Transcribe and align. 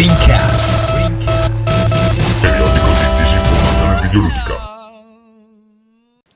Rincast. 0.00 0.96
Periodico 2.40 2.86
di 2.86 3.18
disinformazione 3.18 4.00
videoludica. 4.00 4.56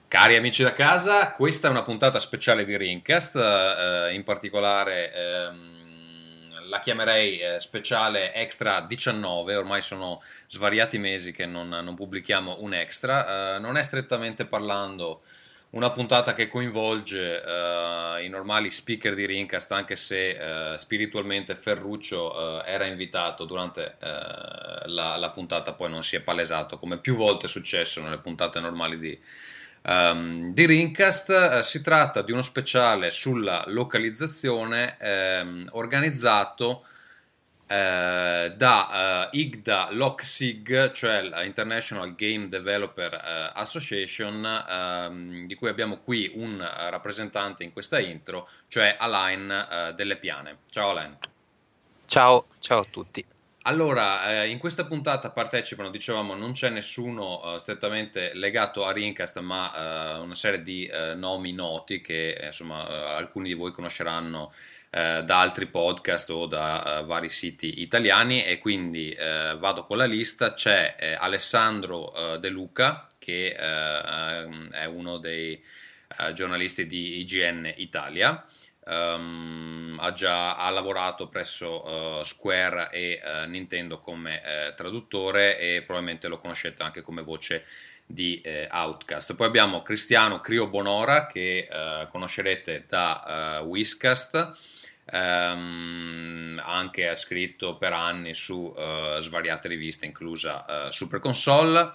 Cari 0.06 0.36
amici 0.36 0.62
da 0.62 0.74
casa, 0.74 1.32
questa 1.32 1.68
è 1.68 1.70
una 1.70 1.80
puntata 1.80 2.18
speciale 2.18 2.66
di 2.66 2.76
Rincast, 2.76 3.36
eh, 3.36 4.12
in 4.12 4.22
particolare 4.22 5.14
ehm, 5.14 6.68
la 6.68 6.80
chiamerei 6.80 7.38
eh, 7.38 7.58
speciale 7.58 8.34
extra 8.34 8.82
19, 8.82 9.56
ormai 9.56 9.80
sono 9.80 10.20
svariati 10.46 10.98
mesi 10.98 11.32
che 11.32 11.46
non, 11.46 11.70
non 11.70 11.94
pubblichiamo 11.94 12.56
un 12.58 12.74
extra, 12.74 13.54
eh, 13.54 13.58
non 13.60 13.78
è 13.78 13.82
strettamente 13.82 14.44
parlando 14.44 15.22
una 15.74 15.90
puntata 15.90 16.34
che 16.34 16.46
coinvolge 16.48 17.42
uh, 17.44 18.22
i 18.22 18.28
normali 18.28 18.70
speaker 18.70 19.14
di 19.14 19.26
Rincast, 19.26 19.72
anche 19.72 19.96
se 19.96 20.30
uh, 20.30 20.76
spiritualmente 20.76 21.56
Ferruccio 21.56 22.32
uh, 22.32 22.62
era 22.64 22.86
invitato 22.86 23.44
durante 23.44 23.96
la, 23.98 25.16
la, 25.16 25.30
puntata, 25.30 25.72
poi 25.72 25.90
non 25.90 26.02
si 26.02 26.16
è 26.16 26.20
palesato, 26.20 26.78
come 26.78 26.98
più 26.98 27.16
volte 27.16 27.46
è 27.46 27.48
successo 27.48 28.00
nelle 28.00 28.18
puntate 28.18 28.60
normali 28.60 28.98
di, 28.98 29.18
um, 29.82 30.52
di 30.52 30.66
Rincast. 30.66 31.60
si 31.60 31.82
tratta 31.82 32.22
di 32.22 32.32
uno 32.32 32.42
speciale 32.42 33.10
sulla 33.10 33.64
localizzazione 33.66 34.96
um, 35.00 35.68
organizzato 35.72 36.86
eh, 37.66 38.52
da 38.56 39.28
uh, 39.32 39.36
IGDA 39.36 39.88
LOCSIG, 39.90 40.92
cioè 40.92 41.22
l'International 41.22 42.14
Game 42.14 42.48
Developer 42.48 43.12
uh, 43.12 43.58
Association, 43.58 44.64
um, 44.68 45.46
di 45.46 45.54
cui 45.54 45.68
abbiamo 45.68 45.98
qui 45.98 46.30
un 46.34 46.58
rappresentante 46.90 47.64
in 47.64 47.72
questa 47.72 47.98
intro, 47.98 48.48
cioè 48.68 48.96
Alain 48.98 49.66
uh, 49.90 49.94
Delle 49.94 50.16
Piane. 50.16 50.58
Ciao 50.70 50.90
Alain. 50.90 51.16
Ciao, 52.06 52.46
ciao 52.60 52.80
a 52.80 52.86
tutti. 52.90 53.24
Allora, 53.66 54.42
eh, 54.42 54.50
in 54.50 54.58
questa 54.58 54.84
puntata 54.84 55.30
partecipano, 55.30 55.88
dicevamo, 55.88 56.34
non 56.34 56.52
c'è 56.52 56.68
nessuno 56.68 57.40
uh, 57.40 57.58
strettamente 57.58 58.32
legato 58.34 58.84
a 58.84 58.92
Rincast, 58.92 59.38
ma 59.40 60.18
uh, 60.18 60.22
una 60.22 60.34
serie 60.34 60.60
di 60.60 60.86
uh, 60.92 61.16
nomi 61.16 61.54
noti 61.54 62.02
che 62.02 62.38
insomma 62.44 63.16
alcuni 63.16 63.48
di 63.48 63.54
voi 63.54 63.72
conosceranno 63.72 64.52
eh, 64.96 65.24
da 65.24 65.40
altri 65.40 65.66
podcast 65.66 66.30
o 66.30 66.46
da 66.46 67.00
uh, 67.00 67.04
vari 67.04 67.28
siti 67.28 67.80
italiani 67.82 68.44
e 68.44 68.60
quindi 68.60 69.12
uh, 69.18 69.58
vado 69.58 69.86
con 69.86 69.96
la 69.96 70.04
lista. 70.04 70.54
C'è 70.54 70.94
eh, 70.96 71.14
Alessandro 71.14 72.36
De 72.38 72.48
Luca 72.48 73.08
che 73.18 73.54
è 73.54 74.84
uno 74.84 75.16
dei 75.16 75.60
giornalisti 76.34 76.86
di 76.86 77.18
IGN 77.20 77.72
Italia. 77.76 78.44
Um, 78.86 79.96
ha 79.98 80.12
già 80.12 80.56
ha 80.56 80.68
lavorato 80.68 81.28
presso 81.28 82.22
Square 82.22 82.90
e 82.92 83.20
Nintendo 83.46 83.98
come 83.98 84.42
traduttore 84.76 85.58
e 85.58 85.82
probabilmente 85.82 86.28
lo 86.28 86.38
conoscete 86.38 86.82
anche 86.82 87.00
come 87.00 87.22
voce 87.22 87.64
di 88.06 88.40
eh, 88.42 88.68
Outcast. 88.70 89.34
Poi 89.34 89.46
abbiamo 89.46 89.82
Cristiano 89.82 90.40
Crio 90.40 90.66
Bonora 90.66 91.26
che 91.26 91.66
eh, 91.70 92.08
conoscerete 92.10 92.84
da 92.86 93.60
eh, 93.60 93.64
Whiskast 93.64 94.82
Um, 95.12 96.58
anche 96.64 97.08
ha 97.08 97.14
scritto 97.14 97.76
per 97.76 97.92
anni 97.92 98.32
su 98.34 98.72
uh, 98.74 99.18
svariate 99.20 99.68
riviste, 99.68 100.06
inclusa 100.06 100.64
uh, 100.86 100.90
Super 100.90 101.20
Console. 101.20 101.92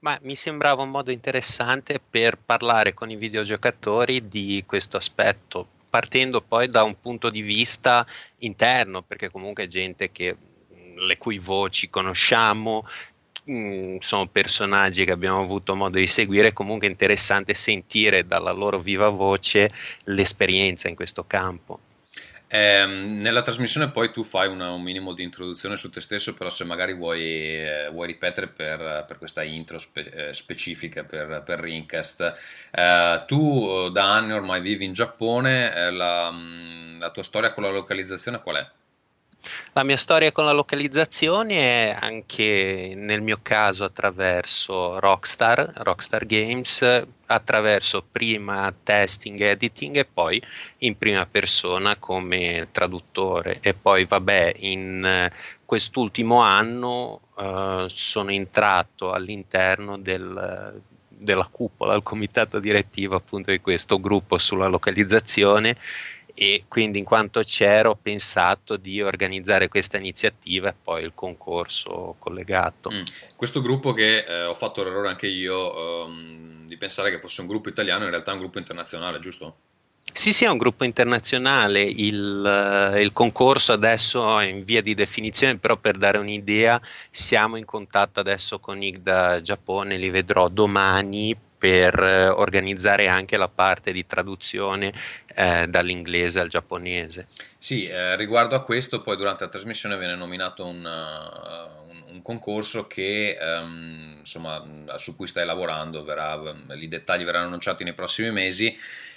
Ma 0.00 0.18
mi 0.22 0.34
sembrava 0.34 0.82
un 0.82 0.90
modo 0.90 1.10
interessante 1.10 2.00
per 2.00 2.38
parlare 2.38 2.94
con 2.94 3.10
i 3.10 3.16
videogiocatori 3.16 4.28
di 4.28 4.64
questo 4.66 4.96
aspetto, 4.96 5.68
partendo 5.90 6.40
poi 6.40 6.70
da 6.70 6.82
un 6.84 6.98
punto 6.98 7.28
di 7.28 7.42
vista 7.42 8.06
interno, 8.38 9.02
perché 9.02 9.30
comunque 9.30 9.64
è 9.64 9.68
gente 9.68 10.10
che, 10.10 10.34
le 10.96 11.18
cui 11.18 11.38
voci 11.38 11.90
conosciamo, 11.90 12.86
Mm, 13.48 13.96
sono 14.00 14.26
personaggi 14.26 15.04
che 15.04 15.12
abbiamo 15.12 15.40
avuto 15.40 15.74
modo 15.74 15.96
di 15.96 16.06
seguire, 16.06 16.48
è 16.48 16.52
comunque 16.52 16.86
interessante 16.86 17.54
sentire 17.54 18.26
dalla 18.26 18.52
loro 18.52 18.78
viva 18.78 19.08
voce 19.08 19.72
l'esperienza 20.04 20.88
in 20.88 20.94
questo 20.94 21.24
campo. 21.26 21.80
Eh, 22.52 22.84
nella 22.84 23.42
trasmissione 23.42 23.90
poi 23.90 24.10
tu 24.10 24.24
fai 24.24 24.48
una, 24.48 24.70
un 24.72 24.82
minimo 24.82 25.12
di 25.12 25.22
introduzione 25.22 25.76
su 25.76 25.88
te 25.88 26.00
stesso, 26.00 26.34
però 26.34 26.50
se 26.50 26.64
magari 26.64 26.92
vuoi, 26.94 27.22
eh, 27.22 27.88
vuoi 27.92 28.08
ripetere 28.08 28.48
per, 28.48 29.04
per, 29.06 29.18
questa 29.18 29.44
intro 29.44 29.78
spe, 29.78 30.30
eh, 30.30 30.34
specifica 30.34 31.04
per, 31.04 31.44
per 31.46 31.60
Rincast, 31.60 32.32
eh, 32.72 33.22
tu 33.26 33.88
da 33.90 34.14
anni 34.14 34.32
ormai 34.32 34.60
vivi 34.60 34.84
in 34.84 34.92
Giappone, 34.92 35.72
eh, 35.72 35.90
la, 35.92 36.30
mm, 36.32 36.98
la 36.98 37.10
tua 37.10 37.22
storia 37.22 37.52
con 37.52 37.62
la 37.62 37.70
localizzazione 37.70 38.40
qual 38.40 38.56
è? 38.56 38.79
La 39.72 39.84
mia 39.84 39.96
storia 39.96 40.32
con 40.32 40.44
la 40.44 40.52
localizzazione 40.52 41.56
è 41.56 41.96
anche 41.98 42.92
nel 42.96 43.22
mio 43.22 43.38
caso 43.40 43.84
attraverso 43.84 44.98
Rockstar, 44.98 45.72
Rockstar 45.76 46.26
Games, 46.26 47.06
attraverso 47.26 48.04
prima 48.10 48.74
testing, 48.82 49.40
editing 49.40 49.96
e 49.96 50.04
poi 50.04 50.42
in 50.78 50.98
prima 50.98 51.26
persona 51.26 51.96
come 51.96 52.68
traduttore. 52.72 53.58
E 53.60 53.74
poi 53.74 54.04
vabbè 54.04 54.54
in 54.58 55.30
quest'ultimo 55.64 56.40
anno 56.40 57.20
uh, 57.36 57.86
sono 57.88 58.30
entrato 58.32 59.12
all'interno 59.12 59.98
del, 59.98 60.82
della 61.06 61.48
cupola, 61.50 61.94
il 61.94 62.02
comitato 62.02 62.58
direttivo 62.58 63.14
appunto 63.14 63.50
di 63.52 63.60
questo 63.60 64.00
gruppo 64.00 64.36
sulla 64.36 64.66
localizzazione 64.66 65.76
e 66.34 66.64
quindi 66.68 66.98
in 66.98 67.04
quanto 67.04 67.42
c'ero 67.42 67.90
ho 67.90 67.98
pensato 68.00 68.76
di 68.76 69.00
organizzare 69.02 69.68
questa 69.68 69.96
iniziativa 69.96 70.70
e 70.70 70.74
poi 70.80 71.02
il 71.04 71.12
concorso 71.14 72.16
collegato. 72.18 72.90
Mm. 72.90 73.02
Questo 73.36 73.60
gruppo 73.60 73.92
che 73.92 74.24
eh, 74.24 74.44
ho 74.44 74.54
fatto 74.54 74.82
l'errore 74.82 75.08
anche 75.08 75.26
io 75.26 76.04
um, 76.04 76.66
di 76.66 76.76
pensare 76.76 77.10
che 77.10 77.20
fosse 77.20 77.40
un 77.40 77.46
gruppo 77.46 77.68
italiano, 77.68 78.04
in 78.04 78.10
realtà 78.10 78.30
è 78.30 78.34
un 78.34 78.40
gruppo 78.40 78.58
internazionale, 78.58 79.18
giusto? 79.18 79.56
Sì, 80.12 80.32
sì, 80.32 80.44
è 80.44 80.48
un 80.48 80.58
gruppo 80.58 80.84
internazionale, 80.84 81.82
il, 81.82 82.94
il, 82.98 83.12
concorso 83.12 83.72
adesso 83.72 84.38
è 84.40 84.46
in 84.46 84.62
via 84.62 84.82
di 84.82 84.94
definizione, 84.94 85.58
però 85.58 85.76
per 85.76 85.96
dare 85.96 86.18
un'idea 86.18 86.80
siamo 87.10 87.56
in 87.56 87.64
contatto 87.64 88.18
adesso 88.18 88.58
con 88.58 88.82
IGDA 88.82 89.40
Giappone, 89.40 89.96
li 89.96 90.10
vedrò 90.10 90.48
domani 90.48 91.36
per 91.60 92.02
eh, 92.02 92.28
organizzare 92.28 93.06
anche 93.06 93.36
la 93.36 93.48
parte 93.48 93.92
di 93.92 94.06
traduzione 94.06 94.94
eh, 95.34 95.66
dall'inglese 95.68 96.40
al 96.40 96.48
giapponese. 96.48 97.26
Sì, 97.58 97.84
eh, 97.84 98.16
riguardo 98.16 98.56
a 98.56 98.64
questo, 98.64 99.02
poi 99.02 99.18
durante 99.18 99.44
la 99.44 99.50
trasmissione 99.50 99.98
viene 99.98 100.16
nominato 100.16 100.64
un, 100.64 100.82
uh, 100.82 101.90
un, 101.90 102.02
un 102.14 102.22
concorso 102.22 102.86
che, 102.86 103.36
um, 103.38 104.16
insomma, 104.20 104.64
su 104.96 105.14
cui 105.16 105.26
stai 105.26 105.44
lavorando, 105.44 106.02
verrà, 106.02 106.40
i 106.74 106.88
dettagli 106.88 107.24
verranno 107.24 107.48
annunciati 107.48 107.84
nei 107.84 107.92
prossimi 107.92 108.30
mesi. 108.30 108.74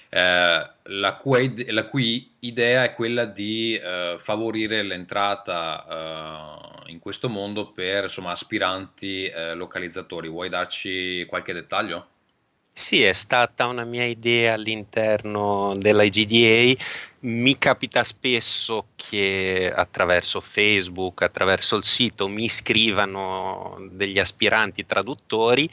Eh, 0.09 0.69
la, 0.83 1.15
cui, 1.15 1.71
la, 1.71 1.85
cui, 1.85 2.29
idea 2.39 2.83
è 2.83 2.93
quella 2.93 3.23
di 3.23 3.75
eh, 3.75 4.17
favorire 4.19 4.83
l'entrata 4.83 6.83
eh, 6.85 6.91
in 6.91 6.99
questo 6.99 7.29
mondo 7.29 7.71
per 7.71 8.03
insomma, 8.03 8.31
aspiranti 8.31 9.27
eh, 9.27 9.53
localizzatori. 9.55 10.27
Vuoi 10.27 10.49
darci 10.49 11.25
qualche 11.25 11.53
dettaglio? 11.53 12.09
Sì, 12.75 13.03
è 13.03 13.13
stata 13.13 13.67
una 13.67 13.83
mia 13.83 14.03
idea 14.05 14.53
all'interno 14.53 15.75
dell'IGDA. 15.77 16.81
Mi 17.19 17.57
capita 17.59 18.03
spesso 18.03 18.87
che 18.95 19.71
attraverso 19.73 20.41
Facebook, 20.41 21.21
attraverso 21.21 21.75
il 21.77 21.83
sito, 21.83 22.27
mi 22.27 22.49
scrivano 22.49 23.77
degli 23.91 24.17
aspiranti 24.19 24.85
traduttori 24.87 25.69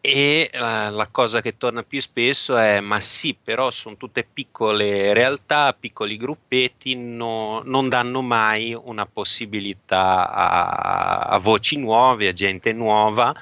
e 0.00 0.50
uh, 0.52 0.58
la 0.58 1.08
cosa 1.12 1.40
che 1.40 1.56
torna 1.56 1.82
più 1.84 2.00
spesso 2.00 2.56
è 2.56 2.80
ma 2.80 2.98
sì 3.00 3.36
però 3.40 3.70
sono 3.70 3.96
tutte 3.96 4.24
piccole 4.24 5.14
realtà 5.14 5.72
piccoli 5.74 6.16
gruppetti 6.16 6.96
no, 6.96 7.62
non 7.64 7.88
danno 7.88 8.20
mai 8.20 8.74
una 8.74 9.06
possibilità 9.06 10.28
a, 10.32 11.18
a 11.28 11.38
voci 11.38 11.78
nuove 11.78 12.26
a 12.28 12.32
gente 12.32 12.72
nuova 12.72 13.32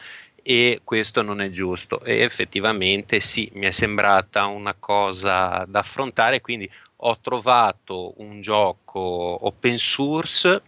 e 0.42 0.80
questo 0.84 1.22
non 1.22 1.40
è 1.40 1.50
giusto 1.50 2.00
e 2.02 2.20
effettivamente 2.20 3.20
sì, 3.20 3.50
mi 3.54 3.66
è 3.66 3.70
sembrata 3.70 4.46
una 4.46 4.74
cosa 4.78 5.64
da 5.68 5.80
affrontare, 5.80 6.40
quindi 6.40 6.70
ho 7.02 7.18
trovato 7.20 8.14
un 8.18 8.40
gioco 8.40 9.00
open 9.00 9.78
source, 9.78 10.62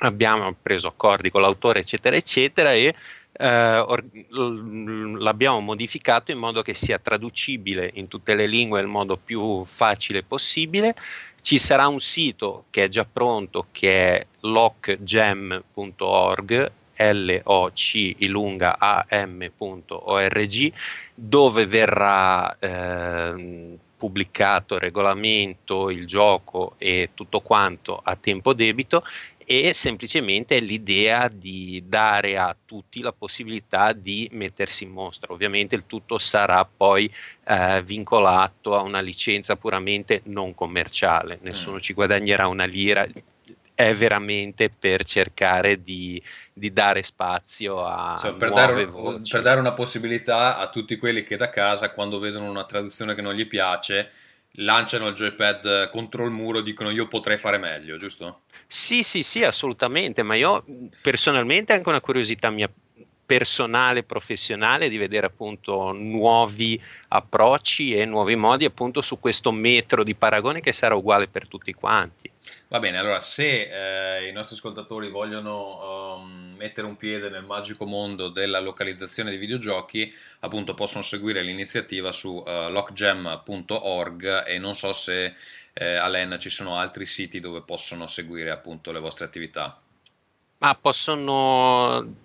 abbiamo 0.00 0.54
preso 0.60 0.88
accordi 0.88 1.30
con 1.30 1.40
l'autore 1.40 1.80
eccetera 1.80 2.16
eccetera 2.16 2.72
e 2.72 2.94
eh, 3.38 3.78
or- 3.78 4.04
l'abbiamo 5.18 5.60
modificato 5.60 6.30
in 6.30 6.38
modo 6.38 6.62
che 6.62 6.74
sia 6.74 6.98
traducibile 6.98 7.90
in 7.94 8.08
tutte 8.08 8.34
le 8.34 8.46
lingue 8.46 8.80
nel 8.80 8.88
modo 8.88 9.16
più 9.16 9.64
facile 9.64 10.22
possibile. 10.22 10.94
Ci 11.40 11.58
sarà 11.58 11.86
un 11.86 12.00
sito 12.00 12.64
che 12.70 12.84
è 12.84 12.88
già 12.88 13.04
pronto 13.10 13.66
che 13.70 14.18
è 14.18 14.26
lockgem.org 14.40 15.64
LOC 16.96 17.94
ilunga 18.18 18.78
am.org 18.78 20.72
dove 21.14 21.66
verrà 21.66 22.58
eh, 22.58 23.78
pubblicato 23.96 24.74
il 24.74 24.80
regolamento, 24.80 25.90
il 25.90 26.06
gioco 26.06 26.74
e 26.78 27.10
tutto 27.14 27.40
quanto 27.40 28.00
a 28.02 28.16
tempo 28.16 28.52
debito 28.52 29.02
e 29.48 29.72
semplicemente 29.72 30.58
l'idea 30.58 31.28
di 31.28 31.84
dare 31.86 32.36
a 32.36 32.54
tutti 32.66 33.00
la 33.00 33.12
possibilità 33.12 33.92
di 33.92 34.28
mettersi 34.32 34.82
in 34.82 34.90
mostra. 34.90 35.32
Ovviamente 35.32 35.76
il 35.76 35.86
tutto 35.86 36.18
sarà 36.18 36.64
poi 36.64 37.10
eh, 37.44 37.80
vincolato 37.84 38.74
a 38.74 38.82
una 38.82 39.00
licenza 39.00 39.54
puramente 39.54 40.22
non 40.24 40.52
commerciale, 40.52 41.38
nessuno 41.42 41.76
mm. 41.76 41.80
ci 41.80 41.92
guadagnerà 41.94 42.48
una 42.48 42.64
lira, 42.64 43.06
è 43.76 43.94
veramente 43.94 44.70
per 44.70 45.04
cercare 45.04 45.82
di, 45.82 46.20
di 46.50 46.72
dare 46.72 47.02
spazio 47.02 47.84
a 47.84 48.16
cioè, 48.18 48.32
per, 48.32 48.50
dare, 48.50 48.86
per 48.86 49.42
dare 49.42 49.60
una 49.60 49.74
possibilità 49.74 50.56
a 50.56 50.70
tutti 50.70 50.96
quelli 50.96 51.22
che 51.22 51.36
da 51.36 51.50
casa 51.50 51.90
quando 51.90 52.18
vedono 52.18 52.48
una 52.48 52.64
traduzione 52.64 53.14
che 53.14 53.20
non 53.20 53.34
gli 53.34 53.46
piace 53.46 54.10
lanciano 54.58 55.08
il 55.08 55.14
joypad 55.14 55.90
contro 55.90 56.24
il 56.24 56.30
muro 56.30 56.60
e 56.60 56.62
dicono 56.62 56.88
io 56.90 57.06
potrei 57.06 57.36
fare 57.36 57.58
meglio, 57.58 57.98
giusto? 57.98 58.44
Sì, 58.66 59.02
sì, 59.02 59.22
sì, 59.22 59.44
assolutamente, 59.44 60.22
ma 60.22 60.36
io 60.36 60.64
personalmente 61.02 61.74
anche 61.74 61.90
una 61.90 62.00
curiosità 62.00 62.48
mia 62.48 62.70
personale, 63.26 64.04
professionale, 64.04 64.88
di 64.88 64.96
vedere 64.96 65.26
appunto 65.26 65.92
nuovi 65.92 66.80
approcci 67.08 67.94
e 67.94 68.04
nuovi 68.04 68.36
modi 68.36 68.64
appunto 68.64 69.00
su 69.00 69.18
questo 69.18 69.50
metro 69.50 70.04
di 70.04 70.14
paragone 70.14 70.60
che 70.60 70.72
sarà 70.72 70.94
uguale 70.94 71.26
per 71.26 71.48
tutti 71.48 71.74
quanti. 71.74 72.30
Va 72.68 72.78
bene, 72.78 72.98
allora 72.98 73.20
se 73.20 74.18
eh, 74.18 74.28
i 74.28 74.32
nostri 74.32 74.56
ascoltatori 74.56 75.10
vogliono 75.10 76.14
um, 76.16 76.54
mettere 76.56 76.86
un 76.86 76.96
piede 76.96 77.28
nel 77.28 77.44
magico 77.44 77.84
mondo 77.84 78.28
della 78.28 78.60
localizzazione 78.60 79.30
di 79.30 79.36
videogiochi, 79.36 80.12
appunto 80.40 80.74
possono 80.74 81.02
seguire 81.02 81.42
l'iniziativa 81.42 82.12
su 82.12 82.36
uh, 82.36 82.70
lockgem.org 82.70 84.46
e 84.46 84.58
non 84.58 84.74
so 84.74 84.92
se 84.92 85.34
eh, 85.72 85.94
Alen 85.96 86.38
ci 86.38 86.50
sono 86.50 86.76
altri 86.76 87.06
siti 87.06 87.40
dove 87.40 87.62
possono 87.62 88.06
seguire 88.06 88.50
appunto 88.50 88.92
le 88.92 89.00
vostre 89.00 89.26
attività. 89.26 89.78
Ma 90.58 90.74
possono 90.74 92.24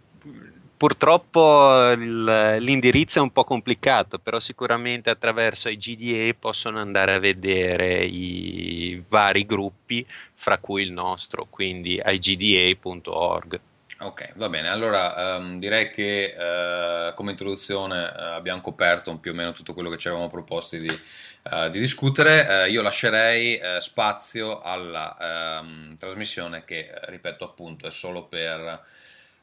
Purtroppo 0.81 1.93
l'indirizzo 1.93 3.19
è 3.19 3.21
un 3.21 3.29
po' 3.31 3.43
complicato, 3.43 4.17
però 4.17 4.39
sicuramente 4.39 5.11
attraverso 5.11 5.69
i 5.69 5.77
GDA 5.77 6.33
possono 6.39 6.79
andare 6.79 7.13
a 7.13 7.19
vedere 7.19 8.03
i 8.03 8.99
vari 9.07 9.45
gruppi, 9.45 10.03
fra 10.33 10.57
cui 10.57 10.81
il 10.81 10.91
nostro, 10.91 11.45
quindi 11.51 12.01
igda.org. 12.03 13.59
Ok, 13.99 14.31
va 14.33 14.49
bene. 14.49 14.69
Allora 14.69 15.37
um, 15.37 15.59
direi 15.59 15.91
che 15.91 16.33
uh, 16.35 17.13
come 17.13 17.29
introduzione 17.29 18.03
uh, 18.03 18.19
abbiamo 18.33 18.61
coperto 18.61 19.15
più 19.17 19.33
o 19.33 19.35
meno 19.35 19.51
tutto 19.51 19.75
quello 19.75 19.91
che 19.91 19.99
ci 19.99 20.07
eravamo 20.07 20.31
proposti 20.31 20.79
di, 20.79 20.99
uh, 21.43 21.69
di 21.69 21.77
discutere. 21.77 22.67
io 22.71 22.81
lascerei 22.81 23.61
spazio 23.77 24.61
alla 24.61 25.59
um, 25.61 25.95
trasmissione 25.95 26.65
che, 26.65 26.91
ripeto 27.01 27.45
appunto, 27.45 27.85
è 27.85 27.91
solo 27.91 28.23
per 28.23 28.83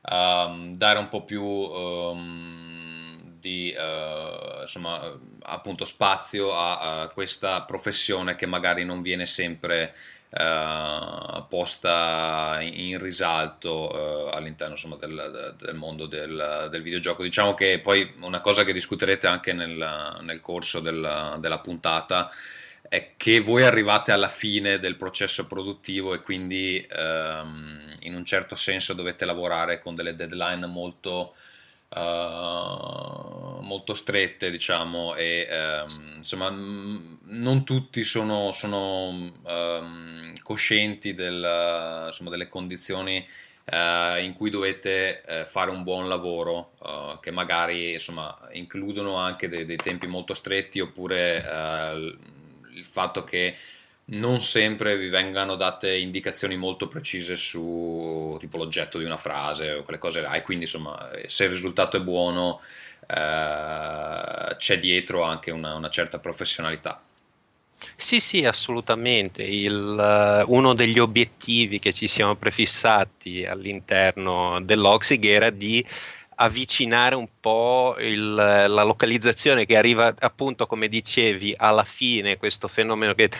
um, 0.02 0.76
dare 0.76 0.98
un 0.98 1.08
po' 1.08 1.24
più 1.24 1.42
um, 1.42 2.68
di 3.40 3.74
uh, 3.76 4.62
insomma, 4.62 5.16
appunto 5.42 5.84
spazio 5.84 6.54
a, 6.54 7.00
a, 7.00 7.08
questa 7.08 7.62
professione 7.62 8.34
che 8.34 8.46
magari 8.46 8.84
non 8.84 9.00
viene 9.00 9.26
sempre 9.26 9.94
uh, 10.30 11.46
posta 11.48 12.58
in 12.60 12.98
risalto 13.00 13.90
uh, 13.90 14.34
all'interno 14.34 14.74
insomma, 14.74 14.96
del, 14.96 15.54
del, 15.56 15.74
mondo 15.74 16.06
del, 16.06 16.68
del, 16.70 16.82
videogioco. 16.82 17.22
Diciamo 17.22 17.54
che 17.54 17.78
poi 17.78 18.14
una 18.20 18.40
cosa 18.40 18.64
che 18.64 18.72
discuterete 18.72 19.26
anche 19.26 19.52
nel, 19.52 20.18
nel 20.22 20.40
corso 20.40 20.80
del, 20.80 21.36
della 21.38 21.58
puntata 21.60 22.30
è 22.88 23.12
che 23.16 23.40
voi 23.40 23.64
arrivate 23.64 24.12
alla 24.12 24.28
fine 24.28 24.78
del 24.78 24.96
processo 24.96 25.46
produttivo 25.46 26.14
e 26.14 26.20
quindi 26.20 26.84
ehm, 26.88 27.94
in 28.00 28.14
un 28.14 28.24
certo 28.24 28.56
senso 28.56 28.94
dovete 28.94 29.26
lavorare 29.26 29.80
con 29.80 29.94
delle 29.94 30.14
deadline 30.14 30.64
molto, 30.66 31.34
uh, 31.88 33.60
molto 33.60 33.92
strette, 33.92 34.50
diciamo, 34.50 35.14
e 35.16 35.46
ehm, 35.50 35.84
insomma 36.16 36.48
non 36.48 37.62
tutti 37.64 38.02
sono, 38.02 38.52
sono 38.52 39.08
um, 39.42 40.32
coscienti 40.42 41.12
del, 41.12 42.06
insomma, 42.06 42.30
delle 42.30 42.48
condizioni 42.48 43.26
Uh, 43.70 44.18
in 44.22 44.32
cui 44.32 44.48
dovete 44.48 45.22
uh, 45.28 45.44
fare 45.44 45.70
un 45.70 45.82
buon 45.82 46.08
lavoro 46.08 46.72
uh, 46.78 47.20
che 47.20 47.30
magari 47.30 47.92
insomma, 47.92 48.34
includono 48.52 49.16
anche 49.16 49.46
dei, 49.46 49.66
dei, 49.66 49.76
tempi 49.76 50.06
molto 50.06 50.32
stretti 50.32 50.80
oppure 50.80 51.44
il 51.94 52.18
fatto 52.90 53.24
che 53.24 53.56
non 54.10 54.40
sempre 54.40 54.96
vi 54.96 55.08
vengano 55.08 55.54
date 55.54 55.94
indicazioni 55.96 56.56
molto 56.56 56.88
precise 56.88 57.36
su 57.36 58.36
tipo 58.40 58.56
l'oggetto 58.56 58.98
di 58.98 59.04
una 59.04 59.18
frase 59.18 59.72
o 59.72 59.82
quelle 59.82 59.98
cose 59.98 60.22
là 60.22 60.32
e 60.32 60.42
quindi 60.42 60.64
insomma 60.64 61.10
se 61.26 61.44
il 61.44 61.50
risultato 61.50 61.98
è 61.98 62.00
buono 62.00 62.60
eh, 63.10 64.56
c'è 64.56 64.78
dietro 64.78 65.22
anche 65.22 65.50
una, 65.50 65.74
una, 65.74 65.88
certa 65.88 66.18
professionalità. 66.18 67.00
Sì, 67.96 68.20
sì, 68.20 68.44
assolutamente. 68.44 69.42
Il, 69.42 70.44
uno 70.46 70.74
degli 70.74 70.98
obiettivi 70.98 71.78
che 71.78 71.92
ci 71.92 72.06
siamo 72.06 72.34
prefissati 72.34 73.46
all'interno 73.46 74.60
dell'Oxig 74.62 75.24
era 75.24 75.48
di 75.48 75.84
avvicinare 76.40 77.14
un 77.14 77.28
po' 77.40 77.96
il, 77.98 78.34
la 78.34 78.84
localizzazione 78.84 79.66
che 79.66 79.76
arriva 79.76 80.14
appunto 80.18 80.66
come 80.66 80.88
dicevi 80.88 81.54
alla 81.56 81.84
fine 81.84 82.36
questo 82.36 82.68
fenomeno 82.68 83.14
che 83.14 83.30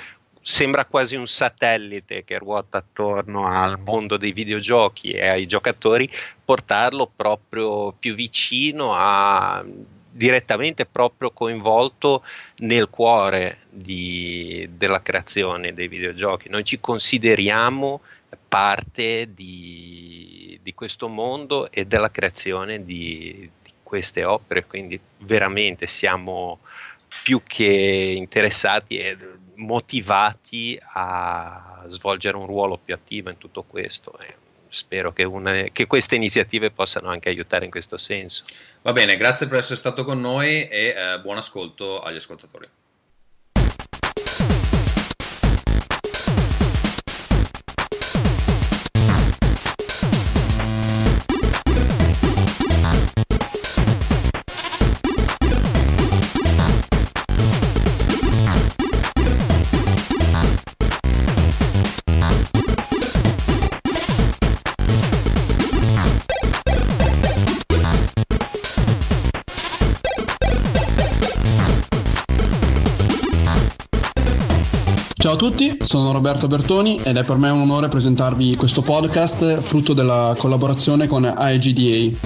sembra 0.40 0.84
quasi 0.84 1.14
un 1.14 1.26
satellite 1.26 2.24
che 2.24 2.38
ruota 2.38 2.78
attorno 2.78 3.46
al 3.46 3.78
mondo 3.78 4.16
dei 4.16 4.32
videogiochi 4.32 5.10
e 5.10 5.28
ai 5.28 5.46
giocatori 5.46 6.08
portarlo 6.44 7.10
proprio 7.14 7.92
più 7.92 8.14
vicino 8.14 8.94
a 8.94 9.64
direttamente 10.10 10.84
proprio 10.84 11.30
coinvolto 11.30 12.24
nel 12.58 12.88
cuore 12.90 13.58
di, 13.70 14.68
della 14.72 15.00
creazione 15.00 15.74
dei 15.74 15.86
videogiochi. 15.86 16.48
Noi 16.48 16.64
ci 16.64 16.80
consideriamo 16.80 18.00
parte 18.48 19.32
di, 19.32 20.38
di 20.62 20.74
questo 20.74 21.08
mondo 21.08 21.70
e 21.70 21.84
della 21.86 22.10
creazione 22.10 22.84
di, 22.84 23.50
di 23.62 23.72
queste 23.82 24.24
opere, 24.24 24.66
quindi 24.66 25.00
veramente 25.18 25.86
siamo 25.86 26.60
più 27.22 27.42
che 27.42 28.14
interessati 28.16 28.98
e 28.98 29.16
motivati 29.56 30.78
a 30.92 31.84
svolgere 31.88 32.36
un 32.36 32.46
ruolo 32.46 32.78
più 32.78 32.94
attivo 32.94 33.30
in 33.30 33.38
tutto 33.38 33.62
questo. 33.62 34.16
spero 34.68 35.12
che, 35.12 35.24
una, 35.24 35.64
che 35.72 35.86
queste 35.86 36.14
iniziative 36.14 36.70
possano 36.70 37.08
anche 37.08 37.28
aiutare 37.28 37.64
in 37.64 37.70
questo 37.70 37.96
senso. 37.96 38.44
Va 38.82 38.92
bene, 38.92 39.16
grazie 39.16 39.46
per 39.46 39.58
essere 39.58 39.76
stato 39.76 40.04
con 40.04 40.20
noi 40.20 40.68
e 40.68 40.94
eh, 40.96 41.20
buon 41.20 41.38
ascolto 41.38 42.00
agli 42.00 42.16
ascoltatori. 42.16 42.68
Tutti, 75.38 75.78
sono 75.83 76.11
Roberto 76.11 76.49
Bertoni 76.49 77.00
ed 77.00 77.16
è 77.16 77.23
per 77.23 77.37
me 77.37 77.49
un 77.49 77.61
onore 77.61 77.87
presentarvi 77.87 78.57
questo 78.57 78.83
podcast 78.83 79.61
frutto 79.61 79.92
della 79.95 80.35
collaborazione 80.37 81.07
con 81.07 81.25
AEGDA. 81.25 82.16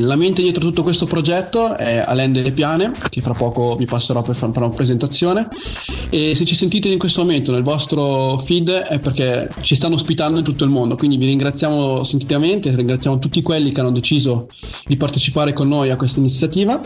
La 0.00 0.16
mente 0.16 0.42
dietro 0.42 0.60
tutto 0.60 0.82
questo 0.82 1.06
progetto 1.06 1.76
è 1.76 2.02
Alain 2.04 2.32
Delle 2.32 2.50
Piane, 2.50 2.90
che 3.08 3.20
fra 3.20 3.32
poco 3.32 3.76
vi 3.76 3.84
passerò 3.84 4.22
per 4.22 4.34
fare 4.34 4.52
una 4.56 4.68
presentazione. 4.70 5.46
E 6.10 6.34
se 6.34 6.44
ci 6.44 6.56
sentite 6.56 6.88
in 6.88 6.98
questo 6.98 7.22
momento 7.22 7.52
nel 7.52 7.62
vostro 7.62 8.36
feed 8.38 8.68
è 8.68 8.98
perché 8.98 9.48
ci 9.60 9.76
stanno 9.76 9.94
ospitando 9.94 10.38
in 10.38 10.44
tutto 10.44 10.64
il 10.64 10.70
mondo. 10.70 10.96
Quindi 10.96 11.16
vi 11.16 11.26
ringraziamo 11.26 12.02
sentitamente, 12.02 12.74
ringraziamo 12.74 13.20
tutti 13.20 13.40
quelli 13.40 13.70
che 13.70 13.80
hanno 13.80 13.92
deciso 13.92 14.48
di 14.84 14.96
partecipare 14.96 15.52
con 15.52 15.68
noi 15.68 15.90
a 15.90 15.96
questa 15.96 16.18
iniziativa 16.18 16.80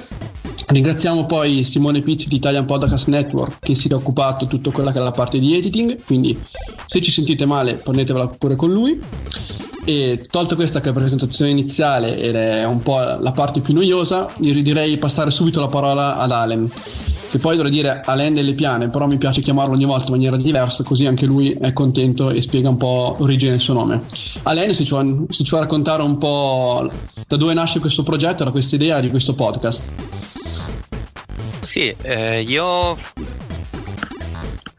Ringraziamo 0.66 1.26
poi 1.26 1.62
Simone 1.62 2.00
Pizzi 2.00 2.28
di 2.28 2.36
Italian 2.36 2.64
Podcast 2.64 3.08
Network 3.08 3.58
che 3.60 3.74
si 3.74 3.88
è 3.88 3.92
occupato 3.92 4.44
di 4.44 4.50
tutta 4.50 4.70
quella 4.70 4.92
che 4.92 4.98
è 4.98 5.02
la 5.02 5.10
parte 5.10 5.38
di 5.38 5.54
editing, 5.54 6.02
quindi 6.04 6.38
se 6.86 7.02
ci 7.02 7.10
sentite 7.10 7.44
male 7.44 7.74
prendetevela 7.74 8.28
pure 8.28 8.56
con 8.56 8.72
lui. 8.72 9.00
E 9.86 10.26
tolta 10.30 10.54
questa 10.54 10.80
che 10.80 10.88
è 10.88 10.92
la 10.92 10.98
presentazione 10.98 11.50
iniziale 11.50 12.16
ed 12.18 12.34
è 12.34 12.64
un 12.64 12.80
po' 12.80 12.98
la 12.98 13.32
parte 13.32 13.60
più 13.60 13.74
noiosa, 13.74 14.26
io 14.40 14.62
direi 14.62 14.96
passare 14.96 15.30
subito 15.30 15.60
la 15.60 15.66
parola 15.66 16.16
ad 16.16 16.30
Allen, 16.30 16.70
che 17.30 17.38
poi 17.38 17.56
dovrei 17.56 17.70
dire 17.70 18.00
Alain 18.02 18.32
delle 18.32 18.54
piane, 18.54 18.88
però 18.88 19.06
mi 19.06 19.18
piace 19.18 19.42
chiamarlo 19.42 19.74
ogni 19.74 19.84
volta 19.84 20.06
in 20.06 20.12
maniera 20.12 20.38
diversa, 20.38 20.84
così 20.84 21.04
anche 21.04 21.26
lui 21.26 21.50
è 21.52 21.74
contento 21.74 22.30
e 22.30 22.40
spiega 22.40 22.70
un 22.70 22.78
po' 22.78 23.16
l'origine 23.18 23.50
del 23.50 23.60
suo 23.60 23.74
nome. 23.74 24.04
Alain, 24.44 24.72
se 24.72 24.84
ci, 24.84 24.90
vuoi, 24.90 25.26
se 25.28 25.44
ci 25.44 25.50
vuoi 25.50 25.62
raccontare 25.62 26.02
un 26.02 26.16
po' 26.16 26.90
da 27.26 27.36
dove 27.36 27.52
nasce 27.52 27.80
questo 27.80 28.02
progetto, 28.02 28.44
da 28.44 28.50
questa 28.50 28.76
idea 28.76 29.00
di 29.00 29.10
questo 29.10 29.34
podcast. 29.34 29.88
Sì, 31.64 31.94
eh, 32.02 32.42
io 32.42 32.94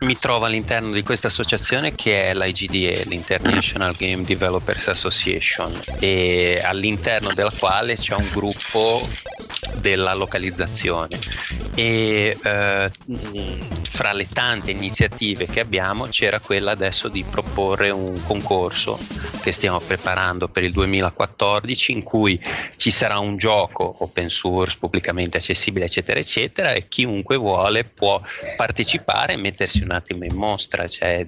mi 0.01 0.17
trovo 0.19 0.45
all'interno 0.45 0.91
di 0.91 1.01
questa 1.01 1.27
associazione 1.27 1.95
che 1.95 2.29
è 2.29 2.35
l'IGDA, 2.35 3.09
l'International 3.09 3.95
Game 3.97 4.23
Developers 4.23 4.89
Association, 4.89 5.73
e 5.99 6.61
all'interno 6.63 7.33
della 7.33 7.51
quale 7.57 7.97
c'è 7.97 8.13
un 8.13 8.29
gruppo 8.31 9.01
della 9.79 10.13
localizzazione. 10.13 11.19
E 11.75 12.37
eh, 12.41 12.91
fra 13.95 14.13
le 14.13 14.27
tante 14.27 14.71
iniziative 14.71 15.45
che 15.45 15.59
abbiamo 15.59 16.05
c'era 16.05 16.39
quella 16.39 16.71
adesso 16.71 17.07
di 17.07 17.23
proporre 17.23 17.89
un 17.89 18.21
concorso 18.23 18.97
che 19.41 19.51
stiamo 19.51 19.79
preparando 19.79 20.47
per 20.47 20.63
il 20.63 20.71
2014 20.71 21.91
in 21.91 22.03
cui 22.03 22.39
ci 22.75 22.89
sarà 22.89 23.19
un 23.19 23.37
gioco 23.37 23.95
open 23.99 24.29
source 24.29 24.77
pubblicamente 24.79 25.37
accessibile 25.37 25.85
eccetera 25.85 26.19
eccetera 26.19 26.73
e 26.73 26.87
chiunque 26.87 27.37
vuole 27.37 27.83
può 27.83 28.21
partecipare 28.55 29.33
e 29.33 29.37
mettersi 29.37 29.83
un 29.83 29.91
attimo 29.91 30.25
in 30.25 30.35
mostra. 30.35 30.87
Cioè, 30.87 31.27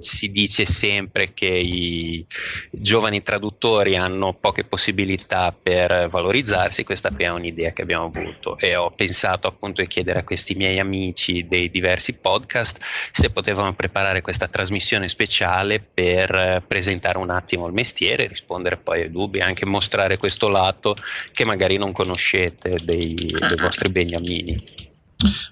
si 0.00 0.30
dice 0.30 0.66
sempre 0.66 1.32
che 1.32 1.46
i 1.46 2.24
giovani 2.70 3.22
traduttori 3.22 3.96
hanno 3.96 4.34
poche 4.34 4.64
possibilità 4.64 5.54
per 5.60 6.08
valorizzarsi 6.08 6.84
questa 6.84 7.10
è 7.16 7.28
un'idea 7.28 7.72
che 7.72 7.82
abbiamo 7.86 8.06
avuto 8.06 8.58
e 8.58 8.74
ho 8.74 8.90
pensato 8.90 9.46
appunto 9.46 9.80
di 9.80 9.86
chiedere 9.86 10.18
a 10.18 10.24
questi 10.24 10.54
miei 10.54 10.80
amici 10.80 11.46
dei 11.46 11.70
diversi 11.70 12.14
podcast 12.14 12.80
se 13.12 13.30
potevano 13.30 13.72
preparare 13.74 14.20
questa 14.20 14.48
trasmissione 14.48 15.08
speciale 15.08 15.80
per 15.80 16.34
eh, 16.34 16.62
presentare 16.66 17.18
un 17.18 17.30
attimo 17.30 17.66
il 17.66 17.72
mestiere, 17.72 18.26
rispondere 18.26 18.76
poi 18.76 19.02
ai 19.02 19.10
dubbi, 19.10 19.38
anche 19.38 19.64
mostrare 19.64 20.16
questo 20.16 20.48
lato 20.48 20.96
che 21.32 21.44
magari 21.44 21.76
non 21.76 21.92
conoscete 21.92 22.76
dei, 22.82 23.14
dei 23.14 23.56
vostri 23.56 23.90
beniamini. 23.90 24.85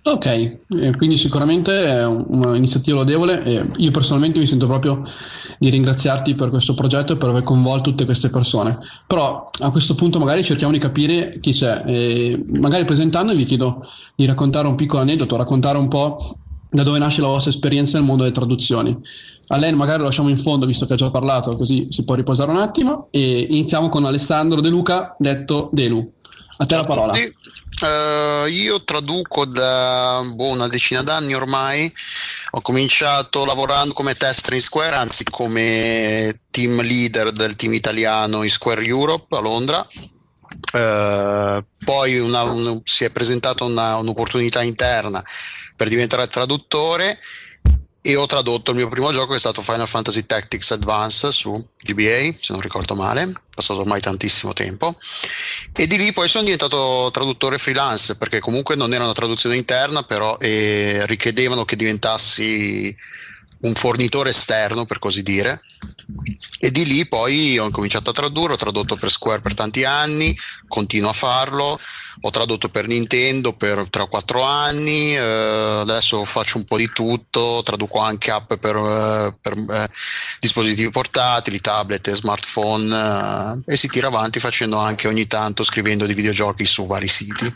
Ok, 0.02 0.26
eh, 0.26 0.59
quindi 0.97 1.16
sicuramente 1.16 1.87
è 1.87 2.06
un'iniziativa 2.06 2.99
lodevole 2.99 3.42
e 3.44 3.66
io 3.76 3.90
personalmente 3.90 4.38
mi 4.38 4.47
sento 4.47 4.66
proprio 4.66 5.02
di 5.59 5.71
ringraziarti 5.71 6.35
per 6.35 6.50
questo 6.50 6.75
progetto 6.75 7.14
e 7.14 7.16
per 7.16 7.30
aver 7.30 7.42
coinvolto 7.42 7.90
tutte 7.90 8.04
queste 8.04 8.28
persone. 8.28 8.78
Però 9.06 9.49
a 9.59 9.71
questo 9.71 9.94
punto 9.94 10.18
magari 10.18 10.44
cerchiamo 10.44 10.73
di 10.73 10.78
capire 10.78 11.38
chi 11.40 11.54
sei 11.54 11.83
e 11.87 12.44
magari 12.61 12.85
presentandovi 12.85 13.38
vi 13.38 13.44
chiedo 13.44 13.87
di 14.14 14.26
raccontare 14.26 14.68
un 14.68 14.75
piccolo 14.75 15.00
aneddoto, 15.00 15.37
raccontare 15.37 15.78
un 15.78 15.88
po' 15.88 16.37
da 16.68 16.83
dove 16.83 16.99
nasce 16.99 17.23
la 17.23 17.28
vostra 17.28 17.50
esperienza 17.50 17.97
nel 17.97 18.06
mondo 18.06 18.23
delle 18.23 18.35
traduzioni. 18.35 18.99
A 19.47 19.56
lei 19.56 19.73
magari 19.73 20.00
lo 20.00 20.04
lasciamo 20.04 20.28
in 20.28 20.38
fondo 20.38 20.66
visto 20.66 20.85
che 20.85 20.94
ha 20.94 20.97
già 20.97 21.11
parlato, 21.11 21.56
così 21.56 21.87
si 21.88 22.04
può 22.04 22.14
riposare 22.14 22.50
un 22.50 22.59
attimo 22.59 23.09
e 23.11 23.47
iniziamo 23.49 23.88
con 23.88 24.04
Alessandro 24.04 24.61
De 24.61 24.68
Luca, 24.68 25.14
detto 25.18 25.71
Delu. 25.73 26.12
A 26.56 26.66
te 26.66 26.76
la 26.76 26.83
parola. 26.83 27.12
Uh, 27.80 28.46
io 28.46 28.84
traduco 28.84 29.44
da 29.44 30.22
boh, 30.24 30.50
una 30.50 30.68
decina 30.68 31.02
d'anni 31.02 31.34
ormai. 31.34 31.92
Ho 32.52 32.60
cominciato 32.60 33.44
lavorando 33.44 33.92
come 33.92 34.14
tester 34.14 34.54
in 34.54 34.60
Square, 34.60 34.94
anzi 34.94 35.24
come 35.24 36.40
team 36.50 36.80
leader 36.82 37.32
del 37.32 37.56
team 37.56 37.74
italiano 37.74 38.42
in 38.42 38.50
Square 38.50 38.84
Europe 38.84 39.36
a 39.36 39.40
Londra. 39.40 39.86
Uh, 40.72 41.64
poi 41.84 42.18
una, 42.18 42.42
un, 42.42 42.80
si 42.84 43.04
è 43.04 43.10
presentata 43.10 43.64
un'opportunità 43.64 44.62
interna 44.62 45.22
per 45.76 45.88
diventare 45.88 46.28
traduttore 46.28 47.18
e 48.06 48.16
ho 48.16 48.26
tradotto 48.26 48.70
il 48.70 48.76
mio 48.76 48.88
primo 48.90 49.11
gioco 49.12 49.30
che 49.30 49.37
è 49.37 49.38
stato 49.38 49.62
Final 49.62 49.88
Fantasy 49.88 50.26
Tactics 50.26 50.73
Advance 50.73 51.32
su 51.32 51.56
GBA, 51.82 52.37
se 52.38 52.52
non 52.52 52.61
ricordo 52.61 52.94
male, 52.94 53.23
è 53.23 53.32
passato 53.54 53.80
ormai 53.80 54.02
tantissimo 54.02 54.52
tempo. 54.52 54.94
E 55.75 55.87
di 55.87 55.96
lì 55.96 56.12
poi 56.12 56.28
sono 56.28 56.44
diventato 56.44 57.08
traduttore 57.11 57.56
freelance 57.56 58.16
perché 58.16 58.40
comunque 58.40 58.76
non 58.76 58.92
era 58.92 59.04
una 59.04 59.14
traduzione 59.14 59.56
interna 59.56 60.02
però 60.02 60.37
eh, 60.38 61.06
richiedevano 61.06 61.64
che 61.64 61.76
diventassi 61.76 62.94
un 63.64 63.75
fornitore 63.75 64.30
esterno 64.30 64.87
per 64.87 64.99
così 64.99 65.23
dire 65.23 65.61
e 66.59 66.71
di 66.71 66.85
lì 66.85 67.06
poi 67.06 67.59
ho 67.59 67.71
cominciato 67.71 68.11
a 68.11 68.14
tradurre, 68.14 68.54
ho 68.54 68.56
tradotto 68.56 68.97
per 68.97 69.11
Square 69.11 69.40
per 69.40 69.54
tanti 69.54 69.85
anni, 69.85 70.37
continuo 70.68 71.11
a 71.11 71.14
farlo 71.14 71.78
ho 72.21 72.30
tradotto 72.30 72.68
per 72.68 72.87
Nintendo 72.87 73.52
per 73.52 73.88
3 73.90 74.02
o 74.02 74.09
4 74.09 74.42
anni, 74.42 75.14
eh, 75.14 75.18
adesso 75.18 76.25
faccio 76.25 76.59
un 76.59 76.64
po' 76.64 76.76
di 76.76 76.90
tutto, 76.92 77.61
traduco 77.62 77.99
anche 77.99 78.30
app 78.30 78.54
per, 78.54 78.76
eh, 78.76 79.37
per 79.40 79.52
eh, 79.52 79.88
dispositivi 80.40 80.90
portatili, 80.90 81.61
tablet 81.61 82.09
e 82.09 82.14
smartphone 82.14 83.62
eh, 83.66 83.73
e 83.73 83.76
si 83.76 83.88
tira 83.88 84.06
avanti 84.06 84.38
facendo 84.38 84.78
anche 84.78 85.09
ogni 85.09 85.26
tanto 85.26 85.64
scrivendo 85.64 86.06
di 86.06 86.14
videogiochi 86.14 86.64
su 86.64 86.87
vari 86.87 87.09
siti. 87.09 87.54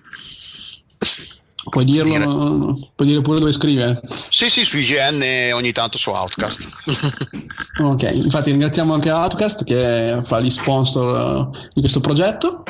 Puoi 1.65 1.85
dirlo, 1.85 2.75
dire... 2.75 2.89
puoi 2.95 3.09
dire 3.09 3.21
pure 3.21 3.39
dove 3.41 3.53
scrive? 3.53 4.01
Sì, 4.31 4.49
sì, 4.49 4.65
su 4.65 4.79
IGN 4.79 5.53
ogni 5.53 5.73
tanto 5.73 5.99
su 5.99 6.11
Outcast. 6.11 6.69
ok, 7.83 8.11
infatti 8.13 8.51
ringraziamo 8.51 8.95
anche 8.95 9.11
Outcast 9.11 9.65
che 9.65 10.21
fa 10.23 10.41
gli 10.41 10.51
sponsor 10.51 11.51
uh, 11.51 11.59
di 11.75 11.81
questo 11.81 12.01
progetto 12.01 12.63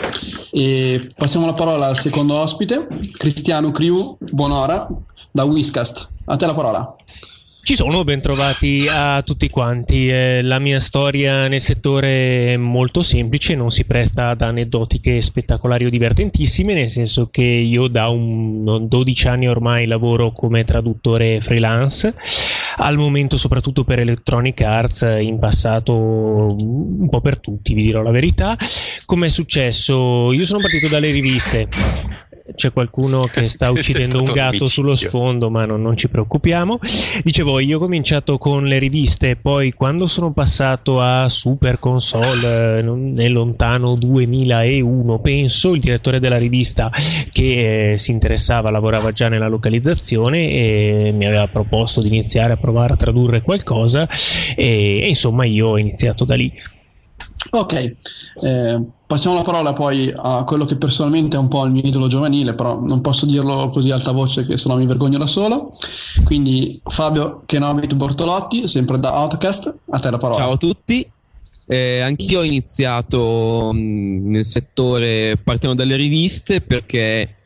e 0.50 1.12
passiamo 1.16 1.46
la 1.46 1.54
parola 1.54 1.86
al 1.86 1.98
secondo 1.98 2.34
ospite, 2.34 2.88
Cristiano 3.16 3.70
Criu 3.70 4.16
Buonora 4.18 4.88
da 5.30 5.44
Whiskast. 5.44 6.08
A 6.24 6.36
te 6.36 6.46
la 6.46 6.54
parola. 6.54 6.96
Ci 7.68 7.74
sono, 7.74 8.02
ben 8.02 8.22
trovati 8.22 8.86
a 8.90 9.20
tutti 9.20 9.46
quanti. 9.50 10.08
Eh, 10.08 10.40
la 10.42 10.58
mia 10.58 10.80
storia 10.80 11.48
nel 11.48 11.60
settore 11.60 12.54
è 12.54 12.56
molto 12.56 13.02
semplice, 13.02 13.56
non 13.56 13.70
si 13.70 13.84
presta 13.84 14.30
ad 14.30 14.40
aneddotiche 14.40 15.20
spettacolari 15.20 15.84
o 15.84 15.90
divertentissime, 15.90 16.72
nel 16.72 16.88
senso 16.88 17.28
che 17.28 17.42
io 17.42 17.88
da 17.88 18.08
un, 18.08 18.88
12 18.88 19.28
anni 19.28 19.48
ormai 19.48 19.84
lavoro 19.86 20.32
come 20.32 20.64
traduttore 20.64 21.42
freelance, 21.42 22.14
al 22.78 22.96
momento 22.96 23.36
soprattutto 23.36 23.84
per 23.84 23.98
Electronic 23.98 24.62
Arts, 24.62 25.02
in 25.20 25.38
passato 25.38 25.94
un 25.94 27.08
po' 27.10 27.20
per 27.20 27.38
tutti, 27.38 27.74
vi 27.74 27.82
dirò 27.82 28.00
la 28.00 28.12
verità. 28.12 28.56
Come 29.04 29.26
è 29.26 29.28
successo? 29.28 30.32
Io 30.32 30.46
sono 30.46 30.60
partito 30.60 30.88
dalle 30.88 31.10
riviste 31.10 31.68
c'è 32.54 32.72
qualcuno 32.72 33.22
che 33.24 33.48
sta 33.48 33.70
uccidendo 33.72 34.18
un 34.18 34.32
gatto 34.32 34.66
sullo 34.66 34.94
sfondo, 34.94 35.50
ma 35.50 35.64
non, 35.64 35.82
non, 35.82 35.96
ci 35.96 36.08
preoccupiamo. 36.08 36.78
Dicevo, 37.22 37.58
io 37.58 37.76
ho 37.76 37.80
cominciato 37.80 38.38
con 38.38 38.64
le 38.64 38.78
riviste, 38.78 39.36
poi 39.36 39.72
quando 39.72 40.06
sono 40.06 40.32
passato 40.32 41.00
a 41.00 41.28
Super 41.28 41.78
Console 41.78 42.78
eh, 42.78 42.82
nel 42.82 43.32
lontano 43.32 43.94
2001, 43.96 45.20
penso, 45.20 45.74
il 45.74 45.80
direttore 45.80 46.20
della 46.20 46.38
rivista 46.38 46.90
che 47.30 47.92
eh, 47.92 47.98
si 47.98 48.10
interessava, 48.10 48.70
lavorava 48.70 49.12
già 49.12 49.28
nella 49.28 49.48
localizzazione 49.48 50.50
e 50.50 51.12
mi 51.14 51.26
aveva 51.26 51.48
proposto 51.48 52.00
di 52.00 52.08
iniziare 52.08 52.52
a 52.52 52.56
provare 52.56 52.94
a 52.94 52.96
tradurre 52.96 53.42
qualcosa 53.42 54.08
e, 54.56 55.00
e 55.02 55.08
insomma 55.08 55.44
io 55.44 55.68
ho 55.68 55.78
iniziato 55.78 56.24
da 56.24 56.34
lì. 56.34 56.52
Ok, 57.50 57.96
eh, 58.42 58.82
passiamo 59.08 59.36
la 59.36 59.42
parola 59.42 59.72
poi 59.72 60.12
a 60.14 60.44
quello 60.44 60.66
che 60.66 60.76
personalmente 60.76 61.36
è 61.36 61.40
un 61.40 61.48
po' 61.48 61.64
il 61.64 61.72
mio 61.72 61.80
idolo 61.82 62.08
giovanile, 62.08 62.54
però 62.54 62.78
non 62.78 63.00
posso 63.00 63.24
dirlo 63.24 63.70
così 63.70 63.90
alta 63.90 64.12
voce 64.12 64.46
che 64.46 64.58
sennò 64.58 64.76
mi 64.76 64.84
vergogno 64.84 65.16
da 65.16 65.26
solo. 65.26 65.72
Quindi 66.24 66.78
Fabio 66.84 67.42
Kenobit 67.46 67.94
Bortolotti, 67.94 68.68
sempre 68.68 69.00
da 69.00 69.18
Outcast, 69.18 69.74
a 69.90 69.98
te 69.98 70.10
la 70.10 70.18
parola. 70.18 70.38
Ciao 70.38 70.52
a 70.52 70.56
tutti, 70.58 71.10
eh, 71.66 72.00
anch'io 72.00 72.40
ho 72.40 72.42
iniziato 72.42 73.70
mh, 73.72 73.78
mm, 73.78 74.30
nel 74.30 74.44
settore 74.44 75.38
partendo 75.42 75.74
dalle 75.74 75.96
riviste 75.96 76.60
perché 76.60 77.36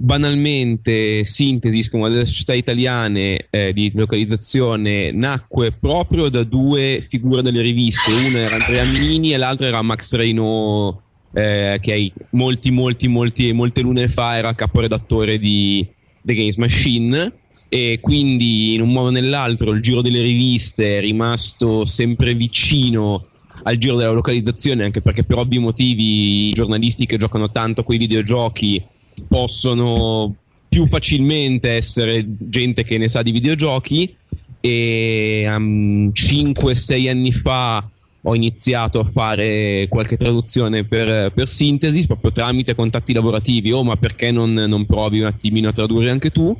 banalmente 0.00 1.24
Sintesi 1.24 1.90
come 1.90 2.08
delle 2.08 2.24
società 2.24 2.54
italiane 2.54 3.48
eh, 3.50 3.72
di 3.72 3.90
localizzazione 3.92 5.10
nacque 5.10 5.72
proprio 5.72 6.28
da 6.28 6.44
due 6.44 7.04
figure 7.10 7.42
delle 7.42 7.62
riviste. 7.62 8.12
Una 8.12 8.38
era 8.38 8.54
Andrea 8.54 8.84
Minini 8.84 9.32
e 9.32 9.36
l'altra 9.36 9.66
era 9.66 9.82
Max 9.82 10.14
Reino 10.14 11.02
eh, 11.34 11.78
che 11.80 12.12
molti 12.30 12.70
molti 12.70 13.08
molti 13.08 13.52
molte 13.52 13.80
lune 13.80 14.08
fa 14.08 14.36
era 14.36 14.54
caporedattore 14.54 15.38
di 15.38 15.84
The 16.22 16.34
Games 16.34 16.56
Machine. 16.56 17.32
E 17.68 17.98
quindi 18.00 18.74
in 18.74 18.80
un 18.80 18.92
modo 18.92 19.08
o 19.08 19.10
nell'altro 19.10 19.72
il 19.72 19.82
giro 19.82 20.00
delle 20.00 20.22
riviste 20.22 20.98
è 20.98 21.00
rimasto 21.00 21.84
sempre 21.84 22.34
vicino 22.34 23.26
al 23.64 23.76
giro 23.76 23.96
della 23.96 24.12
localizzazione 24.12 24.84
anche 24.84 25.02
perché 25.02 25.24
per 25.24 25.36
ovvi 25.36 25.58
motivi 25.58 26.48
i 26.48 26.52
giornalisti 26.52 27.04
che 27.04 27.18
giocano 27.18 27.50
tanto 27.50 27.82
con 27.82 27.94
i 27.96 27.98
videogiochi 27.98 28.82
possono 29.26 30.34
più 30.68 30.86
facilmente 30.86 31.70
essere 31.70 32.24
gente 32.26 32.84
che 32.84 32.98
ne 32.98 33.08
sa 33.08 33.22
di 33.22 33.32
videogiochi 33.32 34.14
e 34.60 35.44
um, 35.48 36.10
5-6 36.12 37.08
anni 37.08 37.32
fa 37.32 37.88
ho 38.22 38.34
iniziato 38.34 38.98
a 38.98 39.04
fare 39.04 39.86
qualche 39.88 40.16
traduzione 40.16 40.84
per, 40.84 41.32
per 41.32 41.48
sintesi 41.48 42.06
proprio 42.06 42.32
tramite 42.32 42.74
contatti 42.74 43.12
lavorativi. 43.12 43.72
Oh 43.72 43.84
ma 43.84 43.96
perché 43.96 44.30
non, 44.30 44.52
non 44.52 44.86
provi 44.86 45.20
un 45.20 45.26
attimino 45.26 45.68
a 45.68 45.72
tradurre 45.72 46.10
anche 46.10 46.30
tu? 46.30 46.56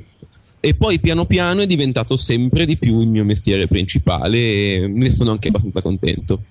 E 0.60 0.74
poi 0.74 0.98
piano 0.98 1.26
piano 1.26 1.60
è 1.60 1.66
diventato 1.66 2.16
sempre 2.16 2.64
di 2.64 2.78
più 2.78 3.00
il 3.00 3.08
mio 3.08 3.24
mestiere 3.24 3.68
principale 3.68 4.38
e 4.38 4.86
ne 4.88 5.10
sono 5.10 5.32
anche 5.32 5.48
abbastanza 5.48 5.82
contento 5.82 6.42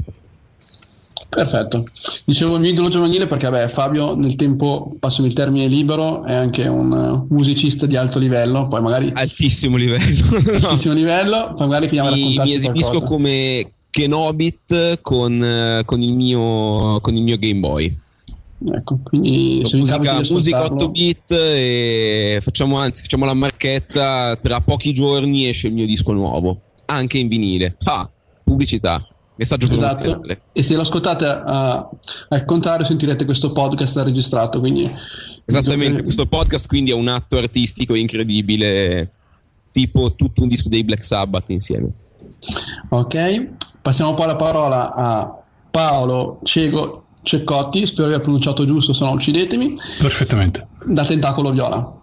Perfetto. 1.38 1.86
Dicevo 2.26 2.56
il 2.56 2.62
mio 2.62 2.72
idolo 2.72 2.90
giovanile 2.90 3.28
perché 3.28 3.48
vabbè, 3.48 3.68
Fabio 3.68 4.16
nel 4.16 4.36
tempo, 4.36 4.96
passami 4.98 5.28
il 5.28 5.36
termine 5.36 5.68
libero, 5.68 6.24
è 6.24 6.34
anche 6.34 6.66
un 6.66 7.28
musicista 7.30 7.86
di 7.86 7.96
alto 7.96 8.18
livello, 8.18 8.68
poi 8.68 8.82
magari... 8.82 9.12
Altissimo 9.14 9.78
livello. 9.78 10.26
altissimo 10.66 10.96
no. 10.96 11.00
livello, 11.00 11.54
poi 11.56 11.68
magari 11.68 11.90
finiamo 11.90 12.10
a 12.10 12.12
raccontarci 12.14 12.50
Mi 12.50 12.58
esibisco 12.58 12.90
qualcosa. 12.90 13.12
come 13.12 13.72
Kenobit 13.92 15.00
con, 15.04 15.84
con, 15.86 16.02
il 16.02 16.14
mio, 16.14 17.00
con 17.02 17.14
il 17.14 17.22
mio 17.22 17.38
Game 17.38 17.60
Boy. 17.60 17.98
Ecco, 18.74 18.98
quindi 19.04 19.62
se 19.66 19.78
musica, 19.78 20.20
musica 20.32 20.64
8 20.64 20.90
bit 20.90 21.32
e 21.32 22.42
facciamo 22.44 22.80
anzi 22.80 23.04
facciamo 23.04 23.26
la 23.26 23.36
marchetta 23.36 24.36
tra 24.42 24.62
pochi 24.62 24.94
giorni 24.94 25.48
esce 25.48 25.68
il 25.68 25.76
mio 25.76 25.86
disco 25.86 26.12
nuovo 26.12 26.62
anche 26.86 27.20
in 27.20 27.28
vinile 27.28 27.78
ah 27.84 28.10
pubblicità 28.44 29.08
Messaggio 29.38 29.72
esatto. 29.72 30.22
E 30.52 30.62
se 30.62 30.76
lo 30.76 30.82
ascoltate 30.82 31.26
uh, 31.26 31.98
al 32.30 32.46
contrario 32.46 32.86
sentirete 32.86 33.26
questo 33.26 33.52
podcast 33.52 33.98
registrato. 33.98 34.60
Quindi... 34.60 34.90
Esattamente, 35.46 36.04
questo 36.04 36.26
podcast 36.26 36.68
quindi 36.68 36.92
è 36.92 36.94
un 36.94 37.08
atto 37.08 37.38
artistico 37.38 37.96
incredibile, 37.96 39.12
tipo 39.72 40.14
tutto 40.16 40.42
un 40.42 40.50
disco 40.50 40.68
dei 40.68 40.84
Black 40.84 41.06
Sabbath 41.06 41.50
insieme. 41.50 41.90
Ok, 42.90 43.48
passiamo 43.82 44.14
poi 44.14 44.28
la 44.28 44.36
parola 44.36 44.94
a 44.94 45.42
Paolo 45.72 46.40
Cego 46.44 47.06
Ceccotti, 47.24 47.86
spero 47.86 48.08
di 48.08 48.14
aver 48.14 48.24
pronunciato 48.24 48.66
giusto, 48.66 48.92
se 48.92 49.06
no 49.06 49.12
uccidetemi. 49.12 49.78
Perfettamente. 50.00 50.68
Da 50.86 51.06
Tentacolo 51.06 51.52
Viola. 51.52 51.96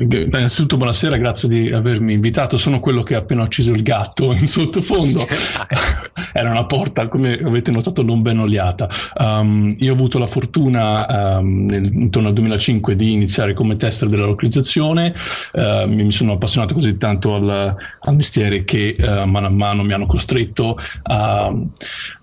Innanzitutto 0.00 0.78
buonasera, 0.78 1.18
grazie 1.18 1.46
di 1.46 1.70
avermi 1.70 2.14
invitato. 2.14 2.56
Sono 2.56 2.80
quello 2.80 3.02
che 3.02 3.14
ha 3.14 3.18
appena 3.18 3.42
ucciso 3.42 3.72
il 3.72 3.82
gatto 3.82 4.32
in 4.32 4.46
sottofondo. 4.46 5.26
Era 6.32 6.50
una 6.50 6.64
porta, 6.64 7.06
come 7.08 7.34
avete 7.34 7.70
notato, 7.70 8.02
non 8.02 8.22
ben 8.22 8.38
oliata. 8.38 8.88
Um, 9.18 9.74
io 9.78 9.90
ho 9.90 9.94
avuto 9.94 10.18
la 10.18 10.26
fortuna 10.26 11.36
um, 11.38 11.66
nel, 11.66 11.92
intorno 11.92 12.28
al 12.28 12.34
2005 12.34 12.96
di 12.96 13.12
iniziare 13.12 13.52
come 13.52 13.76
tester 13.76 14.08
della 14.08 14.24
localizzazione. 14.24 15.14
Uh, 15.52 15.86
mi 15.86 16.10
sono 16.10 16.32
appassionato 16.32 16.72
così 16.72 16.96
tanto 16.96 17.34
al, 17.34 17.76
al 18.00 18.14
mestiere 18.14 18.64
che 18.64 18.96
uh, 18.98 19.26
mano 19.26 19.48
a 19.48 19.50
mano 19.50 19.82
mi 19.82 19.92
hanno 19.92 20.06
costretto 20.06 20.78
a, 21.02 21.54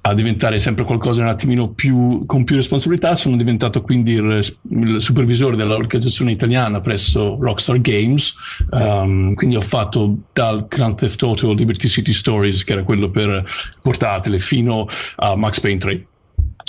a 0.01 0.13
diventare 0.15 0.57
sempre 0.57 0.83
qualcosa 0.83 1.21
un 1.21 1.29
attimino 1.29 1.69
più 1.69 2.25
con 2.25 2.43
più 2.43 2.55
responsabilità. 2.55 3.13
Sono 3.13 3.35
diventato 3.35 3.81
quindi 3.83 4.13
il, 4.13 4.55
il 4.71 4.95
supervisore 4.99 5.55
della 5.55 5.75
localizzazione 5.77 6.31
italiana 6.31 6.79
presso 6.79 7.37
Rockstar 7.39 7.66
Games. 7.75 8.33
Um, 8.69 9.33
quindi 9.33 9.55
ho 9.55 9.61
fatto 9.61 10.17
dal 10.33 10.67
Grand 10.67 10.95
Theft 10.95 11.21
Auto 11.23 11.53
Liberty 11.53 11.87
City 11.87 12.13
Stories, 12.13 12.63
che 12.63 12.73
era 12.73 12.83
quello 12.83 13.09
per 13.09 13.45
portatile, 13.81 14.39
fino 14.39 14.87
a 15.17 15.35
Max 15.35 15.59
Payne 15.59 15.79
3 15.79 16.05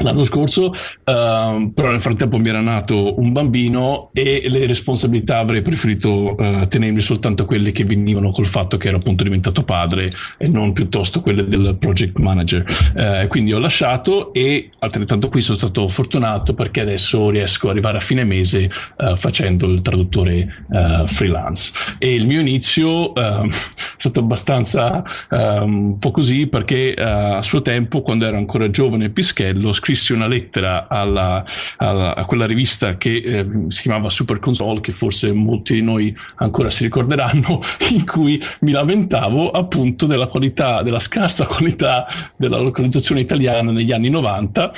l'anno 0.03 0.23
scorso, 0.23 0.67
uh, 0.67 1.73
però 1.73 1.91
nel 1.91 2.01
frattempo 2.01 2.39
mi 2.39 2.49
era 2.49 2.61
nato 2.61 3.19
un 3.19 3.33
bambino 3.33 4.11
e 4.13 4.45
le 4.49 4.67
responsabilità 4.67 5.39
avrei 5.39 5.63
preferito 5.63 6.35
uh, 6.37 6.67
tenermi 6.69 7.01
soltanto 7.01 7.45
quelle 7.45 7.73
che 7.73 7.85
venivano 7.85 8.31
col 8.31 8.47
fatto 8.47 8.77
che 8.77 8.89
ero 8.89 8.99
appunto 8.99 9.25
diventato 9.25 9.65
padre 9.65 10.09
e 10.39 10.49
non 10.49 10.73
piuttosto 10.73 11.21
quelle 11.21 11.47
del 11.47 11.77
project 11.79 12.19
manager. 12.19 12.65
Uh, 12.95 13.27
quindi 13.27 13.53
ho 13.53 13.59
lasciato 13.59 14.33
e 14.33 14.71
altrettanto 14.79 15.29
qui 15.29 15.41
sono 15.41 15.57
stato 15.57 15.89
fortunato 15.89 16.55
perché 16.55 16.81
adesso 16.81 17.31
riesco 17.31 17.67
ad 17.67 17.73
arrivare 17.73 17.99
a 17.99 18.01
fine 18.01 18.25
mese 18.25 18.71
uh, 18.99 19.17
facendo 19.17 19.67
il 19.67 19.83
traduttore 19.83 20.67
freelance. 21.07 21.73
E 21.99 22.15
il 22.15 22.27
mio 22.27 22.41
inizio 22.41 23.15
è 23.15 23.49
stato 23.97 24.21
abbastanza 24.21 25.03
um, 25.31 25.87
un 25.89 25.99
po' 25.99 26.11
così 26.11 26.47
perché 26.47 26.95
a 26.95 27.43
suo 27.43 27.63
tempo, 27.63 28.03
quando 28.03 28.27
ero 28.27 28.37
ancora 28.37 28.71
giovane 28.71 29.07
e 29.07 29.11
pischello, 29.11 29.73
scrissi 29.89 30.13
una 30.13 30.27
lettera 30.27 30.87
alla, 30.87 31.45
alla, 31.79 32.15
a 32.15 32.25
quella 32.27 32.45
rivista 32.45 32.99
che 32.99 33.17
eh, 33.17 33.47
si 33.69 33.83
chiamava 33.83 34.11
Super 34.11 34.39
Console, 34.39 34.81
che 34.81 34.93
forse 34.93 35.33
molti 35.33 35.75
di 35.75 35.83
noi 35.83 36.15
ancora 36.37 36.69
si 36.69 36.83
ricorderanno, 36.83 37.63
in 37.91 38.05
cui 38.05 38.41
mi 38.61 38.73
lamentavo 38.73 39.51
appunto 39.51 40.05
della 40.05 40.27
qualità, 40.27 40.83
della 40.83 40.99
scarsa 40.99 41.47
qualità 41.47 42.07
della 42.37 42.59
localizzazione 42.59 43.23
italiana 43.23 43.73
negli 43.73 43.93
anni 43.93 44.11
90 44.11 44.73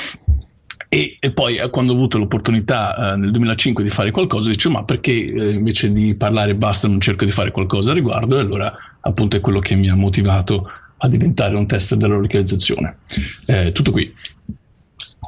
e, 0.88 1.16
e, 1.18 1.32
poi 1.32 1.56
eh, 1.56 1.70
quando 1.70 1.92
ho 1.92 1.96
avuto 1.96 2.18
l'opportunità 2.18 3.12
eh, 3.12 3.16
nel 3.16 3.30
2005 3.32 3.82
di 3.82 3.90
fare 3.90 4.12
qualcosa, 4.12 4.48
dicevo 4.48 4.74
ma 4.74 4.84
perché 4.84 5.24
eh, 5.24 5.50
invece 5.52 5.90
di 5.90 6.16
parlare 6.16 6.54
basta 6.54 6.86
non 6.86 7.00
cerco 7.00 7.24
di 7.24 7.30
fare 7.32 7.50
qualcosa 7.50 7.90
a 7.90 7.94
riguardo 7.94 8.36
e 8.36 8.40
allora 8.40 8.72
appunto 9.00 9.36
è 9.36 9.40
quello 9.40 9.60
che 9.60 9.74
mi 9.76 9.88
ha 9.88 9.94
motivato 9.96 10.70
a 11.02 11.08
diventare 11.08 11.56
un 11.56 11.66
tester 11.66 11.98
della 11.98 12.16
localizzazione. 12.16 12.98
Eh, 13.46 13.72
tutto 13.72 13.90
qui. 13.90 14.12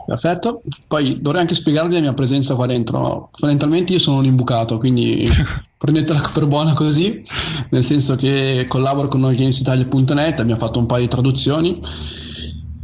Perfetto. 0.07 0.63
Poi 0.87 1.21
dovrei 1.21 1.43
anche 1.43 1.55
spiegarvi 1.55 1.95
la 1.95 2.01
mia 2.01 2.15
presenza 2.15 2.55
qua 2.55 2.67
dentro. 2.67 3.31
Fondamentalmente 3.33 3.93
io 3.93 3.99
sono 3.99 4.19
un 4.19 4.25
imbucato, 4.25 4.79
quindi 4.79 5.25
prendetela 5.79 6.31
per 6.33 6.47
buona 6.47 6.75
così, 6.75 7.23
nel 7.71 7.85
senso 7.85 8.15
che 8.17 8.67
collaboro 8.69 9.09
con 9.09 9.21
NoiGamesItalia.net, 9.21 10.41
abbiamo 10.41 10.61
fatto 10.61 10.79
un 10.79 10.87
paio 10.87 11.03
di 11.03 11.09
traduzioni, 11.09 11.81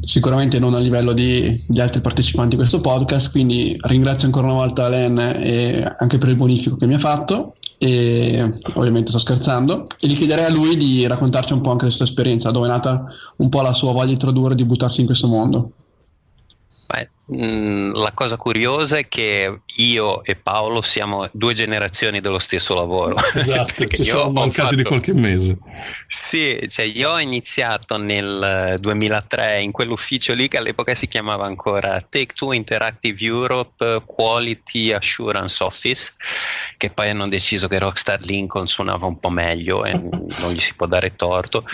sicuramente 0.00 0.58
non 0.58 0.74
a 0.74 0.78
livello 0.78 1.12
di, 1.12 1.64
di, 1.68 1.80
altri 1.80 2.00
partecipanti 2.00 2.50
di 2.50 2.56
questo 2.56 2.80
podcast, 2.80 3.30
quindi 3.30 3.76
ringrazio 3.82 4.26
ancora 4.26 4.46
una 4.46 4.56
volta 4.56 4.88
Len 4.88 5.18
e 5.18 5.96
anche 5.98 6.18
per 6.18 6.30
il 6.30 6.36
bonifico 6.36 6.76
che 6.76 6.86
mi 6.86 6.94
ha 6.94 6.98
fatto 6.98 7.54
e 7.78 8.42
ovviamente 8.74 9.10
sto 9.10 9.20
scherzando 9.20 9.84
e 10.00 10.08
gli 10.08 10.16
chiederei 10.16 10.46
a 10.46 10.50
lui 10.50 10.76
di 10.76 11.06
raccontarci 11.06 11.52
un 11.52 11.60
po' 11.60 11.70
anche 11.70 11.84
la 11.84 11.90
sua 11.92 12.04
esperienza, 12.04 12.50
dove 12.50 12.66
è 12.66 12.70
nata 12.70 13.04
un 13.36 13.48
po' 13.48 13.62
la 13.62 13.72
sua 13.72 13.92
voglia 13.92 14.12
di 14.12 14.16
tradurre 14.16 14.54
e 14.54 14.56
di 14.56 14.64
buttarsi 14.64 15.00
in 15.00 15.06
questo 15.06 15.28
mondo. 15.28 15.72
Beh, 16.88 17.10
mh, 17.36 17.98
la 17.98 18.12
cosa 18.12 18.38
curiosa 18.38 18.96
è 18.96 19.08
che 19.08 19.60
io 19.66 20.24
e 20.24 20.36
Paolo 20.36 20.80
siamo 20.80 21.28
due 21.32 21.52
generazioni 21.52 22.20
dello 22.20 22.38
stesso 22.38 22.74
lavoro. 22.74 23.14
Esatto, 23.38 23.86
ci 23.88 24.04
siamo 24.04 24.30
mancati 24.30 24.58
fatto... 24.60 24.74
di 24.76 24.82
qualche 24.84 25.12
mese. 25.12 25.58
Sì, 26.06 26.58
cioè 26.68 26.86
io 26.86 27.10
ho 27.10 27.20
iniziato 27.20 27.98
nel 27.98 28.78
2003 28.80 29.60
in 29.60 29.70
quell'ufficio 29.70 30.32
lì 30.32 30.48
che 30.48 30.56
all'epoca 30.56 30.94
si 30.94 31.08
chiamava 31.08 31.44
ancora 31.44 32.00
Take 32.00 32.32
Two 32.32 32.54
Interactive 32.54 33.22
Europe 33.22 34.02
Quality 34.06 34.92
Assurance 34.92 35.62
Office, 35.62 36.12
che 36.78 36.88
poi 36.88 37.10
hanno 37.10 37.28
deciso 37.28 37.68
che 37.68 37.78
Rockstar 37.78 38.20
Lincoln 38.22 38.66
suonava 38.66 39.04
un 39.04 39.20
po' 39.20 39.30
meglio 39.30 39.84
e 39.84 39.92
non 39.92 40.52
gli 40.52 40.60
si 40.60 40.72
può 40.74 40.86
dare 40.86 41.16
torto 41.16 41.66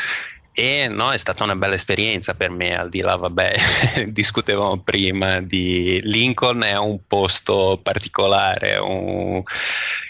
e 0.56 0.86
no, 0.86 1.10
è 1.10 1.18
stata 1.18 1.42
una 1.42 1.56
bella 1.56 1.74
esperienza 1.74 2.34
per 2.34 2.50
me, 2.50 2.78
al 2.78 2.88
di 2.88 3.00
là, 3.00 3.16
vabbè, 3.16 4.06
discutevamo 4.06 4.78
prima 4.78 5.40
di 5.40 6.00
Lincoln, 6.04 6.62
è 6.62 6.78
un 6.78 7.00
posto 7.08 7.80
particolare. 7.82 8.76
Un... 8.76 9.42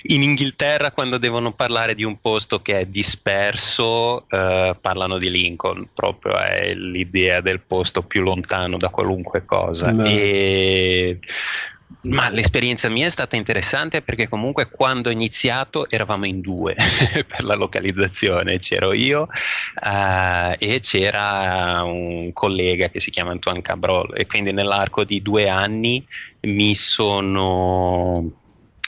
In 0.09 0.23
Inghilterra, 0.23 0.91
quando 0.93 1.17
devono 1.17 1.55
parlare 1.55 1.95
di 1.95 2.05
un 2.05 2.21
posto 2.21 2.61
che 2.61 2.81
è 2.81 2.85
disperso, 2.87 4.29
eh, 4.29 4.77
parlano 4.79 5.17
di 5.17 5.31
Lincoln, 5.31 5.89
proprio 5.95 6.37
è 6.37 6.75
l'idea 6.75 7.41
del 7.41 7.61
posto 7.61 8.03
più 8.03 8.23
lontano 8.23 8.77
da 8.77 8.91
qualunque 8.91 9.47
cosa. 9.47 9.93
No. 9.93 10.05
E 10.05 11.21
ma 12.03 12.29
l'esperienza 12.29 12.89
mia 12.89 13.07
è 13.07 13.11
stata 13.11 13.37
interessante 13.37 14.03
perché 14.03 14.29
comunque 14.29 14.69
quando 14.69 15.09
ho 15.09 15.13
iniziato 15.13 15.89
eravamo 15.89 16.27
in 16.27 16.41
due 16.41 16.75
per 17.27 17.45
la 17.45 17.55
localizzazione, 17.55 18.59
c'ero 18.59 18.93
io 18.93 19.23
uh, 19.23 20.55
e 20.59 20.81
c'era 20.81 21.83
un 21.83 22.33
collega 22.33 22.89
che 22.89 23.01
si 23.01 23.11
chiama 23.11 23.31
Antoine 23.31 23.63
Cabrol. 23.63 24.13
E 24.17 24.27
quindi 24.27 24.53
nell'arco 24.53 25.05
di 25.05 25.23
due 25.23 25.49
anni 25.49 26.07
mi 26.41 26.75
sono 26.75 28.43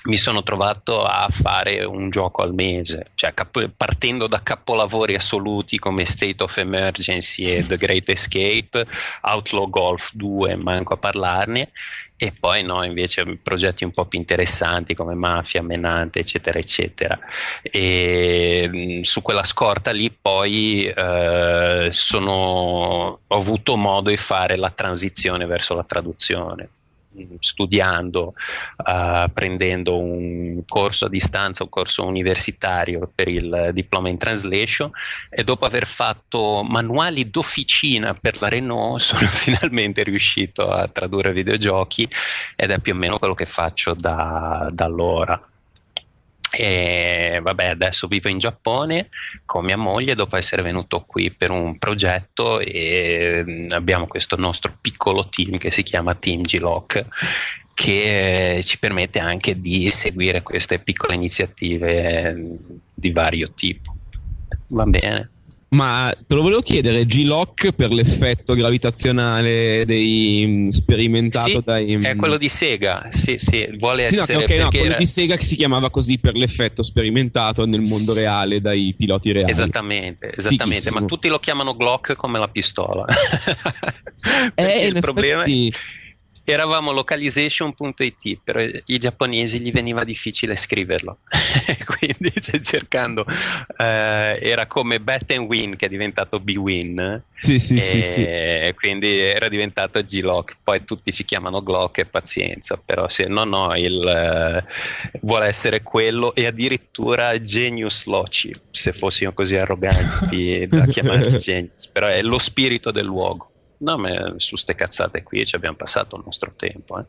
mi 0.07 0.17
sono 0.17 0.43
trovato 0.43 1.05
a 1.05 1.29
fare 1.31 1.85
un 1.85 2.11
gioco 2.11 2.43
al 2.43 2.55
mese, 2.55 3.11
cioè 3.15 3.35
cap- 3.35 3.71
partendo 3.77 4.27
da 4.27 4.43
capolavori 4.43 5.15
assoluti 5.15 5.79
come 5.79 6.05
State 6.05 6.43
of 6.43 6.57
Emergency 6.57 7.45
e 7.45 7.67
The 7.67 7.77
Great 7.77 8.09
Escape, 8.09 8.87
Outlaw 9.23 9.69
Golf 9.69 10.11
2, 10.15 10.57
manco 10.57 10.95
a 10.95 10.97
parlarne, 10.97 11.71
e 12.19 12.33
poi 12.33 12.63
no, 12.63 12.83
invece 12.83 13.25
progetti 13.43 13.85
un 13.85 13.91
po' 13.91 14.07
più 14.07 14.19
interessanti 14.19 14.95
come 14.95 15.15
Mafia, 15.15 15.63
Menante, 15.63 16.21
eccetera, 16.21 16.59
eccetera. 16.59 17.19
E 17.63 19.01
su 19.03 19.21
quella 19.21 19.45
scorta 19.45 19.91
lì 19.91 20.11
poi 20.11 20.87
eh, 20.87 21.89
sono, 21.91 23.21
ho 23.27 23.37
avuto 23.37 23.77
modo 23.77 24.09
di 24.09 24.17
fare 24.17 24.57
la 24.57 24.71
transizione 24.71 25.45
verso 25.45 25.75
la 25.75 25.85
traduzione 25.85 26.69
studiando, 27.41 28.35
uh, 28.77 29.31
prendendo 29.33 29.99
un 29.99 30.63
corso 30.67 31.07
a 31.07 31.09
distanza, 31.09 31.63
un 31.63 31.69
corso 31.69 32.05
universitario 32.05 33.11
per 33.13 33.29
il 33.29 33.71
diploma 33.73 34.09
in 34.09 34.19
translation 34.19 34.91
e 35.31 35.45
dopo 35.45 35.65
aver 35.65 35.87
fatto 35.87 36.63
manuali 36.63 37.31
d'officina 37.31 38.15
per 38.15 38.41
la 38.41 38.49
Renault 38.49 39.01
sono 39.01 39.27
finalmente 39.27 40.03
riuscito 40.03 40.71
a 40.71 40.89
tradurre 40.89 41.33
videogiochi 41.33 42.09
ed 42.55 42.71
è 42.71 42.81
più 42.81 42.93
o 42.93 42.97
meno 42.97 43.19
quello 43.19 43.35
che 43.35 43.47
faccio 43.47 43.95
da, 43.95 44.67
da 44.71 44.85
allora. 44.85 45.41
E 46.59 47.39
vabbè, 47.43 47.67
adesso 47.67 48.07
vivo 48.07 48.31
in 48.31 48.39
Giappone 48.39 49.11
con 49.45 49.63
mia 49.63 49.77
moglie 49.77 50.15
dopo 50.15 50.37
essere 50.37 50.63
venuto 50.63 51.05
qui 51.07 51.31
per 51.31 51.51
un 51.51 51.77
progetto 51.77 52.61
e 52.61 53.45
mm, 53.47 53.73
abbiamo 53.73 54.07
questo 54.07 54.37
nostro 54.37 54.75
piccolo 54.81 55.29
team 55.29 55.59
che 55.59 55.71
si 55.71 55.83
chiama 55.83 56.15
Team 56.15 56.41
G-Lock 56.41 57.07
che 57.75 58.61
ci 58.63 58.79
permette 58.79 59.19
anche 59.19 59.61
di 59.61 59.91
seguire 59.91 60.41
queste 60.41 60.79
piccole 60.79 61.13
iniziative 61.13 62.33
mm, 62.33 62.55
di 62.95 63.11
vario 63.11 63.53
tipo. 63.55 63.95
Va 64.69 64.87
bene. 64.87 65.31
Ma 65.77 66.11
te 66.27 66.35
lo 66.35 66.41
volevo 66.41 66.63
chiedere, 66.63 67.05
G-Lock 67.05 67.73
per 67.73 67.93
l'effetto 67.93 68.55
gravitazionale 68.55 69.85
dei, 69.85 70.43
mm, 70.47 70.69
sperimentato 70.69 71.51
sì, 71.51 71.63
dai... 71.63 71.93
È 71.93 72.15
mm, 72.15 72.19
quello 72.19 72.39
di 72.39 72.49
Sega, 72.49 73.09
sì, 73.11 73.37
sì, 73.37 73.69
vuole 73.79 74.09
sì, 74.09 74.17
essere... 74.17 74.39
No, 74.39 74.45
okay, 74.45 74.59
no, 74.59 74.69
quello 74.71 74.85
era... 74.87 74.97
di 74.97 75.05
Sega 75.05 75.37
che 75.37 75.45
si 75.45 75.55
chiamava 75.55 75.91
così 75.91 76.19
per 76.19 76.35
l'effetto 76.35 76.83
sperimentato 76.83 77.67
nel 77.67 77.87
mondo 77.87 78.15
reale 78.15 78.63
dai 78.63 78.95
piloti 78.97 79.33
reali. 79.33 79.51
Esattamente, 79.51 80.33
esattamente, 80.35 80.77
Fichissimo. 80.77 81.01
ma 81.01 81.07
tutti 81.07 81.29
lo 81.29 81.39
chiamano 81.39 81.77
Glock 81.77 82.15
come 82.15 82.39
la 82.39 82.49
pistola. 82.49 83.05
eh, 84.55 84.87
il 84.89 84.99
problema 85.01 85.43
effetti... 85.43 85.69
è 85.69 86.06
eravamo 86.53 86.93
localization.it, 86.93 88.41
però 88.43 88.61
i 88.61 88.99
giapponesi 88.99 89.61
gli 89.61 89.73
veniva 89.73 90.05
difficile 90.05 90.55
scriverlo, 90.55 91.19
quindi 91.99 92.33
cercando, 92.63 93.25
eh, 93.77 94.39
era 94.41 94.67
come 94.67 95.01
Bet 95.01 95.33
and 95.33 95.47
Win 95.47 95.77
che 95.77 95.87
è 95.87 95.89
diventato 95.89 96.39
B-Win, 96.39 97.23
sì, 97.35 97.59
sì, 97.59 97.81
sì, 97.81 98.01
sì, 98.01 98.27
quindi 98.77 99.19
era 99.19 99.49
diventato 99.49 100.03
G-Lock, 100.03 100.59
poi 100.63 100.85
tutti 100.85 101.11
si 101.11 101.25
chiamano 101.25 101.63
Glock 101.63 101.99
e 101.99 102.07
pazienza, 102.07 102.81
però 102.83 103.09
se 103.09 103.27
no 103.27 103.45
no, 103.45 103.75
il, 103.77 104.07
eh, 104.07 104.65
vuole 105.23 105.47
essere 105.47 105.83
quello 105.83 106.35
e 106.35 106.47
addirittura 106.47 107.41
Genius 107.41 108.07
Loci, 108.07 108.55
se 108.71 108.93
fossimo 108.93 109.33
così 109.33 109.57
arroganti 109.57 110.67
da 110.71 110.87
chiamarci 110.87 111.39
Genius, 111.39 111.89
però 111.89 112.07
è 112.07 112.23
lo 112.23 112.39
spirito 112.39 112.91
del 112.91 113.05
luogo. 113.05 113.51
No, 113.79 113.99
ma 113.99 114.35
su 114.37 114.51
queste 114.51 114.75
cazzate 114.75 115.23
qui 115.23 115.45
ci 115.45 115.57
abbiamo 115.57 115.77
passato 115.77 116.17
il 116.17 116.23
nostro 116.25 116.53
tempo. 116.57 116.99
Eh. 116.99 117.05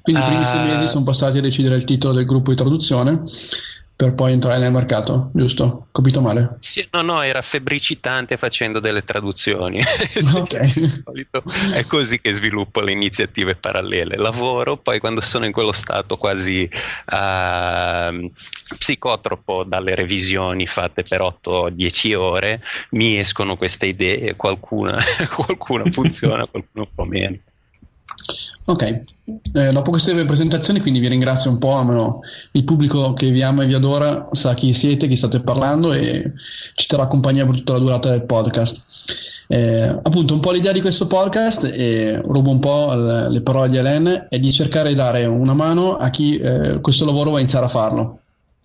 Quindi 0.00 0.22
i 0.22 0.24
primi 0.24 0.44
sei 0.44 0.64
mesi 0.64 0.82
ah. 0.82 0.86
sono 0.86 1.04
passati 1.04 1.38
a 1.38 1.40
decidere 1.40 1.76
il 1.76 1.84
titolo 1.84 2.14
del 2.14 2.24
gruppo 2.24 2.50
di 2.50 2.56
traduzione 2.56 3.24
per 4.02 4.14
poi 4.14 4.32
entrare 4.32 4.58
nel 4.58 4.72
mercato, 4.72 5.30
giusto? 5.32 5.86
Capito 5.92 6.20
male? 6.20 6.56
Sì, 6.58 6.84
no, 6.90 7.02
no, 7.02 7.22
era 7.22 7.40
febbricitante 7.40 8.36
facendo 8.36 8.80
delle 8.80 9.04
traduzioni. 9.04 9.80
Okay. 10.42 10.72
Di 10.72 10.84
solito 10.84 11.42
è 11.72 11.84
così 11.84 12.20
che 12.20 12.32
sviluppo 12.32 12.80
le 12.80 12.92
iniziative 12.92 13.54
parallele. 13.54 14.16
Lavoro, 14.16 14.76
poi 14.76 14.98
quando 14.98 15.20
sono 15.20 15.44
in 15.44 15.52
quello 15.52 15.72
stato 15.72 16.16
quasi 16.16 16.68
uh, 16.68 18.30
psicotropo 18.76 19.64
dalle 19.64 19.94
revisioni 19.94 20.66
fatte 20.66 21.02
per 21.02 21.20
8-10 21.20 22.14
ore, 22.14 22.62
mi 22.90 23.18
escono 23.18 23.56
queste 23.56 23.86
idee, 23.86 24.36
qualcuna, 24.36 24.98
qualcuna 25.34 25.84
funziona, 25.90 26.46
qualcuna 26.46 26.84
un 26.88 26.94
po' 26.94 27.04
meno. 27.04 27.38
Ok, 28.64 28.82
eh, 28.82 29.72
dopo 29.72 29.90
queste 29.90 30.24
presentazioni 30.24 30.80
quindi 30.80 31.00
vi 31.00 31.08
ringrazio 31.08 31.50
un 31.50 31.58
po', 31.58 31.76
almeno 31.76 32.20
il 32.52 32.64
pubblico 32.64 33.12
che 33.12 33.30
vi 33.30 33.42
ama 33.42 33.62
e 33.62 33.66
vi 33.66 33.74
adora 33.74 34.28
sa 34.32 34.54
chi 34.54 34.72
siete, 34.72 35.08
chi 35.08 35.16
state 35.16 35.40
parlando 35.40 35.92
e 35.92 36.32
ci 36.74 36.86
terrà 36.86 37.06
compagnia 37.06 37.44
per 37.44 37.56
tutta 37.56 37.72
la 37.72 37.78
durata 37.78 38.10
del 38.10 38.24
podcast. 38.24 38.84
Eh, 39.48 39.82
appunto 39.82 40.34
un 40.34 40.40
po' 40.40 40.52
l'idea 40.52 40.72
di 40.72 40.80
questo 40.80 41.06
podcast, 41.06 41.64
e 41.64 42.20
rubo 42.20 42.50
un 42.50 42.60
po' 42.60 42.94
le, 42.94 43.30
le 43.30 43.40
parole 43.40 43.68
di 43.68 43.76
Hélène, 43.76 44.26
è 44.28 44.38
di 44.38 44.52
cercare 44.52 44.90
di 44.90 44.94
dare 44.94 45.24
una 45.24 45.54
mano 45.54 45.96
a 45.96 46.08
chi 46.10 46.38
eh, 46.38 46.80
questo 46.80 47.04
lavoro 47.04 47.30
va 47.30 47.36
a 47.36 47.40
iniziare 47.40 47.66
a 47.66 47.68
farlo. 47.68 48.20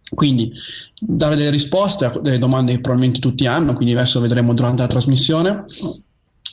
Quindi 0.10 0.54
dare 1.00 1.36
delle 1.36 1.50
risposte 1.50 2.06
a 2.06 2.20
delle 2.22 2.40
domande 2.40 2.72
che 2.72 2.80
probabilmente 2.80 3.20
tutti 3.20 3.46
hanno, 3.46 3.74
quindi 3.74 3.94
adesso 3.94 4.22
vedremo 4.22 4.54
durante 4.54 4.82
la 4.82 4.88
trasmissione 4.88 5.66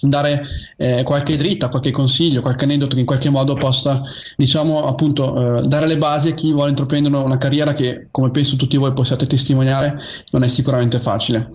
dare 0.08 0.42
eh, 0.76 1.02
qualche 1.02 1.36
dritta, 1.36 1.68
qualche 1.68 1.90
consiglio, 1.90 2.40
qualche 2.40 2.64
aneddoto 2.64 2.94
che 2.94 3.00
in 3.00 3.06
qualche 3.06 3.30
modo 3.30 3.54
possa, 3.54 4.02
diciamo, 4.36 4.84
appunto, 4.84 5.58
eh, 5.58 5.66
dare 5.66 5.86
le 5.86 5.98
basi 5.98 6.28
a 6.28 6.34
chi 6.34 6.52
vuole 6.52 6.70
intraprendere 6.70 7.16
una 7.16 7.38
carriera 7.38 7.74
che, 7.74 8.08
come 8.10 8.30
penso 8.30 8.56
tutti 8.56 8.76
voi 8.76 8.92
possiate 8.92 9.26
testimoniare, 9.26 9.98
non 10.30 10.42
è 10.42 10.48
sicuramente 10.48 10.98
facile. 10.98 11.50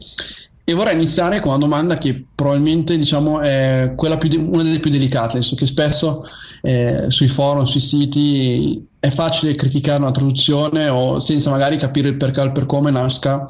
E 0.64 0.74
vorrei 0.74 0.94
iniziare 0.94 1.40
con 1.40 1.50
una 1.50 1.58
domanda 1.58 1.98
che 1.98 2.26
probabilmente 2.36 2.96
diciamo, 2.96 3.40
è 3.40 3.92
de- 3.96 4.38
una 4.38 4.62
delle 4.62 4.80
più 4.80 4.92
delicate, 4.92 5.34
nel 5.34 5.44
senso 5.44 5.56
che 5.56 5.66
spesso 5.66 6.24
eh, 6.62 7.06
sui 7.08 7.28
forum, 7.28 7.64
sui 7.64 7.80
siti 7.80 8.88
è 9.00 9.10
facile 9.10 9.56
criticare 9.56 10.02
una 10.02 10.12
traduzione 10.12 10.88
o 10.88 11.20
senza 11.20 11.50
magari 11.50 11.78
capire 11.78 12.10
il 12.10 12.18
perché 12.18 12.42
o 12.42 12.44
il 12.44 12.52
per 12.52 12.68
come 12.68 12.92
nasca 12.92 13.48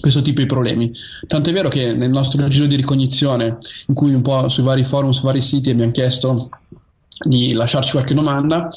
questo 0.00 0.22
tipo 0.22 0.40
di 0.40 0.46
problemi. 0.46 0.92
Tanto 1.26 1.50
è 1.50 1.52
vero 1.52 1.68
che 1.68 1.92
nel 1.92 2.10
nostro 2.10 2.46
giro 2.48 2.66
di 2.66 2.76
ricognizione, 2.76 3.58
in 3.86 3.94
cui 3.94 4.12
un 4.12 4.22
po' 4.22 4.48
sui 4.48 4.62
vari 4.62 4.82
forum, 4.82 5.10
sui 5.10 5.24
vari 5.24 5.40
siti 5.40 5.70
abbiamo 5.70 5.92
chiesto 5.92 6.50
di 7.26 7.52
lasciarci 7.52 7.92
qualche 7.92 8.14
domanda, 8.14 8.70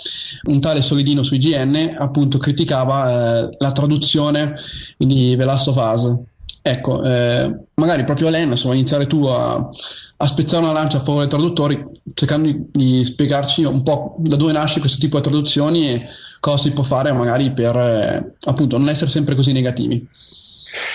un 0.43 0.61
tale 0.61 0.81
Solidino 0.81 1.23
su 1.23 1.35
IGN 1.35 1.95
appunto 1.97 2.37
criticava 2.37 3.45
eh, 3.45 3.49
la 3.57 3.71
traduzione 3.71 4.55
di 4.97 5.35
The 5.35 5.43
Last 5.43 5.67
of 5.69 5.75
Us. 5.77 6.15
Ecco, 6.61 7.01
eh, 7.01 7.55
magari 7.75 8.03
proprio 8.03 8.29
Len, 8.29 8.49
insomma, 8.49 8.73
iniziare 8.73 9.07
tu 9.07 9.23
a, 9.25 9.69
a, 10.17 10.27
spezzare 10.27 10.63
una 10.63 10.73
lancia 10.73 10.97
a 10.97 10.99
favore 10.99 11.25
dei 11.25 11.37
traduttori, 11.37 11.81
cercando 12.13 12.49
di, 12.49 12.65
di, 12.71 13.05
spiegarci 13.05 13.63
un 13.63 13.83
po' 13.83 14.17
da 14.19 14.35
dove 14.35 14.51
nasce 14.51 14.81
questo 14.81 14.99
tipo 14.99 15.15
di 15.15 15.23
traduzioni 15.23 15.89
e 15.89 16.07
cosa 16.41 16.57
si 16.57 16.73
può 16.73 16.83
fare 16.83 17.13
magari 17.13 17.53
per 17.53 17.75
eh, 17.77 18.35
appunto 18.43 18.77
non 18.77 18.89
essere 18.89 19.09
sempre 19.09 19.33
così 19.33 19.53
negativi. 19.53 20.05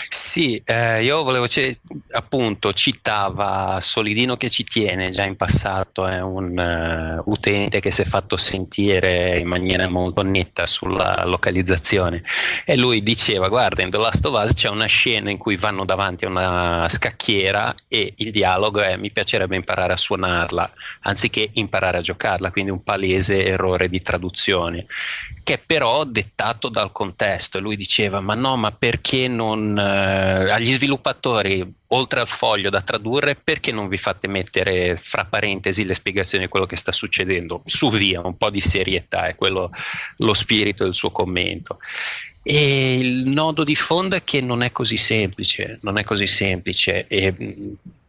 Sì, 0.08 0.60
eh, 0.64 1.02
io 1.02 1.22
volevo, 1.22 1.46
c- 1.46 1.78
appunto, 2.10 2.72
citava 2.74 3.78
Solidino 3.80 4.36
che 4.36 4.50
ci 4.50 4.64
tiene, 4.64 5.10
già 5.10 5.24
in 5.24 5.36
passato 5.36 6.06
è 6.06 6.20
un 6.20 7.22
uh, 7.24 7.30
utente 7.30 7.80
che 7.80 7.90
si 7.90 8.02
è 8.02 8.04
fatto 8.04 8.36
sentire 8.36 9.38
in 9.38 9.48
maniera 9.48 9.88
molto 9.88 10.22
netta 10.22 10.66
sulla 10.66 11.24
localizzazione 11.24 12.22
e 12.66 12.76
lui 12.76 13.02
diceva, 13.02 13.48
guarda, 13.48 13.82
in 13.82 13.90
The 13.90 13.98
Last 13.98 14.24
of 14.26 14.42
Us 14.42 14.52
c'è 14.54 14.68
una 14.68 14.86
scena 14.86 15.30
in 15.30 15.38
cui 15.38 15.56
vanno 15.56 15.84
davanti 15.84 16.24
a 16.26 16.28
una 16.28 16.88
scacchiera 16.88 17.74
e 17.88 18.12
il 18.16 18.30
dialogo 18.30 18.80
è 18.80 18.96
mi 18.96 19.10
piacerebbe 19.10 19.56
imparare 19.56 19.94
a 19.94 19.96
suonarla, 19.96 20.70
anziché 21.02 21.48
imparare 21.54 21.98
a 21.98 22.00
giocarla, 22.02 22.50
quindi 22.50 22.70
un 22.70 22.82
palese 22.82 23.46
errore 23.46 23.88
di 23.88 24.00
traduzione, 24.02 24.86
che 25.42 25.54
è 25.54 25.58
però 25.58 26.04
dettato 26.04 26.68
dal 26.68 26.92
contesto. 26.92 27.58
E 27.58 27.60
lui 27.60 27.76
diceva, 27.76 28.20
ma 28.20 28.34
no, 28.34 28.56
ma 28.56 28.70
perché 28.72 29.28
non 29.28 29.71
eh, 29.76 30.50
agli 30.50 30.72
sviluppatori, 30.72 31.66
oltre 31.88 32.20
al 32.20 32.28
foglio 32.28 32.70
da 32.70 32.82
tradurre, 32.82 33.34
perché 33.34 33.72
non 33.72 33.88
vi 33.88 33.98
fate 33.98 34.28
mettere 34.28 34.96
fra 34.96 35.24
parentesi 35.24 35.84
le 35.84 35.94
spiegazioni 35.94 36.44
di 36.44 36.50
quello 36.50 36.66
che 36.66 36.76
sta 36.76 36.92
succedendo? 36.92 37.62
Su 37.64 37.90
via, 37.90 38.20
un 38.20 38.36
po' 38.36 38.50
di 38.50 38.60
serietà, 38.60 39.26
è 39.26 39.34
quello 39.34 39.70
lo 40.18 40.34
spirito 40.34 40.84
del 40.84 40.94
suo 40.94 41.10
commento. 41.10 41.78
E 42.42 42.98
il 42.98 43.28
nodo 43.28 43.62
di 43.62 43.76
fondo 43.76 44.16
è 44.16 44.24
che 44.24 44.40
non 44.40 44.62
è 44.62 44.72
così 44.72 44.96
semplice, 44.96 45.78
non 45.82 45.96
è 45.98 46.02
così 46.02 46.26
semplice 46.26 47.06
e 47.06 47.34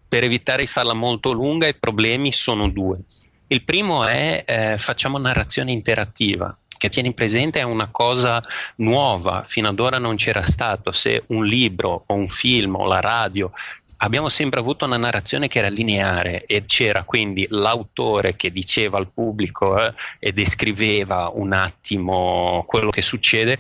per 0.08 0.24
evitare 0.24 0.64
di 0.64 0.68
farla 0.68 0.94
molto 0.94 1.32
lunga 1.32 1.68
i 1.68 1.76
problemi 1.76 2.32
sono 2.32 2.70
due. 2.70 3.00
Il 3.48 3.64
primo 3.64 4.06
è 4.06 4.42
eh, 4.46 4.78
facciamo 4.80 5.20
narrazione 5.20 5.72
interattiva, 5.72 6.56
che 6.84 6.90
tieni 6.90 7.14
presente 7.14 7.62
è 7.62 7.64
una 7.64 7.88
cosa 7.88 8.44
nuova, 8.78 9.46
fino 9.48 9.70
ad 9.70 9.80
ora 9.80 10.00
non 10.00 10.18
c'era 10.18 10.42
stato, 10.42 10.92
se 10.92 11.24
un 11.28 11.46
libro 11.46 12.04
o 12.06 12.14
un 12.14 12.28
film 12.28 12.76
o 12.76 12.86
la 12.86 13.00
radio 13.00 13.54
abbiamo 13.98 14.28
sempre 14.28 14.60
avuto 14.60 14.84
una 14.84 14.98
narrazione 14.98 15.48
che 15.48 15.60
era 15.60 15.70
lineare 15.70 16.44
e 16.46 16.66
c'era 16.66 17.04
quindi 17.04 17.48
l'autore 17.50 18.36
che 18.36 18.52
diceva 18.52 18.98
al 18.98 19.10
pubblico 19.14 19.82
eh, 19.82 19.94
e 20.20 20.34
descriveva 20.34 21.32
un 21.34 21.54
attimo 21.54 22.66
quello 22.68 22.90
che 22.90 23.02
succede 23.02 23.58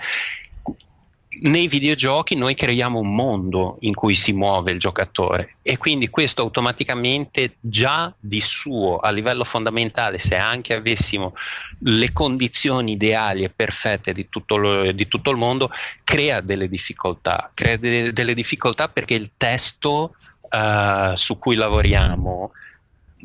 nei 1.41 1.67
videogiochi 1.67 2.35
noi 2.35 2.55
creiamo 2.55 2.99
un 2.99 3.15
mondo 3.15 3.77
in 3.81 3.93
cui 3.93 4.15
si 4.15 4.33
muove 4.33 4.71
il 4.71 4.79
giocatore 4.79 5.55
e 5.61 5.77
quindi 5.77 6.09
questo 6.09 6.41
automaticamente 6.41 7.55
già 7.59 8.13
di 8.19 8.41
suo 8.41 8.97
a 8.97 9.09
livello 9.09 9.43
fondamentale 9.43 10.19
se 10.19 10.35
anche 10.35 10.73
avessimo 10.73 11.33
le 11.79 12.13
condizioni 12.13 12.93
ideali 12.93 13.43
e 13.43 13.49
perfette 13.49 14.13
di 14.13 14.29
tutto, 14.29 14.57
lo, 14.57 14.91
di 14.91 15.07
tutto 15.07 15.31
il 15.31 15.37
mondo 15.37 15.71
crea 16.03 16.41
delle 16.41 16.69
difficoltà 16.69 17.49
crea 17.53 17.77
de, 17.77 18.13
delle 18.13 18.35
difficoltà 18.35 18.87
perché 18.87 19.15
il 19.15 19.31
testo 19.35 20.15
uh, 20.51 21.15
su 21.15 21.39
cui 21.39 21.55
lavoriamo 21.55 22.51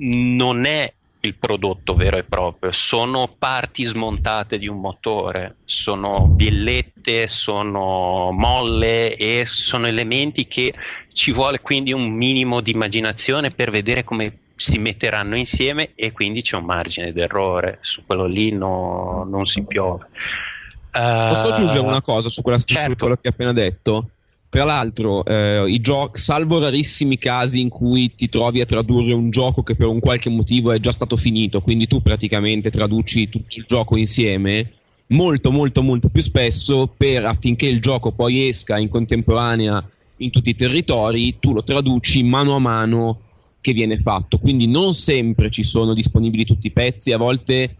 non 0.01 0.65
è 0.65 0.93
il 1.21 1.35
prodotto 1.35 1.95
vero 1.95 2.17
e 2.17 2.25
proprio, 2.25 2.71
sono 2.73 3.35
parti 3.39 3.85
smontate 3.85 4.59
di 4.59 4.69
un 4.69 4.79
motore, 4.79 5.57
sono 5.65 6.27
biellette, 6.29 7.27
sono 7.27 8.31
molle 8.33 9.17
e 9.17 9.45
sono 9.47 9.87
elementi 9.87 10.47
che 10.47 10.73
ci 11.13 11.33
vuole 11.33 11.61
quindi 11.61 11.93
un 11.93 12.11
minimo 12.11 12.61
di 12.61 12.71
immaginazione 12.71 13.51
per 13.51 13.71
vedere 13.71 14.05
come 14.05 14.39
si 14.57 14.79
metteranno 14.79 15.37
insieme 15.37 15.93
e 15.95 16.13
quindi 16.13 16.43
c'è 16.43 16.57
un 16.57 16.65
margine 16.65 17.13
d'errore, 17.13 17.79
su 17.81 18.05
quello 18.05 18.27
lì 18.27 18.53
no, 18.53 19.25
non 19.29 19.47
si 19.47 19.65
piove. 19.65 20.09
Uh, 20.93 21.29
Posso 21.29 21.53
aggiungere 21.53 21.87
una 21.87 22.03
cosa 22.03 22.29
su, 22.29 22.43
quella, 22.43 22.59
certo. 22.59 22.91
su 22.91 22.97
quello 22.97 23.15
che 23.15 23.29
hai 23.29 23.33
appena 23.33 23.53
detto? 23.53 24.11
Tra 24.51 24.65
l'altro, 24.65 25.25
eh, 25.27 25.79
gio- 25.81 26.11
salvo 26.15 26.59
rarissimi 26.59 27.19
casi 27.19 27.61
in 27.61 27.69
cui 27.69 28.15
ti 28.15 28.31
trovi 28.31 28.63
a 28.63 28.67
tradurre 28.67 29.13
un 29.13 29.31
gioco 29.31 29.63
che 29.63 29.75
per 29.75 29.89
un 29.89 30.01
qualche 30.01 30.31
motivo 30.31 30.73
è 30.73 30.81
già 30.81 30.91
stato 30.91 31.19
finito, 31.19 31.61
quindi 31.61 31.87
tu 31.87 32.01
praticamente 32.01 32.71
traduci 32.71 33.29
tutto 33.29 33.55
il 33.57 33.65
gioco 33.67 33.99
insieme, 33.99 34.71
molto 35.09 35.53
molto 35.53 35.83
molto 35.83 36.09
più 36.09 36.23
spesso 36.23 36.91
per 36.97 37.27
affinché 37.27 37.67
il 37.67 37.81
gioco 37.81 38.13
poi 38.13 38.49
esca 38.49 38.79
in 38.79 38.89
contemporanea 38.89 39.87
in 40.19 40.31
tutti 40.31 40.51
i 40.51 40.55
territori, 40.55 41.37
tu 41.39 41.53
lo 41.53 41.63
traduci 41.63 42.23
mano 42.23 42.55
a 42.55 42.59
mano 42.59 43.21
che 43.61 43.73
viene 43.73 43.99
fatto. 43.99 44.39
Quindi 44.39 44.67
non 44.67 44.95
sempre 44.95 45.51
ci 45.51 45.63
sono 45.63 45.93
disponibili 45.93 46.47
tutti 46.47 46.69
i 46.69 46.73
pezzi, 46.73 47.13
a 47.13 47.19
volte 47.19 47.77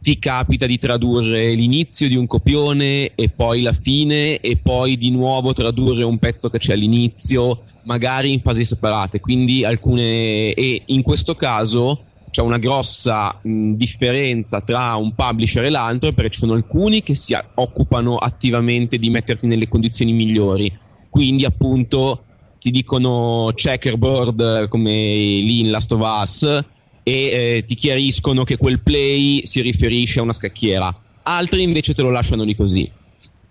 ti 0.00 0.18
capita 0.18 0.66
di 0.66 0.78
tradurre 0.78 1.52
l'inizio 1.52 2.08
di 2.08 2.16
un 2.16 2.26
copione 2.26 3.14
e 3.14 3.28
poi 3.28 3.60
la 3.60 3.74
fine 3.74 4.40
e 4.40 4.56
poi 4.56 4.96
di 4.96 5.10
nuovo 5.10 5.52
tradurre 5.52 6.04
un 6.04 6.18
pezzo 6.18 6.48
che 6.48 6.58
c'è 6.58 6.72
all'inizio, 6.72 7.64
magari 7.84 8.32
in 8.32 8.40
fasi 8.40 8.64
separate. 8.64 9.20
Quindi 9.20 9.64
alcune 9.64 10.52
e 10.54 10.82
in 10.86 11.02
questo 11.02 11.34
caso 11.34 12.04
c'è 12.30 12.40
una 12.42 12.58
grossa 12.58 13.38
mh, 13.42 13.72
differenza 13.74 14.60
tra 14.60 14.94
un 14.94 15.14
publisher 15.14 15.64
e 15.64 15.70
l'altro 15.70 16.12
perché 16.12 16.30
ci 16.30 16.40
sono 16.40 16.54
alcuni 16.54 17.02
che 17.02 17.14
si 17.14 17.36
occupano 17.54 18.16
attivamente 18.16 18.98
di 18.98 19.10
metterti 19.10 19.46
nelle 19.46 19.68
condizioni 19.68 20.12
migliori. 20.12 20.72
Quindi 21.10 21.44
appunto 21.44 22.24
ti 22.58 22.70
dicono 22.70 23.52
checkerboard 23.54 24.68
come 24.68 24.92
lì 24.92 25.60
in 25.60 25.70
Last 25.70 25.92
of 25.92 26.00
Us 26.00 26.64
e 27.02 27.12
eh, 27.12 27.64
ti 27.66 27.74
chiariscono 27.74 28.44
che 28.44 28.56
quel 28.56 28.80
play 28.80 29.44
si 29.44 29.60
riferisce 29.60 30.20
a 30.20 30.22
una 30.22 30.32
scacchiera. 30.32 30.94
Altri 31.22 31.62
invece 31.62 31.94
te 31.94 32.02
lo 32.02 32.10
lasciano 32.10 32.44
lì 32.44 32.54
così. 32.54 32.90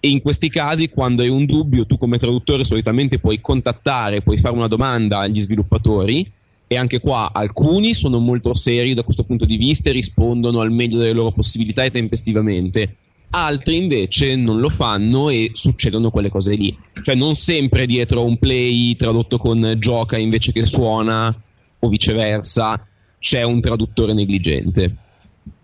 E 0.01 0.07
in 0.07 0.21
questi 0.21 0.49
casi, 0.49 0.89
quando 0.89 1.21
hai 1.21 1.29
un 1.29 1.45
dubbio, 1.45 1.85
tu 1.85 1.97
come 1.97 2.17
traduttore 2.17 2.63
solitamente 2.63 3.19
puoi 3.19 3.41
contattare, 3.41 4.21
puoi 4.21 4.37
fare 4.37 4.55
una 4.55 4.67
domanda 4.67 5.19
agli 5.19 5.41
sviluppatori. 5.41 6.31
E 6.71 6.77
anche 6.77 6.99
qua 6.99 7.31
alcuni 7.33 7.95
sono 7.95 8.19
molto 8.19 8.53
seri 8.53 8.93
da 8.93 9.03
questo 9.03 9.23
punto 9.23 9.45
di 9.45 9.57
vista 9.57 9.89
e 9.89 9.93
rispondono 9.93 10.59
al 10.59 10.71
meglio 10.71 10.99
delle 10.99 11.13
loro 11.13 11.31
possibilità 11.31 11.83
e 11.83 11.89
tempestivamente. 11.89 12.95
Altri 13.31 13.75
invece 13.75 14.35
non 14.35 14.59
lo 14.59 14.69
fanno 14.69 15.29
e 15.29 15.49
succedono 15.53 16.11
quelle 16.11 16.29
cose 16.29 16.55
lì. 16.55 16.75
Cioè, 17.01 17.15
non 17.15 17.33
sempre 17.33 17.85
dietro 17.87 18.23
un 18.23 18.37
play 18.37 18.95
tradotto 18.95 19.37
con 19.37 19.75
gioca 19.79 20.17
invece 20.17 20.51
che 20.51 20.63
suona, 20.63 21.35
o 21.79 21.87
viceversa 21.87 22.87
c'è 23.19 23.43
un 23.43 23.59
traduttore 23.59 24.13
negligente. 24.13 24.95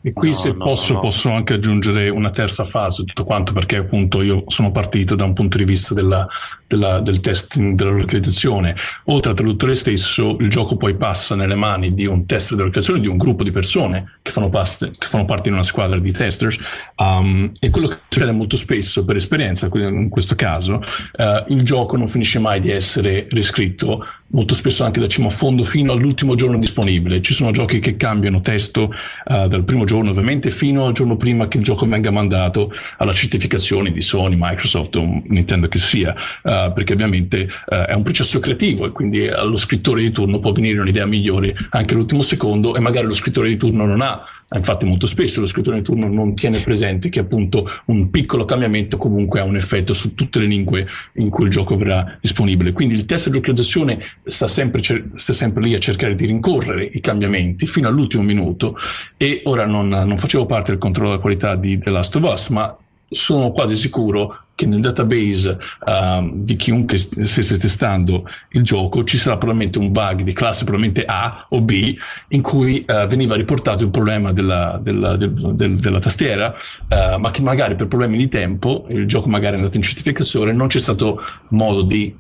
E 0.06 0.14
qui 0.14 0.30
no, 0.30 0.36
se 0.36 0.52
no, 0.52 0.64
posso, 0.64 0.94
no. 0.94 1.00
posso 1.00 1.32
anche 1.32 1.56
aggiungere 1.56 2.10
una 2.10 2.30
terza 2.30 2.64
fase, 2.64 3.06
tutto 3.06 3.24
quanto, 3.24 3.54
perché 3.54 3.78
appunto 3.78 4.22
io 4.22 4.44
sono 4.46 4.72
partito 4.72 5.16
da 5.16 5.24
un 5.24 5.34
punto 5.34 5.58
di 5.58 5.64
vista 5.64 5.96
della, 5.96 6.28
della, 6.68 7.00
del 7.00 7.22
testing 7.22 7.74
della 7.74 7.90
localizzazione. 7.90 8.76
Oltre 9.06 9.32
al 9.32 9.36
traduttore 9.36 9.74
stesso, 9.74 10.38
il 10.40 10.50
gioco 10.52 10.78
poi 10.78 10.96
passa 10.96 11.34
nelle 11.34 11.56
mani 11.56 11.96
di 11.96 12.06
un 12.06 12.28
tester 12.28 12.56
della 12.56 12.68
localizzazione, 12.68 13.02
di 13.02 13.08
un 13.08 13.18
gruppo 13.18 13.42
di 13.44 13.50
persone 13.50 14.20
che 14.22 14.30
fanno, 14.30 14.50
paste, 14.50 14.92
che 14.96 15.08
fanno 15.08 15.26
parte 15.26 15.50
di 15.50 15.56
una 15.56 15.64
squadra 15.64 15.98
di 15.98 16.12
testers. 16.12 16.60
Um, 16.98 17.52
e 17.60 17.72
quello 17.72 17.88
che 17.88 17.98
succede 18.08 18.32
molto 18.32 18.58
spesso, 18.58 19.06
per 19.06 19.16
esperienza, 19.16 19.68
in 19.74 20.10
questo 20.10 20.36
caso, 20.36 20.76
uh, 20.76 21.52
il 21.52 21.64
gioco 21.64 21.98
non 21.98 22.06
finisce 22.06 22.38
mai 22.38 22.60
di 22.60 22.70
essere 22.70 23.26
riscritto 23.32 24.06
molto 24.28 24.56
spesso 24.56 24.84
anche 24.84 25.00
da 25.00 25.08
cima 25.08 25.28
a 25.28 25.30
fondo 25.30 25.64
fino 25.64 25.92
all'ultimo 25.92 26.36
giorno 26.36 26.58
disponibile. 26.58 27.22
Ci 27.22 27.34
sono 27.34 27.52
giochi 27.52 27.80
che 27.80 27.96
cambiano 27.96 28.42
testo 28.42 28.92
uh, 29.26 29.48
dal 29.48 29.64
primo 29.64 29.86
giorno 29.86 30.10
ovviamente 30.10 30.50
fino 30.50 30.86
al 30.86 30.94
giorno 30.94 31.16
prima 31.16 31.48
che 31.48 31.58
il 31.58 31.64
gioco 31.64 31.86
venga 31.88 32.12
mandato 32.12 32.72
alla 32.98 33.14
certificazione 33.14 33.92
di 33.92 34.02
Sony, 34.02 34.36
Microsoft 34.38 34.96
o 34.96 35.22
Nintendo 35.28 35.68
che 35.68 35.78
sia, 35.78 36.14
uh, 36.14 36.74
perché 36.74 36.94
ovviamente 36.94 37.48
uh, 37.68 37.76
è 37.76 37.94
un 37.94 38.04
processo 38.04 38.40
creativo 38.40 38.86
e 38.86 38.92
quindi 38.92 39.28
allo 39.28 39.58
scrittore 39.58 40.02
di 40.02 40.12
turno 40.12 40.40
può 40.40 40.52
venire 40.52 40.80
un'idea 40.80 41.06
migliore 41.06 41.56
anche 41.70 41.94
all'ultimo 41.94 42.22
secondo 42.22 42.76
e 42.76 42.80
magari 42.80 43.08
lo 43.08 43.14
scrittore 43.14 43.50
di 43.50 43.58
turno 43.58 43.86
non 43.86 44.02
ha 44.02 44.24
Infatti 44.54 44.86
molto 44.86 45.08
spesso 45.08 45.40
lo 45.40 45.48
scrittore 45.48 45.78
di 45.78 45.84
turno 45.84 46.08
non 46.08 46.36
tiene 46.36 46.62
presente 46.62 47.10
che 47.10 47.20
appunto 47.20 47.68
un 47.86 48.12
piccolo 48.12 48.46
cambiamento 48.46 48.98
comunque 48.98 49.40
ha 49.40 49.44
un 49.44 49.56
effetto 49.56 49.96
su 49.96 50.14
tutte 50.14 50.38
le 50.38 50.46
lingue 50.46 50.88
in 51.14 51.30
cui 51.30 51.46
il 51.46 51.50
gioco 51.50 51.76
verrà 51.76 52.18
disponibile. 52.22 52.72
Quindi 52.72 52.94
il 52.94 53.06
test 53.06 53.30
di 53.30 53.36
localizzazione 53.36 54.00
sta 54.24 54.48
sempre, 54.48 54.82
sta 55.16 55.34
sempre 55.34 55.64
lì 55.64 55.74
a 55.74 55.80
cercare 55.80 56.14
di 56.14 56.28
rincorrere 56.28 56.84
i 56.86 57.00
cambiamenti 57.00 57.66
fino 57.66 57.88
all'ultimo 57.88 58.22
minuto 58.22 58.78
e 59.18 59.42
ora 59.46 59.66
non, 59.66 59.88
non 59.88 60.18
facevo 60.18 60.46
parte 60.46 60.72
del 60.72 60.80
controllo 60.80 61.10
della 61.10 61.22
qualità 61.22 61.56
di 61.56 61.80
The 61.80 61.90
Last 61.90 62.16
of 62.16 62.24
Us, 62.24 62.50
ma 62.50 62.78
sono 63.08 63.52
quasi 63.52 63.76
sicuro 63.76 64.40
che 64.56 64.66
nel 64.66 64.80
database 64.80 65.58
uh, 65.86 66.32
di 66.34 66.56
chiunque 66.56 66.98
stesse 66.98 67.58
testando 67.58 68.26
il 68.52 68.64
gioco 68.64 69.04
ci 69.04 69.18
sarà 69.18 69.38
probabilmente 69.38 69.78
un 69.78 69.92
bug 69.92 70.22
di 70.22 70.32
classe 70.32 70.64
probabilmente 70.64 71.04
A 71.06 71.46
o 71.50 71.62
B 71.62 71.94
in 72.30 72.42
cui 72.42 72.86
uh, 72.88 73.06
veniva 73.06 73.36
riportato 73.36 73.84
il 73.84 73.90
problema 73.90 74.32
della, 74.32 74.80
della, 74.82 75.18
del, 75.18 75.34
del, 75.56 75.76
della 75.76 76.00
tastiera 76.00 76.56
uh, 76.90 77.20
ma 77.20 77.32
che 77.32 77.42
magari 77.42 77.76
per 77.76 77.88
problemi 77.88 78.18
di 78.18 78.30
tempo 78.30 78.86
il 78.90 79.06
gioco 79.08 79.28
magari 79.28 79.56
è 79.56 79.58
andato 79.58 79.76
in 79.76 79.84
certificazione 79.84 80.54
non 80.54 80.68
c'è 80.68 80.80
stato 80.80 81.22
modo 81.50 81.82
di, 81.82 82.16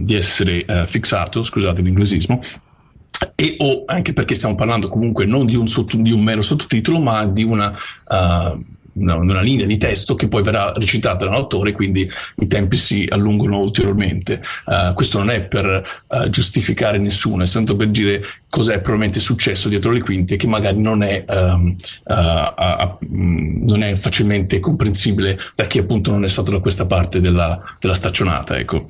di 0.00 0.14
essere 0.14 0.64
fissato 0.86 1.42
scusate 1.42 1.80
l'inglesismo 1.80 2.40
e 3.34 3.56
o 3.58 3.84
anche 3.86 4.12
perché 4.12 4.34
stiamo 4.34 4.54
parlando 4.54 4.88
comunque 4.88 5.24
non 5.24 5.46
di 5.46 5.56
un, 5.56 5.66
sotto, 5.66 5.96
di 5.96 6.12
un 6.12 6.22
mero 6.22 6.42
sottotitolo 6.42 7.00
ma 7.00 7.26
di 7.26 7.42
una 7.42 7.74
una, 8.94 9.14
una, 9.16 9.40
linea 9.40 9.66
di 9.66 9.78
testo 9.78 10.14
che 10.14 10.28
poi 10.28 10.42
verrà 10.42 10.72
recitata 10.74 11.24
dall'autore, 11.24 11.72
quindi 11.72 12.08
i 12.38 12.46
tempi 12.46 12.76
si 12.76 13.06
allungano 13.08 13.58
ulteriormente. 13.58 14.40
Uh, 14.66 14.92
questo 14.94 15.18
non 15.18 15.30
è 15.30 15.42
per 15.42 16.02
uh, 16.06 16.28
giustificare 16.28 16.98
nessuno, 16.98 17.42
è 17.42 17.46
tanto 17.46 17.76
per 17.76 17.88
dire 17.88 18.22
cos'è 18.48 18.80
probabilmente 18.80 19.20
successo 19.20 19.68
dietro 19.68 19.92
le 19.92 20.00
quinte 20.00 20.36
che 20.36 20.46
magari 20.46 20.80
non 20.80 21.02
è, 21.02 21.24
um, 21.28 21.74
uh, 22.04 22.96
non 23.08 23.82
è 23.82 23.94
facilmente 23.96 24.60
comprensibile 24.60 25.38
da 25.54 25.64
chi 25.64 25.78
appunto 25.78 26.10
non 26.10 26.24
è 26.24 26.28
stato 26.28 26.50
da 26.50 26.58
questa 26.58 26.86
parte 26.86 27.20
della, 27.20 27.62
della 27.78 27.94
staccionata. 27.94 28.58
Ecco. 28.58 28.86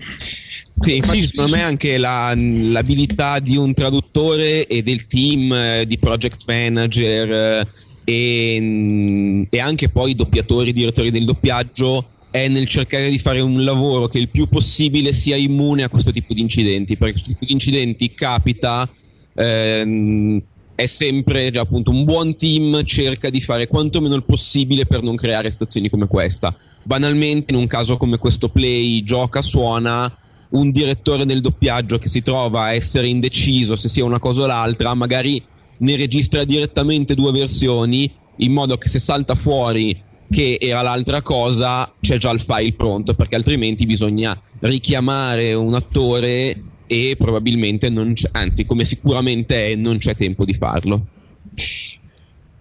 Sì, 0.77 0.97
infatti 0.97 1.21
sì, 1.21 1.27
secondo 1.27 1.57
me 1.57 1.63
anche 1.63 1.99
la, 1.99 2.35
l'abilità 2.35 3.39
di 3.39 3.57
un 3.57 3.75
traduttore 3.75 4.67
e 4.67 4.83
del 4.83 5.07
team 5.07 5.83
di 5.83 5.99
project 5.99 6.45
manager 6.47 7.69
e, 8.11 9.47
e, 9.49 9.61
anche 9.61 9.89
poi 9.89 10.17
doppiatori, 10.17 10.73
direttori 10.73 11.13
del 11.13 11.25
doppiaggio 11.25 12.07
è 12.31 12.49
nel 12.49 12.67
cercare 12.67 13.09
di 13.09 13.19
fare 13.19 13.41
un 13.41 13.63
lavoro 13.63 14.09
che 14.09 14.19
il 14.19 14.29
più 14.29 14.49
possibile 14.49 15.13
sia 15.13 15.37
immune 15.37 15.85
a 15.85 15.89
questo 15.89 16.11
tipo 16.11 16.35
di 16.35 16.41
incidenti, 16.41 16.97
perché 16.97 17.13
questo 17.13 17.31
tipo 17.31 17.45
di 17.45 17.53
incidenti 17.53 18.13
capita 18.13 18.89
ehm, 19.35 20.43
è 20.75 20.87
sempre 20.87 21.49
appunto 21.51 21.91
un 21.91 22.05
buon 22.05 22.35
team 22.37 22.83
cerca 22.83 23.31
di 23.31 23.41
fare 23.41 23.69
quanto 23.69 24.01
meno 24.01 24.17
il 24.17 24.25
possibile 24.25 24.87
per 24.87 25.03
non 25.03 25.15
creare 25.15 25.51
situazioni 25.51 25.89
come 25.89 26.09
questa. 26.09 26.57
Banalmente 26.83 27.53
in 27.53 27.61
un 27.61 27.69
caso 27.69 27.97
come 27.97 28.19
questo 28.19 28.49
play 28.49 29.05
gioca 29.05 29.41
suona 29.41 30.13
un 30.51 30.71
direttore 30.73 31.25
del 31.27 31.41
doppiaggio 31.41 31.99
che 31.99 32.09
si 32.09 32.23
trova 32.23 32.63
a 32.63 32.75
essere 32.75 33.07
indeciso 33.07 33.77
se 33.77 33.89
sia 33.89 34.05
una 34.05 34.19
cosa 34.19 34.43
o 34.43 34.47
l'altra, 34.47 34.95
magari 34.95 35.41
ne 35.81 35.97
registra 35.97 36.45
direttamente 36.45 37.15
due 37.15 37.33
versioni 37.33 38.11
in 38.37 38.53
modo 38.53 38.79
che 38.79 38.89
se 38.89 38.99
salta 38.99 39.35
fuori 39.35 40.09
che 40.31 40.59
era 40.61 40.81
l'altra 40.81 41.23
cosa 41.23 41.93
c'è 42.01 42.17
già 42.17 42.31
il 42.31 42.41
file 42.41 42.73
pronto 42.73 43.15
perché 43.15 43.35
altrimenti 43.35 43.85
bisogna 43.85 44.41
richiamare 44.61 45.55
un 45.55 45.75
attore 45.75 46.63
e 46.87 47.15
probabilmente 47.19 47.89
non 47.89 48.13
c'è, 48.15 48.29
anzi 48.33 48.65
come 48.65 48.85
sicuramente 48.85 49.69
è 49.69 49.75
non 49.75 49.99
c'è 49.99 50.17
tempo 50.17 50.45
di 50.45 50.55
farlo. 50.55 51.07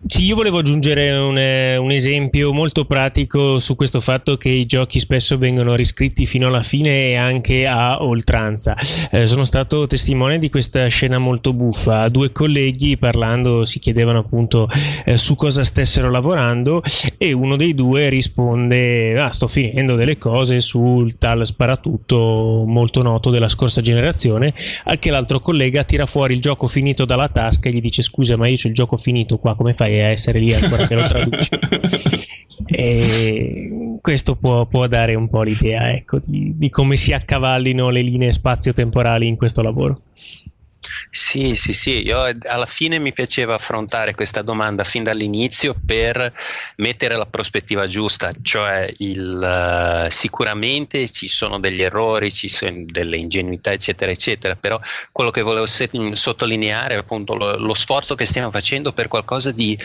Sì, 0.08 0.24
io 0.24 0.36
volevo 0.36 0.60
aggiungere 0.60 1.12
un, 1.12 1.38
eh, 1.38 1.76
un, 1.76 1.92
esempio 1.92 2.54
molto 2.54 2.86
pratico 2.86 3.60
su 3.60 3.76
questo 3.76 4.00
fatto 4.00 4.38
che 4.38 4.48
i 4.48 4.66
giochi 4.66 4.98
spesso 4.98 5.38
vengono 5.38 5.76
riscritti 5.76 6.26
fino 6.26 6.48
alla 6.48 6.62
fine 6.62 7.10
e 7.10 7.16
anche 7.16 7.68
a 7.68 8.02
oltranza. 8.02 8.78
Eh, 9.12 9.28
sono 9.28 9.44
stato 9.44 9.88
testimone 9.88 10.40
di 10.40 10.50
questa 10.50 10.88
scena 10.88 11.20
molto 11.20 11.52
buffa. 11.52 12.08
Due 12.08 12.32
colleghi 12.32 12.96
parlando 12.98 13.66
si 13.66 13.80
chiedevano 13.80 14.20
appunto 14.20 14.70
eh, 15.04 15.18
su 15.18 15.36
cosa 15.36 15.66
stessero 15.66 16.10
lavorando 16.10 16.82
e 17.18 17.34
uno 17.34 17.58
dei 17.58 17.76
due 17.76 18.08
risponde: 18.08 19.20
Ah, 19.20 19.32
sto 19.32 19.50
finendo 19.50 19.96
delle 19.96 20.18
cose 20.18 20.62
sul 20.62 21.18
tal 21.18 21.46
sparatutto 21.46 22.64
molto 22.66 23.02
noto 23.02 23.32
della 23.32 23.50
scorsa 23.50 23.82
generazione. 23.82 24.54
Al 24.86 24.98
che 24.98 25.12
l'altro 25.12 25.42
collega 25.42 25.84
tira 25.84 26.06
fuori 26.06 26.36
il 26.36 26.42
gioco 26.42 26.68
finito 26.68 27.04
dalla 27.04 27.28
tasca 27.28 27.68
e 27.68 27.74
gli 27.74 27.82
dice: 27.82 28.02
Scusa, 28.02 28.38
ma 28.38 28.48
io 28.48 28.56
ho 28.64 28.68
il 28.70 28.74
gioco 28.74 28.96
finito 28.96 29.38
qua, 29.38 29.56
come 29.56 29.74
fai? 29.74 29.88
A 29.89 30.08
essere 30.08 30.39
lì 30.39 30.54
ancora 30.54 30.88
che 30.88 30.95
lo 30.95 31.08
traduci. 31.08 31.49
e 32.65 33.97
questo 34.02 34.36
può, 34.36 34.65
può, 34.65 34.88
dare 34.88 35.15
un 35.15 35.30
po' 35.30 35.41
l'idea 35.41 35.91
ecco, 35.91 36.17
di, 36.23 36.54
di 36.56 36.69
come 36.69 36.95
si 36.95 37.13
accavallino 37.13 37.89
le 37.89 38.02
linee 38.02 38.32
spazio-temporali 38.32 39.28
in 39.28 39.36
questo 39.36 39.62
lavoro. 39.62 39.99
Sì, 41.12 41.56
sì, 41.56 41.74
sì, 41.74 42.06
io 42.06 42.22
alla 42.46 42.66
fine 42.66 43.00
mi 43.00 43.14
piaceva 43.14 43.56
affrontare 43.56 44.14
questa 44.14 44.42
domanda 44.42 44.84
fin 44.84 45.04
dall'inizio 45.04 45.76
per 45.86 46.34
mettere 46.78 47.16
la 47.16 47.26
prospettiva 47.26 47.88
giusta, 47.88 48.32
cioè 48.42 48.92
il, 48.98 50.06
uh, 50.06 50.12
sicuramente 50.12 51.10
ci 51.10 51.28
sono 51.28 51.60
degli 51.60 51.82
errori, 51.82 52.32
ci 52.32 52.48
sono 52.48 52.84
delle 52.86 53.18
ingenuità, 53.18 53.72
eccetera, 53.72 54.12
eccetera, 54.12 54.56
però 54.56 54.80
quello 55.12 55.32
che 55.32 55.42
volevo 55.42 55.66
sottolineare 55.66 56.96
è 56.96 56.98
appunto 56.98 57.36
lo, 57.36 57.58
lo 57.58 57.74
sforzo 57.74 58.16
che 58.16 58.26
stiamo 58.26 58.52
facendo 58.52 58.92
per 58.92 59.08
qualcosa 59.08 59.52
di 59.52 59.78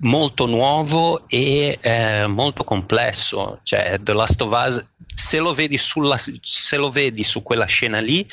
molto 0.00 0.46
nuovo 0.46 1.24
e 1.28 1.78
eh, 1.80 2.26
molto 2.26 2.62
complesso, 2.64 3.60
cioè 3.62 3.98
The 4.00 4.12
Last 4.12 4.40
of 4.42 4.52
Us 4.52 4.84
se 5.14 5.38
lo, 5.38 5.54
vedi 5.54 5.78
sulla, 5.78 6.16
se 6.18 6.76
lo 6.76 6.90
vedi 6.90 7.24
su 7.24 7.42
quella 7.42 7.66
scena 7.66 8.00
lì, 8.00 8.26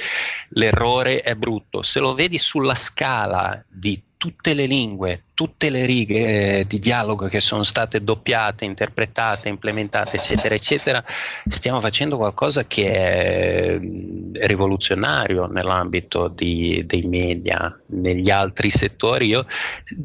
l'errore 0.49 1.21
è 1.21 1.35
brutto. 1.35 1.83
Se 1.83 1.99
lo 1.99 2.13
vedi 2.13 2.38
sulla 2.38 2.75
scala 2.75 3.63
di 3.67 4.01
tutte 4.17 4.53
le 4.53 4.65
lingue, 4.65 5.23
tutte 5.36 5.69
le 5.69 5.86
righe 5.86 6.60
eh, 6.60 6.65
di 6.65 6.80
dialogo 6.80 7.28
che 7.28 7.41
sono 7.41 7.62
state 7.63 8.04
doppiate, 8.04 8.63
interpretate, 8.63 9.50
implementate, 9.50 10.15
eccetera, 10.15 10.56
eccetera, 10.56 11.04
stiamo 11.48 11.82
facendo 11.82 12.15
qualcosa 12.15 12.65
che 12.65 12.91
è 12.91 13.78
mm, 13.78 14.36
rivoluzionario 14.36 15.45
nell'ambito 15.48 16.30
di, 16.30 16.84
dei 16.86 17.04
media, 17.04 17.78
negli 17.88 18.30
altri 18.30 18.69
settori. 18.69 19.28
Io 19.28 19.45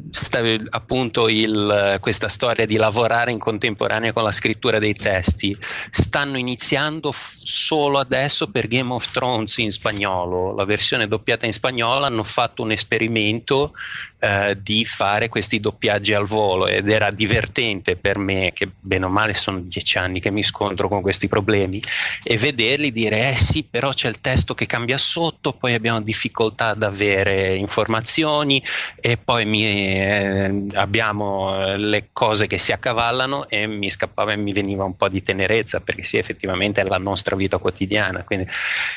stavo, 0.09 0.49
appunto 0.69 1.29
il, 1.29 1.97
questa 2.01 2.27
storia 2.27 2.65
di 2.65 2.75
lavorare 2.75 3.31
in 3.31 3.39
contemporanea 3.39 4.11
con 4.11 4.23
la 4.23 4.33
scrittura 4.33 4.79
dei 4.79 4.93
testi 4.93 5.57
stanno 5.91 6.37
iniziando 6.37 7.13
f- 7.13 7.39
solo 7.41 7.99
adesso 7.99 8.51
per 8.51 8.67
Game 8.67 8.91
of 8.91 9.09
Thrones 9.09 9.57
in 9.59 9.71
spagnolo, 9.71 10.53
la 10.53 10.65
versione 10.65 11.07
doppiata 11.07 11.45
in 11.45 11.53
spagnolo 11.53 12.03
hanno 12.03 12.25
fatto 12.25 12.63
un 12.63 12.71
esperimento 12.71 13.71
eh, 14.19 14.57
di 14.61 14.83
fare 14.85 15.20
questi 15.29 15.59
doppiaggi 15.59 16.13
al 16.13 16.25
volo 16.25 16.67
ed 16.67 16.89
era 16.89 17.11
divertente 17.11 17.95
per 17.95 18.17
me, 18.17 18.51
che 18.53 18.69
bene 18.79 19.05
o 19.05 19.09
male 19.09 19.33
sono 19.33 19.59
dieci 19.59 19.97
anni 19.97 20.19
che 20.19 20.31
mi 20.31 20.43
scontro 20.43 20.87
con 20.87 21.01
questi 21.01 21.27
problemi, 21.27 21.81
e 22.23 22.37
vederli 22.37 22.91
dire 22.91 23.31
eh 23.31 23.35
sì, 23.35 23.63
però 23.63 23.91
c'è 23.91 24.09
il 24.09 24.21
testo 24.21 24.53
che 24.53 24.65
cambia 24.65 24.97
sotto, 24.97 25.53
poi 25.53 25.73
abbiamo 25.73 26.01
difficoltà 26.01 26.67
ad 26.67 26.83
avere 26.83 27.55
informazioni 27.55 28.63
e 28.99 29.17
poi 29.17 29.45
mi, 29.45 29.65
eh, 29.65 30.65
abbiamo 30.73 31.75
le 31.75 32.09
cose 32.11 32.47
che 32.47 32.57
si 32.57 32.71
accavallano 32.71 33.47
e 33.47 33.67
mi 33.67 33.89
scappava 33.89 34.33
e 34.33 34.37
mi 34.37 34.53
veniva 34.53 34.83
un 34.83 34.95
po' 34.95 35.09
di 35.09 35.23
tenerezza 35.23 35.79
perché 35.79 36.03
sì, 36.03 36.17
effettivamente 36.17 36.81
è 36.81 36.83
la 36.83 36.97
nostra 36.97 37.35
vita 37.35 37.57
quotidiana. 37.57 38.23
Quindi, 38.23 38.47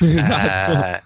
esatto. 0.01 0.87
Eh, 0.87 1.03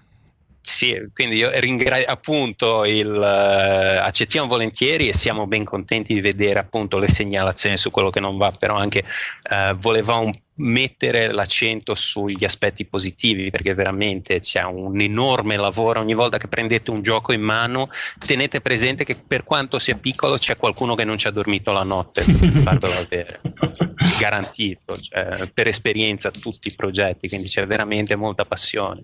sì, 0.61 1.09
quindi 1.13 1.37
io 1.37 1.49
ringrazio 1.59 2.07
appunto 2.07 2.85
il 2.85 3.07
uh, 3.07 4.05
accettiamo 4.05 4.47
volentieri 4.47 5.07
e 5.07 5.13
siamo 5.13 5.47
ben 5.47 5.63
contenti 5.63 6.13
di 6.13 6.21
vedere 6.21 6.59
appunto 6.59 6.97
le 6.97 7.07
segnalazioni 7.07 7.77
su 7.77 7.91
quello 7.91 8.09
che 8.09 8.19
non 8.19 8.37
va, 8.37 8.51
però 8.51 8.75
anche 8.75 9.03
uh, 9.49 9.75
volevamo 9.75 10.31
mettere 10.61 11.31
l'accento 11.31 11.95
sugli 11.95 12.43
aspetti 12.43 12.85
positivi 12.85 13.49
perché 13.49 13.73
veramente 13.73 14.41
c'è 14.41 14.63
un 14.63 14.99
enorme 14.99 15.55
lavoro. 15.55 16.01
Ogni 16.01 16.13
volta 16.13 16.37
che 16.37 16.49
prendete 16.49 16.91
un 16.91 17.01
gioco 17.01 17.31
in 17.31 17.41
mano 17.41 17.89
tenete 18.25 18.59
presente 18.59 19.05
che 19.05 19.15
per 19.15 19.45
quanto 19.45 19.79
sia 19.79 19.95
piccolo 19.95 20.37
c'è 20.37 20.57
qualcuno 20.57 20.95
che 20.95 21.05
non 21.05 21.17
ci 21.17 21.27
ha 21.27 21.31
dormito 21.31 21.71
la 21.71 21.83
notte 21.83 22.23
per 22.25 22.49
farvelo 22.49 22.93
avere 22.93 23.41
garantito 24.19 24.99
cioè, 24.99 25.49
per 25.53 25.67
esperienza 25.67 26.29
tutti 26.31 26.67
i 26.67 26.75
progetti 26.75 27.29
quindi 27.29 27.47
c'è 27.47 27.65
veramente 27.65 28.15
molta 28.15 28.43
passione 28.43 29.03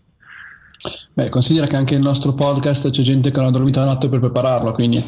Beh, 1.14 1.30
considera 1.30 1.66
che 1.66 1.76
anche 1.76 1.96
il 1.96 2.02
nostro 2.02 2.34
podcast 2.34 2.90
c'è 2.90 3.02
gente 3.02 3.32
che 3.32 3.38
non 3.38 3.48
ha 3.48 3.52
dormito 3.52 3.80
la 3.80 3.86
notte 3.86 4.10
per 4.10 4.20
prepararlo, 4.20 4.74
quindi 4.74 5.04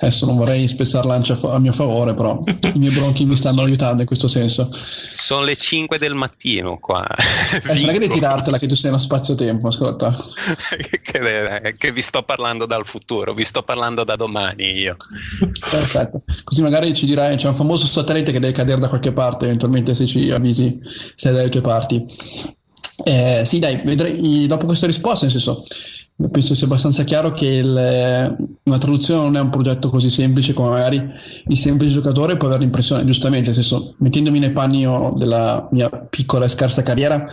adesso 0.00 0.24
non 0.26 0.36
vorrei 0.36 0.66
spezzare 0.66 1.06
lancia 1.06 1.38
a 1.40 1.58
mio 1.58 1.72
favore, 1.72 2.14
però 2.14 2.40
i 2.46 2.78
miei 2.78 2.92
bronchi 2.92 3.24
mi 3.24 3.36
stanno 3.36 3.62
aiutando 3.62 4.00
in 4.00 4.06
questo 4.06 4.28
senso. 4.28 4.70
Sono 5.14 5.44
le 5.44 5.56
5 5.56 5.98
del 5.98 6.14
mattino 6.14 6.78
qua. 6.78 7.06
Eh, 7.06 7.78
sarà 7.78 7.92
che 7.92 7.98
devi 7.98 8.08
tirartela 8.08 8.58
che 8.58 8.66
tu 8.66 8.74
sei 8.74 8.90
uno 8.90 8.98
spazio-tempo, 8.98 9.68
ascolta. 9.68 10.12
che, 11.02 11.74
che 11.76 11.92
vi 11.92 12.02
sto 12.02 12.22
parlando 12.22 12.66
dal 12.66 12.86
futuro, 12.86 13.34
vi 13.34 13.44
sto 13.44 13.62
parlando 13.62 14.04
da 14.04 14.16
domani 14.16 14.72
io. 14.72 14.96
Perfetto, 15.38 16.22
così 16.44 16.62
magari 16.62 16.94
ci 16.94 17.04
dirai, 17.04 17.36
c'è 17.36 17.48
un 17.48 17.54
famoso 17.54 17.86
satellite 17.86 18.32
che 18.32 18.40
deve 18.40 18.54
cadere 18.54 18.80
da 18.80 18.88
qualche 18.88 19.12
parte, 19.12 19.44
eventualmente 19.44 19.94
se 19.94 20.06
ci 20.06 20.30
avvisi 20.30 20.80
se 21.14 21.30
è 21.30 21.32
dalle 21.32 21.50
tue 21.50 21.60
parti. 21.60 22.04
Eh, 23.04 23.42
sì, 23.44 23.58
dai, 23.58 23.80
vedrei, 23.84 24.46
dopo 24.46 24.66
questa 24.66 24.86
risposta, 24.86 25.24
nel 25.24 25.34
senso, 25.34 25.64
penso 26.30 26.54
sia 26.54 26.66
abbastanza 26.66 27.04
chiaro 27.04 27.32
che 27.32 27.46
il, 27.46 27.68
una 28.64 28.78
traduzione 28.78 29.22
non 29.22 29.36
è 29.36 29.40
un 29.40 29.50
progetto 29.50 29.88
così 29.88 30.08
semplice 30.08 30.52
come 30.52 30.70
magari 30.70 31.02
il 31.46 31.56
semplice 31.56 31.92
giocatore 31.92 32.36
può 32.36 32.46
avere 32.46 32.62
l'impressione, 32.62 33.04
giustamente, 33.04 33.46
nel 33.46 33.54
senso, 33.54 33.94
mettendomi 33.98 34.38
nei 34.38 34.50
panni 34.50 34.86
della 35.16 35.68
mia 35.72 35.88
piccola 35.90 36.44
e 36.44 36.48
scarsa 36.48 36.82
carriera, 36.82 37.26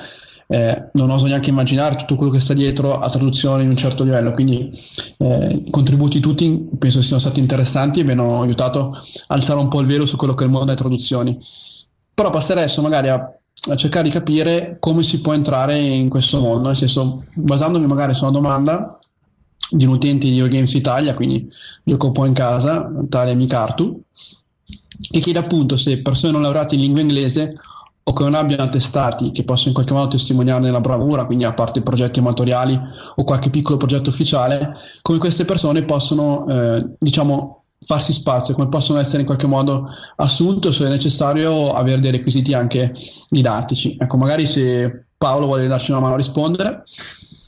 eh, 0.51 0.89
non 0.93 1.12
oso 1.12 1.27
neanche 1.27 1.51
immaginare 1.51 1.95
tutto 1.95 2.15
quello 2.15 2.32
che 2.32 2.39
sta 2.39 2.53
dietro 2.53 2.97
a 2.97 3.08
traduzione 3.08 3.62
in 3.62 3.69
un 3.69 3.77
certo 3.77 4.03
livello, 4.03 4.32
quindi 4.32 4.71
eh, 5.17 5.63
i 5.65 5.69
contributi 5.69 6.19
tutti 6.19 6.69
penso 6.79 7.03
siano 7.03 7.19
stati 7.19 7.39
interessanti 7.39 7.99
e 7.99 8.03
mi 8.03 8.13
hanno 8.13 8.41
aiutato 8.41 8.91
a 8.93 9.03
alzare 9.27 9.60
un 9.60 9.67
po' 9.67 9.82
il 9.82 9.88
velo 9.88 10.08
su 10.08 10.17
quello 10.17 10.34
che 10.34 10.43
è 10.43 10.45
il 10.45 10.51
mondo 10.51 10.65
delle 10.65 10.77
traduzioni. 10.77 11.38
Però 12.12 12.32
passerei 12.32 12.63
adesso 12.63 12.82
magari 12.82 13.10
a 13.10 13.38
a 13.67 13.76
cercare 13.76 14.06
di 14.06 14.10
capire 14.12 14.78
come 14.80 15.03
si 15.03 15.20
può 15.20 15.34
entrare 15.34 15.78
in 15.78 16.07
questo 16.10 16.39
mondo, 16.39 16.68
nel 16.68 16.78
senso 16.78 17.18
basandomi 17.34 17.86
magari 17.86 18.14
su 18.14 18.24
una 18.24 18.32
domanda 18.32 18.99
di 19.70 19.86
un 19.86 19.93
utente 19.93 20.28
di 20.28 20.38
Games 20.38 20.74
Italia, 20.74 21.14
quindi 21.14 21.47
gioco 21.84 22.07
un 22.07 22.14
po' 22.14 22.26
in 22.26 22.34
casa, 22.34 22.89
tale 23.10 23.36
Micartu, 23.36 24.01
che 25.12 25.20
chiede 25.20 25.39
appunto 25.39 25.78
se 25.78 26.01
persone 26.01 26.32
non 26.32 26.41
laureate 26.41 26.76
in 26.76 26.82
lingua 26.82 27.01
inglese 27.01 27.53
o 28.03 28.14
che 28.14 28.24
non 28.24 28.34
abbiano 28.34 28.64
attestati 28.64 29.32
che 29.32 29.43
possono 29.43 29.68
in 29.68 29.74
qualche 29.74 29.93
modo 29.93 30.07
testimoniarne 30.07 30.72
la 30.72 30.82
bravura, 30.82 31.26
quindi 31.26 31.43
a 31.43 31.53
parte 31.53 31.84
progetti 31.84 32.20
amatoriali 32.20 32.80
o 33.16 33.24
qualche 33.24 33.51
piccolo 33.51 33.78
progetto 33.78 34.10
ufficiale, 34.10 34.74
come 35.03 35.20
queste 35.20 35.45
persone 35.45 35.84
possono, 35.84 36.47
eh, 36.47 36.86
diciamo, 36.97 37.64
farsi 37.86 38.13
spazio, 38.13 38.53
come 38.53 38.69
possono 38.69 38.99
essere 38.99 39.21
in 39.21 39.25
qualche 39.25 39.47
modo 39.47 39.88
assunte 40.17 40.71
se 40.71 40.86
è 40.86 40.89
necessario 40.89 41.71
avere 41.71 41.99
dei 41.99 42.11
requisiti 42.11 42.53
anche 42.53 42.93
didattici. 43.30 43.95
Ecco, 43.99 44.17
magari 44.17 44.45
se 44.45 45.05
Paolo 45.17 45.47
vuole 45.47 45.67
darci 45.67 45.91
una 45.91 45.99
mano 45.99 46.13
a 46.13 46.17
rispondere. 46.17 46.84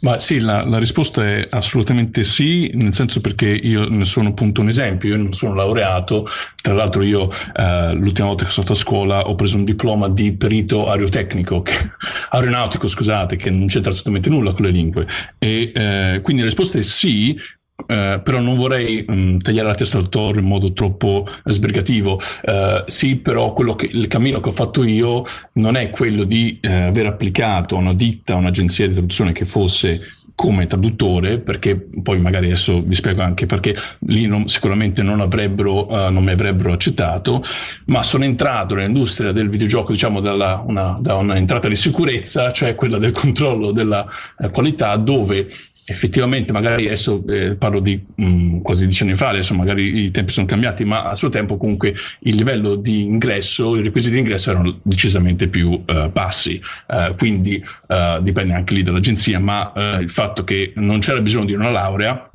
Ma 0.01 0.17
sì, 0.17 0.39
la, 0.39 0.65
la, 0.65 0.79
risposta 0.79 1.23
è 1.23 1.47
assolutamente 1.51 2.23
sì, 2.23 2.71
nel 2.73 2.93
senso 2.93 3.21
perché 3.21 3.51
io 3.51 3.87
ne 3.87 4.03
sono 4.03 4.29
appunto 4.29 4.61
un 4.61 4.67
esempio, 4.67 5.09
io 5.09 5.17
non 5.17 5.31
sono 5.31 5.53
laureato, 5.53 6.27
tra 6.59 6.73
l'altro 6.73 7.03
io 7.03 7.29
eh, 7.55 7.93
l'ultima 7.93 8.27
volta 8.29 8.45
che 8.45 8.49
sono 8.49 8.65
stato 8.65 8.71
a 8.71 8.75
scuola 8.83 9.27
ho 9.27 9.35
preso 9.35 9.57
un 9.57 9.63
diploma 9.63 10.09
di 10.09 10.35
perito 10.35 10.89
aerotecnico, 10.89 11.61
che, 11.61 11.73
aeronautico 12.31 12.87
scusate, 12.87 13.35
che 13.35 13.51
non 13.51 13.67
c'entra 13.67 13.91
assolutamente 13.91 14.29
nulla 14.29 14.53
con 14.53 14.65
le 14.65 14.71
lingue, 14.71 15.07
e 15.37 15.71
eh, 15.73 16.19
quindi 16.23 16.41
la 16.41 16.47
risposta 16.47 16.79
è 16.79 16.81
sì, 16.81 17.37
Uh, 17.81 18.21
però 18.21 18.39
non 18.39 18.55
vorrei 18.57 19.03
um, 19.07 19.37
tagliare 19.37 19.67
la 19.67 19.75
testa 19.75 19.97
al 19.97 20.09
toro 20.09 20.39
in 20.39 20.45
modo 20.45 20.73
troppo 20.73 21.27
sbrigativo. 21.45 22.19
Uh, 22.43 22.83
sì, 22.85 23.19
però 23.19 23.53
che, 23.53 23.89
il 23.91 24.07
cammino 24.07 24.39
che 24.39 24.49
ho 24.49 24.53
fatto 24.53 24.83
io 24.83 25.23
non 25.53 25.75
è 25.75 25.89
quello 25.89 26.23
di 26.23 26.59
uh, 26.61 26.67
aver 26.67 27.07
applicato 27.07 27.75
a 27.75 27.79
una 27.79 27.93
ditta, 27.93 28.33
a 28.33 28.37
un'agenzia 28.37 28.87
di 28.87 28.93
traduzione 28.93 29.31
che 29.31 29.45
fosse 29.45 30.01
come 30.41 30.65
traduttore, 30.65 31.39
perché 31.39 31.87
poi 32.01 32.19
magari 32.19 32.47
adesso 32.47 32.81
vi 32.81 32.95
spiego 32.95 33.21
anche 33.21 33.45
perché 33.45 33.75
lì 34.07 34.25
non, 34.25 34.47
sicuramente 34.47 35.03
non, 35.03 35.19
avrebbero, 35.19 35.87
uh, 35.87 36.11
non 36.11 36.23
mi 36.23 36.31
avrebbero 36.31 36.73
accettato, 36.73 37.43
ma 37.85 38.01
sono 38.01 38.23
entrato 38.23 38.73
nell'industria 38.73 39.31
del 39.31 39.49
videogioco, 39.49 39.91
diciamo, 39.91 40.19
dalla, 40.19 40.63
una, 40.65 40.97
da 40.99 41.15
un'entrata 41.15 41.67
di 41.67 41.75
sicurezza, 41.75 42.51
cioè 42.51 42.73
quella 42.73 42.97
del 42.97 43.11
controllo 43.11 43.71
della 43.71 44.07
uh, 44.37 44.49
qualità, 44.49 44.95
dove 44.95 45.47
effettivamente 45.85 46.51
magari 46.51 46.85
adesso 46.85 47.23
eh, 47.27 47.55
parlo 47.55 47.79
di 47.79 48.01
mh, 48.15 48.25
mm, 48.25 48.59
quasi 48.61 48.85
dieci 48.85 49.03
anni 49.03 49.15
fa, 49.15 49.29
adesso 49.29 49.53
magari 49.53 50.05
i 50.05 50.11
tempi 50.11 50.31
sono 50.31 50.45
cambiati, 50.45 50.85
ma 50.85 51.03
a 51.03 51.15
suo 51.15 51.29
tempo 51.29 51.57
comunque 51.57 51.93
il 52.21 52.35
livello 52.35 52.75
di 52.75 53.03
ingresso, 53.03 53.75
i 53.75 53.81
requisiti 53.81 54.13
di 54.13 54.19
ingresso 54.19 54.51
erano 54.51 54.79
decisamente 54.83 55.47
più 55.47 55.71
uh, 55.71 56.09
bassi, 56.11 56.61
uh, 56.87 57.15
quindi 57.15 57.63
uh, 57.87 58.21
dipende 58.21 58.53
anche 58.53 58.73
lì 58.73 58.83
dall'agenzia, 58.83 59.39
ma 59.39 59.71
il 59.99 60.09
fatto 60.09 60.43
che 60.43 60.73
non 60.75 60.99
c'era 60.99 61.19
bisogno 61.21 61.45
di 61.45 61.53
una 61.53 61.69
laurea, 61.69 62.29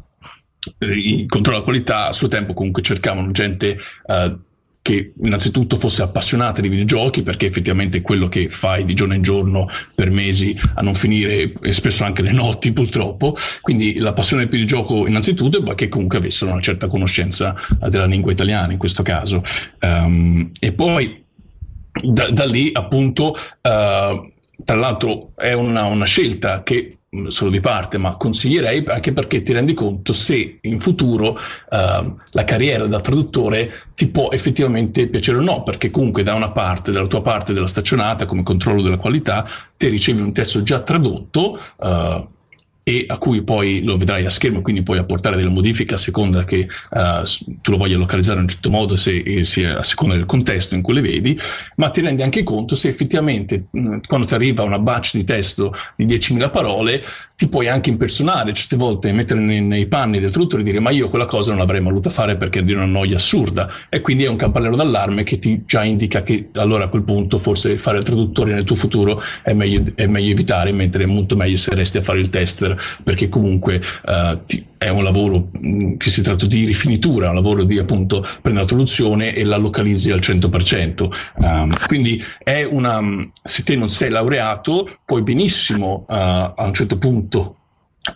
il 0.79 1.27
controllo 1.27 1.59
della 1.59 1.63
qualità 1.63 2.09
a 2.09 2.13
suo 2.13 2.29
tempo 2.29 2.53
comunque 2.55 2.83
cercavano 2.83 3.31
gente 3.31 3.79
che 4.87 5.15
innanzitutto 5.21 5.75
fosse 5.75 6.03
appassionata 6.03 6.61
di 6.61 6.69
videogiochi 6.69 7.23
perché 7.23 7.47
effettivamente 7.47 7.99
è 7.99 8.03
quello 8.03 8.29
che 8.29 8.49
fai 8.49 8.85
di 8.85 8.95
giorno 8.95 9.15
in 9.15 9.23
giorno 9.23 9.69
per 9.93 10.11
mesi 10.13 10.57
a 10.75 10.81
non 10.81 10.95
finire 10.95 11.55
e 11.61 11.73
spesso 11.73 12.05
anche 12.05 12.23
le 12.23 12.31
notti 12.31 12.71
purtroppo. 12.73 13.35
Quindi 13.63 13.99
la 13.99 14.13
passione 14.13 14.47
per 14.47 14.61
il 14.61 14.67
gioco 14.67 15.09
innanzitutto 15.09 15.59
e 15.59 15.75
che 15.75 15.89
comunque 15.89 16.19
avessero 16.19 16.53
una 16.53 16.61
certa 16.61 16.87
conoscenza 16.87 17.57
della 17.89 18.07
lingua 18.07 18.31
italiana 18.31 18.71
in 18.71 18.79
questo 18.79 19.03
caso. 19.03 19.43
Um, 19.81 20.53
e 20.61 20.71
poi 20.71 21.25
da, 21.91 22.31
da 22.31 22.45
lì 22.45 22.71
appunto 22.73 23.35
uh, 23.63 24.35
tra 24.65 24.77
l'altro 24.77 25.33
è 25.37 25.53
una, 25.53 25.85
una 25.85 26.07
scelta 26.07 26.63
che 26.63 26.99
mm, 27.15 27.27
solo 27.29 27.51
di 27.51 27.61
parte, 27.61 27.99
ma 27.99 28.17
consiglierei 28.17 28.85
anche 28.87 29.13
perché 29.13 29.43
ti 29.43 29.53
rendi 29.53 29.75
conto 29.75 30.13
se 30.13 30.59
in 30.63 30.81
futuro 30.81 31.31
uh, 31.31 32.17
la 32.31 32.45
carriera 32.45 32.87
da 32.87 33.01
traduttore 33.01 33.85
ti 33.95 34.09
può 34.09 34.31
effettivamente 34.31 35.09
piacere 35.09 35.39
o 35.39 35.43
no, 35.43 35.63
perché 35.63 35.91
comunque 35.91 36.23
da 36.23 36.35
una 36.35 36.51
parte, 36.51 36.91
dalla 36.91 37.07
tua 37.07 37.23
parte 37.23 37.53
della 37.53 37.67
staccionata 37.67 38.27
come 38.27 38.43
controllo 38.43 38.83
della 38.83 38.99
qualità, 38.99 39.47
ti 39.77 39.89
ricevi 39.89 40.21
un 40.21 40.33
testo 40.33 40.63
già 40.63 40.81
tradotto, 40.81 41.61
uh, 41.77 42.25
e 42.89 43.05
a 43.09 43.19
cui 43.19 43.43
poi 43.43 43.83
lo 43.83 43.97
vedrai 43.97 44.25
a 44.25 44.31
schermo, 44.31 44.63
quindi 44.63 44.85
puoi 44.85 44.99
apportare 44.99 45.35
delle 45.35 45.49
modifiche 45.49 45.95
a 45.95 45.97
seconda 45.97 46.45
che 46.45 46.69
uh, 46.91 47.59
tu 47.61 47.73
lo 47.73 47.79
voglia 47.79 47.97
localizzare 47.97 48.37
in 48.37 48.43
un 48.45 48.49
certo 48.49 48.71
modo, 48.71 48.95
se, 48.95 49.43
se, 49.43 49.67
a 49.67 49.83
seconda 49.83 50.15
del 50.15 50.25
contesto 50.25 50.77
in 50.77 50.83
cui 50.83 50.95
le 50.95 51.01
vedi, 51.01 51.37
ma 51.79 51.91
ti 51.91 52.01
rendi 52.01 52.23
anche 52.23 52.45
conto 52.45 52.77
se 52.77 52.87
effettivamente 52.87 53.65
mh, 53.73 53.81
mm, 53.81 53.97
quando 54.07 54.29
ti 54.29 54.35
arriva 54.35 54.63
una 54.63 54.79
batch 54.79 55.17
di 55.17 55.25
testo 55.25 55.75
di 55.97 56.07
10.000 56.07 56.49
parole, 56.53 57.03
ti 57.35 57.49
puoi 57.49 57.67
anche 57.67 57.91
impersonare, 57.91 58.53
certe 58.53 58.77
volte 58.77 59.11
mettere 59.11 59.41
nei, 59.41 59.63
nei 59.63 59.89
panni 59.89 60.21
del 60.21 60.31
traduttore 60.31 60.63
e 60.63 60.65
dire 60.67 60.79
ma 60.79 60.91
io 60.91 61.09
quella 61.09 61.27
cosa 61.27 61.51
non 61.51 61.59
l'avrei 61.59 61.81
voluta 61.81 62.09
fare 62.09 62.37
perché 62.37 62.61
è 62.61 62.63
di 62.63 62.73
una 62.73 62.87
noia 62.87 63.17
assurda. 63.17 63.69
E 63.89 64.01
quindi 64.01 64.23
è 64.23 64.29
un 64.29 64.37
campanello 64.37 64.77
d'allarme 64.77 65.25
che 65.25 65.41
ti 65.41 65.65
già 65.67 65.83
indica 65.83 66.23
che 66.23 66.51
allora 66.53 66.85
a 66.85 66.89
quel 66.89 67.03
punto 67.03 67.37
forse 67.37 67.77
fare 67.79 67.99
il 67.99 68.05
traduttore 68.05 68.53
nel 68.53 68.63
tuo 68.63 68.77
futuro 68.77 69.21
è 69.43 69.53
meglio, 69.55 69.83
è 69.97 70.07
meglio 70.07 70.31
evitare, 70.31 70.71
mentre 70.71 71.03
è 71.03 71.07
molto 71.07 71.35
meglio 71.35 71.57
se 71.57 71.75
resti 71.75 71.99
a 71.99 72.03
fare 72.03 72.21
il 72.21 72.31
tester 72.31 72.75
perché 73.03 73.29
comunque 73.29 73.81
uh, 74.05 74.45
ti, 74.45 74.65
è 74.79 74.89
un 74.89 75.03
lavoro 75.03 75.49
mm, 75.59 75.97
che 75.97 76.11
si 76.11 76.23
tratta 76.23 76.47
di 76.47 76.65
rifinitura, 76.65 77.29
un 77.29 77.35
lavoro 77.35 77.65
di 77.65 77.79
appunto 77.79 78.21
prendere 78.21 78.65
la 78.65 78.71
traduzione 78.71 79.35
e 79.35 79.45
la 79.45 79.57
localizzi 79.57 80.11
al 80.11 80.21
100%. 80.21 81.03
Um, 81.37 81.45
ehm, 81.45 81.69
quindi 81.87 82.23
è 82.43 82.63
una, 82.65 83.01
se 83.43 83.63
te 83.63 83.77
non 83.77 83.89
sei 83.89 84.11
laureato, 84.11 84.99
puoi 85.05 85.23
benissimo 85.23 86.05
uh, 86.09 86.13
a 86.15 86.65
un 86.65 86.75
certo 86.75 86.99
punto 86.99 87.57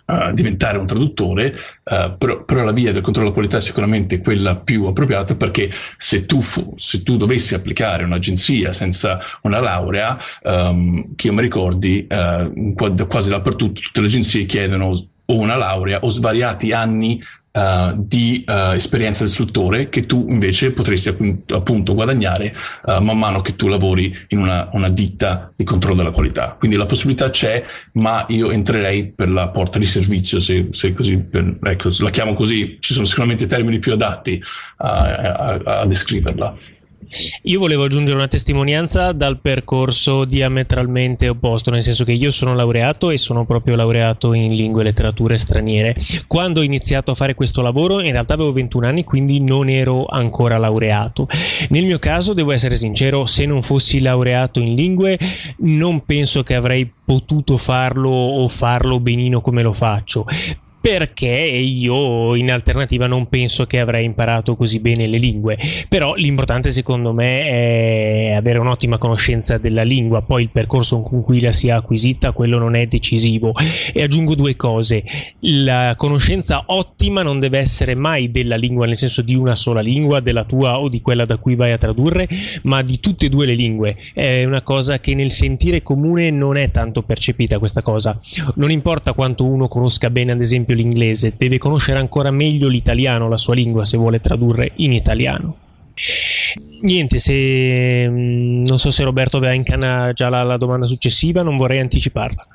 Uh, 0.05 0.33
diventare 0.33 0.77
un 0.77 0.85
traduttore, 0.85 1.53
uh, 1.83 2.17
però, 2.17 2.43
però, 2.45 2.63
la 2.63 2.71
via 2.71 2.91
del 2.91 3.01
controllo 3.01 3.29
della 3.29 3.39
qualità 3.39 3.57
è 3.57 3.61
sicuramente 3.61 4.21
quella 4.21 4.55
più 4.55 4.85
appropriata 4.85 5.35
perché 5.35 5.69
se 5.97 6.25
tu, 6.25 6.39
fu, 6.39 6.73
se 6.77 7.03
tu 7.03 7.17
dovessi 7.17 7.55
applicare 7.55 8.03
un'agenzia 8.03 8.71
senza 8.71 9.19
una 9.41 9.59
laurea, 9.59 10.17
um, 10.43 11.15
che 11.15 11.27
io 11.27 11.33
mi 11.33 11.41
ricordi, 11.41 12.07
uh, 12.09 12.73
quasi 13.07 13.29
dappertutto 13.29 13.81
tutte 13.81 14.01
le 14.01 14.07
agenzie 14.07 14.45
chiedono 14.45 14.93
o 15.25 15.39
una 15.39 15.55
laurea 15.55 15.99
o 16.01 16.09
svariati 16.09 16.71
anni 16.71 17.21
Uh, 17.53 17.93
di 17.97 18.45
uh, 18.47 18.75
esperienza 18.75 19.23
del 19.23 19.29
istruttore 19.29 19.89
che 19.89 20.05
tu 20.05 20.25
invece 20.29 20.71
potresti 20.71 21.09
appunto, 21.09 21.53
appunto 21.53 21.93
guadagnare 21.93 22.55
uh, 22.85 23.01
man 23.01 23.17
mano 23.17 23.41
che 23.41 23.57
tu 23.57 23.67
lavori 23.67 24.15
in 24.29 24.39
una, 24.39 24.69
una, 24.71 24.87
ditta 24.87 25.51
di 25.53 25.65
controllo 25.65 25.97
della 25.97 26.11
qualità. 26.11 26.55
Quindi 26.57 26.77
la 26.77 26.85
possibilità 26.85 27.29
c'è, 27.29 27.65
ma 27.93 28.23
io 28.29 28.51
entrerei 28.51 29.11
per 29.11 29.29
la 29.29 29.49
porta 29.49 29.79
di 29.79 29.85
servizio, 29.85 30.39
se, 30.39 30.69
se 30.71 30.93
così, 30.93 31.17
per, 31.17 31.57
ecco, 31.61 31.89
la 31.97 32.09
chiamo 32.09 32.35
così, 32.35 32.77
ci 32.79 32.93
sono 32.93 33.05
sicuramente 33.05 33.45
termini 33.47 33.79
più 33.79 33.91
adatti 33.91 34.41
a, 34.77 35.01
a, 35.01 35.79
a 35.81 35.85
descriverla. 35.85 36.53
Io 37.43 37.59
volevo 37.59 37.83
aggiungere 37.83 38.17
una 38.17 38.27
testimonianza 38.27 39.11
dal 39.11 39.39
percorso 39.39 40.25
diametralmente 40.25 41.27
opposto, 41.29 41.71
nel 41.71 41.83
senso 41.83 42.03
che 42.03 42.13
io 42.13 42.31
sono 42.31 42.55
laureato 42.55 43.09
e 43.09 43.17
sono 43.17 43.45
proprio 43.45 43.75
laureato 43.75 44.33
in 44.33 44.53
lingue 44.53 44.81
e 44.81 44.85
letterature 44.85 45.37
straniere. 45.37 45.95
Quando 46.27 46.61
ho 46.61 46.63
iniziato 46.63 47.11
a 47.11 47.15
fare 47.15 47.35
questo 47.35 47.61
lavoro, 47.61 48.01
in 48.01 48.11
realtà 48.11 48.33
avevo 48.33 48.51
21 48.51 48.87
anni, 48.87 49.03
quindi 49.03 49.39
non 49.39 49.69
ero 49.69 50.05
ancora 50.05 50.57
laureato. 50.57 51.27
Nel 51.69 51.85
mio 51.85 51.99
caso, 51.99 52.33
devo 52.33 52.51
essere 52.51 52.75
sincero, 52.75 53.25
se 53.25 53.45
non 53.45 53.61
fossi 53.61 53.99
laureato 53.99 54.59
in 54.59 54.75
lingue, 54.75 55.19
non 55.59 56.05
penso 56.05 56.43
che 56.43 56.55
avrei 56.55 56.91
potuto 57.03 57.57
farlo 57.57 58.09
o 58.09 58.47
farlo 58.47 58.99
benino 58.99 59.41
come 59.41 59.61
lo 59.61 59.73
faccio 59.73 60.25
perché 60.81 61.27
io 61.27 62.35
in 62.35 62.51
alternativa 62.51 63.05
non 63.05 63.29
penso 63.29 63.67
che 63.67 63.79
avrei 63.79 64.03
imparato 64.03 64.55
così 64.55 64.79
bene 64.79 65.05
le 65.05 65.19
lingue. 65.19 65.57
Però 65.87 66.15
l'importante 66.15 66.71
secondo 66.71 67.13
me 67.13 67.45
è 67.45 68.33
avere 68.35 68.57
un'ottima 68.57 68.97
conoscenza 68.97 69.59
della 69.59 69.83
lingua. 69.83 70.23
Poi 70.23 70.41
il 70.41 70.49
percorso 70.49 71.01
con 71.01 71.21
cui 71.21 71.39
la 71.39 71.51
si 71.51 71.67
è 71.67 71.71
acquisita 71.71 72.31
quello 72.31 72.57
non 72.57 72.75
è 72.75 72.87
decisivo. 72.87 73.51
E 73.93 74.01
aggiungo 74.01 74.33
due 74.33 74.55
cose. 74.55 75.03
La 75.41 75.93
conoscenza 75.95 76.63
ottima 76.65 77.21
non 77.21 77.39
deve 77.39 77.59
essere 77.59 77.93
mai 77.93 78.31
della 78.31 78.55
lingua 78.55 78.87
nel 78.87 78.95
senso 78.95 79.21
di 79.21 79.35
una 79.35 79.55
sola 79.55 79.81
lingua 79.81 80.19
della 80.19 80.45
tua 80.45 80.79
o 80.79 80.89
di 80.89 81.01
quella 81.01 81.25
da 81.25 81.37
cui 81.37 81.55
vai 81.55 81.71
a 81.71 81.77
tradurre 81.77 82.27
ma 82.63 82.81
di 82.81 82.99
tutte 82.99 83.27
e 83.27 83.29
due 83.29 83.45
le 83.45 83.53
lingue. 83.53 83.97
È 84.13 84.43
una 84.45 84.63
cosa 84.63 84.99
che 84.99 85.13
nel 85.13 85.31
sentire 85.31 85.83
comune 85.83 86.31
non 86.31 86.57
è 86.57 86.71
tanto 86.71 87.03
percepita 87.03 87.59
questa 87.59 87.83
cosa. 87.83 88.19
Non 88.55 88.71
importa 88.71 89.13
quanto 89.13 89.45
uno 89.45 89.67
conosca 89.67 90.09
bene 90.09 90.31
ad 90.31 90.41
esempio 90.41 90.70
esempio 90.71 90.75
l'inglese, 90.75 91.33
deve 91.37 91.57
conoscere 91.57 91.99
ancora 91.99 92.31
meglio 92.31 92.67
l'italiano, 92.67 93.27
la 93.27 93.37
sua 93.37 93.55
lingua, 93.55 93.85
se 93.85 93.97
vuole 93.97 94.19
tradurre 94.19 94.71
in 94.77 94.93
italiano. 94.93 95.55
Niente, 96.81 97.19
se 97.19 98.07
mm, 98.09 98.65
non 98.65 98.79
so 98.79 98.91
se 98.91 99.03
Roberto 99.03 99.37
aveva 99.37 99.53
in 99.53 99.63
canna 99.63 100.11
già 100.13 100.29
la, 100.29 100.43
la 100.43 100.57
domanda 100.57 100.85
successiva, 100.85 101.43
non 101.43 101.57
vorrei 101.57 101.79
anticiparla. 101.79 102.47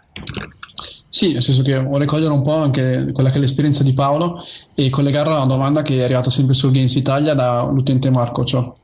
Sì, 1.08 1.32
nel 1.32 1.42
senso 1.42 1.62
che 1.62 1.78
vorrei 1.78 2.06
cogliere 2.06 2.32
un 2.32 2.42
po' 2.42 2.56
anche 2.56 3.10
quella 3.12 3.30
che 3.30 3.36
è 3.36 3.40
l'esperienza 3.40 3.82
di 3.82 3.94
Paolo 3.94 4.42
e 4.74 4.90
collegarla 4.90 5.34
a 5.34 5.38
una 5.38 5.46
domanda 5.46 5.82
che 5.82 5.98
è 5.98 6.02
arrivata 6.02 6.30
sempre 6.30 6.54
su 6.54 6.70
Games 6.70 6.94
Italia 6.94 7.34
dall'utente 7.34 8.10
Marco 8.10 8.44
Ciò. 8.44 8.74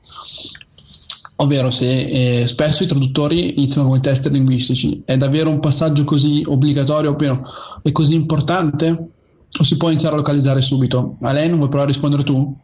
Ovvero 1.37 1.71
se 1.71 2.41
eh, 2.41 2.47
spesso 2.47 2.83
i 2.83 2.87
traduttori 2.87 3.55
iniziano 3.57 3.87
come 3.87 3.99
tester 3.99 4.31
linguistici, 4.31 5.01
è 5.03 5.17
davvero 5.17 5.49
un 5.49 5.59
passaggio 5.59 6.03
così 6.03 6.43
obbligatorio 6.45 7.17
e 7.81 7.91
così 7.91 8.13
importante? 8.13 9.12
O 9.59 9.63
si 9.63 9.77
può 9.77 9.89
iniziare 9.89 10.15
a 10.15 10.17
localizzare 10.17 10.61
subito? 10.61 11.17
Alain, 11.21 11.55
vuoi 11.55 11.67
provare 11.67 11.89
a 11.89 11.93
rispondere 11.93 12.23
tu? 12.23 12.57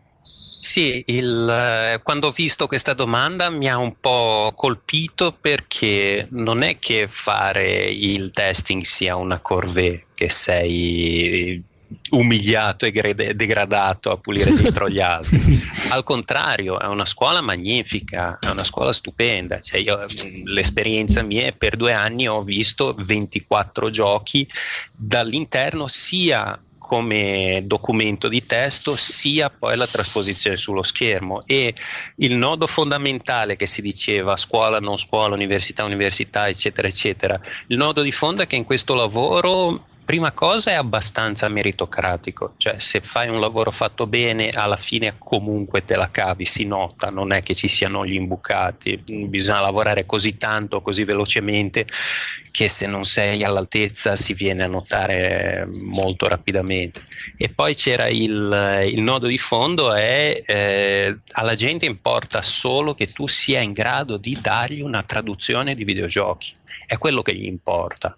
Sì, 0.59 1.01
il, 1.05 1.49
eh, 1.49 2.01
quando 2.03 2.27
ho 2.27 2.31
visto 2.31 2.67
questa 2.67 2.93
domanda 2.93 3.49
mi 3.49 3.69
ha 3.69 3.77
un 3.77 3.95
po' 3.99 4.51
colpito 4.55 5.31
perché 5.39 6.27
non 6.31 6.63
è 6.63 6.79
che 6.79 7.07
fare 7.09 7.89
il 7.89 8.31
testing 8.33 8.83
sia 8.83 9.15
una 9.15 9.39
corvée, 9.39 10.07
che 10.13 10.29
sei 10.29 11.63
umiliato 12.09 12.85
e 12.85 12.91
degradato 12.91 14.11
a 14.11 14.17
pulire 14.17 14.53
dentro 14.53 14.89
gli 14.89 14.99
altri. 14.99 15.39
Al 15.89 16.03
contrario, 16.03 16.79
è 16.79 16.87
una 16.87 17.05
scuola 17.05 17.41
magnifica, 17.41 18.37
è 18.39 18.49
una 18.49 18.65
scuola 18.65 18.91
stupenda. 18.91 19.59
Cioè 19.59 19.79
io, 19.79 19.97
mm, 19.97 20.45
l'esperienza 20.47 21.21
mia 21.21 21.45
è 21.45 21.53
per 21.53 21.77
due 21.77 21.93
anni 21.93 22.27
ho 22.27 22.43
visto 22.43 22.93
24 22.97 23.89
giochi 23.89 24.47
dall'interno 24.91 25.87
sia 25.87 26.59
come 26.89 27.61
documento 27.65 28.27
di 28.27 28.43
testo 28.43 28.95
sia 28.95 29.51
poi 29.51 29.77
la 29.77 29.85
trasposizione 29.85 30.57
sullo 30.57 30.81
schermo. 30.81 31.43
E 31.45 31.75
il 32.15 32.33
nodo 32.33 32.65
fondamentale 32.65 33.55
che 33.55 33.67
si 33.67 33.83
diceva 33.83 34.35
scuola, 34.35 34.79
non 34.79 34.97
scuola, 34.97 35.35
università, 35.35 35.83
università, 35.83 36.47
eccetera, 36.47 36.87
eccetera, 36.87 37.39
il 37.67 37.77
nodo 37.77 38.01
di 38.01 38.11
fondo 38.11 38.41
è 38.41 38.47
che 38.47 38.55
in 38.55 38.63
questo 38.63 38.95
lavoro 38.95 39.85
prima 40.09 40.31
cosa 40.31 40.71
è 40.71 40.73
abbastanza 40.73 41.47
meritocratico, 41.49 42.55
cioè 42.57 42.79
se 42.79 42.99
fai 42.99 43.29
un 43.29 43.39
lavoro 43.39 43.69
fatto 43.69 44.07
bene 44.07 44.49
alla 44.49 44.75
fine 44.75 45.13
comunque 45.19 45.85
te 45.85 45.95
la 45.95 46.09
cavi, 46.09 46.47
si 46.47 46.65
nota, 46.65 47.11
non 47.11 47.31
è 47.31 47.43
che 47.43 47.53
ci 47.53 47.67
siano 47.67 48.03
gli 48.03 48.15
imbucati, 48.15 48.97
bisogna 48.97 49.61
lavorare 49.61 50.07
così 50.07 50.35
tanto, 50.35 50.81
così 50.81 51.03
velocemente 51.03 51.85
che 52.49 52.67
se 52.69 52.87
non 52.87 53.05
sei 53.05 53.43
all'altezza 53.43 54.15
si 54.15 54.33
viene 54.33 54.63
a 54.63 54.67
notare 54.67 55.69
molto 55.79 56.27
rapidamente. 56.27 57.05
E 57.37 57.49
poi 57.49 57.75
c'era 57.75 58.07
il, 58.07 58.87
il 58.87 59.01
nodo 59.03 59.27
di 59.27 59.37
fondo 59.37 59.93
è 59.93 60.41
eh, 60.43 61.19
alla 61.33 61.53
gente 61.53 61.85
importa 61.85 62.41
solo 62.41 62.95
che 62.95 63.05
tu 63.05 63.27
sia 63.27 63.61
in 63.61 63.73
grado 63.73 64.17
di 64.17 64.35
dargli 64.41 64.81
una 64.81 65.03
traduzione 65.03 65.75
di 65.75 65.83
videogiochi, 65.83 66.51
è 66.87 66.97
quello 66.97 67.21
che 67.21 67.35
gli 67.35 67.45
importa 67.45 68.17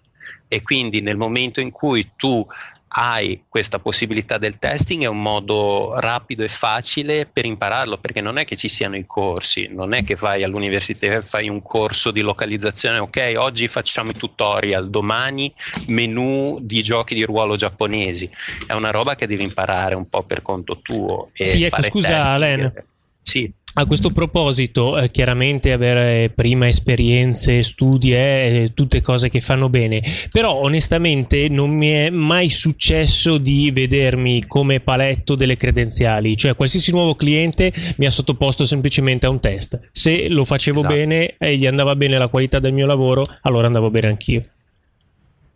e 0.52 0.60
quindi 0.60 1.00
nel 1.00 1.16
momento 1.16 1.62
in 1.62 1.70
cui 1.70 2.10
tu 2.14 2.46
hai 2.94 3.44
questa 3.48 3.78
possibilità 3.78 4.36
del 4.36 4.58
testing 4.58 5.02
è 5.02 5.06
un 5.06 5.22
modo 5.22 5.98
rapido 5.98 6.42
e 6.42 6.48
facile 6.48 7.24
per 7.24 7.46
impararlo 7.46 7.96
perché 7.96 8.20
non 8.20 8.36
è 8.36 8.44
che 8.44 8.54
ci 8.54 8.68
siano 8.68 8.96
i 8.96 9.06
corsi, 9.06 9.68
non 9.70 9.94
è 9.94 10.04
che 10.04 10.14
vai 10.14 10.42
all'università 10.42 11.06
e 11.06 11.22
fai 11.22 11.48
un 11.48 11.62
corso 11.62 12.10
di 12.10 12.20
localizzazione, 12.20 12.98
ok, 12.98 13.32
oggi 13.38 13.66
facciamo 13.66 14.10
i 14.10 14.14
tutorial, 14.14 14.90
domani 14.90 15.50
menu 15.86 16.58
di 16.60 16.82
giochi 16.82 17.14
di 17.14 17.24
ruolo 17.24 17.56
giapponesi, 17.56 18.28
è 18.66 18.74
una 18.74 18.90
roba 18.90 19.14
che 19.14 19.26
devi 19.26 19.44
imparare 19.44 19.94
un 19.94 20.06
po' 20.06 20.22
per 20.24 20.42
conto 20.42 20.78
tuo. 20.78 21.30
E 21.32 21.46
sì, 21.46 21.64
ecco, 21.64 21.80
scusa 21.80 22.30
Alen. 22.30 22.74
Sì. 23.22 23.50
A 23.74 23.86
questo 23.86 24.10
proposito, 24.10 24.98
eh, 24.98 25.10
chiaramente 25.10 25.72
avere 25.72 26.28
prima 26.28 26.68
esperienze, 26.68 27.62
studi 27.62 28.12
è 28.12 28.50
eh, 28.64 28.74
tutte 28.74 29.00
cose 29.00 29.30
che 29.30 29.40
fanno 29.40 29.70
bene, 29.70 30.02
però 30.30 30.56
onestamente 30.56 31.48
non 31.48 31.70
mi 31.70 31.88
è 31.88 32.10
mai 32.10 32.50
successo 32.50 33.38
di 33.38 33.70
vedermi 33.70 34.44
come 34.46 34.80
paletto 34.80 35.34
delle 35.34 35.56
credenziali, 35.56 36.36
cioè 36.36 36.54
qualsiasi 36.54 36.90
nuovo 36.90 37.14
cliente 37.14 37.72
mi 37.96 38.04
ha 38.04 38.10
sottoposto 38.10 38.66
semplicemente 38.66 39.24
a 39.24 39.30
un 39.30 39.40
test. 39.40 39.88
Se 39.90 40.28
lo 40.28 40.44
facevo 40.44 40.80
esatto. 40.80 40.94
bene 40.94 41.36
e 41.38 41.56
gli 41.56 41.66
andava 41.66 41.96
bene 41.96 42.18
la 42.18 42.28
qualità 42.28 42.58
del 42.58 42.74
mio 42.74 42.84
lavoro, 42.84 43.24
allora 43.40 43.68
andavo 43.68 43.88
bene 43.88 44.08
anch'io. 44.08 44.51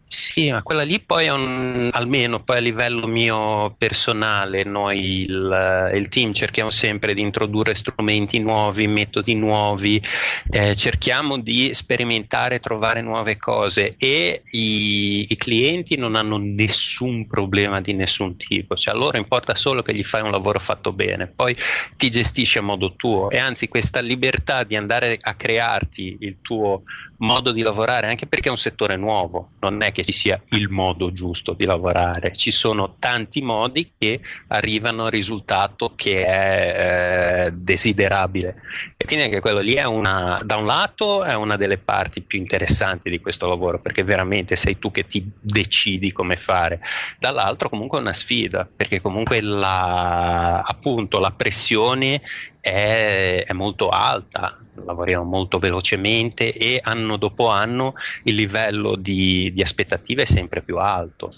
Sì, 0.09 0.53
ma 0.53 0.63
quella 0.63 0.85
lì 0.85 1.01
poi 1.01 1.25
è 1.25 1.33
un, 1.33 1.91
almeno 1.93 2.41
poi 2.45 2.59
a 2.59 2.61
livello 2.61 3.09
mio 3.09 3.75
personale, 3.77 4.63
noi 4.63 5.23
il, 5.23 5.91
il, 5.95 6.09
team 6.09 6.33
cerchiamo 6.33 6.71
sempre 6.71 7.13
di 7.13 7.23
introdurre 7.23 7.75
strumenti 7.75 8.39
nuovi, 8.39 8.87
metodi 8.87 9.35
nuovi, 9.35 10.01
eh, 10.49 10.77
cerchiamo 10.77 11.41
di 11.41 11.75
sperimentare, 11.75 12.61
trovare 12.61 13.03
nuove 13.03 13.37
cose 13.37 13.97
e 13.99 14.43
i, 14.53 15.27
i, 15.29 15.37
clienti 15.37 15.97
non 15.97 16.15
hanno 16.15 16.37
nessun 16.39 17.27
problema 17.27 17.81
di 17.81 17.93
nessun 17.93 18.37
tipo, 18.37 18.77
cioè 18.77 18.95
a 18.95 18.97
loro 18.97 19.19
importa 19.19 19.57
solo 19.57 19.83
che 19.83 19.93
gli 19.93 20.05
fai 20.05 20.23
un 20.23 20.31
lavoro 20.31 20.61
fatto 20.61 20.93
bene, 20.93 21.27
poi 21.27 21.57
ti 21.97 22.09
gestisci 22.11 22.59
a 22.59 22.63
modo 22.63 22.95
tuo. 22.95 23.29
E 23.29 23.39
anzi 23.39 23.67
questa 23.67 23.99
libertà 23.99 24.63
di 24.63 24.77
andare 24.77 25.19
a 25.21 25.35
crearti 25.35 26.19
il 26.21 26.37
tuo 26.43 26.85
modo 27.19 27.53
di 27.53 27.63
lavorare, 27.63 28.09
anche 28.09 28.27
perché 28.27 28.49
è 28.49 28.51
un 28.51 28.59
settore 28.59 28.97
nuovo, 28.97 29.51
non 29.61 29.83
è 29.83 29.93
che 29.93 30.05
ci 30.05 30.13
sia 30.13 30.41
il 30.51 30.69
modo 30.69 31.13
giusto 31.13 31.53
di 31.53 31.65
lavorare, 31.65 32.33
ci 32.33 32.51
sono 32.51 32.97
tanti 32.99 33.43
modi 33.43 33.93
che 33.99 34.21
arrivano 34.49 35.05
al 35.05 35.11
risultato 35.11 35.93
che 35.95 36.25
è 36.25 37.47
eh, 37.47 37.53
desiderabile. 37.53 38.63
E 38.97 39.05
quindi 39.05 39.25
anche 39.25 39.41
quello 39.41 39.61
lì 39.61 39.75
è 39.75 39.85
una, 39.85 40.41
da 40.45 40.57
un 40.57 40.67
lato 40.67 41.25
è 41.25 41.35
una 41.35 41.57
delle 41.57 41.79
parti 41.79 42.21
più 42.21 42.39
interessanti 42.39 43.11
di 43.11 43.21
questo 43.21 43.49
lavoro 43.49 43.81
perché 43.81 44.05
veramente 44.05 44.57
sei 44.57 44.79
tu 44.79 44.91
che 44.91 45.07
ti 45.07 45.31
decidi 45.41 46.13
come 46.13 46.37
fare, 46.37 46.81
dall'altro 47.19 47.69
comunque 47.69 47.99
è 47.99 48.01
una 48.01 48.13
sfida 48.13 48.69
perché 48.75 49.01
comunque 49.01 49.41
la, 49.41 50.61
appunto 50.61 51.19
la 51.19 51.31
pressione 51.31 52.21
è, 52.67 53.45
è 53.47 53.53
molto 53.53 53.91
alta, 53.91 54.59
lavoriamo 54.85 55.23
molto 55.23 55.61
velocemente 55.61 56.53
e 56.53 56.81
anno 56.83 57.17
dopo 57.17 57.47
anno 57.47 57.95
il 58.25 58.35
livello 58.35 58.97
di, 58.97 59.53
di 59.55 59.63
aspettative 59.63 60.23
è 60.23 60.27
sempre 60.27 60.63
più 60.63 60.79
alto. 60.79 61.31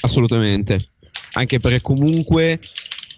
Assolutamente, 0.00 0.82
anche 1.34 1.60
perché 1.60 1.80
comunque 1.80 2.58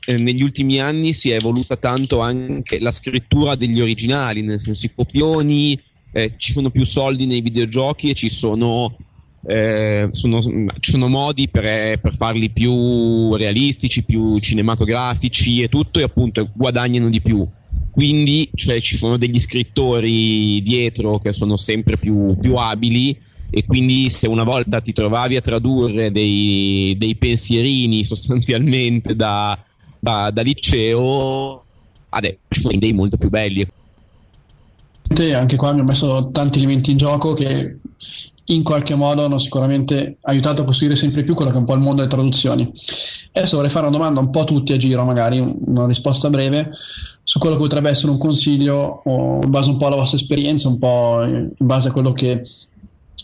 eh, 0.04 0.16
negli 0.18 0.42
ultimi 0.42 0.78
anni 0.78 1.14
si 1.14 1.30
è 1.30 1.36
evoluta 1.36 1.76
tanto 1.76 2.20
anche 2.20 2.78
la 2.80 2.92
scrittura 2.92 3.54
degli 3.54 3.80
originali, 3.80 4.42
nel 4.42 4.60
senso 4.60 4.86
i 4.86 4.92
copioni, 4.94 5.80
eh, 6.12 6.34
ci 6.36 6.52
sono 6.52 6.70
più 6.70 6.84
soldi 6.84 7.24
nei 7.24 7.40
videogiochi 7.40 8.10
e 8.10 8.14
ci 8.14 8.28
sono, 8.28 8.94
eh, 9.46 10.08
sono, 10.10 10.40
ci 10.40 10.90
sono 10.90 11.08
modi 11.08 11.48
per, 11.48 11.98
per, 11.98 12.14
farli 12.14 12.50
più 12.50 13.34
realistici, 13.34 14.04
più 14.04 14.38
cinematografici 14.38 15.62
e 15.62 15.68
tutto 15.68 15.98
e 15.98 16.02
appunto 16.02 16.48
guadagnano 16.52 17.08
di 17.08 17.20
più. 17.20 17.46
Quindi 17.90 18.48
cioè, 18.54 18.80
ci 18.80 18.96
sono 18.96 19.16
degli 19.16 19.38
scrittori 19.38 20.62
dietro 20.62 21.18
che 21.18 21.32
sono 21.32 21.56
sempre 21.56 21.96
più, 21.96 22.36
più, 22.40 22.54
abili 22.56 23.18
e 23.50 23.64
quindi 23.64 24.08
se 24.08 24.28
una 24.28 24.44
volta 24.44 24.80
ti 24.80 24.92
trovavi 24.92 25.36
a 25.36 25.40
tradurre 25.40 26.12
dei, 26.12 26.94
dei 26.98 27.16
pensierini 27.16 28.04
sostanzialmente 28.04 29.16
da, 29.16 29.58
da, 29.98 30.30
da 30.30 30.42
liceo 30.42 31.64
adesso 32.10 32.38
sono 32.48 32.78
dei 32.78 32.92
molto 32.92 33.16
più 33.16 33.28
belli. 33.28 33.66
Anche 35.34 35.56
qua 35.56 35.72
mi 35.72 35.80
ho 35.80 35.84
messo 35.84 36.30
tanti 36.30 36.58
elementi 36.58 36.92
in 36.92 36.96
gioco 36.96 37.32
che 37.34 37.76
in 38.54 38.62
qualche 38.62 38.94
modo 38.94 39.24
hanno 39.24 39.38
sicuramente 39.38 40.18
aiutato 40.22 40.62
a 40.62 40.64
costruire 40.64 40.96
sempre 40.96 41.22
più 41.22 41.34
quello 41.34 41.50
che 41.50 41.56
è 41.56 41.60
un 41.60 41.66
po' 41.66 41.74
il 41.74 41.80
mondo 41.80 41.96
delle 41.96 42.08
traduzioni. 42.08 42.70
Adesso 43.32 43.56
vorrei 43.56 43.70
fare 43.70 43.86
una 43.86 43.96
domanda 43.96 44.20
un 44.20 44.30
po' 44.30 44.40
a 44.40 44.44
tutti 44.44 44.72
a 44.72 44.76
giro, 44.76 45.04
magari 45.04 45.38
una 45.38 45.86
risposta 45.86 46.30
breve 46.30 46.70
su 47.22 47.38
quello 47.38 47.56
che 47.56 47.62
potrebbe 47.62 47.90
essere 47.90 48.10
un 48.10 48.18
consiglio 48.18 49.02
in 49.04 49.50
base 49.50 49.70
un 49.70 49.76
po' 49.76 49.86
alla 49.86 49.96
vostra 49.96 50.16
esperienza, 50.16 50.68
un 50.68 50.78
po' 50.78 51.22
in 51.24 51.50
base 51.58 51.88
a 51.88 51.92
quello 51.92 52.12
che 52.12 52.42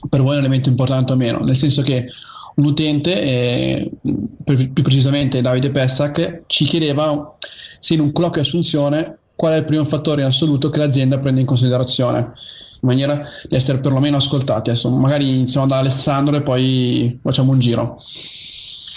per 0.08 0.22
voi 0.22 0.34
è 0.34 0.38
un 0.38 0.44
elemento 0.44 0.68
importante 0.68 1.12
o 1.12 1.16
meno, 1.16 1.38
nel 1.40 1.56
senso 1.56 1.82
che 1.82 2.06
un 2.56 2.64
utente, 2.64 3.20
eh, 3.20 3.90
più 4.44 4.82
precisamente 4.82 5.42
Davide 5.42 5.70
Pessac, 5.70 6.42
ci 6.46 6.64
chiedeva 6.64 7.36
se 7.80 7.94
in 7.94 8.00
un 8.00 8.12
colloquio 8.12 8.42
assunzione 8.42 9.18
qual 9.34 9.52
è 9.52 9.56
il 9.56 9.64
primo 9.64 9.84
fattore 9.84 10.22
in 10.22 10.28
assoluto 10.28 10.70
che 10.70 10.78
l'azienda 10.78 11.18
prende 11.18 11.40
in 11.40 11.46
considerazione 11.46 12.32
in 12.80 12.88
maniera 12.88 13.20
di 13.48 13.54
essere 13.54 13.78
perlomeno 13.78 14.16
ascoltati. 14.16 14.70
Adesso 14.70 14.90
magari 14.90 15.28
iniziamo 15.28 15.66
da 15.66 15.78
Alessandro 15.78 16.36
e 16.36 16.42
poi 16.42 17.18
facciamo 17.22 17.52
un 17.52 17.58
giro. 17.58 18.00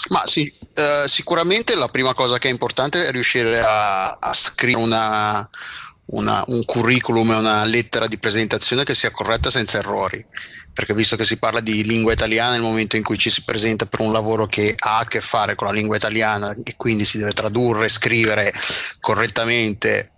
Ma 0.08 0.22
sì, 0.26 0.52
eh, 0.74 1.04
sicuramente 1.06 1.76
la 1.76 1.88
prima 1.88 2.14
cosa 2.14 2.38
che 2.38 2.48
è 2.48 2.50
importante 2.50 3.06
è 3.06 3.10
riuscire 3.10 3.60
a, 3.60 4.12
a 4.18 4.32
scrivere 4.32 4.82
una, 4.82 5.48
una, 6.06 6.42
un 6.46 6.64
curriculum 6.64 7.30
e 7.30 7.34
una 7.34 7.64
lettera 7.64 8.06
di 8.06 8.18
presentazione 8.18 8.84
che 8.84 8.94
sia 8.94 9.10
corretta 9.10 9.50
senza 9.50 9.78
errori. 9.78 10.24
Perché 10.72 10.94
visto 10.94 11.16
che 11.16 11.24
si 11.24 11.36
parla 11.36 11.60
di 11.60 11.84
lingua 11.84 12.12
italiana 12.12 12.52
nel 12.52 12.62
momento 12.62 12.96
in 12.96 13.02
cui 13.02 13.18
ci 13.18 13.28
si 13.28 13.42
presenta 13.44 13.86
per 13.86 14.00
un 14.00 14.12
lavoro 14.12 14.46
che 14.46 14.74
ha 14.78 14.98
a 14.98 15.04
che 15.04 15.20
fare 15.20 15.54
con 15.54 15.66
la 15.66 15.72
lingua 15.72 15.96
italiana 15.96 16.56
e 16.62 16.74
quindi 16.76 17.04
si 17.04 17.18
deve 17.18 17.32
tradurre, 17.32 17.88
scrivere 17.88 18.52
correttamente 19.00 20.12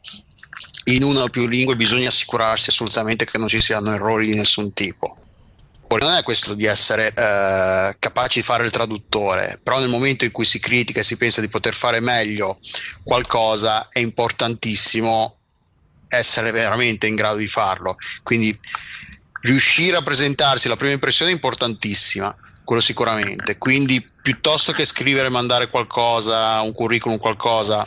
in 0.85 1.03
una 1.03 1.23
o 1.23 1.29
più 1.29 1.47
lingue, 1.47 1.77
bisogna 1.77 2.09
assicurarsi 2.09 2.71
assolutamente 2.71 3.25
che 3.25 3.39
non 3.39 3.49
ci 3.49 3.61
siano 3.61 3.93
errori 3.93 4.27
di 4.27 4.35
nessun 4.35 4.73
tipo 4.73 5.17
non 5.99 6.13
è 6.13 6.23
questo 6.23 6.55
di 6.55 6.65
essere 6.65 7.09
eh, 7.09 7.97
capaci 7.99 8.41
di 8.41 8.45
fare 8.45 8.65
il 8.65 8.71
traduttore, 8.71 9.59
però 9.63 9.79
nel 9.79 9.89
momento 9.89 10.25
in 10.25 10.31
cui 10.31 10.45
si 10.45 10.59
critica 10.59 11.01
e 11.01 11.05
si 11.05 11.17
pensa 11.17 11.41
di 11.41 11.49
poter 11.49 11.75
fare 11.75 12.01
meglio 12.01 12.59
qualcosa 13.03 13.89
è 13.89 13.99
importantissimo 13.99 15.37
essere 16.09 16.51
veramente 16.51 17.07
in 17.07 17.15
grado 17.15 17.37
di 17.37 17.47
farlo. 17.47 17.97
Quindi 18.23 18.59
riuscire 19.43 19.97
a 19.97 20.03
presentarsi, 20.03 20.69
la 20.69 20.77
prima 20.77 20.93
impressione 20.93 21.31
è 21.31 21.35
importantissima, 21.35 22.35
quello 22.65 22.83
sicuramente. 22.83 23.59
Quindi 23.59 24.07
piuttosto 24.23 24.73
che 24.73 24.85
scrivere 24.85 25.29
e 25.29 25.31
mandare 25.31 25.69
qualcosa, 25.69 26.61
un 26.61 26.73
curriculum, 26.73 27.19
qualcosa, 27.19 27.87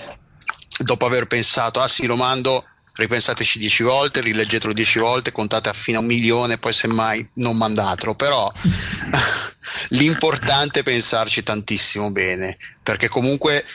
dopo 0.80 1.06
aver 1.06 1.28
pensato, 1.28 1.80
ah 1.80 1.88
sì, 1.88 2.06
lo 2.06 2.16
mando, 2.16 2.66
ripensateci 2.96 3.60
dieci 3.60 3.84
volte, 3.84 4.22
rileggetelo 4.22 4.74
dieci 4.74 5.00
volte, 5.00 5.32
contate 5.32 5.72
fino 5.74 5.98
a 5.98 6.02
un 6.02 6.08
milione, 6.08 6.58
poi 6.58 6.74
semmai 6.74 7.28
non 7.36 7.58
mandatelo. 7.58 8.16
Però 8.16 8.52
l'importante 9.90 10.80
è 10.80 10.84
pensarci 10.84 11.44
tantissimo 11.44 12.12
bene, 12.12 12.58
perché 12.82 13.08
comunque 13.08 13.66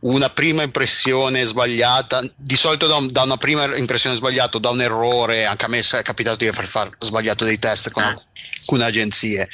una 0.00 0.30
prima 0.30 0.62
impressione 0.62 1.44
sbagliata, 1.44 2.22
di 2.34 2.56
solito 2.56 2.86
da, 2.86 2.96
un, 2.96 3.12
da, 3.12 3.22
una 3.22 3.36
prima 3.36 3.76
impressione 3.76 4.16
sbagliata, 4.16 4.58
da 4.58 4.70
un 4.70 4.80
errore, 4.80 5.44
anche 5.44 5.66
a 5.66 5.68
me 5.68 5.80
è 5.80 6.02
capitato 6.02 6.36
di 6.36 6.48
aver 6.48 6.66
far 6.66 6.90
sbagliato 6.98 7.44
dei 7.44 7.58
test 7.58 7.90
con 7.90 8.02
alcune 8.02 8.84
agenzie, 8.84 9.48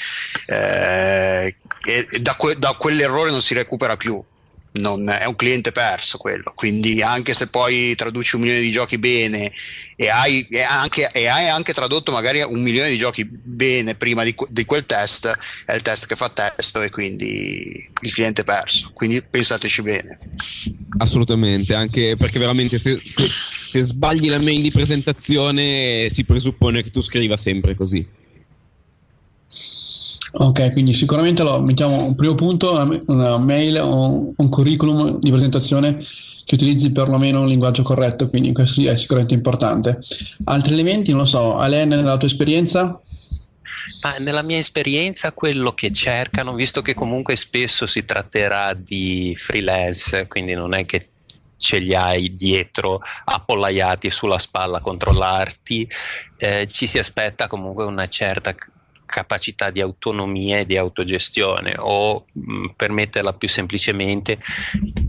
eh, 0.47 1.57
e 1.85 2.07
da, 2.21 2.35
que, 2.35 2.57
da 2.59 2.75
quell'errore 2.75 3.31
non 3.31 3.43
si 3.43 3.55
recupera 3.55 3.97
più 3.97 4.23
non, 4.77 5.09
è 5.09 5.25
un 5.27 5.37
cliente 5.37 5.73
perso 5.73 6.19
quello. 6.19 6.53
Quindi, 6.55 7.03
anche 7.03 7.35
se 7.35 7.49
poi 7.49 7.95
traduci 7.95 8.37
un 8.37 8.43
milione 8.43 8.61
di 8.61 8.71
giochi 8.71 8.99
bene 8.99 9.51
e 9.97 10.09
hai, 10.09 10.47
e 10.51 10.63
anche, 10.63 11.09
e 11.13 11.27
hai 11.27 11.49
anche 11.49 11.73
tradotto 11.73 12.13
magari 12.13 12.43
un 12.43 12.63
milione 12.63 12.91
di 12.91 12.97
giochi 12.97 13.25
bene 13.25 13.95
prima 13.95 14.25
di, 14.25 14.35
di, 14.49 14.65
quel 14.65 14.87
test, 14.87 15.33
è 15.65 15.75
il 15.75 15.83
test 15.83 16.07
che 16.07 16.17
fa 16.17 16.29
testo 16.29 16.83
e 16.83 16.91
quindi 16.91 17.91
il 18.01 18.13
cliente 18.13 18.43
è 18.43 18.45
perso. 18.45 18.91
Quindi 18.93 19.23
pensateci 19.23 19.83
bene. 19.83 20.19
Assolutamente, 20.99 21.75
anche 21.75 22.17
perché 22.17 22.39
veramente 22.39 22.79
se, 22.79 23.01
se, 23.07 23.29
se 23.69 23.83
sbagli 23.83 24.29
la 24.29 24.41
mail 24.41 24.63
di 24.63 24.71
presentazione 24.71 26.09
si 26.11 26.25
presuppone 26.25 26.83
che 26.83 26.91
tu 26.91 27.01
scriva 27.01 27.37
sempre 27.37 27.75
così. 27.75 28.25
Ok, 30.33 30.73
quindi 30.73 30.93
sicuramente 30.93 31.43
lo 31.43 31.61
mettiamo 31.61 32.05
un 32.05 32.15
primo 32.15 32.35
punto, 32.35 33.03
una 33.07 33.39
mail 33.39 33.79
o 33.81 34.33
un 34.37 34.49
curriculum 34.49 35.19
di 35.19 35.31
presentazione 35.31 36.05
che 36.45 36.55
utilizzi 36.55 36.93
perlomeno 36.93 37.41
un 37.41 37.49
linguaggio 37.49 37.83
corretto, 37.83 38.29
quindi 38.29 38.53
questo 38.53 38.81
è 38.83 38.97
sicuramente 38.97 39.35
importante. 39.35 39.99
Altri 40.45 40.75
elementi, 40.75 41.11
non 41.11 41.21
lo 41.21 41.25
so, 41.27 41.57
Alain, 41.57 41.89
nella 41.89 42.17
tua 42.17 42.29
esperienza? 42.29 43.01
Ah, 44.01 44.19
nella 44.19 44.43
mia 44.43 44.59
esperienza 44.59 45.33
quello 45.33 45.73
che 45.73 45.93
cercano, 45.93 46.55
visto 46.55 46.83
che 46.83 46.95
comunque 46.95 47.35
spesso 47.37 47.87
si 47.87 48.05
tratterà 48.05 48.75
di 48.75 49.35
freelance, 49.37 50.27
quindi 50.29 50.55
non 50.55 50.75
è 50.75 50.85
che 50.85 51.09
ce 51.57 51.79
li 51.79 51.95
hai 51.95 52.33
dietro 52.35 53.01
appollaiati 53.25 54.11
sulla 54.11 54.39
spalla 54.39 54.79
a 54.79 54.83
controllarti, 54.83 55.89
eh, 56.37 56.67
ci 56.69 56.87
si 56.87 56.99
aspetta 56.99 57.49
comunque 57.49 57.85
una 57.85 58.09
certa 58.09 58.55
capacità 59.07 59.71
di 59.71 59.81
autonomia 59.81 60.59
e 60.59 60.67
di 60.67 60.77
autogestione 60.77 61.75
o 61.79 62.27
mh, 62.33 62.53
mm, 62.53 62.65
per 62.77 62.91
metterla 62.91 63.33
più 63.33 63.49
semplicemente 63.49 64.39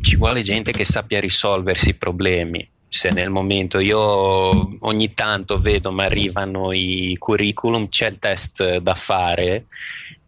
ci 0.01 0.15
vuole 0.15 0.41
gente 0.41 0.71
che 0.71 0.85
sappia 0.85 1.19
risolversi 1.19 1.89
i 1.89 1.95
problemi. 1.95 2.67
Se 2.89 3.09
nel 3.09 3.29
momento 3.29 3.79
io 3.79 3.99
ogni 3.99 5.13
tanto 5.13 5.59
vedo 5.59 5.91
ma 5.91 6.05
arrivano 6.05 6.71
i 6.71 7.15
curriculum 7.19 7.89
c'è 7.89 8.07
il 8.07 8.19
test 8.19 8.77
da 8.77 8.95
fare 8.95 9.65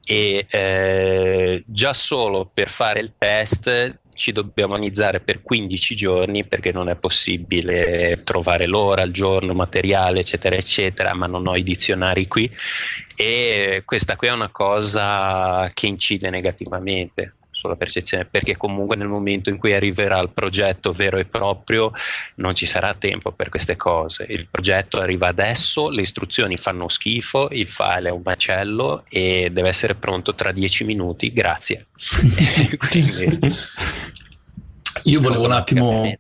e 0.03 0.45
eh, 0.49 1.63
già 1.65 1.93
solo 1.93 2.49
per 2.51 2.69
fare 2.69 2.99
il 2.99 3.13
test 3.17 3.99
ci 4.19 4.33
dobbiamo 4.33 4.73
organizzare 4.73 5.21
per 5.21 5.41
15 5.41 5.95
giorni 5.95 6.45
perché 6.45 6.73
non 6.73 6.89
è 6.89 6.97
possibile 6.97 8.21
trovare 8.25 8.67
l'ora, 8.67 9.03
il 9.03 9.13
giorno, 9.13 9.53
materiale, 9.53 10.19
eccetera, 10.19 10.57
eccetera, 10.57 11.13
ma 11.13 11.25
non 11.25 11.47
ho 11.47 11.55
i 11.55 11.63
dizionari 11.63 12.27
qui. 12.27 12.51
E 13.15 13.83
questa 13.85 14.17
qui 14.17 14.27
è 14.27 14.33
una 14.33 14.49
cosa 14.49 15.71
che 15.73 15.87
incide 15.87 16.29
negativamente 16.29 17.35
sulla 17.59 17.75
percezione 17.75 18.25
perché 18.25 18.55
comunque 18.55 18.95
nel 18.95 19.09
momento 19.09 19.49
in 19.49 19.57
cui 19.57 19.73
arriverà 19.73 20.19
il 20.19 20.29
progetto 20.29 20.93
vero 20.93 21.17
e 21.17 21.25
proprio 21.25 21.91
non 22.35 22.55
ci 22.55 22.65
sarà 22.65 22.93
tempo 22.93 23.33
per 23.33 23.49
queste 23.49 23.75
cose. 23.75 24.25
Il 24.29 24.47
progetto 24.49 24.97
arriva 24.99 25.27
adesso 25.27 25.89
le 25.89 26.01
istruzioni 26.01 26.55
fanno 26.55 26.87
schifo 26.87 27.49
il 27.51 27.67
file 27.67 28.09
è 28.09 28.11
un 28.11 28.21
macello 28.23 29.03
e 29.09 29.49
deve 29.51 29.67
essere 29.67 29.95
pronto 29.95 30.33
tra 30.35 30.53
dieci 30.53 30.85
minuti 30.85 31.33
grazie. 31.33 31.87
Quindi, 32.89 33.39
io 35.03 35.19
volevo 35.19 35.45
un 35.45 35.51
attimo 35.51 36.17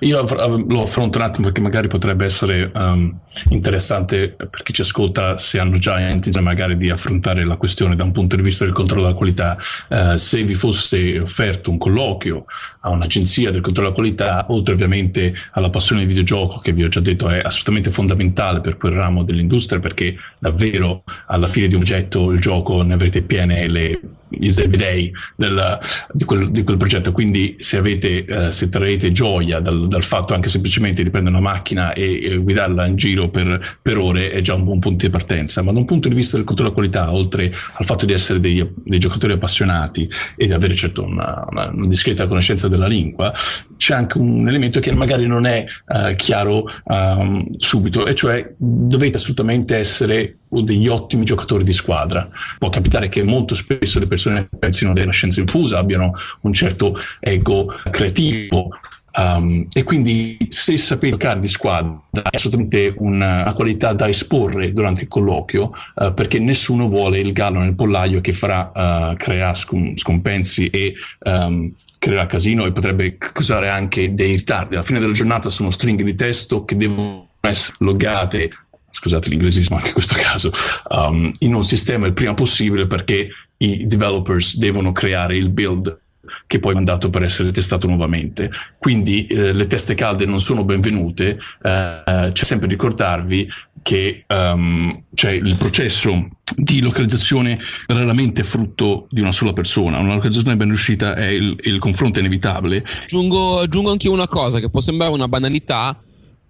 io 0.00 0.22
lo 0.66 0.82
affronto 0.82 1.18
un 1.18 1.24
attimo 1.24 1.46
perché 1.46 1.60
magari 1.60 1.86
potrebbe 1.86 2.24
essere 2.24 2.70
um, 2.74 3.16
interessante 3.50 4.30
per 4.30 4.62
chi 4.64 4.72
ci 4.72 4.80
ascolta 4.80 5.38
se 5.38 5.60
hanno 5.60 5.78
già 5.78 6.00
intenzione 6.00 6.46
magari 6.46 6.76
di 6.76 6.90
affrontare 6.90 7.44
la 7.44 7.56
questione 7.56 7.94
da 7.94 8.02
un 8.02 8.10
punto 8.10 8.34
di 8.34 8.42
vista 8.42 8.64
del 8.64 8.74
controllo 8.74 9.04
della 9.04 9.14
qualità. 9.14 9.56
Uh, 9.88 10.16
se 10.16 10.42
vi 10.42 10.54
fosse 10.54 11.20
offerto 11.20 11.70
un 11.70 11.78
colloquio 11.78 12.44
a 12.80 12.90
un'agenzia 12.90 13.52
del 13.52 13.60
controllo 13.60 13.90
della 13.90 14.00
qualità, 14.00 14.46
oltre 14.48 14.74
ovviamente 14.74 15.32
alla 15.52 15.70
passione 15.70 16.00
di 16.00 16.08
videogioco 16.08 16.58
che 16.58 16.72
vi 16.72 16.82
ho 16.82 16.88
già 16.88 17.00
detto 17.00 17.28
è 17.28 17.38
assolutamente 17.38 17.90
fondamentale 17.90 18.60
per 18.60 18.76
quel 18.76 18.94
ramo 18.94 19.22
dell'industria 19.22 19.78
perché 19.78 20.16
davvero 20.38 21.04
alla 21.26 21.46
fine 21.46 21.68
di 21.68 21.76
un 21.76 21.82
oggetto 21.84 22.32
il 22.32 22.40
gioco 22.40 22.82
ne 22.82 22.94
avrete 22.94 23.22
piene 23.22 23.68
le 23.68 24.00
i 24.40 24.50
zebedei 24.50 25.12
del, 25.36 25.78
di, 26.12 26.24
quel, 26.24 26.50
di, 26.50 26.62
quel, 26.62 26.76
progetto. 26.76 27.12
Quindi, 27.12 27.56
se 27.58 27.76
avete, 27.76 28.24
eh, 28.24 28.50
se 28.50 28.68
traete 28.68 29.12
gioia 29.12 29.60
dal, 29.60 29.86
dal, 29.88 30.02
fatto 30.02 30.34
anche 30.34 30.48
semplicemente 30.48 31.02
di 31.02 31.10
prendere 31.10 31.36
una 31.36 31.44
macchina 31.44 31.92
e, 31.92 32.22
e 32.22 32.36
guidarla 32.36 32.86
in 32.86 32.96
giro 32.96 33.28
per, 33.28 33.78
per, 33.80 33.98
ore, 33.98 34.30
è 34.30 34.40
già 34.40 34.54
un 34.54 34.64
buon 34.64 34.78
punto 34.78 35.04
di 35.04 35.10
partenza. 35.10 35.62
Ma 35.62 35.72
da 35.72 35.78
un 35.78 35.84
punto 35.84 36.08
di 36.08 36.14
vista 36.14 36.36
del 36.36 36.44
controllo 36.44 36.70
della 36.70 36.72
qualità, 36.72 37.12
oltre 37.12 37.46
al 37.46 37.84
fatto 37.84 38.06
di 38.06 38.12
essere 38.12 38.40
dei, 38.40 38.66
dei 38.84 38.98
giocatori 38.98 39.32
appassionati 39.32 40.08
e 40.36 40.46
di 40.46 40.52
avere 40.52 40.74
certo 40.74 41.04
una, 41.04 41.46
una, 41.50 41.70
una, 41.72 41.86
discreta 41.86 42.26
conoscenza 42.26 42.68
della 42.68 42.86
lingua, 42.86 43.32
c'è 43.76 43.94
anche 43.94 44.18
un 44.18 44.48
elemento 44.48 44.80
che 44.80 44.94
magari 44.94 45.26
non 45.26 45.46
è 45.46 45.64
uh, 45.86 46.14
chiaro 46.14 46.64
um, 46.84 47.46
subito, 47.58 48.06
e 48.06 48.14
cioè 48.14 48.54
dovete 48.56 49.16
assolutamente 49.16 49.76
essere 49.76 50.38
degli 50.62 50.88
ottimi 50.88 51.24
giocatori 51.24 51.64
di 51.64 51.72
squadra. 51.72 52.28
Può 52.58 52.68
capitare 52.68 53.08
che 53.08 53.22
molto 53.22 53.54
spesso 53.54 53.98
le 53.98 54.06
persone 54.06 54.48
pensino 54.58 54.92
della 54.92 55.12
scienza 55.12 55.40
infusa, 55.40 55.78
abbiano 55.78 56.12
un 56.40 56.52
certo 56.52 56.96
ego 57.20 57.72
creativo, 57.90 58.70
Um, 59.16 59.68
e 59.72 59.84
quindi 59.84 60.36
se 60.48 60.76
sapete 60.76 61.12
giocare 61.12 61.38
di 61.38 61.46
squadra 61.46 62.02
è 62.10 62.30
assolutamente 62.32 62.92
una, 62.98 63.42
una, 63.42 63.52
qualità 63.52 63.92
da 63.92 64.08
esporre 64.08 64.72
durante 64.72 65.02
il 65.02 65.08
colloquio 65.08 65.70
uh, 65.94 66.12
perché 66.12 66.40
nessuno 66.40 66.88
vuole 66.88 67.20
il 67.20 67.32
gallo 67.32 67.60
nel 67.60 67.76
pollaio 67.76 68.20
che 68.20 68.32
farà 68.32 68.72
uh, 68.74 69.14
creare 69.14 69.54
scom- 69.54 69.96
scompensi 69.96 70.66
e 70.66 70.96
um, 71.26 71.72
creerà 71.96 72.26
casino 72.26 72.66
e 72.66 72.72
potrebbe 72.72 73.16
causare 73.16 73.68
anche 73.68 74.14
dei 74.14 74.34
ritardi. 74.34 74.74
Alla 74.74 74.82
fine 74.82 74.98
della 74.98 75.12
giornata 75.12 75.48
sono 75.48 75.70
stringhe 75.70 76.02
di 76.02 76.16
testo 76.16 76.64
che 76.64 76.76
devono 76.76 77.28
essere 77.40 77.76
loggate 77.78 78.50
scusate 78.94 79.28
l'inglesismo 79.28 79.76
anche 79.76 79.88
in 79.88 79.94
questo 79.94 80.14
caso, 80.16 80.52
um, 80.88 81.30
in 81.40 81.54
un 81.54 81.64
sistema 81.64 82.06
il 82.06 82.12
prima 82.12 82.34
possibile 82.34 82.86
perché 82.86 83.28
i 83.58 83.86
developers 83.86 84.56
devono 84.56 84.92
creare 84.92 85.36
il 85.36 85.50
build 85.50 85.98
che 86.46 86.58
poi 86.58 86.72
è 86.72 86.74
mandato 86.74 87.10
per 87.10 87.22
essere 87.22 87.50
testato 87.52 87.86
nuovamente. 87.86 88.50
Quindi 88.78 89.26
eh, 89.26 89.52
le 89.52 89.66
teste 89.66 89.94
calde 89.94 90.24
non 90.24 90.40
sono 90.40 90.64
benvenute, 90.64 91.38
eh, 91.62 92.30
c'è 92.32 92.44
sempre 92.44 92.66
ricordarvi 92.66 93.48
che 93.82 94.24
um, 94.28 95.02
cioè 95.14 95.32
il 95.32 95.56
processo 95.56 96.30
di 96.56 96.80
localizzazione 96.80 97.58
raramente 97.86 98.40
è 98.40 98.44
frutto 98.44 99.06
di 99.10 99.20
una 99.20 99.32
sola 99.32 99.52
persona, 99.52 99.98
una 99.98 100.14
localizzazione 100.14 100.56
ben 100.56 100.68
riuscita 100.68 101.14
è 101.14 101.26
il, 101.26 101.54
il 101.60 101.78
confronto 101.78 102.18
inevitabile. 102.18 102.82
Aggiungo, 103.02 103.58
aggiungo 103.58 103.90
anche 103.90 104.08
una 104.08 104.26
cosa 104.26 104.58
che 104.58 104.70
può 104.70 104.80
sembrare 104.80 105.12
una 105.12 105.28
banalità, 105.28 106.00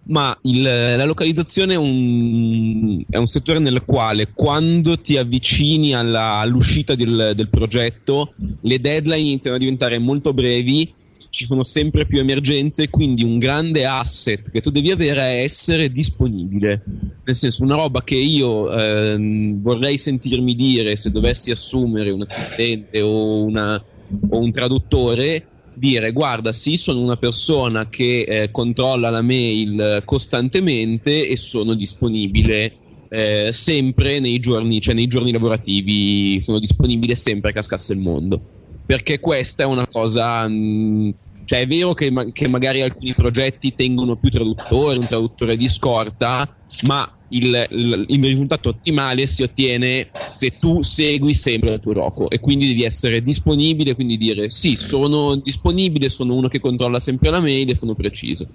ma 0.06 0.36
il, 0.42 0.62
la 0.62 1.04
localizzazione 1.04 1.74
è 1.74 1.76
un, 1.76 3.02
è 3.08 3.16
un, 3.16 3.26
settore 3.26 3.58
nel 3.58 3.84
quale 3.84 4.32
quando 4.32 4.98
ti 5.00 5.16
avvicini 5.16 5.94
alla, 5.94 6.34
all'uscita 6.34 6.94
del, 6.94 7.32
del, 7.34 7.48
progetto 7.48 8.34
le 8.60 8.80
deadline 8.80 9.28
iniziano 9.28 9.56
a 9.56 9.58
diventare 9.58 9.98
molto 9.98 10.34
brevi 10.34 10.92
ci 11.30 11.46
sono 11.46 11.64
sempre 11.64 12.06
più 12.06 12.20
emergenze 12.20 12.90
quindi 12.90 13.24
un 13.24 13.38
grande 13.38 13.86
asset 13.86 14.50
che 14.50 14.60
tu 14.60 14.70
devi 14.70 14.92
avere 14.92 15.20
è 15.20 15.42
essere 15.42 15.90
disponibile. 15.90 16.82
Nel 17.24 17.34
senso 17.34 17.64
una 17.64 17.74
roba 17.74 18.04
che 18.04 18.14
io 18.14 18.70
eh, 18.70 19.16
vorrei 19.56 19.98
sentirmi 19.98 20.54
dire 20.54 20.94
se 20.94 21.10
dovessi 21.10 21.50
assumere 21.50 22.10
un 22.10 22.22
assistente 22.22 23.00
o, 23.00 23.42
una, 23.42 23.82
o 24.28 24.38
un 24.38 24.52
traduttore 24.52 25.48
dire 25.74 26.12
guarda 26.12 26.52
sì 26.52 26.76
sono 26.76 27.00
una 27.00 27.16
persona 27.16 27.88
che 27.88 28.22
eh, 28.22 28.50
controlla 28.50 29.10
la 29.10 29.22
mail 29.22 30.02
costantemente 30.04 31.28
e 31.28 31.36
sono 31.36 31.74
disponibile 31.74 32.72
eh, 33.14 33.52
sempre 33.52 34.18
nei 34.18 34.40
giorni, 34.40 34.80
cioè 34.80 34.94
nei 34.94 35.06
giorni 35.06 35.30
lavorativi 35.30 36.40
sono 36.42 36.58
disponibile 36.58 37.14
sempre 37.14 37.50
a 37.50 37.52
cascasse 37.52 37.92
il 37.92 38.00
mondo. 38.00 38.40
Perché 38.86 39.20
questa 39.20 39.62
è 39.62 39.66
una 39.66 39.86
cosa 39.86 40.46
mh, 40.48 40.52
mm, 40.52 41.10
Cioè 41.44 41.60
è 41.60 41.66
vero 41.66 41.94
che, 41.94 42.10
ma- 42.10 42.30
che 42.32 42.48
magari 42.48 42.82
alcuni 42.82 43.12
progetti 43.14 43.74
tengono 43.74 44.16
più 44.16 44.30
traduttori, 44.30 44.98
un 44.98 45.06
traduttore 45.06 45.56
di 45.56 45.68
scorta, 45.68 46.48
ma 46.86 47.08
il, 47.28 47.66
il, 47.70 48.04
il, 48.08 48.24
risultato 48.24 48.68
ottimale 48.68 49.26
si 49.26 49.42
ottiene 49.42 50.10
se 50.30 50.58
tu 50.58 50.82
segui 50.82 51.34
sempre 51.34 51.74
il 51.74 51.80
tuo 51.80 51.92
gioco 51.92 52.30
e 52.30 52.38
quindi 52.38 52.68
devi 52.68 52.84
essere 52.84 53.22
disponibile, 53.22 53.94
quindi 53.94 54.16
dire 54.16 54.50
sì, 54.50 54.76
sono 54.76 55.34
disponibile, 55.36 56.08
sono 56.08 56.34
uno 56.34 56.48
che 56.48 56.60
controlla 56.60 57.00
sempre 57.00 57.30
la 57.30 57.40
mail 57.40 57.70
e 57.70 57.76
sono 57.76 57.94
preciso. 57.94 58.46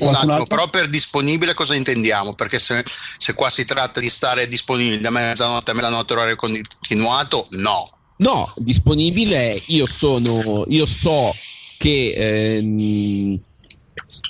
Un 0.00 0.14
attimo, 0.14 0.46
però 0.46 0.68
per 0.68 0.88
disponibile 0.88 1.54
cosa 1.54 1.74
intendiamo? 1.74 2.34
Perché 2.34 2.58
se, 2.58 2.82
se 3.18 3.34
qua 3.34 3.50
si 3.50 3.64
tratta 3.64 4.00
di 4.00 4.08
stare 4.08 4.48
disponibili 4.48 5.00
da 5.00 5.10
mezzanotte 5.10 5.70
a 5.70 5.74
mezzanotte 5.74 6.12
orario 6.12 6.36
continuato, 6.36 7.44
no. 7.50 7.98
No, 8.16 8.52
disponibile 8.56 9.60
io 9.66 9.86
sono, 9.86 10.64
io 10.68 10.86
so 10.86 11.32
che 11.78 12.12
ehm, 12.14 13.40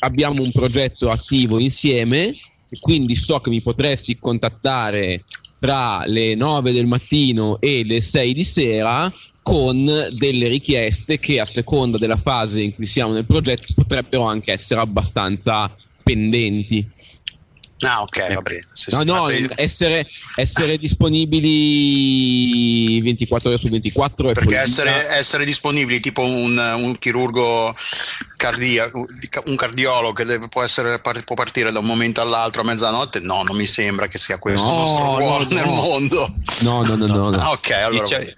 abbiamo 0.00 0.42
un 0.42 0.52
progetto 0.52 1.10
attivo 1.10 1.58
insieme, 1.58 2.34
quindi 2.80 3.16
so 3.16 3.40
che 3.40 3.50
mi 3.50 3.60
potresti 3.60 4.18
contattare 4.18 5.24
tra 5.60 6.04
le 6.06 6.34
9 6.34 6.72
del 6.72 6.86
mattino 6.86 7.60
e 7.60 7.84
le 7.84 8.00
6 8.00 8.34
di 8.34 8.42
sera 8.42 9.12
con 9.42 9.84
delle 10.10 10.48
richieste 10.48 11.18
che 11.18 11.40
a 11.40 11.46
seconda 11.46 11.98
della 11.98 12.16
fase 12.16 12.60
in 12.62 12.74
cui 12.74 12.86
siamo 12.86 13.12
nel 13.12 13.26
progetto 13.26 13.74
potrebbero 13.74 14.22
anche 14.22 14.52
essere 14.52 14.80
abbastanza 14.80 15.74
pendenti. 16.02 16.88
Ah, 17.82 18.00
ok, 18.02 18.34
va 18.34 18.42
bene. 18.42 18.62
Se 18.72 18.96
no, 18.96 19.02
no, 19.02 19.28
di... 19.28 19.48
essere, 19.56 20.08
essere, 20.36 20.78
disponibili 20.78 23.00
24 23.00 23.48
ore 23.48 23.58
su 23.58 23.68
24 23.68 24.30
è 24.30 24.32
Perché 24.32 24.58
essere, 24.58 25.08
essere, 25.08 25.44
disponibili 25.44 25.98
tipo 25.98 26.22
un, 26.22 26.56
un 26.56 26.96
chirurgo 26.98 27.74
cardiaco, 28.36 29.04
un 29.46 29.56
cardiologo 29.56 30.12
che 30.12 30.22
deve, 30.24 30.46
può, 30.48 30.62
essere, 30.62 31.00
può, 31.00 31.34
partire 31.34 31.72
da 31.72 31.80
un 31.80 31.86
momento 31.86 32.20
all'altro 32.20 32.62
a 32.62 32.64
mezzanotte, 32.64 33.18
no, 33.18 33.42
non 33.42 33.56
mi 33.56 33.66
sembra 33.66 34.06
che 34.06 34.18
sia 34.18 34.38
questo 34.38 34.68
no, 34.68 34.74
il 34.74 34.80
nostro 34.80 35.18
ruolo 35.18 35.42
no, 35.44 35.54
nel 35.54 35.64
no. 35.64 35.74
mondo. 35.74 36.32
No, 36.60 36.82
no, 36.82 36.94
no, 36.94 37.06
no. 37.06 37.30
no. 37.30 37.36
Ah, 37.36 37.50
ok, 37.50 37.70
allora. 37.70 38.02
Dice, 38.02 38.36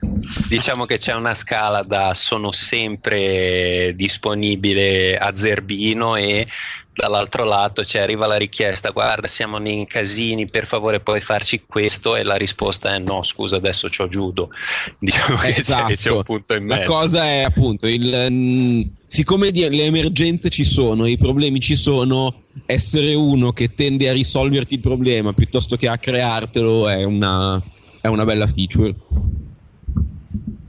diciamo 0.48 0.86
che 0.86 0.96
c'è 0.96 1.12
una 1.12 1.34
scala 1.34 1.82
da 1.82 2.14
sono 2.14 2.50
sempre 2.50 3.92
disponibile 3.94 5.18
a 5.18 5.34
zerbino 5.34 6.16
e 6.16 6.46
dall'altro 6.94 7.44
lato 7.44 7.84
cioè, 7.84 8.02
arriva 8.02 8.26
la 8.26 8.36
richiesta 8.36 8.90
guarda 8.90 9.26
siamo 9.26 9.58
in 9.68 9.86
casini 9.86 10.46
per 10.46 10.66
favore 10.66 11.00
puoi 11.00 11.20
farci 11.20 11.64
questo? 11.66 12.16
E 12.16 12.22
la 12.22 12.36
risposta 12.36 12.94
è 12.94 12.98
no 12.98 13.22
scusa 13.22 13.56
adesso 13.56 13.88
c'ho 13.88 14.08
judo. 14.08 14.50
Diciamo 14.98 15.42
esatto. 15.42 15.86
che 15.86 15.94
c'è, 15.94 16.02
c'è, 16.02 16.10
un 16.10 16.22
punto 16.22 16.54
in 16.54 16.64
mezzo. 16.64 16.80
la 16.80 16.86
cosa 16.86 17.24
è 17.24 17.42
appunto 17.42 17.86
il, 17.86 18.26
mm, 18.30 18.82
siccome 19.06 19.50
le 19.50 19.84
emergenze 19.84 20.48
ci 20.50 20.64
sono 20.64 21.06
i 21.06 21.18
problemi 21.18 21.60
ci 21.60 21.74
sono 21.74 22.42
essere 22.66 23.14
uno 23.14 23.52
che 23.52 23.74
tende 23.74 24.08
a 24.08 24.12
risolverti 24.12 24.74
il 24.74 24.80
problema 24.80 25.32
piuttosto 25.32 25.76
che 25.76 25.88
a 25.88 25.98
creartelo 25.98 26.88
è 26.88 27.02
una, 27.02 27.60
è 28.00 28.06
una 28.06 28.24
bella 28.24 28.46
feature. 28.46 28.94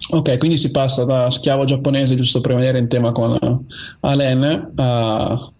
Ok, 0.09 0.37
quindi 0.37 0.57
si 0.57 0.69
passa 0.71 1.03
da 1.03 1.29
schiavo 1.31 1.65
giapponese, 1.65 2.15
giusto 2.15 2.39
per 2.39 2.51
rimanere 2.51 2.77
in 2.77 2.87
tema 2.87 3.11
con 3.11 3.65
Alen, 4.01 4.71
a 4.75 5.51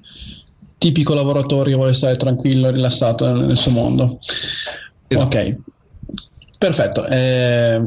tipico 0.78 1.13
lavoratore 1.13 1.71
che 1.71 1.78
vuole 1.78 1.93
stare 1.93 2.15
tranquillo 2.15 2.67
e 2.67 2.71
rilassato 2.71 3.32
nel 3.32 3.57
suo 3.57 3.71
mondo. 3.71 4.19
Esatto. 5.07 5.38
Ok, 5.38 5.55
perfetto. 6.57 7.05
Eh, 7.07 7.82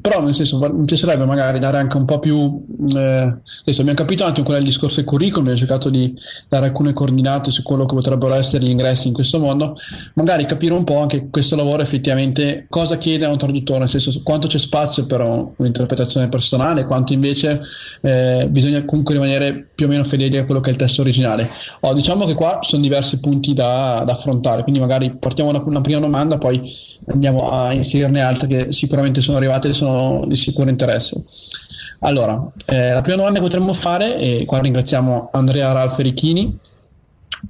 però 0.00 0.22
nel 0.22 0.34
senso 0.34 0.58
mi 0.58 0.84
piacerebbe 0.84 1.24
magari 1.24 1.58
dare 1.58 1.78
anche 1.78 1.96
un 1.96 2.04
po' 2.04 2.18
più 2.18 2.64
eh, 2.94 3.38
adesso 3.60 3.80
abbiamo 3.80 3.98
capito 3.98 4.24
anche 4.24 4.42
con 4.42 4.56
il 4.56 4.64
discorso 4.64 4.96
del 4.96 5.04
curriculum 5.04 5.48
abbiamo 5.48 5.58
cercato 5.58 5.90
di 5.90 6.14
dare 6.48 6.66
alcune 6.66 6.92
coordinate 6.92 7.50
su 7.50 7.62
quello 7.62 7.86
che 7.86 7.94
potrebbero 7.94 8.34
essere 8.34 8.64
gli 8.64 8.70
ingressi 8.70 9.08
in 9.08 9.14
questo 9.14 9.38
mondo 9.38 9.76
magari 10.14 10.46
capire 10.46 10.74
un 10.74 10.84
po' 10.84 11.00
anche 11.00 11.28
questo 11.30 11.56
lavoro 11.56 11.82
effettivamente 11.82 12.66
cosa 12.68 12.98
chiede 12.98 13.24
a 13.24 13.30
un 13.30 13.38
traduttore 13.38 13.80
nel 13.80 13.88
senso 13.88 14.20
quanto 14.22 14.46
c'è 14.46 14.58
spazio 14.58 15.06
per 15.06 15.20
un'interpretazione 15.56 16.28
personale 16.28 16.84
quanto 16.84 17.12
invece 17.12 17.60
eh, 18.02 18.46
bisogna 18.50 18.84
comunque 18.84 19.14
rimanere 19.14 19.68
più 19.74 19.86
o 19.86 19.88
meno 19.88 20.04
fedeli 20.04 20.36
a 20.36 20.44
quello 20.44 20.60
che 20.60 20.70
è 20.70 20.72
il 20.72 20.78
testo 20.78 21.02
originale. 21.02 21.50
Oh, 21.80 21.94
diciamo 21.94 22.26
che 22.26 22.34
qua 22.34 22.58
sono 22.62 22.82
diversi 22.82 23.20
punti 23.20 23.54
da, 23.54 24.02
da 24.06 24.12
affrontare 24.12 24.62
quindi 24.62 24.80
magari 24.80 25.14
partiamo 25.16 25.52
da 25.52 25.62
una 25.64 25.80
prima 25.80 26.00
domanda 26.00 26.38
poi 26.38 26.86
andiamo 27.06 27.42
a 27.50 27.72
inserirne 27.72 28.20
altre 28.20 28.46
che 28.46 28.72
sicuramente 28.72 29.20
sono 29.20 29.36
arrivate 29.36 29.68
e 29.68 29.72
sono 29.72 29.87
di 30.26 30.36
sicuro 30.36 30.70
interesse. 30.70 31.22
Allora, 32.00 32.50
eh, 32.64 32.92
la 32.92 33.00
prima 33.00 33.16
domanda 33.16 33.38
che 33.38 33.44
potremmo 33.44 33.72
fare, 33.72 34.18
e 34.18 34.44
qua 34.44 34.60
ringraziamo 34.60 35.30
Andrea 35.32 35.72
Ralf 35.72 35.98
Richini, 35.98 36.56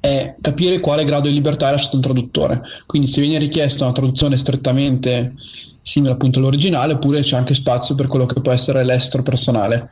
è 0.01 0.35
capire 0.41 0.81
quale 0.81 1.05
grado 1.05 1.29
di 1.29 1.35
libertà 1.35 1.69
è 1.69 1.71
lasciato 1.73 1.97
un 1.97 2.03
traduttore. 2.03 2.63
Quindi 2.87 3.09
se 3.09 3.21
viene 3.21 3.39
richiesta 3.39 3.85
una 3.85 3.93
traduzione 3.93 4.37
strettamente 4.37 5.35
simile 5.83 6.13
appunto 6.13 6.39
all'originale, 6.39 6.95
oppure 6.95 7.21
c'è 7.21 7.37
anche 7.37 7.55
spazio 7.55 7.95
per 7.95 8.07
quello 8.07 8.27
che 8.27 8.41
può 8.41 8.53
essere 8.53 8.85
l'estro 8.85 9.23
personale. 9.23 9.89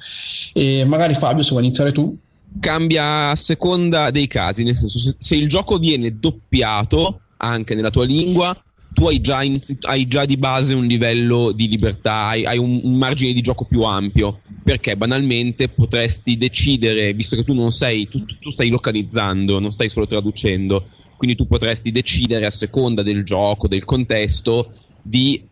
E 0.53 0.84
magari 0.84 1.14
Fabio, 1.14 1.42
se 1.42 1.51
vuoi 1.51 1.64
iniziare 1.64 1.92
tu. 1.92 2.16
Cambia 2.61 3.30
a 3.30 3.34
seconda 3.34 4.11
dei 4.11 4.26
casi, 4.26 4.64
nel 4.64 4.76
senso 4.76 4.99
se, 4.99 5.14
se 5.18 5.36
il 5.36 5.49
gioco 5.49 5.78
viene 5.78 6.18
doppiato 6.18 7.20
anche 7.38 7.74
nella 7.74 7.90
tua 7.90 8.05
lingua, 8.05 8.57
tu 8.97 9.09
hai 9.09 9.20
già, 9.20 9.42
inizi- 9.42 9.76
hai 9.82 10.07
già, 10.07 10.24
di 10.24 10.38
base 10.38 10.72
un 10.72 10.86
livello 10.86 11.53
di 11.53 11.68
libertà, 11.68 12.28
hai, 12.28 12.47
hai 12.47 12.57
un, 12.57 12.80
un, 12.82 12.97
margine 12.97 13.34
di 13.34 13.42
gioco 13.42 13.66
più 13.66 13.82
ampio, 13.82 14.40
perché 14.64 14.97
banalmente 14.97 15.68
potresti 15.68 16.38
decidere, 16.38 17.12
visto 17.12 17.36
che 17.36 17.44
tu 17.44 17.53
non 17.53 17.70
sei, 17.70 18.09
tu, 18.09 18.24
tu 18.24 18.49
stai 18.49 18.70
localizzando, 18.70 19.59
non 19.59 19.70
stai 19.70 19.90
solo 19.90 20.07
traducendo, 20.07 20.88
quindi 21.18 21.36
tu 21.36 21.47
potresti 21.47 21.92
decidere 21.92 22.47
a 22.47 22.51
seconda 22.51 23.03
del 23.03 23.22
gioco, 23.22 23.68
del 23.68 23.84
contesto, 23.84 24.72
di 25.03 25.47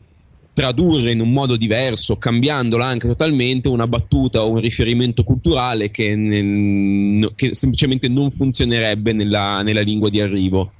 tradurre 0.54 1.10
in 1.10 1.20
un 1.20 1.30
modo 1.30 1.56
diverso, 1.56 2.16
cambiandola 2.16 2.86
anche 2.86 3.08
totalmente, 3.08 3.68
una 3.68 3.86
battuta 3.86 4.42
o 4.42 4.52
un 4.52 4.60
riferimento 4.60 5.22
culturale 5.22 5.90
che, 5.90 6.16
nel, 6.16 7.30
che 7.34 7.54
semplicemente 7.54 8.08
non 8.08 8.30
funzionerebbe 8.30 9.12
nella, 9.12 9.60
nella 9.60 9.82
lingua 9.82 10.08
di 10.08 10.20
arrivo. 10.22 10.72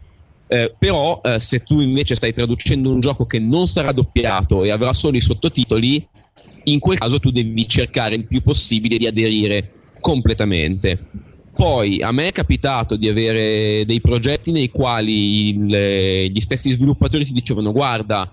Eh, 0.47 0.75
però 0.79 1.21
eh, 1.25 1.41
se 1.41 1.61
tu 1.61 1.81
invece 1.81 2.15
stai 2.15 2.33
traducendo 2.33 2.91
un 2.91 3.01
gioco 3.01 3.27
che 3.27 3.39
non 3.39 3.67
sarà 3.67 3.93
doppiato 3.93 4.63
e 4.63 4.71
avrà 4.71 4.93
solo 4.93 5.17
i 5.17 5.21
sottotitoli, 5.21 6.07
in 6.65 6.79
quel 6.79 6.99
caso 6.99 7.19
tu 7.19 7.31
devi 7.31 7.69
cercare 7.69 8.15
il 8.15 8.27
più 8.27 8.43
possibile 8.43 8.99
di 8.99 9.07
aderire 9.07 9.73
completamente. 10.01 10.97
Poi 11.55 12.03
a 12.03 12.11
me 12.11 12.29
è 12.29 12.33
capitato 12.33 12.97
di 12.97 13.09
avere 13.09 13.85
dei 13.87 14.01
progetti 14.01 14.51
nei 14.51 14.71
quali 14.71 15.49
il, 15.49 16.31
gli 16.31 16.41
stessi 16.41 16.71
sviluppatori 16.71 17.25
ti 17.25 17.33
dicevano 17.33 17.73
guarda, 17.73 18.31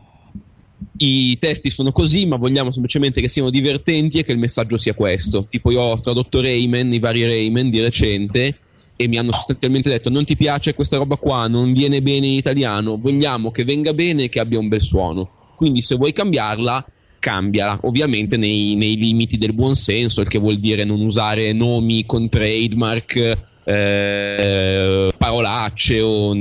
i 0.97 1.37
testi 1.37 1.69
sono 1.69 1.91
così, 1.91 2.25
ma 2.25 2.35
vogliamo 2.35 2.71
semplicemente 2.71 3.21
che 3.21 3.27
siano 3.27 3.49
divertenti 3.49 4.19
e 4.19 4.23
che 4.23 4.31
il 4.31 4.39
messaggio 4.39 4.77
sia 4.77 4.93
questo. 4.93 5.45
Tipo 5.47 5.71
io 5.71 5.81
ho 5.81 5.99
tradotto 5.99 6.41
Rayman, 6.41 6.93
i 6.93 6.99
vari 6.99 7.23
Rayman 7.23 7.69
di 7.69 7.79
recente, 7.79 8.57
e 9.01 9.07
mi 9.07 9.17
hanno 9.17 9.31
sostanzialmente 9.31 9.89
detto 9.89 10.09
non 10.09 10.25
ti 10.25 10.35
piace 10.35 10.75
questa 10.75 10.97
roba 10.97 11.15
qua, 11.15 11.47
non 11.47 11.73
viene 11.73 12.03
bene 12.03 12.27
in 12.27 12.33
italiano, 12.33 12.97
vogliamo 12.97 13.49
che 13.49 13.63
venga 13.63 13.93
bene 13.93 14.25
e 14.25 14.29
che 14.29 14.39
abbia 14.39 14.59
un 14.59 14.67
bel 14.67 14.81
suono. 14.81 15.29
Quindi 15.55 15.81
se 15.81 15.95
vuoi 15.95 16.13
cambiarla, 16.13 16.85
cambiala, 17.17 17.79
ovviamente 17.83 18.37
nei, 18.37 18.75
nei 18.75 18.95
limiti 18.97 19.39
del 19.39 19.53
buon 19.53 19.75
senso, 19.75 20.21
il 20.21 20.27
che 20.27 20.37
vuol 20.37 20.59
dire 20.59 20.83
non 20.83 21.01
usare 21.01 21.51
nomi 21.51 22.05
con 22.05 22.29
trademark, 22.29 23.37
eh, 23.63 25.13
parolacce 25.17 26.01
o, 26.01 26.35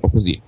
o, 0.00 0.10
così. 0.10 0.40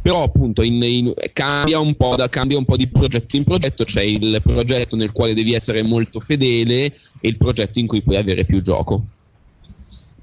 Però 0.00 0.22
appunto 0.22 0.62
in, 0.62 0.80
in, 0.82 1.14
cambia, 1.32 1.80
un 1.80 1.94
da, 2.16 2.28
cambia 2.28 2.56
un 2.56 2.64
po' 2.64 2.76
di 2.76 2.86
progetto 2.86 3.36
in 3.36 3.42
progetto, 3.42 3.84
c'è 3.84 4.02
il 4.02 4.40
progetto 4.44 4.94
nel 4.94 5.10
quale 5.10 5.34
devi 5.34 5.54
essere 5.54 5.82
molto 5.82 6.20
fedele 6.20 6.84
e 7.20 7.28
il 7.28 7.36
progetto 7.36 7.80
in 7.80 7.88
cui 7.88 8.00
puoi 8.00 8.16
avere 8.16 8.44
più 8.44 8.62
gioco. 8.62 9.04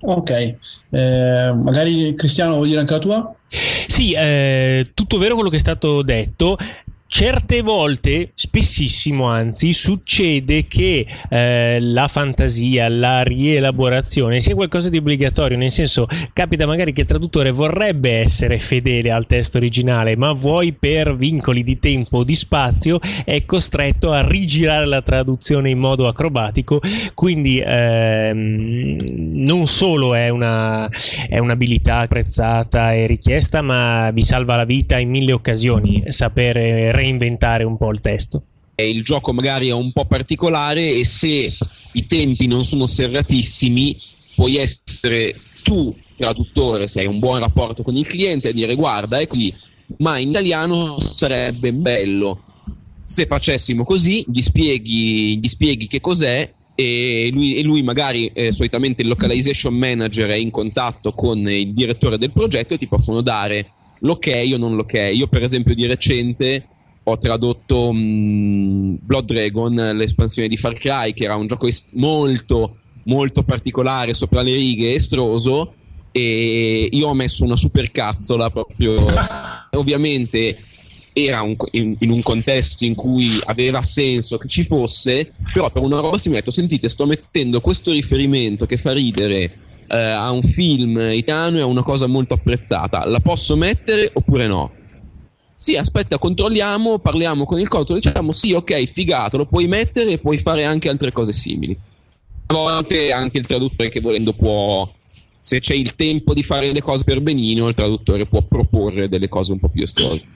Ok, 0.02 0.30
eh, 0.30 1.54
magari 1.56 2.14
Cristiano 2.16 2.56
vuoi 2.56 2.68
dire 2.68 2.82
anche 2.82 2.93
la 2.93 3.00
tua? 3.00 3.36
Sì, 3.48 4.14
eh, 4.14 4.91
tutto 4.93 5.18
vero 5.18 5.36
quello 5.36 5.50
che 5.50 5.56
è 5.56 5.60
stato 5.60 6.02
detto 6.02 6.58
certe 7.08 7.62
volte, 7.62 8.32
spessissimo 8.34 9.26
anzi, 9.26 9.74
succede 9.74 10.68
che 10.68 11.06
eh, 11.30 11.80
la 11.80 12.08
fantasia, 12.08 12.89
la 12.89 13.22
rielaborazione 13.22 14.41
sia 14.41 14.56
qualcosa 14.56 14.89
di 14.89 14.97
obbligatorio, 14.97 15.58
nel 15.58 15.72
senso 15.72 16.08
capita 16.34 16.66
magari 16.66 16.93
che 16.93 17.01
il 17.01 17.08
traduttore 17.08 17.51
vorrebbe 17.51 18.20
essere 18.20 18.60
fedele 18.60 19.12
al 19.12 19.28
testo 19.28 19.58
originale, 19.58 20.16
ma 20.16 20.34
vuoi 20.34 20.74
per 20.74 21.16
vincoli 21.16 21.64
di 21.64 21.80
tempo 21.80 22.18
o 22.18 22.24
di 22.24 22.36
spazio 22.36 22.99
è 23.24 23.45
costretto 23.45 24.12
a 24.12 24.26
rigirare 24.28 24.86
la 24.86 25.01
traduzione 25.01 25.70
in 25.70 25.78
modo 25.78 26.08
acrobatico, 26.08 26.82
quindi 27.14 27.62
ehm, 27.64 28.97
non 29.45 29.68
solo 29.68 30.16
è, 30.16 30.30
una, 30.30 30.89
è 31.30 31.38
un'abilità 31.38 31.99
apprezzata 31.99 32.93
e 32.93 33.06
richiesta, 33.06 33.62
ma 33.62 34.10
vi 34.12 34.24
salva 34.24 34.56
la 34.56 34.66
vita 34.66 34.97
in 34.97 35.10
mille 35.10 35.32
occasioni. 35.32 36.03
Sapere 36.08 36.91
reinventare 36.96 37.64
un 37.64 37.78
po' 37.78 37.91
il 37.91 38.02
testo. 38.02 38.43
il 38.78 39.04
gioco 39.04 39.32
magari 39.32 39.68
è 39.68 39.74
un 39.74 39.91
po' 39.93 40.06
particolare 40.06 40.93
e 40.93 41.06
se 41.06 41.54
i 41.93 42.08
tempi 42.08 42.48
non 42.48 42.64
sono 42.64 42.86
serratissimi, 42.86 43.98
puoi 44.36 44.58
essere 44.58 45.39
tu 45.64 45.96
traduttore, 46.18 46.88
se 46.88 47.02
hai 47.02 47.08
un 47.08 47.20
buon 47.20 47.39
rapporto 47.39 47.84
con 47.84 47.96
il 47.96 48.06
cliente, 48.06 48.50
e 48.50 48.54
dire 48.54 48.76
guarda 48.76 49.20
è 49.20 49.28
così, 49.28 49.54
ma 49.98 50.18
in 50.18 50.30
italiano 50.30 51.00
sarebbe 51.00 51.74
bello. 51.74 52.41
Se 53.04 53.28
facessimo 53.28 53.84
così, 53.84 54.26
gli 54.28 54.41
spieghi, 54.41 55.38
gli 55.38 55.48
spieghi 55.48 55.88
che 55.88 56.02
cos'è 56.02 56.52
e 56.74 57.30
lui, 57.32 57.56
e 57.56 57.64
lui 57.64 57.84
magari 57.84 58.30
eh, 58.34 58.52
solitamente 58.52 59.02
il 59.02 59.08
localization 59.08 59.74
manager 59.74 60.30
è 60.30 60.36
in 60.36 60.50
contatto 60.50 61.14
con 61.14 61.50
il 61.50 61.74
direttore 61.74 62.18
del 62.18 62.32
progetto 62.32 62.74
e 62.74 62.78
ti 62.78 62.88
possono 62.88 63.22
dare 63.22 63.72
l'ok 64.00 64.28
o 64.54 64.58
non 64.58 64.76
l'ok. 64.76 65.12
Io 65.14 65.28
per 65.28 65.43
esempio 65.43 65.76
di 65.76 65.86
recente 65.86 66.68
ho 67.08 67.18
tradotto 67.18 67.91
mh, 67.91 67.97
mm, 67.97 68.95
Blood 69.01 69.26
Dragon, 69.26 69.74
l'espansione 69.95 70.47
di 70.47 70.58
Far 70.58 70.74
Cry, 70.74 71.14
che 71.14 71.24
era 71.24 71.36
un 71.36 71.47
gioco 71.47 71.68
est- 71.68 71.93
molto 71.93 72.78
molto 73.06 73.43
particolare 73.43 74.14
sopra 74.14 74.41
le 74.41 74.53
righe, 74.53 74.93
estroso 74.93 75.74
e 76.12 76.88
io 76.91 77.08
ho 77.08 77.14
messo 77.14 77.43
una 77.43 77.58
super 77.58 77.91
cazzola 77.91 78.49
proprio 78.49 78.95
ovviamente 79.76 80.58
era 81.12 81.41
un, 81.41 81.56
in, 81.72 81.95
in, 81.99 82.10
un 82.10 82.22
contesto 82.22 82.84
in 82.84 82.93
cui 82.93 83.39
aveva 83.45 83.84
senso 83.84 84.38
che 84.38 84.49
ci 84.49 84.66
fosse, 84.66 85.32
però 85.53 85.72
per 85.72 85.82
una 85.82 85.99
roba 85.99 86.18
si 86.18 86.28
mi 86.28 86.36
ha 86.36 86.39
detto, 86.39 86.51
sentite, 86.51 86.89
sto 86.89 87.06
mettendo 87.06 87.62
questo 87.62 87.91
riferimento 87.91 88.66
che 88.66 88.76
fa 88.76 88.91
ridere 88.91 89.58
eh, 89.88 89.97
a 89.97 90.30
un 90.32 90.43
film 90.43 90.99
italiano 91.14 91.58
e 91.58 91.62
a 91.62 91.66
una 91.66 91.84
cosa 91.84 92.08
molto 92.08 92.34
apprezzata, 92.34 93.06
la 93.06 93.22
posso 93.22 93.56
mettere 93.56 94.10
oppure 94.12 94.47
no? 94.47 94.72
Sì, 95.66 95.76
aspetta, 95.78 96.20
controlliamo, 96.20 96.99
parliamo 96.99 97.43
con 97.47 97.59
il 97.59 97.68
conto, 97.68 97.95
diciamo 97.95 98.32
sì, 98.34 98.53
ok, 98.53 98.84
figato, 98.84 99.36
lo 99.36 99.47
puoi 99.47 99.66
mettere 99.66 100.11
e 100.11 100.20
puoi 100.20 100.38
fare 100.38 100.63
anche 100.63 100.89
altre 100.89 101.11
cose 101.11 101.32
simili. 101.32 101.76
A 102.45 102.53
volte 102.53 103.11
anche 103.11 103.39
il 103.39 103.47
traduttore 103.47 103.89
che 103.89 103.99
volendo 103.99 104.34
può, 104.34 104.88
se 105.39 105.59
c'è 105.61 105.74
il 105.74 105.95
tempo 105.95 106.36
di 106.36 106.43
fare 106.43 106.72
le 106.72 106.84
cose 106.84 107.03
per 107.03 107.20
benino, 107.20 107.68
il 107.68 107.74
traduttore 107.74 108.28
può 108.28 108.43
proporre 108.43 109.09
delle 109.09 109.28
cose 109.28 109.53
un 109.53 109.59
po' 109.59 109.70
più 109.70 109.82
estrose. 109.82 110.28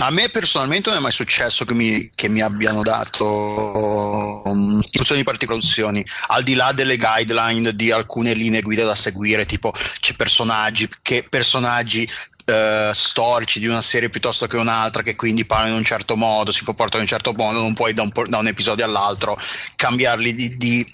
A 0.00 0.10
me 0.10 0.28
personalmente 0.28 0.90
non 0.90 0.98
è 0.98 1.02
mai 1.02 1.12
successo 1.12 1.64
che 1.64 1.72
mi, 1.72 2.10
che 2.14 2.28
mi 2.28 2.42
abbiano 2.42 2.82
dato 2.82 4.42
um, 4.44 4.80
istruzioni 4.84 5.24
per 5.24 5.38
traduzioni, 5.38 6.04
al 6.26 6.42
di 6.42 6.52
là 6.52 6.72
delle 6.72 6.98
guideline 6.98 7.74
di 7.74 7.90
alcune 7.90 8.34
linee 8.34 8.60
guida 8.60 8.84
da 8.84 8.94
seguire, 8.94 9.46
tipo 9.46 9.72
c'è 9.98 10.12
personaggi, 10.12 10.86
che 11.00 11.26
personaggi 11.26 12.06
Uh, 12.48 12.94
storici 12.94 13.58
di 13.58 13.66
una 13.66 13.82
serie 13.82 14.08
piuttosto 14.08 14.46
che 14.46 14.56
un'altra 14.56 15.02
che 15.02 15.16
quindi 15.16 15.44
parlano 15.44 15.72
in 15.72 15.78
un 15.80 15.84
certo 15.84 16.16
modo, 16.16 16.50
si 16.50 16.64
comportano 16.64 17.02
in 17.02 17.08
un 17.10 17.14
certo 17.14 17.34
modo, 17.36 17.60
non 17.60 17.74
puoi 17.74 17.92
da 17.92 18.00
un, 18.00 18.10
da 18.26 18.38
un 18.38 18.46
episodio 18.46 18.86
all'altro 18.86 19.38
cambiarli 19.76 20.32
di, 20.32 20.56
di, 20.56 20.92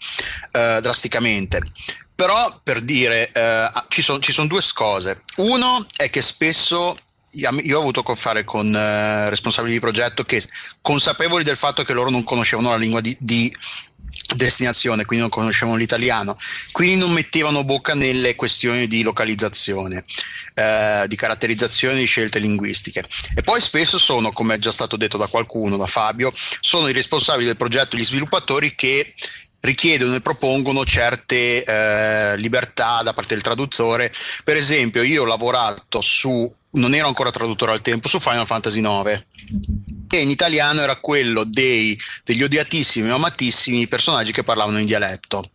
uh, 0.51 0.81
drasticamente. 0.81 1.63
Però 2.13 2.59
per 2.61 2.81
dire, 2.81 3.31
uh, 3.33 3.85
ci 3.87 4.03
sono 4.03 4.19
son 4.21 4.49
due 4.49 4.63
cose. 4.73 5.23
Uno 5.37 5.87
è 5.97 6.11
che 6.11 6.23
spesso 6.23 6.97
io 7.35 7.79
ho 7.79 7.81
avuto 7.81 8.01
a 8.01 8.05
che 8.05 8.15
fare 8.15 8.45
con 8.45 8.75
eh, 8.75 9.29
responsabili 9.29 9.75
di 9.75 9.81
progetto 9.81 10.25
che 10.25 10.43
consapevoli 10.81 11.45
del 11.45 11.57
fatto 11.57 11.83
che 11.83 11.93
loro 11.93 12.11
non 12.11 12.25
conoscevano 12.25 12.71
la 12.71 12.77
lingua 12.77 13.01
di, 13.01 13.17
di 13.19 13.55
destinazione, 14.35 15.05
quindi 15.05 15.25
non 15.25 15.35
conoscevano 15.35 15.77
l'italiano, 15.77 16.37
quindi 16.73 16.97
non 16.97 17.13
mettevano 17.13 17.65
bocca 17.65 17.95
nelle 17.95 18.35
questioni 18.35 18.87
di 18.87 19.03
localizzazione, 19.03 20.05
eh, 20.55 21.05
di 21.07 21.17
caratterizzazione 21.17 21.99
di 21.99 22.05
scelte 22.05 22.39
linguistiche. 22.39 23.05
E 23.35 23.43
poi 23.43 23.61
spesso 23.61 23.99
sono, 23.99 24.31
come 24.33 24.55
è 24.55 24.59
già 24.59 24.73
stato 24.73 24.97
detto 24.97 25.17
da 25.17 25.27
qualcuno, 25.27 25.77
da 25.77 25.87
Fabio, 25.87 26.33
sono 26.61 26.89
i 26.89 26.93
responsabili 26.93 27.47
del 27.47 27.57
progetto, 27.57 27.97
gli 27.97 28.05
sviluppatori 28.05 28.75
che 28.75 29.15
richiedono 29.61 30.15
e 30.15 30.21
propongono 30.21 30.85
certe 30.85 31.65
eh, 31.65 32.37
libertà 32.37 33.03
da 33.03 33.13
parte 33.13 33.35
del 33.35 33.43
traduttore. 33.43 34.13
Per 34.45 34.57
esempio, 34.57 35.03
io 35.03 35.23
ho 35.23 35.27
lavorato 35.27 36.01
su 36.01 36.53
non 36.75 36.95
ero 36.95 37.07
ancora 37.07 37.31
traduttore 37.31 37.73
al 37.73 37.83
tempo, 37.83 38.09
su 38.09 38.21
Final 38.21 38.47
Fantasy 38.47 38.81
IX. 38.81 39.25
E 40.11 40.21
in 40.21 40.31
italiano 40.31 40.81
era 40.81 40.97
quello 40.97 41.45
dei, 41.45 41.99
degli 42.23 42.43
odiatissimi 42.43 43.11
o 43.11 43.17
amatissimi 43.17 43.89
personaggi 43.89 44.33
che 44.33 44.45
parlavano 44.45 44.79
in 44.79 44.87
dialetto, 44.87 45.51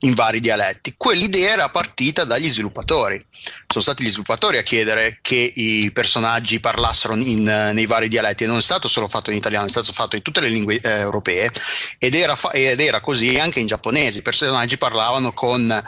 in 0.00 0.14
vari 0.14 0.40
dialetti. 0.40 0.94
Quell'idea 0.96 1.52
era 1.52 1.68
partita 1.68 2.24
dagli 2.24 2.48
sviluppatori. 2.48 3.24
Sono 3.68 3.82
stati 3.82 4.02
gli 4.02 4.08
sviluppatori 4.08 4.58
a 4.58 4.62
chiedere 4.62 5.18
che 5.22 5.52
i 5.54 5.90
personaggi 5.92 6.58
parlassero 6.58 7.14
in, 7.14 7.44
nei 7.44 7.86
vari 7.86 8.08
dialetti 8.08 8.44
e 8.44 8.46
non 8.48 8.58
è 8.58 8.62
stato 8.62 8.88
solo 8.88 9.06
fatto 9.06 9.30
in 9.30 9.36
italiano, 9.36 9.66
è 9.66 9.70
stato 9.70 9.92
fatto 9.92 10.16
in 10.16 10.22
tutte 10.22 10.40
le 10.40 10.48
lingue 10.48 10.80
eh, 10.80 10.90
europee 10.90 11.50
ed 11.98 12.14
era, 12.14 12.34
fa- 12.34 12.50
ed 12.50 12.80
era 12.80 13.00
così 13.00 13.38
anche 13.38 13.60
in 13.60 13.66
giapponese. 13.66 14.18
I 14.18 14.22
personaggi 14.22 14.76
parlavano 14.76 15.32
con 15.32 15.82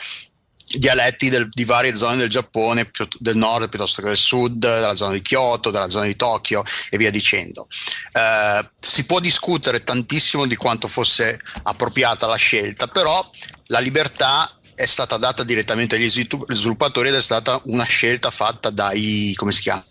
dialetti 0.78 1.28
del, 1.28 1.48
di 1.48 1.64
varie 1.64 1.94
zone 1.94 2.16
del 2.16 2.28
Giappone, 2.28 2.86
più, 2.86 3.06
del 3.18 3.36
nord 3.36 3.68
piuttosto 3.68 4.02
che 4.02 4.08
del 4.08 4.16
sud, 4.16 4.58
della 4.58 4.96
zona 4.96 5.12
di 5.12 5.22
Kyoto, 5.22 5.70
della 5.70 5.88
zona 5.88 6.06
di 6.06 6.16
Tokyo 6.16 6.64
e 6.90 6.96
via 6.96 7.10
dicendo. 7.10 7.68
Eh, 8.12 8.68
si 8.80 9.04
può 9.04 9.20
discutere 9.20 9.84
tantissimo 9.84 10.46
di 10.46 10.56
quanto 10.56 10.88
fosse 10.88 11.38
appropriata 11.62 12.26
la 12.26 12.36
scelta, 12.36 12.86
però 12.88 13.28
la 13.66 13.80
libertà 13.80 14.56
è 14.74 14.86
stata 14.86 15.16
data 15.16 15.44
direttamente 15.44 15.96
agli 15.96 16.08
sviluppatori 16.08 17.08
ed 17.08 17.14
è 17.14 17.22
stata 17.22 17.60
una 17.64 17.84
scelta 17.84 18.30
fatta 18.30 18.70
dai, 18.70 19.36
chiama? 19.60 19.84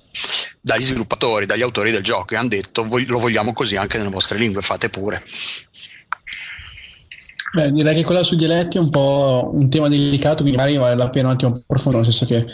dagli 0.60 0.84
sviluppatori, 0.84 1.46
dagli 1.46 1.62
autori 1.62 1.92
del 1.92 2.04
gioco 2.04 2.34
e 2.34 2.38
hanno 2.38 2.50
detto 2.50 2.84
lo 2.84 3.20
vogliamo 3.20 3.54
così 3.54 3.78
anche 3.78 3.98
nelle 3.98 4.10
vostre 4.10 4.38
lingue, 4.38 4.62
fate 4.62 4.90
pure. 4.90 5.24
Beh, 7.54 7.70
direi 7.70 7.96
che 7.96 8.06
quella 8.06 8.24
sui 8.24 8.38
dialetti 8.38 8.78
è 8.78 8.80
un 8.80 8.90
po' 8.90 9.50
un 9.52 9.70
tema 9.70 9.90
delicato, 9.90 10.42
quindi 10.44 10.58
magari 10.58 10.78
vale 10.78 10.96
la 10.96 11.10
pena 11.10 11.28
un 11.28 11.34
attimo 11.34 11.52
approfondire, 11.52 12.06
nel 12.06 12.14
senso 12.14 12.34
che 12.34 12.46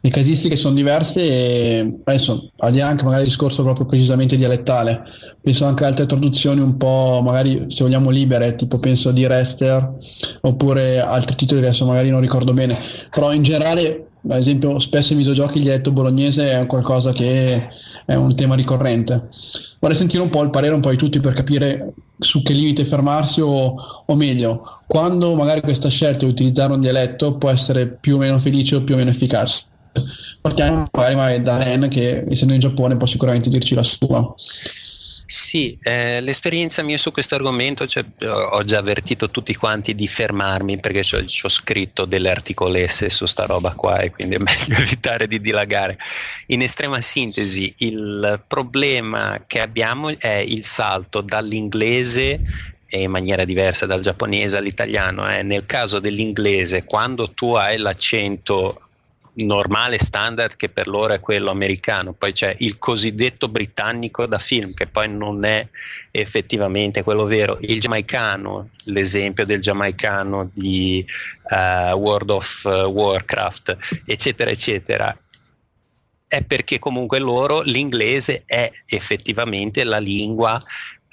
le 0.00 0.10
casistiche 0.10 0.54
sono 0.54 0.76
diverse 0.76 1.22
e 1.22 2.00
adesso 2.04 2.52
al 2.58 2.70
di 2.70 2.78
là 2.78 2.86
anche 2.86 3.02
magari 3.02 3.22
il 3.22 3.28
discorso 3.28 3.64
proprio 3.64 3.84
precisamente 3.84 4.36
dialettale, 4.36 5.02
penso 5.42 5.64
anche 5.64 5.82
a 5.82 5.88
altre 5.88 6.06
traduzioni 6.06 6.60
un 6.60 6.76
po' 6.76 7.20
magari 7.24 7.64
se 7.66 7.82
vogliamo 7.82 8.10
libere, 8.10 8.54
tipo 8.54 8.78
penso 8.78 9.10
di 9.10 9.26
Rester 9.26 9.96
oppure 10.42 11.00
altri 11.00 11.34
titoli 11.34 11.58
che 11.60 11.66
adesso 11.66 11.84
magari 11.84 12.10
non 12.10 12.20
ricordo 12.20 12.52
bene, 12.52 12.78
però 13.10 13.32
in 13.32 13.42
generale 13.42 14.06
ad 14.28 14.38
esempio 14.38 14.78
spesso 14.78 15.12
in 15.12 15.18
videogiochi 15.18 15.58
il 15.58 15.64
dialetto 15.64 15.92
bolognese 15.92 16.58
è 16.58 16.66
qualcosa 16.66 17.12
che 17.12 17.68
è 18.06 18.14
un 18.14 18.34
tema 18.34 18.54
ricorrente. 18.54 19.28
Vorrei 19.78 19.96
sentire 19.96 20.22
un 20.22 20.30
po' 20.30 20.42
il 20.42 20.50
parere 20.50 20.74
un 20.74 20.80
po' 20.80 20.90
di 20.90 20.96
tutti 20.96 21.20
per 21.20 21.32
capire 21.34 21.92
su 22.18 22.42
che 22.42 22.52
limite 22.52 22.84
fermarsi 22.84 23.40
o, 23.40 23.74
o 24.06 24.14
meglio, 24.14 24.80
quando 24.86 25.34
magari 25.34 25.60
questa 25.60 25.88
scelta 25.88 26.24
di 26.24 26.30
utilizzare 26.30 26.72
un 26.72 26.80
dialetto 26.80 27.36
può 27.36 27.50
essere 27.50 27.86
più 27.86 28.16
o 28.16 28.18
meno 28.18 28.38
felice 28.38 28.76
o 28.76 28.82
più 28.82 28.94
o 28.94 28.98
meno 28.98 29.10
efficace. 29.10 29.64
Partiamo 30.40 30.84
magari 30.92 31.40
da 31.40 31.62
Ren 31.62 31.88
che 31.88 32.24
essendo 32.28 32.54
in 32.54 32.60
Giappone 32.60 32.96
può 32.96 33.06
sicuramente 33.06 33.48
dirci 33.48 33.74
la 33.74 33.82
sua. 33.82 34.34
Sì, 35.34 35.76
eh, 35.82 36.20
l'esperienza 36.20 36.84
mia 36.84 36.96
su 36.96 37.10
questo 37.10 37.34
argomento, 37.34 37.88
cioè, 37.88 38.04
ho 38.24 38.62
già 38.62 38.78
avvertito 38.78 39.32
tutti 39.32 39.52
quanti 39.56 39.96
di 39.96 40.06
fermarmi 40.06 40.78
perché 40.78 41.02
ci 41.02 41.16
ho 41.44 41.48
scritto 41.48 42.04
delle 42.04 42.30
articolesse 42.30 43.10
su 43.10 43.26
sta 43.26 43.44
roba 43.44 43.72
qua 43.72 43.98
e 43.98 44.12
quindi 44.12 44.36
è 44.36 44.38
meglio 44.38 44.76
evitare 44.80 45.26
di 45.26 45.40
dilagare. 45.40 45.98
In 46.46 46.62
estrema 46.62 47.00
sintesi, 47.00 47.74
il 47.78 48.44
problema 48.46 49.42
che 49.44 49.60
abbiamo 49.60 50.16
è 50.16 50.36
il 50.36 50.64
salto 50.64 51.20
dall'inglese 51.20 52.40
in 52.90 53.10
maniera 53.10 53.44
diversa 53.44 53.86
dal 53.86 54.02
giapponese 54.02 54.58
all'italiano. 54.58 55.28
Eh. 55.28 55.42
Nel 55.42 55.66
caso 55.66 55.98
dell'inglese, 55.98 56.84
quando 56.84 57.32
tu 57.32 57.54
hai 57.54 57.76
l'accento 57.78 58.84
normale 59.36 59.98
standard 59.98 60.56
che 60.56 60.68
per 60.68 60.86
loro 60.86 61.14
è 61.14 61.20
quello 61.20 61.50
americano, 61.50 62.12
poi 62.12 62.32
c'è 62.32 62.54
il 62.58 62.78
cosiddetto 62.78 63.48
britannico 63.48 64.26
da 64.26 64.38
film 64.38 64.74
che 64.74 64.86
poi 64.86 65.08
non 65.08 65.44
è 65.44 65.66
effettivamente 66.10 67.02
quello 67.02 67.24
vero, 67.24 67.58
il 67.60 67.80
giamaicano, 67.80 68.70
l'esempio 68.84 69.44
del 69.44 69.60
giamaicano 69.60 70.50
di 70.52 71.04
uh, 71.50 71.94
World 71.94 72.30
of 72.30 72.64
Warcraft, 72.64 74.02
eccetera, 74.04 74.50
eccetera, 74.50 75.16
è 76.26 76.42
perché 76.42 76.78
comunque 76.78 77.18
loro 77.18 77.60
l'inglese 77.60 78.42
è 78.44 78.70
effettivamente 78.86 79.84
la 79.84 79.98
lingua 79.98 80.62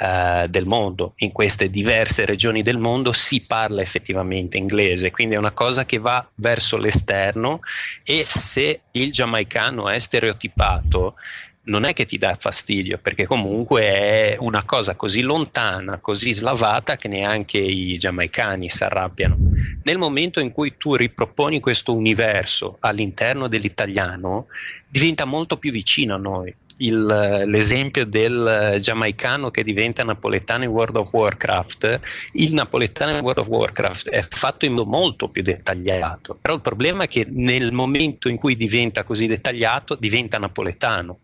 uh, 0.01 0.47
del 0.47 0.65
mondo. 0.65 1.13
In 1.17 1.31
queste 1.31 1.69
diverse 1.69 2.25
regioni 2.25 2.63
del 2.63 2.79
mondo 2.79 3.13
si 3.13 3.41
parla 3.41 3.81
effettivamente 3.81 4.57
inglese, 4.57 5.11
quindi 5.11 5.35
è 5.35 5.37
una 5.37 5.51
cosa 5.51 5.85
che 5.85 5.99
va 5.99 6.27
verso 6.35 6.77
l'esterno 6.77 7.59
e 8.03 8.25
se 8.27 8.81
il 8.91 9.11
giamaicano 9.11 9.87
è 9.89 9.99
stereotipato 9.99 11.15
non 11.63 11.83
è 11.83 11.93
che 11.93 12.05
ti 12.05 12.17
dà 12.17 12.35
fastidio, 12.39 12.97
perché 12.97 13.27
comunque 13.27 13.83
è 13.83 14.35
una 14.39 14.65
cosa 14.65 14.95
così 14.95 15.21
lontana, 15.21 15.99
così 15.99 16.33
slavata 16.33 16.97
che 16.97 17.07
neanche 17.07 17.59
i 17.59 17.97
giamaicani 17.97 18.67
si 18.67 18.83
arrabbiano. 18.83 19.37
Nel 19.83 19.99
momento 19.99 20.39
in 20.39 20.51
cui 20.51 20.75
tu 20.77 20.95
riproponi 20.95 21.59
questo 21.59 21.93
universo 21.93 22.77
all'interno 22.79 23.47
dell'italiano, 23.47 24.47
diventa 24.87 25.25
molto 25.25 25.57
più 25.57 25.71
vicino 25.71 26.15
a 26.15 26.17
noi 26.17 26.53
il, 26.81 27.43
l'esempio 27.47 28.05
del 28.05 28.77
giamaicano 28.79 29.51
che 29.51 29.63
diventa 29.63 30.03
napoletano 30.03 30.63
in 30.63 30.69
World 30.69 30.97
of 30.97 31.13
Warcraft, 31.13 31.99
il 32.33 32.53
napoletano 32.53 33.15
in 33.17 33.23
World 33.23 33.39
of 33.39 33.47
Warcraft 33.47 34.09
è 34.09 34.25
fatto 34.29 34.65
in 34.65 34.73
modo 34.73 34.85
molto 34.85 35.29
più 35.29 35.41
dettagliato, 35.43 36.37
però 36.39 36.55
il 36.55 36.61
problema 36.61 37.03
è 37.03 37.07
che 37.07 37.25
nel 37.29 37.71
momento 37.71 38.29
in 38.29 38.37
cui 38.37 38.55
diventa 38.55 39.03
così 39.03 39.27
dettagliato 39.27 39.95
diventa 39.95 40.37
napoletano 40.37 41.19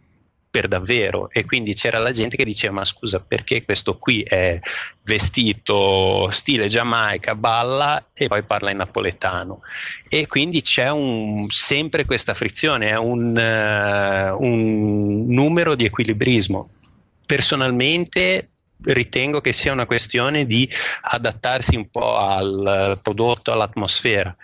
per 0.50 0.68
davvero. 0.68 1.30
E 1.32 1.46
quindi 1.46 1.74
c'era 1.74 2.00
la 2.00 2.12
gente 2.12 2.36
che 2.36 2.46
diceva 2.46 2.74
ma 2.74 2.86
scusa 2.86 3.20
perché 3.20 3.64
questo 3.64 3.98
qui 3.98 4.22
è 4.22 4.60
vestito 5.04 6.30
stile 6.32 6.68
Giamaica, 6.68 7.36
balla 7.36 8.10
e 8.14 8.28
poi 8.28 8.44
parla 8.44 8.72
in 8.72 8.78
napoletano? 8.78 9.62
E 10.08 10.28
quindi 10.28 10.62
c'è 10.62 10.90
un, 10.90 11.48
sempre 11.50 12.06
questa 12.06 12.34
frizione, 12.34 12.90
è 12.90 12.98
un, 12.98 13.36
uh, 13.36 14.44
un 14.44 15.28
numero 15.28 15.76
di 15.76 15.86
equilibrismo. 15.86 16.70
Personalmente 17.26 18.50
ritengo 18.84 19.42
che 19.42 19.54
sia 19.54 19.74
una 19.74 19.86
questione 19.86 20.46
di 20.46 20.70
adattarsi 21.02 21.76
un 21.76 21.90
po' 21.90 22.16
al 22.16 23.00
prodotto, 23.02 23.52
all'atmosfera 23.52 24.36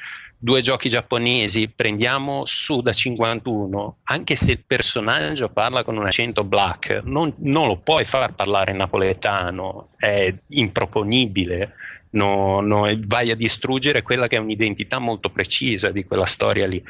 due 0.44 0.60
giochi 0.60 0.89
giapponesi, 0.89 1.70
prendiamo 1.74 2.41
su 2.46 2.82
da 2.82 2.91
51, 2.91 4.00
anche 4.04 4.36
se 4.36 4.52
il 4.52 4.64
personaggio 4.68 5.48
parla 5.48 5.86
con 5.86 5.96
un 5.96 6.06
accento 6.06 6.44
black, 6.44 7.02
non, 7.06 7.34
non 7.38 7.68
lo 7.68 7.78
puoi 7.78 8.04
far 8.04 8.36
parlare 8.36 8.74
napoletano, 8.74 9.91
è 9.96 10.36
improponibile. 10.50 11.76
No, 12.10 12.60
no, 12.60 12.89
vai 13.08 13.32
a 13.32 13.36
distruggere 13.36 14.02
quella 14.02 14.28
che 14.28 14.36
è 14.36 14.39
un'identità 14.39 15.00
molto 15.00 15.30
precisa 15.30 15.91
di 15.91 16.04
quella 16.04 16.26
storia 16.26 16.68
lì. 16.68 16.84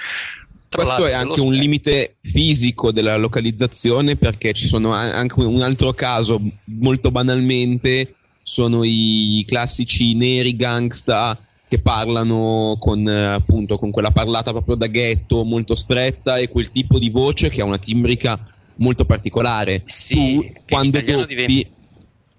Tra 0.67 0.81
Questo 0.81 1.05
è 1.05 1.13
anche 1.13 1.39
un 1.39 1.53
limite 1.53 2.15
fisico 2.21 2.91
della 2.91 3.17
localizzazione 3.17 4.15
perché 4.15 4.53
ci 4.53 4.65
sono 4.65 4.93
anche 4.93 5.39
un 5.39 5.61
altro 5.61 5.93
caso 5.93 6.41
molto 6.63 7.11
banalmente 7.11 8.15
sono 8.41 8.83
i 8.83 9.45
classici 9.47 10.15
neri 10.15 10.55
gangsta 10.55 11.39
che 11.73 11.79
parlano 11.79 12.75
con, 12.77 13.07
eh, 13.07 13.33
appunto, 13.33 13.79
con 13.79 13.89
quella 13.89 14.11
parlata 14.11 14.51
proprio 14.51 14.75
da 14.75 14.85
ghetto 14.85 15.43
molto 15.43 15.73
stretta 15.73 16.37
e 16.37 16.47
quel 16.47 16.69
tipo 16.69 16.99
di 16.99 17.09
voce 17.09 17.49
che 17.49 17.61
ha 17.61 17.65
una 17.65 17.79
timbrica 17.79 18.39
molto 18.75 19.05
particolare. 19.05 19.81
Sì, 19.87 20.35
tu 20.35 20.51
quando 20.67 21.01
doppi, 21.01 21.25
diventa... 21.25 21.69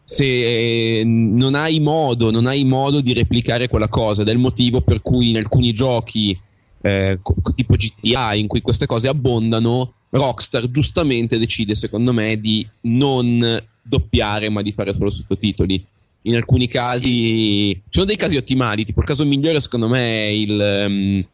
se 0.04 1.00
eh, 1.00 1.04
non 1.04 1.56
hai 1.56 1.80
modo, 1.80 2.30
non 2.30 2.46
hai 2.46 2.62
modo 2.64 3.00
di 3.00 3.12
replicare 3.12 3.66
quella 3.66 3.88
cosa, 3.88 4.22
ed 4.22 4.28
è 4.28 4.30
il 4.30 4.38
motivo 4.38 4.82
per 4.82 5.02
cui 5.02 5.30
in 5.30 5.38
alcuni 5.38 5.72
giochi 5.72 6.38
eh, 6.80 7.18
tipo 7.56 7.74
GTA 7.74 8.34
in 8.34 8.46
cui 8.46 8.60
queste 8.60 8.86
cose 8.86 9.08
abbondano, 9.08 9.94
Rockstar 10.10 10.70
giustamente 10.70 11.38
decide, 11.38 11.74
secondo 11.74 12.12
me, 12.12 12.38
di 12.38 12.64
non 12.82 13.60
doppiare 13.82 14.48
ma 14.48 14.62
di 14.62 14.72
fare 14.72 14.94
solo 14.94 15.10
sottotitoli 15.10 15.84
in 16.26 16.36
alcuni 16.36 16.68
casi 16.68 17.08
sì. 17.08 17.74
ci 17.74 17.90
sono 17.90 18.06
dei 18.06 18.16
casi 18.16 18.36
ottimali 18.36 18.84
tipo 18.84 19.00
il 19.00 19.06
caso 19.06 19.24
migliore 19.26 19.60
secondo 19.60 19.88
me 19.88 20.26
è 20.26 20.30
il 20.30 20.84
um, 20.86 21.26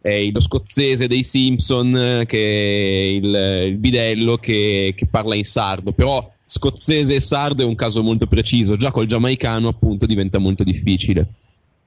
è 0.00 0.30
lo 0.30 0.40
scozzese 0.40 1.06
dei 1.06 1.22
Simpson 1.22 2.22
che 2.26 2.38
è 2.38 3.14
il, 3.14 3.66
il 3.68 3.78
bidello 3.78 4.36
che, 4.36 4.94
che, 4.96 5.06
parla 5.06 5.34
in 5.34 5.44
sardo 5.44 5.92
però 5.92 6.30
scozzese 6.44 7.16
e 7.16 7.20
sardo 7.20 7.62
è 7.62 7.66
un 7.66 7.74
caso 7.74 8.02
molto 8.02 8.26
preciso 8.26 8.76
già 8.76 8.90
col 8.90 9.06
giamaicano 9.06 9.68
appunto 9.68 10.06
diventa 10.06 10.38
molto 10.38 10.64
difficile 10.64 11.26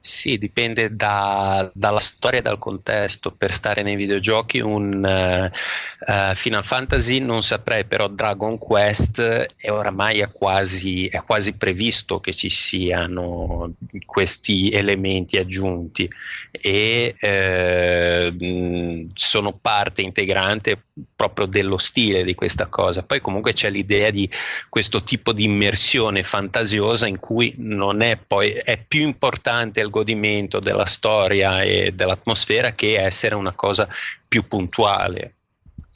sì, 0.04 0.36
dipende 0.36 0.96
da, 0.96 1.70
dalla 1.72 2.00
storia 2.00 2.40
e 2.40 2.42
dal 2.42 2.58
contesto. 2.58 3.30
Per 3.30 3.52
stare 3.52 3.82
nei 3.82 3.94
videogiochi, 3.94 4.58
un 4.58 5.00
uh, 5.00 6.34
Final 6.34 6.64
Fantasy 6.64 7.20
non 7.20 7.44
saprei, 7.44 7.84
però 7.84 8.08
Dragon 8.08 8.58
Quest 8.58 9.20
è 9.56 9.70
oramai 9.70 10.18
è 10.18 10.32
quasi, 10.32 11.06
è 11.06 11.22
quasi 11.22 11.52
previsto 11.52 12.18
che 12.18 12.34
ci 12.34 12.48
siano 12.48 13.74
questi 14.04 14.72
elementi 14.72 15.36
aggiunti 15.36 16.10
e 16.50 17.14
uh, 18.28 19.06
sono 19.14 19.52
parte 19.60 20.02
integrante 20.02 20.82
proprio 21.14 21.46
dello 21.46 21.78
stile 21.78 22.24
di 22.24 22.34
questa 22.34 22.66
cosa. 22.66 23.04
Poi 23.04 23.20
comunque 23.20 23.52
c'è 23.52 23.70
l'idea 23.70 24.10
di 24.10 24.28
questo 24.68 25.04
tipo 25.04 25.32
di 25.32 25.44
immersione 25.44 26.24
fantasiosa 26.24 27.06
in 27.06 27.20
cui 27.20 27.54
non 27.58 28.02
è 28.02 28.18
poi 28.18 28.50
è 28.50 28.82
più 28.84 29.02
importante 29.02 29.80
il 29.80 29.90
godimento 29.92 30.58
della 30.58 30.86
storia 30.86 31.62
e 31.62 31.92
dell'atmosfera 31.92 32.72
che 32.72 33.00
essere 33.00 33.36
una 33.36 33.54
cosa 33.54 33.88
più 34.26 34.48
puntuale. 34.48 35.34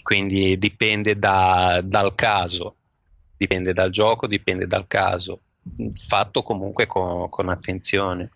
Quindi 0.00 0.56
dipende 0.56 1.18
da, 1.18 1.80
dal 1.82 2.14
caso, 2.14 2.76
dipende 3.36 3.72
dal 3.72 3.90
gioco, 3.90 4.28
dipende 4.28 4.68
dal 4.68 4.86
caso, 4.86 5.40
fatto 5.94 6.44
comunque 6.44 6.86
con, 6.86 7.28
con 7.28 7.48
attenzione. 7.48 8.30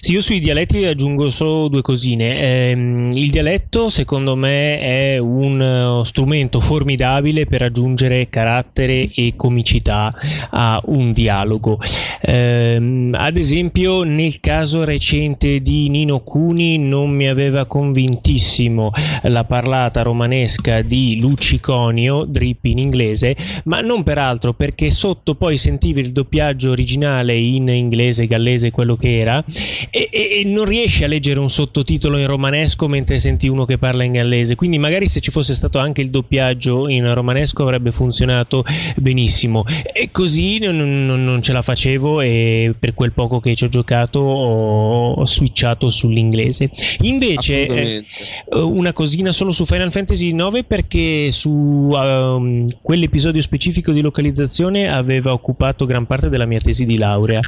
Sì, 0.00 0.12
io 0.12 0.22
sui 0.22 0.40
dialetti 0.40 0.86
aggiungo 0.86 1.28
solo 1.28 1.68
due 1.68 1.82
cosine. 1.82 2.40
Eh, 2.40 3.08
il 3.12 3.30
dialetto, 3.30 3.90
secondo 3.90 4.34
me, 4.34 4.78
è 4.78 5.18
uno 5.18 6.04
strumento 6.04 6.58
formidabile 6.60 7.44
per 7.44 7.62
aggiungere 7.62 8.28
carattere 8.30 9.10
e 9.14 9.34
comicità 9.36 10.14
a 10.50 10.80
un 10.86 11.12
dialogo. 11.12 11.78
Eh, 12.20 13.10
ad 13.12 13.36
esempio, 13.36 14.04
nel 14.04 14.40
caso 14.40 14.84
recente 14.84 15.60
di 15.60 15.90
Nino 15.90 16.20
Cuni, 16.20 16.78
non 16.78 17.10
mi 17.10 17.28
aveva 17.28 17.66
convintissimo 17.66 18.92
la 19.24 19.44
parlata 19.44 20.00
romanesca 20.02 20.80
di 20.80 21.18
Luciconio, 21.20 22.24
drip 22.24 22.64
in 22.64 22.78
inglese, 22.78 23.36
ma 23.64 23.80
non 23.80 24.02
peraltro 24.02 24.54
perché 24.54 24.88
sotto 24.88 25.34
poi 25.34 25.58
sentivi 25.58 26.00
il 26.00 26.12
doppiaggio 26.12 26.70
originale 26.70 27.36
in 27.36 27.68
inglese, 27.68 28.26
gallese, 28.26 28.70
quello 28.70 28.96
che 28.96 29.18
era 29.18 29.44
e, 29.90 30.08
e, 30.10 30.40
e, 30.40 30.44
non 30.44 30.64
riesci 30.64 31.04
a 31.04 31.06
leggere 31.06 31.38
un 31.40 31.50
sottotitolo 31.50 32.18
in 32.18 32.26
romanesco 32.26 32.88
mentre 32.88 33.18
senti 33.18 33.48
uno 33.48 33.64
che 33.64 33.78
parla 33.78 34.04
in 34.04 34.12
gallese. 34.12 34.54
Quindi, 34.54 34.78
magari 34.78 35.06
se 35.06 35.20
ci 35.20 35.30
fosse 35.30 35.54
stato 35.54 35.78
anche 35.78 36.00
il 36.00 36.10
doppiaggio 36.10 36.88
in 36.88 37.12
romanesco 37.12 37.62
avrebbe 37.62 37.92
funzionato 37.92 38.64
benissimo. 38.96 39.64
E 39.92 40.10
così 40.10 40.58
non, 40.58 41.06
non, 41.06 41.24
non 41.24 41.42
ce 41.42 41.52
la 41.52 41.62
facevo, 41.62 42.20
e 42.20 42.74
per 42.78 42.94
quel 42.94 43.12
poco 43.12 43.40
che 43.40 43.54
ci 43.54 43.64
ho 43.64 43.68
giocato 43.68 44.20
ho, 44.20 45.12
ho 45.12 45.26
switchato 45.26 45.88
sull'inglese. 45.88 46.70
Invece, 47.02 47.66
eh, 47.66 48.04
una 48.52 48.92
cosina 48.92 49.32
solo 49.32 49.52
su 49.52 49.64
Final 49.64 49.92
Fantasy 49.92 50.34
IX 50.34 50.64
perché 50.66 51.30
su 51.30 51.50
um, 51.50 52.66
quell'episodio 52.82 53.42
specifico 53.42 53.92
di 53.92 54.00
localizzazione 54.00 54.88
aveva 54.88 55.32
occupato 55.32 55.86
gran 55.86 56.06
parte 56.06 56.28
della 56.28 56.46
mia 56.46 56.60
tesi 56.60 56.86
di 56.86 56.96
laurea. 56.96 57.40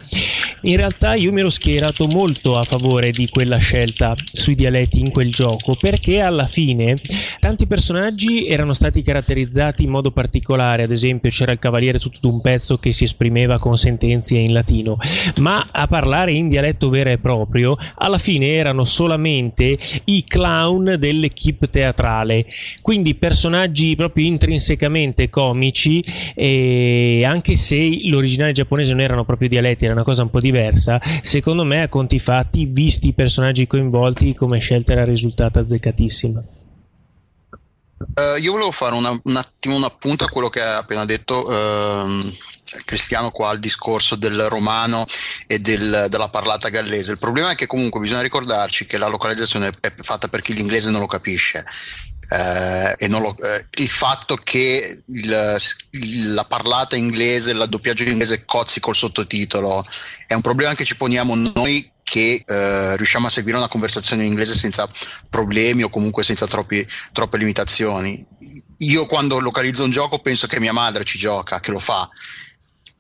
In 0.63 0.77
realtà, 0.77 1.15
io 1.15 1.33
mi 1.33 1.41
ero 1.41 1.49
schierato 1.49 2.00
votato 2.01 2.07
molto 2.09 2.53
a 2.53 2.63
favore 2.63 3.11
di 3.11 3.29
quella 3.29 3.59
scelta 3.59 4.15
sui 4.33 4.55
dialetti 4.55 5.01
in 5.01 5.11
quel 5.11 5.31
gioco 5.31 5.77
perché 5.79 6.21
alla 6.21 6.45
fine 6.45 6.95
tanti 7.39 7.67
personaggi 7.67 8.47
erano 8.47 8.73
stati 8.73 9.03
caratterizzati 9.03 9.85
in 9.85 9.91
modo 9.91 10.11
particolare, 10.11 10.85
ad 10.85 10.91
esempio 10.91 11.31
c'era 11.31 11.53
il 11.53 11.59
cavaliere 11.59 11.99
tutto 11.99 12.19
d'un 12.21 12.41
pezzo 12.41 12.79
che 12.79 12.93
si 12.93 13.05
esprimeva 13.05 13.59
con 13.59 13.77
sentenze 13.77 14.37
in 14.37 14.53
latino, 14.53 14.97
ma 15.41 15.67
a 15.71 15.87
parlare 15.87 16.33
in 16.33 16.49
dialetto 16.49 16.89
vero 16.89 17.11
e 17.11 17.19
proprio 17.19 17.77
alla 17.97 18.19
fine 18.19 18.49
erano 18.49 18.85
solamente 18.85 19.79
i 20.05 20.25
clown 20.25 20.97
dell'equipe 20.99 21.69
teatrale, 21.69 22.47
quindi 22.81 23.15
personaggi 23.15 23.97
proprio 23.97 24.27
intrinsecamente 24.27 25.29
comici 25.29 26.03
anche 27.25 27.57
se 27.57 28.01
l'originale 28.05 28.53
giapponese 28.53 28.93
non 28.93 29.03
erano 29.03 29.25
proprio 29.25 29.49
dialetti, 29.49 29.85
era 29.85 29.95
una 29.95 30.05
cosa 30.05 30.23
un 30.23 30.31
po' 30.31 30.41
diversa, 30.41 31.01
secondo 31.21 31.65
me 31.65 31.89
conti 31.91 32.19
fatti, 32.19 32.65
visti 32.65 33.09
i 33.09 33.13
personaggi 33.13 33.67
coinvolti, 33.67 34.35
come 34.35 34.59
scelta 34.61 34.93
era 34.93 35.05
risultata 35.05 35.61
azzeccatissima. 35.61 36.43
Uh, 37.99 38.41
io 38.41 38.53
volevo 38.53 38.71
fare 38.71 38.95
una, 38.95 39.11
un 39.11 39.37
attimo 39.37 39.77
un 39.77 39.85
appunto 39.85 40.25
a 40.25 40.29
quello 40.29 40.49
che 40.49 40.63
ha 40.63 40.79
appena 40.79 41.05
detto 41.05 41.47
uh, 41.47 42.35
Cristiano 42.87 43.31
qua 43.31 43.51
al 43.51 43.59
discorso 43.59 44.17
del 44.17 44.41
romano 44.49 45.05
e 45.47 45.59
del, 45.59 46.07
della 46.09 46.29
parlata 46.31 46.69
gallese. 46.69 47.13
Il 47.13 47.19
problema 47.19 47.51
è 47.51 47.55
che 47.55 47.67
comunque 47.67 48.01
bisogna 48.01 48.23
ricordarci 48.23 48.87
che 48.87 48.97
la 48.97 49.09
localizzazione 49.09 49.71
è 49.81 49.93
fatta 49.99 50.29
per 50.29 50.41
chi 50.41 50.55
l'inglese 50.55 50.91
non 50.91 51.01
lo 51.01 51.07
capisce. 51.07 51.65
Eh, 52.33 53.09
lo, 53.09 53.37
eh, 53.43 53.67
il 53.79 53.89
fatto 53.89 54.37
che 54.37 55.03
il, 55.05 55.57
la 56.33 56.45
parlata 56.45 56.95
inglese, 56.95 57.51
il 57.51 57.67
doppiaggio 57.69 58.05
inglese 58.05 58.45
cozzi 58.45 58.79
col 58.79 58.95
sottotitolo 58.95 59.83
è 60.29 60.35
un 60.35 60.41
problema 60.41 60.75
che 60.75 60.85
ci 60.85 60.97
poniamo 60.97 61.35
noi 61.35 61.91
che 62.05 62.43
eh, 62.47 62.97
riusciamo 62.97 63.27
a 63.27 63.31
seguire 63.31 63.57
una 63.57 63.67
conversazione 63.67 64.23
in 64.23 64.31
inglese 64.31 64.55
senza 64.57 64.89
problemi 65.29 65.83
o 65.83 65.89
comunque 65.89 66.23
senza 66.23 66.47
troppi, 66.47 66.87
troppe 67.13 67.37
limitazioni. 67.37 68.25
Io 68.79 69.07
quando 69.07 69.41
localizzo 69.41 69.83
un 69.83 69.91
gioco 69.91 70.21
penso 70.21 70.47
che 70.47 70.61
mia 70.61 70.73
madre 70.73 71.05
ci 71.05 71.19
gioca, 71.19 71.59
che 71.59 71.73
lo 71.73 71.81
fa. 71.81 72.09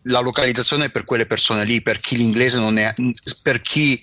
La 0.04 0.20
localizzazione 0.20 0.86
è 0.86 0.90
per 0.90 1.04
quelle 1.04 1.26
persone 1.26 1.64
lì, 1.64 1.82
per 1.82 1.98
chi 1.98 2.16
l'inglese 2.16 2.58
non 2.58 2.78
è, 2.78 2.92
per 3.42 3.60
chi 3.60 4.00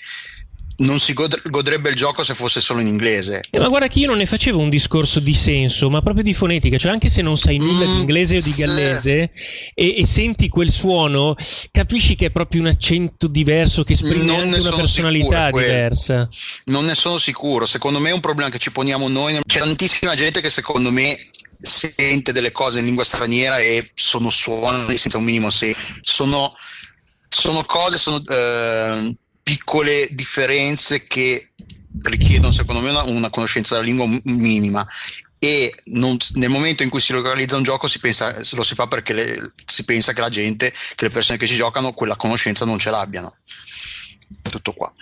non 0.78 1.00
si 1.00 1.14
god- 1.14 1.50
godrebbe 1.50 1.90
il 1.90 1.96
gioco 1.96 2.24
se 2.24 2.34
fosse 2.34 2.62
solo 2.62 2.82
in 2.82 2.88
inglese. 2.88 3.44
Eh, 3.50 3.60
ma 3.60 3.68
guarda 3.68 3.88
che 3.88 4.00
io 4.00 4.08
non 4.08 4.18
ne 4.18 4.26
facevo 4.26 4.60
un 4.60 4.70
discorso 4.70 5.20
di 5.20 5.34
senso, 5.34 5.90
ma 5.90 6.02
proprio 6.02 6.24
di 6.24 6.34
fonetica, 6.34 6.78
cioè 6.78 6.92
anche 6.92 7.10
se 7.10 7.22
non 7.22 7.38
sai 7.38 7.58
nulla 7.58 7.86
mm, 7.86 7.94
di 7.94 8.00
inglese 8.00 8.38
o 8.38 8.42
di 8.42 8.54
gallese 8.56 9.32
e, 9.74 10.00
e, 10.00 10.06
senti 10.06 10.50
quel 10.50 10.70
suono, 10.70 11.36
capisci 11.72 12.16
che 12.16 12.28
è 12.28 12.32
proprio 12.32 12.62
un 12.62 12.68
accento 12.68 13.28
diverso 13.28 13.84
che 13.84 13.94
esprime 13.94 14.36
anche 14.36 14.60
una 14.60 14.76
personalità 14.76 15.50
diversa. 15.50 16.28
Non 16.66 16.86
ne 16.86 16.96
sono 16.96 17.18
sicuro, 17.18 17.66
secondo 17.66 18.00
me 18.00 18.10
è 18.10 18.14
un 18.14 18.20
problema 18.20 18.50
che 18.50 18.60
ci 18.60 18.72
poniamo 18.72 19.08
noi, 19.08 19.40
c'è 19.46 19.60
tantissima 19.60 20.16
gente 20.16 20.42
che 20.42 20.50
secondo 20.50 20.92
me 20.92 21.18
sente 21.60 22.32
delle 22.32 22.52
cose 22.52 22.80
in 22.80 22.86
lingua 22.86 23.04
straniera 23.04 23.58
e 23.58 23.90
sono 23.96 24.30
suoni 24.30 24.96
senza 24.98 25.18
un 25.18 25.24
minimo 25.24 25.50
senso. 25.50 25.82
Sono, 26.02 26.54
sono 27.28 27.64
cose, 27.64 27.98
sono... 27.98 28.22
Eh, 28.28 29.16
piccole 29.48 30.10
differenze 30.12 31.04
che 31.04 31.52
richiedono 32.02 32.52
secondo 32.52 32.82
me 32.82 32.90
una, 32.90 33.04
una 33.04 33.30
conoscenza 33.30 33.76
della 33.76 33.88
lingua 33.88 34.06
minima 34.26 34.86
e 35.40 35.74
non, 35.86 36.18
nel 36.34 36.50
momento 36.50 36.84
in 36.84 36.90
cui 36.90 37.00
si 37.00 37.14
localizza 37.14 37.56
un 37.56 37.64
gioco 37.64 37.88
si 37.88 38.00
pensa, 38.00 38.36
lo 38.52 38.64
si 38.64 38.76
fa 38.76 38.88
perché 38.88 39.14
le, 39.14 39.54
si 39.66 39.86
pensa 39.86 40.12
che 40.12 40.20
la 40.20 40.28
gente, 40.28 40.74
che 40.96 41.06
le 41.06 41.12
persone 41.12 41.38
che 41.38 41.48
ci 41.48 41.56
giocano 41.56 41.94
quella 41.94 42.18
conoscenza 42.18 42.66
non 42.66 42.78
ce 42.78 42.90
l'abbiano. 42.90 43.34
Tutto 44.50 44.74
qua. 44.74 44.94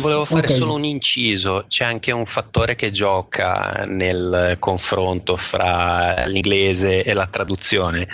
Volevo 0.00 0.24
fare 0.24 0.46
okay. 0.46 0.56
solo 0.56 0.74
un 0.74 0.84
inciso, 0.84 1.66
c'è 1.68 1.84
anche 1.84 2.10
un 2.10 2.26
fattore 2.26 2.74
che 2.74 2.90
gioca 2.90 3.84
nel 3.86 4.56
confronto 4.58 5.36
fra 5.36 6.26
l'inglese 6.26 7.04
e 7.04 7.12
la 7.12 7.28
traduzione 7.28 8.08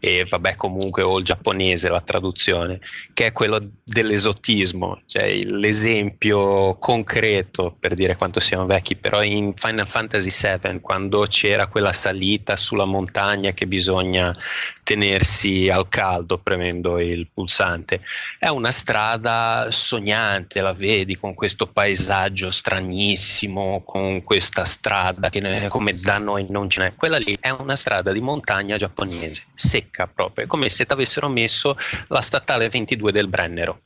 e 0.00 0.26
vabbè 0.28 0.56
comunque 0.56 1.02
o 1.02 1.18
il 1.18 1.24
giapponese 1.24 1.90
la 1.90 2.00
traduzione, 2.00 2.80
che 3.12 3.26
è 3.26 3.32
quello 3.32 3.62
dell'esotismo, 3.84 5.02
cioè 5.06 5.42
l'esempio 5.44 6.78
concreto 6.78 7.76
per 7.78 7.94
dire 7.94 8.16
quanto 8.16 8.40
siamo 8.40 8.64
vecchi, 8.64 8.96
però 8.96 9.22
in 9.22 9.52
Final 9.52 9.86
Fantasy 9.86 10.30
VII 10.30 10.80
quando 10.80 11.26
c'era 11.28 11.66
quella 11.66 11.92
salita 11.92 12.56
sulla 12.56 12.86
montagna 12.86 13.52
che 13.52 13.66
bisogna 13.66 14.34
tenersi 14.82 15.68
al 15.68 15.88
caldo 15.88 16.38
premendo 16.38 16.98
il 16.98 17.28
pulsante, 17.32 18.00
è 18.38 18.48
una 18.48 18.70
strada 18.70 19.68
sognante, 19.70 20.62
la 20.62 20.72
vedi 20.72 21.16
con 21.16 21.34
questo 21.34 21.66
paesaggio 21.66 22.50
stranissimo, 22.50 23.82
con 23.84 24.22
questa 24.24 24.64
strada 24.64 25.28
che 25.28 25.66
come 25.68 25.98
da 25.98 26.18
noi 26.18 26.46
non 26.48 26.70
ce 26.70 26.80
n'è, 26.80 26.94
quella 26.94 27.18
lì 27.18 27.36
è 27.38 27.50
una 27.50 27.76
strada 27.76 28.12
di 28.12 28.20
montagna 28.20 28.78
giapponese, 28.78 29.44
secca 29.52 29.89
secca 29.90 30.06
proprio, 30.06 30.46
come 30.46 30.68
se 30.68 30.86
ti 30.86 30.92
avessero 30.92 31.28
messo 31.28 31.76
la 32.08 32.20
statale 32.20 32.68
22 32.68 33.12
del 33.12 33.28
Brennero. 33.28 33.82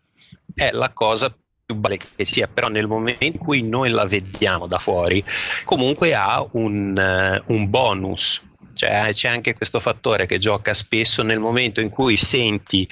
È 0.55 0.71
la 0.71 0.93
cosa 0.93 1.35
più 1.67 1.75
bella 1.77 1.97
che 1.97 2.25
sia, 2.25 2.47
però 2.47 2.69
nel 2.69 2.87
momento 2.87 3.25
in 3.25 3.39
cui 3.39 3.63
noi 3.63 3.89
la 3.89 4.05
vediamo 4.05 4.67
da 4.67 4.79
fuori, 4.79 5.25
comunque 5.65 6.15
ha 6.15 6.47
un, 6.53 7.43
uh, 7.47 7.53
un 7.53 7.71
bonus 7.71 8.43
cioè, 8.75 9.11
c'è 9.12 9.29
anche 9.29 9.55
questo 9.55 9.81
fattore 9.81 10.27
che 10.27 10.39
gioca 10.39 10.75
spesso 10.75 11.22
nel 11.22 11.39
momento 11.39 11.81
in 11.81 11.91
cui 11.91 12.16
senti 12.16 12.89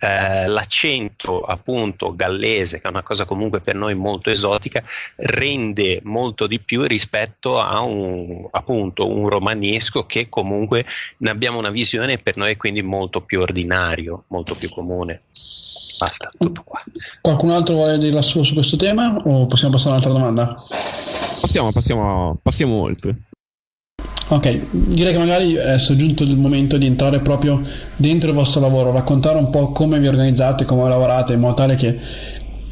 eh, 0.00 0.46
l'accento 0.46 1.40
appunto 1.42 2.14
gallese, 2.14 2.80
che 2.80 2.86
è 2.86 2.90
una 2.90 3.02
cosa 3.02 3.24
comunque 3.24 3.60
per 3.60 3.74
noi 3.74 3.94
molto 3.94 4.30
esotica, 4.30 4.82
rende 5.16 6.00
molto 6.04 6.46
di 6.46 6.58
più 6.58 6.82
rispetto 6.84 7.60
a 7.60 7.80
un, 7.80 8.48
appunto, 8.50 9.08
un 9.08 9.28
romanesco 9.28 10.06
che 10.06 10.28
comunque 10.28 10.84
ne 11.18 11.30
abbiamo 11.30 11.58
una 11.58 11.70
visione 11.70 12.18
per 12.18 12.36
noi 12.36 12.56
quindi 12.56 12.82
molto 12.82 13.20
più 13.20 13.40
ordinario, 13.40 14.24
molto 14.28 14.54
più 14.54 14.70
comune. 14.70 15.22
Basta, 15.98 16.30
tutto 16.36 16.62
qua. 16.62 16.82
Qualcun 17.22 17.50
altro 17.50 17.74
vuole 17.74 17.96
dire 17.98 18.12
la 18.12 18.22
sua 18.22 18.44
su 18.44 18.52
questo 18.52 18.76
tema 18.76 19.16
o 19.16 19.46
possiamo 19.46 19.74
passare 19.74 19.94
a 19.94 19.98
un'altra 19.98 20.12
domanda? 20.12 20.62
Passiamo, 21.40 21.72
passiamo, 21.72 22.38
passiamo 22.42 22.82
oltre. 22.82 23.16
Ok, 24.28 24.60
direi 24.70 25.12
che 25.12 25.18
magari 25.18 25.56
adesso 25.56 25.92
è 25.92 25.96
giunto 25.96 26.24
il 26.24 26.36
momento 26.36 26.78
di 26.78 26.86
entrare 26.86 27.20
proprio 27.20 27.62
dentro 27.94 28.30
il 28.30 28.34
vostro 28.34 28.60
lavoro, 28.60 28.90
raccontare 28.90 29.38
un 29.38 29.50
po' 29.50 29.70
come 29.70 30.00
vi 30.00 30.08
organizzate, 30.08 30.64
come 30.64 30.88
lavorate, 30.88 31.34
in 31.34 31.40
modo 31.40 31.54
tale 31.54 31.76
che 31.76 31.96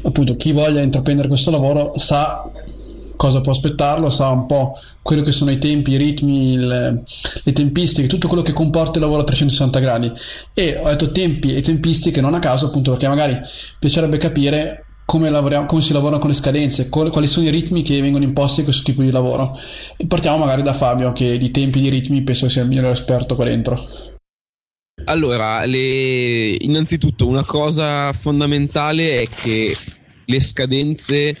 appunto 0.01 0.35
chi 0.35 0.51
voglia 0.51 0.81
intraprendere 0.81 1.29
questo 1.29 1.51
lavoro 1.51 1.93
sa 1.95 2.43
cosa 3.15 3.39
può 3.39 3.53
aspettarlo, 3.53 4.09
sa 4.09 4.29
un 4.31 4.45
po' 4.45 4.77
quello 5.01 5.21
che 5.21 5.31
sono 5.31 5.49
i 5.49 5.57
tempi, 5.57 5.91
i 5.91 5.97
ritmi, 5.97 6.57
le, 6.57 7.03
le 7.43 7.51
tempistiche, 7.53 8.07
tutto 8.07 8.27
quello 8.27 8.43
che 8.43 8.51
comporta 8.51 8.97
il 8.97 9.05
lavoro 9.05 9.21
a 9.21 9.25
360 9.25 9.79
gradi. 9.79 10.11
E 10.53 10.77
ho 10.77 10.89
detto 10.89 11.11
tempi 11.11 11.55
e 11.55 11.61
tempistiche 11.61 12.19
non 12.19 12.33
a 12.33 12.39
caso, 12.39 12.65
appunto 12.65 12.91
perché 12.91 13.07
magari 13.07 13.39
piacerebbe 13.79 14.17
capire 14.17 14.84
come, 15.05 15.29
come, 15.67 15.81
si 15.81 15.93
lavora 15.93 16.17
con 16.17 16.29
le 16.29 16.35
scadenze, 16.35 16.89
quali 16.89 17.27
sono 17.27 17.47
i 17.47 17.51
ritmi 17.51 17.83
che 17.83 18.01
vengono 18.01 18.23
imposti 18.23 18.61
a 18.61 18.63
questo 18.63 18.83
tipo 18.83 19.03
di 19.03 19.11
lavoro. 19.11 19.57
E 19.95 20.07
partiamo 20.07 20.39
magari 20.39 20.63
da 20.63 20.73
Fabio, 20.73 21.13
che 21.13 21.37
di 21.37 21.51
tempi 21.51 21.77
e 21.77 21.81
di 21.81 21.89
ritmi 21.89 22.23
penso 22.23 22.49
sia 22.49 22.63
il 22.63 22.67
migliore 22.67 22.89
esperto 22.89 23.35
qua 23.35 23.45
dentro. 23.45 23.87
Allora, 25.05 25.63
le... 25.65 26.55
innanzitutto 26.59 27.27
una 27.27 27.43
cosa 27.43 28.11
fondamentale 28.13 29.21
è 29.21 29.27
che 29.27 29.75
le 30.25 30.39
scadenze 30.39 31.35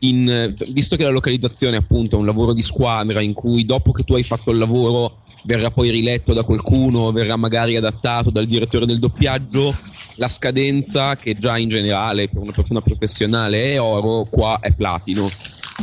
in, 0.00 0.54
visto 0.72 0.96
che 0.96 1.02
la 1.02 1.10
localizzazione 1.10 1.76
appunto 1.76 2.16
è 2.16 2.18
un 2.18 2.26
lavoro 2.26 2.52
di 2.52 2.62
squadra 2.62 3.20
in 3.20 3.32
cui 3.32 3.66
dopo 3.66 3.92
che 3.92 4.02
tu 4.02 4.14
hai 4.14 4.22
fatto 4.22 4.50
il 4.50 4.58
lavoro 4.58 5.22
verrà 5.44 5.70
poi 5.70 5.90
riletto 5.90 6.32
da 6.32 6.42
qualcuno, 6.42 7.12
verrà 7.12 7.36
magari 7.36 7.76
adattato 7.76 8.30
dal 8.30 8.46
direttore 8.46 8.86
del 8.86 8.98
doppiaggio, 8.98 9.74
la 10.16 10.28
scadenza 10.28 11.16
che 11.16 11.36
già 11.36 11.58
in 11.58 11.68
generale 11.68 12.28
per 12.28 12.40
una 12.40 12.52
persona 12.52 12.80
professionale 12.80 13.72
è 13.72 13.80
oro, 13.80 14.26
qua 14.30 14.58
è 14.60 14.72
platino. 14.74 15.28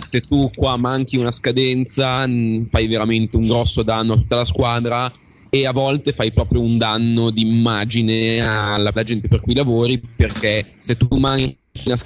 Se 0.06 0.22
tu 0.22 0.50
qua 0.54 0.78
manchi 0.78 1.18
una 1.18 1.32
scadenza 1.32 2.28
fai 2.70 2.88
veramente 2.88 3.36
un 3.36 3.44
grosso 3.44 3.82
danno 3.84 4.14
a 4.14 4.18
tutta 4.18 4.36
la 4.36 4.46
squadra 4.46 5.12
e 5.50 5.66
a 5.66 5.72
volte 5.72 6.12
fai 6.12 6.32
proprio 6.32 6.62
un 6.62 6.78
danno 6.78 7.30
d'immagine 7.30 8.42
alla 8.42 8.92
gente 9.04 9.28
per 9.28 9.42
cui 9.42 9.56
lavori 9.56 10.00
perché 10.00 10.76
se 10.80 10.98
tu 10.98 11.08
manchi 11.18 11.58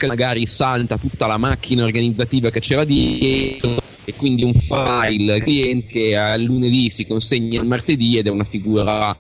magari 0.08 0.46
salta 0.46 0.98
tutta 0.98 1.28
la 1.28 1.38
macchina 1.38 1.84
organizzativa 1.84 2.50
che 2.50 2.60
c'era 2.60 2.84
dietro 2.84 3.82
e 4.04 4.16
quindi 4.16 4.44
un 4.44 4.54
file 4.54 5.42
cliente 5.42 5.88
che 5.88 6.16
a 6.16 6.36
lunedì 6.38 6.90
si 6.90 7.06
consegna 7.06 7.60
il 7.60 7.68
martedì 7.68 8.18
ed 8.18 8.28
è 8.28 8.30
una 8.30 8.44
figura 8.44 9.18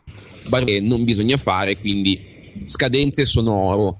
che 0.65 0.79
non 0.79 1.03
bisogna 1.03 1.37
fare, 1.37 1.77
quindi 1.77 2.19
scadenze 2.65 3.25
sonoro. 3.25 3.99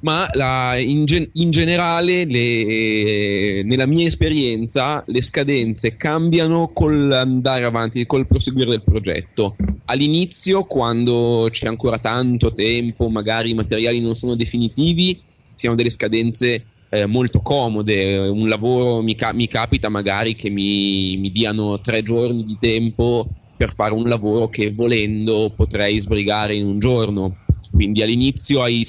Ma 0.00 0.28
la, 0.32 0.76
in, 0.78 1.04
gen- 1.04 1.30
in, 1.34 1.50
generale, 1.50 2.24
le, 2.24 3.62
nella 3.62 3.86
mia 3.86 4.04
esperienza, 4.06 5.04
le 5.06 5.22
scadenze 5.22 5.96
cambiano 5.96 6.72
col 6.72 7.12
andare 7.12 7.64
avanti, 7.64 8.04
col 8.04 8.26
proseguire 8.26 8.70
del 8.70 8.82
progetto. 8.82 9.54
All'inizio, 9.84 10.64
quando 10.64 11.46
c'è 11.50 11.68
ancora 11.68 11.98
tanto 11.98 12.52
tempo, 12.52 13.08
magari 13.08 13.50
i 13.50 13.54
materiali 13.54 14.00
non 14.00 14.16
sono 14.16 14.34
definitivi, 14.34 15.22
siano 15.62 15.76
delle 15.76 15.90
scadenze 15.90 16.64
eh, 16.88 17.06
molto 17.06 17.40
comode. 17.40 18.16
Un 18.16 18.48
lavoro 18.48 19.00
mi, 19.00 19.14
ca- 19.14 19.32
mi 19.32 19.46
capita 19.46 19.88
magari 19.88 20.34
che 20.34 20.50
mi, 20.50 21.16
mi, 21.18 21.30
diano 21.30 21.80
tre 21.80 22.02
giorni 22.02 22.42
di 22.44 22.56
tempo 22.58 23.28
per 23.56 23.72
fare 23.72 23.94
un 23.94 24.08
lavoro 24.08 24.48
che 24.48 24.72
volendo 24.72 25.52
potrei 25.54 26.00
sbrigare 26.00 26.56
in 26.56 26.66
un 26.66 26.80
giorno. 26.80 27.36
Quindi 27.70 28.02
all'inizio 28.02 28.62
hai, 28.62 28.84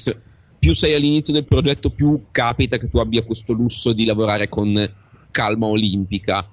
più 0.58 0.74
sei 0.74 0.94
all'inizio 0.94 1.32
del 1.32 1.44
progetto, 1.44 1.90
più 1.90 2.24
capita 2.32 2.76
che 2.76 2.90
tu 2.90 2.98
abbia 2.98 3.22
questo 3.22 3.52
lusso 3.52 3.92
di 3.92 4.04
lavorare 4.04 4.48
con 4.48 4.92
calma 5.30 5.66
olimpica. 5.66 6.48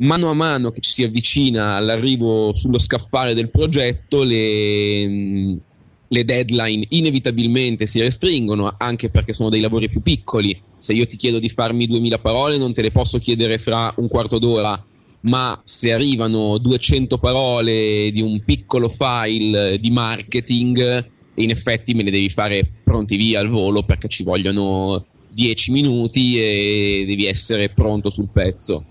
Mano 0.00 0.28
a 0.28 0.34
mano 0.34 0.70
che 0.70 0.80
ci 0.80 0.92
si 0.92 1.02
avvicina 1.04 1.74
all'arrivo 1.74 2.52
sullo 2.52 2.78
scaffale 2.78 3.34
del 3.34 3.50
progetto, 3.50 4.22
le, 4.22 5.58
le 6.08 6.24
deadline 6.24 6.86
inevitabilmente 6.90 7.86
si 7.86 8.00
restringono 8.00 8.74
anche 8.76 9.10
perché 9.10 9.32
sono 9.32 9.50
dei 9.50 9.60
lavori 9.60 9.88
più 9.88 10.00
piccoli. 10.00 10.58
Se 10.78 10.92
io 10.92 11.06
ti 11.06 11.16
chiedo 11.16 11.38
di 11.38 11.48
farmi 11.48 11.86
2000 11.86 12.18
parole 12.18 12.56
non 12.56 12.72
te 12.72 12.82
le 12.82 12.90
posso 12.90 13.18
chiedere 13.18 13.58
fra 13.58 13.92
un 13.96 14.08
quarto 14.08 14.38
d'ora, 14.38 14.82
ma 15.20 15.60
se 15.64 15.92
arrivano 15.92 16.58
200 16.58 17.18
parole 17.18 18.10
di 18.12 18.22
un 18.22 18.42
piccolo 18.44 18.88
file 18.88 19.78
di 19.78 19.90
marketing, 19.90 21.10
in 21.34 21.50
effetti 21.50 21.94
me 21.94 22.02
ne 22.02 22.10
devi 22.10 22.30
fare 22.30 22.68
pronti 22.84 23.16
via 23.16 23.40
al 23.40 23.48
volo 23.48 23.82
perché 23.82 24.08
ci 24.08 24.22
vogliono 24.22 25.04
10 25.30 25.70
minuti 25.72 26.40
e 26.40 27.04
devi 27.06 27.26
essere 27.26 27.68
pronto 27.68 28.10
sul 28.10 28.28
pezzo. 28.32 28.84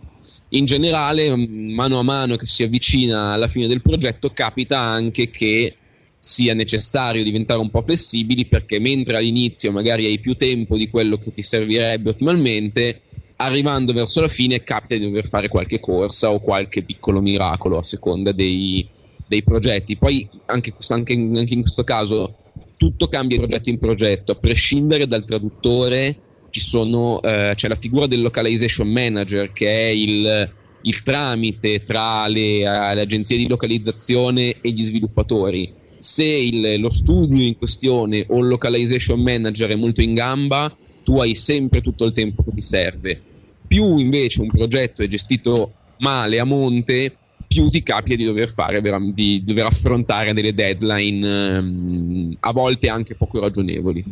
In 0.50 0.66
generale, 0.66 1.34
mano 1.36 2.00
a 2.00 2.04
mano 2.04 2.36
che 2.36 2.46
si 2.46 2.64
avvicina 2.64 3.32
alla 3.32 3.48
fine 3.48 3.68
del 3.68 3.82
progetto, 3.82 4.32
capita 4.32 4.80
anche 4.80 5.30
che 5.30 5.76
sia 6.20 6.54
necessario 6.54 7.24
diventare 7.24 7.60
un 7.60 7.70
po' 7.70 7.84
flessibili 7.84 8.46
perché 8.46 8.80
mentre 8.80 9.18
all'inizio 9.18 9.72
magari 9.72 10.06
hai 10.06 10.20
più 10.20 10.36
tempo 10.36 10.76
di 10.76 10.90
quello 10.90 11.18
che 11.18 11.34
ti 11.34 11.42
servirebbe 11.42 12.10
ottimalmente, 12.10 13.02
arrivando 13.38 13.94
verso 13.94 14.22
la 14.22 14.28
fine 14.28 14.64
capita 14.64 14.96
di 14.96 15.02
dover 15.02 15.28
fare 15.28 15.48
qualche 15.48 15.80
corsa 15.80 16.32
o 16.32 16.40
qualche 16.40 16.84
piccolo 16.84 17.22
miracolo 17.22 17.78
a 17.78 17.84
seconda 17.84 18.32
dei, 18.32 18.88
dei 19.28 19.44
progetti. 19.44 19.96
Poi 19.96 20.28
anche, 20.46 20.74
anche, 20.90 21.14
anche, 21.14 21.54
in 21.54 21.62
questo 21.62 21.84
caso 21.84 22.36
tutto 22.78 23.08
cambia 23.08 23.38
di 23.38 23.46
progetto 23.46 23.70
in 23.70 23.80
progetto, 23.80 24.32
a 24.32 24.36
prescindere 24.36 25.08
dal 25.08 25.26
traduttore 25.26 26.22
sono, 26.60 27.22
eh, 27.22 27.54
c'è 27.56 27.68
la 27.68 27.76
figura 27.76 28.08
del 28.08 28.22
localization 28.22 28.88
manager 28.88 29.52
che 29.54 29.70
è 29.70 29.90
il, 29.90 30.52
il 30.82 31.04
tramite 31.04 31.84
tra 31.84 32.28
le, 32.28 32.60
le, 32.60 33.02
agenzie 33.02 33.38
di 33.38 33.48
localizzazione 33.48 34.56
e 34.62 34.72
gli 34.72 34.84
sviluppatori. 34.84 35.74
Se 36.00 36.24
il, 36.24 36.80
lo 36.80 36.90
studio 36.90 37.44
in 37.44 37.58
questione 37.58 38.26
o 38.30 38.40
il 38.40 38.48
localization 38.48 39.20
manager 39.20 39.72
è 39.72 39.76
molto 39.76 40.02
in 40.02 40.14
gamba, 40.14 40.76
tu 41.04 41.20
hai 41.20 41.36
sempre 41.36 41.82
tutto 41.82 42.06
il 42.06 42.14
tempo 42.14 42.44
che 42.44 42.52
ti 42.54 42.62
serve. 42.62 43.22
Più 43.68 43.98
invece 43.98 44.42
un 44.42 44.48
progetto 44.48 45.02
è 45.02 45.08
gestito 45.08 45.74
male 46.00 46.40
a 46.40 46.44
monte, 46.44 47.16
più 47.48 47.70
ti 47.70 47.82
capita 47.82 48.16
di 48.16 48.26
dover 48.26 48.52
fare, 48.52 48.82
di 49.14 49.42
dover 49.44 49.66
affrontare 49.66 50.34
delle 50.34 50.54
deadline 50.54 51.58
um, 51.58 52.38
a 52.40 52.52
volte 52.52 52.90
anche 52.90 53.16
poco 53.16 53.40
ragionevoli. 53.40 54.04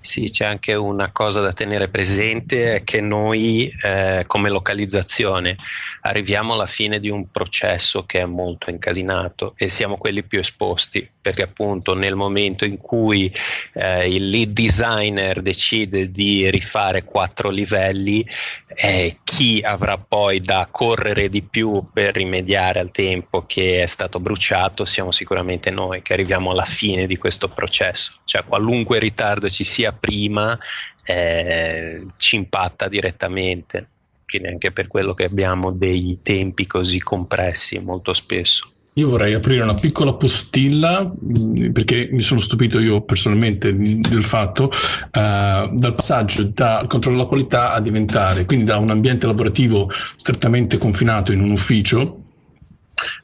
Sì, 0.00 0.24
c'è 0.30 0.44
anche 0.44 0.74
una 0.74 1.10
cosa 1.10 1.40
da 1.40 1.52
tenere 1.52 1.88
presente, 1.88 2.76
è 2.76 2.84
che 2.84 3.00
noi 3.00 3.70
eh, 3.82 4.24
come 4.26 4.48
localizzazione 4.48 5.56
arriviamo 6.02 6.54
alla 6.54 6.66
fine 6.66 7.00
di 7.00 7.10
un 7.10 7.30
processo 7.30 8.04
che 8.04 8.20
è 8.20 8.24
molto 8.24 8.70
incasinato 8.70 9.54
e 9.56 9.68
siamo 9.68 9.96
quelli 9.96 10.22
più 10.22 10.38
esposti, 10.38 11.06
perché 11.20 11.42
appunto 11.42 11.94
nel 11.94 12.14
momento 12.14 12.64
in 12.64 12.78
cui 12.78 13.32
eh, 13.74 14.12
il 14.12 14.28
lead 14.28 14.50
designer 14.50 15.42
decide 15.42 16.10
di 16.10 16.50
rifare 16.50 17.04
quattro 17.04 17.50
livelli, 17.50 18.26
eh, 18.74 19.18
chi 19.22 19.60
avrà 19.62 19.98
poi 19.98 20.40
da 20.40 20.68
correre 20.70 21.28
di 21.28 21.42
più 21.42 21.84
per 21.92 22.14
rimediare 22.14 22.73
al 22.78 22.90
tempo 22.90 23.44
che 23.46 23.82
è 23.82 23.86
stato 23.86 24.18
bruciato 24.18 24.84
siamo 24.84 25.10
sicuramente 25.10 25.70
noi 25.70 26.02
che 26.02 26.12
arriviamo 26.12 26.50
alla 26.50 26.64
fine 26.64 27.06
di 27.06 27.16
questo 27.16 27.48
processo, 27.48 28.12
cioè 28.24 28.44
qualunque 28.44 28.98
ritardo 28.98 29.48
ci 29.48 29.64
sia 29.64 29.92
prima 29.92 30.58
eh, 31.04 32.06
ci 32.16 32.36
impatta 32.36 32.88
direttamente, 32.88 33.88
quindi 34.26 34.48
anche 34.48 34.72
per 34.72 34.86
quello 34.86 35.14
che 35.14 35.24
abbiamo 35.24 35.72
dei 35.72 36.18
tempi 36.22 36.66
così 36.66 37.00
compressi 37.00 37.78
molto 37.78 38.14
spesso. 38.14 38.70
Io 38.96 39.08
vorrei 39.08 39.34
aprire 39.34 39.62
una 39.62 39.74
piccola 39.74 40.14
postilla 40.14 41.02
mm, 41.04 41.72
perché 41.72 42.08
mi 42.12 42.20
sono 42.20 42.38
stupito 42.38 42.78
io 42.78 43.02
personalmente 43.02 43.76
del 43.76 44.22
fatto 44.22 44.64
uh, 44.66 44.70
dal 45.10 45.94
passaggio 45.96 46.44
dal 46.44 46.86
controllo 46.86 47.16
della 47.16 47.28
qualità 47.28 47.72
a 47.72 47.80
diventare 47.80 48.44
quindi 48.44 48.64
da 48.64 48.76
un 48.76 48.90
ambiente 48.90 49.26
lavorativo 49.26 49.90
strettamente 50.14 50.78
confinato 50.78 51.32
in 51.32 51.40
un 51.40 51.50
ufficio 51.50 52.23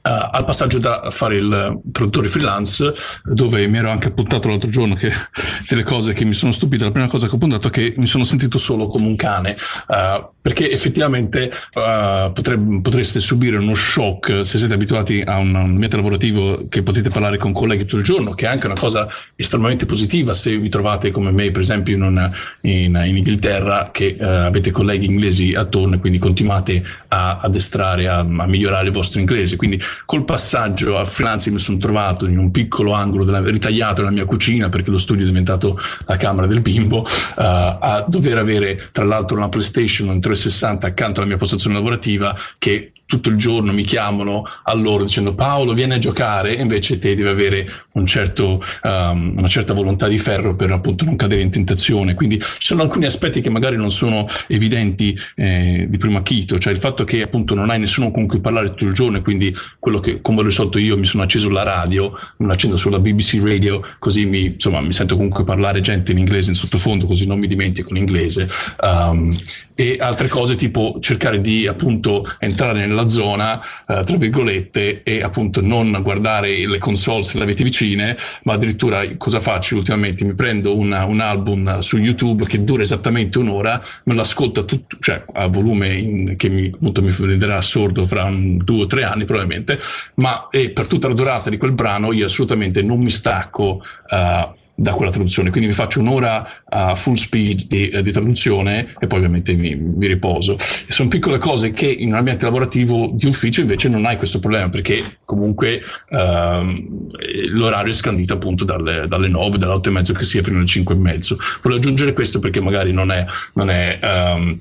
al 0.03 0.45
passaggio 0.45 0.79
da 0.79 1.11
fare 1.11 1.37
il 1.37 1.81
traduttore 1.93 2.29
freelance, 2.29 2.95
dove 3.25 3.67
mi 3.67 3.77
ero 3.77 3.91
anche 3.91 4.09
appuntato 4.09 4.49
l'altro 4.49 4.71
giorno 4.71 4.95
che 4.95 5.13
delle 5.69 5.83
cose 5.83 6.15
che 6.15 6.25
mi 6.25 6.33
sono 6.33 6.53
stupite. 6.53 6.85
La 6.85 6.91
prima 6.91 7.09
cosa 7.09 7.27
che 7.27 7.35
ho 7.35 7.39
puntato 7.39 7.69
è 7.69 7.71
che 7.71 7.95
mi 7.97 8.07
sono 8.07 8.25
sentito 8.25 8.57
solo 8.57 8.89
come 8.89 9.07
un 9.07 9.17
cane, 9.17 9.57
uh, 9.89 10.27
perché 10.41 10.71
effettivamente 10.71 11.51
uh, 11.75 12.33
potre, 12.33 12.59
potreste 12.81 13.21
subire 13.21 13.59
uno 13.59 13.75
shock 13.75 14.45
se 14.45 14.57
siete 14.57 14.73
abituati 14.73 15.23
a 15.25 15.37
un, 15.37 15.55
ambiente 15.55 15.97
lavorativo 15.97 16.67
che 16.69 16.83
potete 16.83 17.11
parlare 17.11 17.37
con 17.37 17.53
colleghi 17.53 17.85
tutto 17.85 17.99
il 17.99 18.03
giorno, 18.03 18.33
che 18.33 18.47
è 18.47 18.49
anche 18.49 18.67
una 18.67 18.77
cosa 18.77 19.07
estremamente 19.37 19.85
positiva 19.85 20.33
se 20.33 20.57
vi 20.57 20.69
trovate 20.71 21.11
come 21.11 21.31
me, 21.31 21.51
per 21.51 21.61
esempio, 21.61 21.95
in, 21.95 22.03
una, 22.03 22.33
in, 22.63 23.03
in 23.05 23.17
Inghilterra, 23.17 23.91
che 23.93 24.17
avete 24.19 24.71
colleghi 24.71 25.07
inglesi 25.07 25.55
attorno 25.55 25.97
e 25.97 25.99
quindi 25.99 26.19
continuate 26.19 26.83
a 27.09 27.41
addestrare, 27.43 28.09
a, 28.09 28.19
a 28.19 28.47
migliorare 28.47 28.87
il 28.87 28.93
vostro 28.93 29.21
inglese. 29.21 29.57
Quindi 29.57 29.79
col 30.05 30.25
passaggio 30.25 30.99
a 30.99 31.05
freelance 31.05 31.51
mi 31.51 31.59
sono 31.59 31.79
trovato 31.79 32.27
in 32.27 32.39
un 32.39 32.51
piccolo 32.51 32.93
angolo 32.93 33.25
della, 33.25 33.43
ritagliato 33.43 34.03
nella 34.03 34.15
mia 34.15 34.25
cucina 34.25 34.69
perché 34.69 34.91
lo 34.91 34.99
studio 34.99 35.25
è 35.25 35.29
diventato 35.29 35.79
la 36.07 36.17
camera 36.17 36.47
del 36.47 36.61
bimbo, 36.61 37.01
uh, 37.01 37.07
a 37.37 38.05
dover 38.07 38.39
avere 38.39 38.89
tra 38.93 39.05
l'altro 39.05 39.37
una 39.37 39.49
PlayStation 39.49 40.21
360 40.21 40.87
accanto 40.87 41.21
alla 41.21 41.29
mia 41.29 41.39
postazione 41.39 41.77
lavorativa 41.77 42.37
che 42.59 42.93
tutto 43.11 43.29
il 43.29 43.37
giorno 43.37 43.73
mi 43.73 43.83
chiamano 43.83 44.45
a 44.63 44.73
loro 44.73 45.03
dicendo 45.03 45.35
Paolo 45.35 45.73
vieni 45.73 45.95
a 45.95 45.99
giocare. 45.99 46.55
Invece 46.55 47.01
te 47.01 47.17
devi 47.17 47.29
avere 47.29 47.69
un 47.95 48.07
certo, 48.07 48.63
um, 48.85 49.35
una 49.37 49.49
certa 49.49 49.75
volontà 49.75 50.07
di 50.07 50.17
ferro 50.17 50.55
per 50.55 50.71
appunto 50.71 51.05
non 51.05 51.17
cadere 51.17 51.43
in 51.43 51.51
tentazione. 51.51 52.15
Quindi 52.15 52.39
ci 52.39 52.47
sono 52.59 52.83
alcuni 52.83 53.07
aspetti 53.07 53.41
che 53.41 53.51
magari 53.51 53.75
non 53.75 53.91
sono 53.91 54.29
evidenti 54.47 55.19
eh, 55.35 55.87
di 55.91 55.99
primo 55.99 56.19
acchito. 56.19 56.57
Cioè 56.57 56.73
il 56.73 56.79
fatto 56.79 57.03
che 57.03 57.21
appunto 57.21 57.57
non 57.57 57.69
hai 57.69 57.81
nessuno 57.81 58.13
con 58.13 58.29
cui 58.29 58.41
parlare 58.41 58.69
tutto 58.69 58.85
il 58.85 58.93
giorno 58.93 59.17
e 59.17 59.23
quindi 59.23 59.53
quello 59.81 59.99
che 59.99 60.21
come 60.21 60.41
ho 60.41 60.45
risolto 60.45 60.79
io 60.79 60.97
mi 60.97 61.05
sono 61.05 61.25
acceso 61.25 61.51
la 61.51 61.65
radio 61.65 62.17
me 62.37 62.47
l'accendo 62.47 62.77
sulla 62.77 63.01
BBC 63.01 63.41
Radio 63.43 63.83
così 63.99 64.25
mi, 64.25 64.45
insomma, 64.45 64.81
mi 64.81 64.93
sento 64.93 65.17
comunque 65.17 65.43
parlare 65.43 65.81
gente 65.81 66.13
in 66.13 66.19
inglese 66.19 66.51
in 66.51 66.57
sottofondo 66.57 67.07
così 67.07 67.27
non 67.27 67.41
mi 67.41 67.49
dimentico 67.49 67.93
l'inglese. 67.93 68.49
Um, 68.81 69.33
e 69.81 69.97
altre 69.99 70.29
cose 70.29 70.57
tipo 70.57 70.99
cercare 71.01 71.41
di 71.41 71.67
appunto 71.67 72.31
entrare 72.39 72.87
nella 72.87 73.09
zona 73.09 73.59
eh, 73.89 74.05
tra 74.05 74.17
virgolette 74.19 75.03
e 75.03 75.23
appunto 75.23 75.63
non 75.63 76.01
guardare 76.03 76.69
le 76.69 76.77
console 76.77 77.23
se 77.23 77.39
le 77.39 77.45
avete 77.45 77.65
vicine 77.65 78.15
ma 78.43 78.53
addirittura 78.53 79.03
cosa 79.17 79.41
faccio 79.41 79.77
ultimamente? 79.77 80.23
Mi 80.27 80.35
prendo 80.35 80.77
una, 80.77 81.07
un 81.07 81.21
album 81.21 81.79
su 81.79 81.97
YouTube 81.97 82.45
che 82.45 82.63
dura 82.63 82.83
esattamente 82.83 83.39
un'ora 83.39 83.83
me 84.05 84.13
lo 84.13 84.21
ascolto 84.21 84.67
tutto 84.67 84.99
cioè 85.01 85.25
a 85.33 85.47
volume 85.47 85.97
in, 85.97 86.37
che 86.37 86.51
mi, 86.51 86.71
appunto 86.71 87.01
mi 87.01 87.11
renderà 87.19 87.59
sordo 87.63 88.05
fra 88.05 88.25
un, 88.25 88.59
due 88.59 88.83
o 88.83 88.87
tre 88.87 89.05
anni 89.05 89.25
probabilmente 89.25 89.79
ma 90.17 90.47
per 90.51 90.87
tutta 90.89 91.09
la 91.09 91.15
durata 91.15 91.49
di 91.49 91.57
quel 91.57 91.73
brano 91.73 92.13
io 92.13 92.27
assolutamente 92.27 92.83
non 92.83 93.01
mi 93.01 93.09
stacco 93.09 93.83
uh, 94.11 94.53
da 94.75 94.93
quella 94.93 95.11
traduzione. 95.11 95.51
Quindi 95.51 95.69
mi 95.69 95.75
faccio 95.75 96.01
un'ora 96.01 96.63
a 96.65 96.95
full 96.95 97.15
speed 97.15 97.67
di, 97.67 97.89
eh, 97.89 98.03
di 98.03 98.13
traduzione 98.13 98.95
e 98.99 99.07
poi 99.07 99.19
ovviamente 99.19 99.53
mi, 99.53 99.75
mi 99.75 100.07
riposo. 100.07 100.57
E 100.57 100.93
sono 100.93 101.09
piccole 101.09 101.39
cose 101.39 101.73
che 101.73 101.87
in 101.87 102.09
un 102.09 102.15
ambiente 102.15 102.45
lavorativo 102.45 103.11
di 103.13 103.27
ufficio 103.27 103.61
invece 103.61 103.89
non 103.89 104.07
hai 104.07 104.17
questo 104.17 104.39
problema 104.39 104.69
perché 104.69 105.19
comunque 105.25 105.83
ehm, 106.09 107.09
l'orario 107.53 107.93
è 107.93 107.95
scandito 107.95 108.35
appunto 108.35 108.65
dalle, 108.65 109.07
dalle 109.07 109.29
9, 109.29 109.59
dalle 109.59 109.73
8 109.75 109.89
e 109.89 109.93
mezzo 109.93 110.13
che 110.13 110.25
sia 110.25 110.43
fino 110.43 110.57
alle 110.57 110.67
5 110.67 110.95
e 110.95 110.99
mezzo. 110.99 111.37
Volevo 111.63 111.81
aggiungere 111.81 112.13
questo 112.13 112.39
perché 112.39 112.61
magari 112.61 112.93
non 112.93 113.11
è, 113.11 113.25
non 113.55 113.71
è 113.71 113.99
um, 114.03 114.59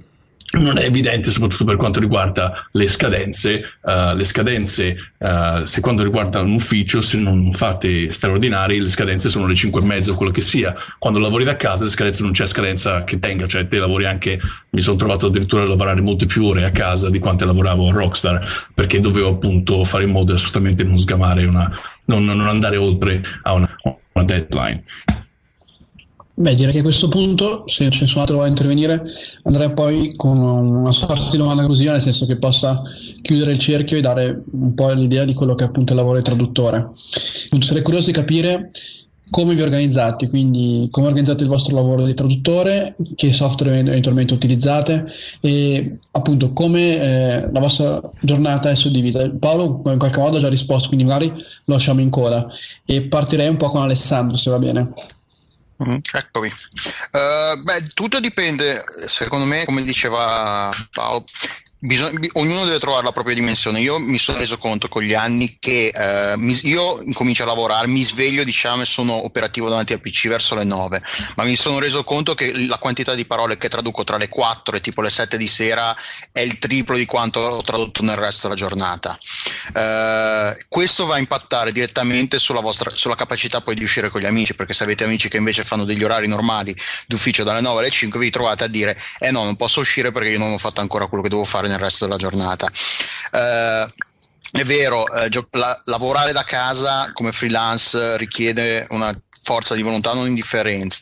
non 0.51 0.77
è 0.77 0.85
evidente 0.85 1.29
soprattutto 1.29 1.65
per 1.65 1.75
quanto 1.75 1.99
riguarda 1.99 2.67
le 2.71 2.87
scadenze. 2.87 3.63
Uh, 3.81 4.15
le 4.15 4.23
scadenze, 4.23 4.97
uh, 5.17 5.63
se 5.63 5.81
quando 5.81 6.03
riguarda 6.03 6.41
un 6.41 6.53
ufficio, 6.53 7.01
se 7.01 7.17
non 7.17 7.53
fate 7.53 8.11
straordinari, 8.11 8.79
le 8.79 8.89
scadenze 8.89 9.29
sono 9.29 9.45
le 9.45 9.55
5 9.55 9.81
e 9.81 9.85
mezzo, 9.85 10.15
quello 10.15 10.31
che 10.31 10.41
sia. 10.41 10.75
Quando 10.97 11.19
lavori 11.19 11.43
da 11.43 11.55
casa, 11.55 11.83
le 11.83 11.89
scadenze 11.89 12.23
non 12.23 12.31
c'è 12.31 12.47
scadenza 12.47 13.03
che 13.03 13.19
tenga, 13.19 13.47
cioè 13.47 13.67
te 13.67 13.77
lavori 13.77 14.05
anche, 14.05 14.39
mi 14.71 14.81
sono 14.81 14.97
trovato 14.97 15.27
addirittura 15.27 15.63
a 15.63 15.67
lavorare 15.67 16.01
molte 16.01 16.25
più 16.25 16.45
ore 16.45 16.65
a 16.65 16.71
casa 16.71 17.09
di 17.09 17.19
quante 17.19 17.45
lavoravo 17.45 17.89
a 17.89 17.91
Rockstar, 17.91 18.67
perché 18.73 18.99
dovevo 18.99 19.29
appunto 19.29 19.83
fare 19.83 20.05
in 20.05 20.11
modo 20.11 20.33
assolutamente 20.33 20.83
non 20.83 20.97
sgamare 20.97 21.45
una, 21.45 21.69
non, 22.05 22.25
non 22.25 22.47
andare 22.47 22.77
oltre 22.77 23.21
a 23.43 23.53
una, 23.53 23.75
una 24.13 24.25
deadline. 24.25 24.83
Beh, 26.39 26.55
direi 26.55 26.71
che 26.71 26.79
a 26.79 26.83
questo 26.83 27.09
punto, 27.09 27.63
se 27.65 27.89
c'è 27.89 27.99
nessun 27.99 28.21
altro 28.21 28.41
a 28.41 28.47
intervenire, 28.47 29.03
andrei 29.43 29.73
poi 29.73 30.13
con 30.15 30.37
una 30.37 30.93
sorta 30.93 31.29
di 31.29 31.35
domanda 31.35 31.63
conclusiva, 31.63 31.91
nel 31.91 32.01
senso 32.01 32.25
che 32.25 32.37
possa 32.37 32.81
chiudere 33.21 33.51
il 33.51 33.57
cerchio 33.57 33.97
e 33.97 34.01
dare 34.01 34.43
un 34.51 34.73
po' 34.73 34.89
l'idea 34.93 35.25
di 35.25 35.33
quello 35.33 35.53
che 35.53 35.65
è 35.65 35.67
appunto 35.67 35.91
il 35.91 35.99
lavoro 35.99 36.15
di 36.15 36.23
traduttore. 36.23 36.91
Appunto, 37.47 37.65
sarei 37.65 37.83
curioso 37.83 38.05
di 38.05 38.13
capire 38.13 38.69
come 39.29 39.53
vi 39.53 39.61
organizzate, 39.61 40.29
quindi 40.29 40.87
come 40.91 41.07
organizzate 41.07 41.43
il 41.43 41.49
vostro 41.49 41.75
lavoro 41.75 42.05
di 42.05 42.13
traduttore, 42.13 42.95
che 43.15 43.33
software 43.33 43.77
eventualmente 43.77 44.33
utilizzate 44.33 45.07
e 45.41 45.97
appunto 46.11 46.53
come 46.53 47.01
eh, 47.01 47.49
la 47.51 47.59
vostra 47.59 48.01
giornata 48.21 48.69
è 48.69 48.75
suddivisa. 48.75 49.29
Paolo 49.37 49.81
in 49.87 49.97
qualche 49.97 50.21
modo 50.21 50.37
ha 50.37 50.39
già 50.39 50.47
risposto, 50.47 50.87
quindi 50.87 51.05
magari 51.05 51.27
lo 51.27 51.73
lasciamo 51.73 51.99
in 51.99 52.09
coda 52.09 52.47
e 52.85 53.01
partirei 53.01 53.49
un 53.49 53.57
po' 53.57 53.67
con 53.67 53.81
Alessandro 53.81 54.37
se 54.37 54.49
va 54.49 54.57
bene. 54.57 54.93
Mm, 55.81 55.97
eccomi. 56.11 56.51
Uh, 57.11 57.61
beh, 57.63 57.87
tutto 57.93 58.19
dipende, 58.19 58.83
secondo 59.05 59.45
me, 59.45 59.63
come 59.65 59.81
diceva 59.83 60.69
Paolo, 60.91 61.23
Bisogna, 61.81 62.27
ognuno 62.33 62.65
deve 62.65 62.77
trovare 62.77 63.05
la 63.05 63.13
propria 63.13 63.33
dimensione. 63.33 63.79
Io 63.79 63.99
mi 63.99 64.17
sono 64.17 64.37
reso 64.37 64.57
conto 64.57 64.89
con 64.89 65.01
gli 65.01 65.13
anni 65.13 65.55
che 65.59 65.93
eh, 65.95 66.35
mi, 66.35 66.59
io 66.63 67.01
incomincio 67.01 67.43
a 67.43 67.45
lavorare, 67.45 67.87
mi 67.87 68.03
sveglio 68.03 68.43
diciamo 68.43 68.81
e 68.81 68.85
sono 68.85 69.13
operativo 69.23 69.69
davanti 69.69 69.93
al 69.93 70.01
PC 70.01 70.27
verso 70.27 70.55
le 70.55 70.65
9, 70.65 71.01
ma 71.37 71.45
mi 71.45 71.55
sono 71.55 71.79
reso 71.79 72.03
conto 72.03 72.35
che 72.35 72.51
la 72.67 72.77
quantità 72.79 73.15
di 73.15 73.23
parole 73.23 73.57
che 73.57 73.69
traduco 73.69 74.03
tra 74.03 74.17
le 74.17 74.27
4 74.27 74.75
e 74.75 74.81
tipo 74.81 75.01
le 75.01 75.09
7 75.09 75.37
di 75.37 75.47
sera 75.47 75.95
è 76.33 76.41
il 76.41 76.59
triplo 76.59 76.97
di 76.97 77.05
quanto 77.05 77.39
ho 77.39 77.61
tradotto 77.61 78.03
nel 78.03 78.17
resto 78.17 78.49
della 78.49 78.59
giornata. 78.59 79.17
Eh, 79.73 80.65
questo 80.67 81.05
va 81.05 81.15
a 81.15 81.19
impattare 81.19 81.71
direttamente 81.71 82.39
sulla, 82.39 82.59
vostra, 82.59 82.89
sulla 82.93 83.15
capacità 83.15 83.61
poi 83.61 83.75
di 83.75 83.83
uscire 83.83 84.09
con 84.09 84.19
gli 84.19 84.25
amici, 84.25 84.53
perché 84.53 84.73
se 84.73 84.83
avete 84.83 85.05
amici 85.05 85.29
che 85.29 85.37
invece 85.37 85.63
fanno 85.63 85.85
degli 85.85 86.03
orari 86.03 86.27
normali 86.27 86.75
d'ufficio 87.07 87.45
dalle 87.45 87.61
9 87.61 87.79
alle 87.79 87.89
5 87.89 88.19
vi 88.19 88.29
trovate 88.29 88.65
a 88.65 88.67
dire 88.67 88.99
eh 89.19 89.31
no, 89.31 89.45
non 89.45 89.55
posso 89.55 89.79
uscire 89.79 90.11
perché 90.11 90.31
io 90.31 90.39
non 90.39 90.51
ho 90.51 90.57
fatto 90.57 90.81
ancora 90.81 91.07
quello 91.07 91.23
che 91.23 91.29
devo 91.29 91.45
fare 91.45 91.67
nel 91.69 91.79
resto 91.79 92.05
della 92.05 92.17
giornata. 92.17 92.67
Eh, 93.31 93.87
è 94.51 94.63
vero, 94.63 95.07
eh, 95.13 95.29
gio- 95.29 95.47
la- 95.51 95.79
lavorare 95.85 96.31
da 96.31 96.43
casa 96.43 97.11
come 97.13 97.31
freelance 97.31 98.17
richiede 98.17 98.85
una 98.89 99.15
forza 99.41 99.75
di 99.75 99.81
volontà 99.81 100.13
non 100.13 100.27
indifferente. 100.27 100.97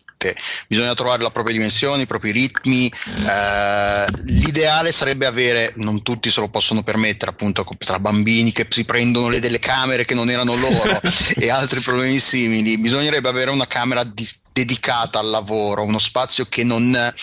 Bisogna 0.68 0.96
trovare 0.96 1.22
la 1.22 1.30
propria 1.30 1.54
dimensione, 1.54 2.02
i 2.02 2.08
propri 2.08 2.32
ritmi. 2.32 2.92
Eh, 3.28 4.06
l'ideale 4.24 4.92
sarebbe 4.92 5.26
avere, 5.26 5.74
non 5.78 6.02
tutti 6.02 6.32
se 6.32 6.40
lo 6.40 6.50
possono 6.50 6.82
permettere, 6.82 7.32
appunto, 7.32 7.66
tra 7.78 8.00
bambini 8.00 8.52
che 8.52 8.66
si 8.70 8.84
prendono 8.84 9.30
le 9.30 9.40
delle 9.40 9.60
camere 9.60 10.06
che 10.06 10.16
non 10.16 10.30
erano 10.30 10.56
loro 10.56 11.00
e 11.36 11.50
altri 11.50 11.80
problemi 11.82 12.20
simili. 12.20 12.78
Bisognerebbe 12.78 13.30
avere 13.30 13.52
una 13.52 13.68
camera 13.68 14.04
di, 14.04 14.28
dedicata 14.52 15.20
al 15.20 15.30
lavoro, 15.30 15.84
uno 15.84 16.00
spazio 16.00 16.46
che 16.50 16.64
non. 16.64 17.14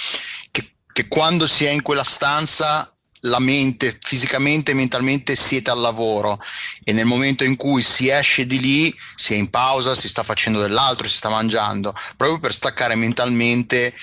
Che, 0.51 0.71
che 0.93 1.09
quando 1.09 1.47
si 1.47 1.65
è 1.65 1.71
in 1.71 1.83
quella 1.83 2.05
stanza 2.05 2.94
la 3.25 3.39
mente 3.39 3.99
fisicamente 4.01 4.73
e 4.73 4.75
mentalmente 4.75 5.37
siete 5.37 5.71
al 5.71 5.81
lavoro 5.81 6.39
e 6.83 6.93
nel 6.93 7.07
momento 7.07 7.45
in 7.45 7.57
cui 7.57 7.83
si 7.83 8.09
esce 8.09 8.47
di 8.47 8.61
lì 8.61 8.95
si 9.15 9.35
è 9.35 9.37
in 9.37 9.51
pausa, 9.51 9.95
si 9.95 10.09
sta 10.09 10.23
facendo 10.23 10.61
dell'altro, 10.61 11.09
si 11.09 11.17
sta 11.17 11.29
mangiando, 11.29 11.95
proprio 12.17 12.39
per 12.39 12.53
staccare 12.53 12.95
mentalmente 12.95 13.95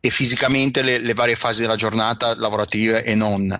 e 0.00 0.10
fisicamente 0.10 0.82
le, 0.82 0.98
le 0.98 1.14
varie 1.14 1.34
fasi 1.34 1.60
della 1.60 1.76
giornata 1.76 2.34
lavorative 2.36 3.04
e 3.04 3.14
non. 3.14 3.58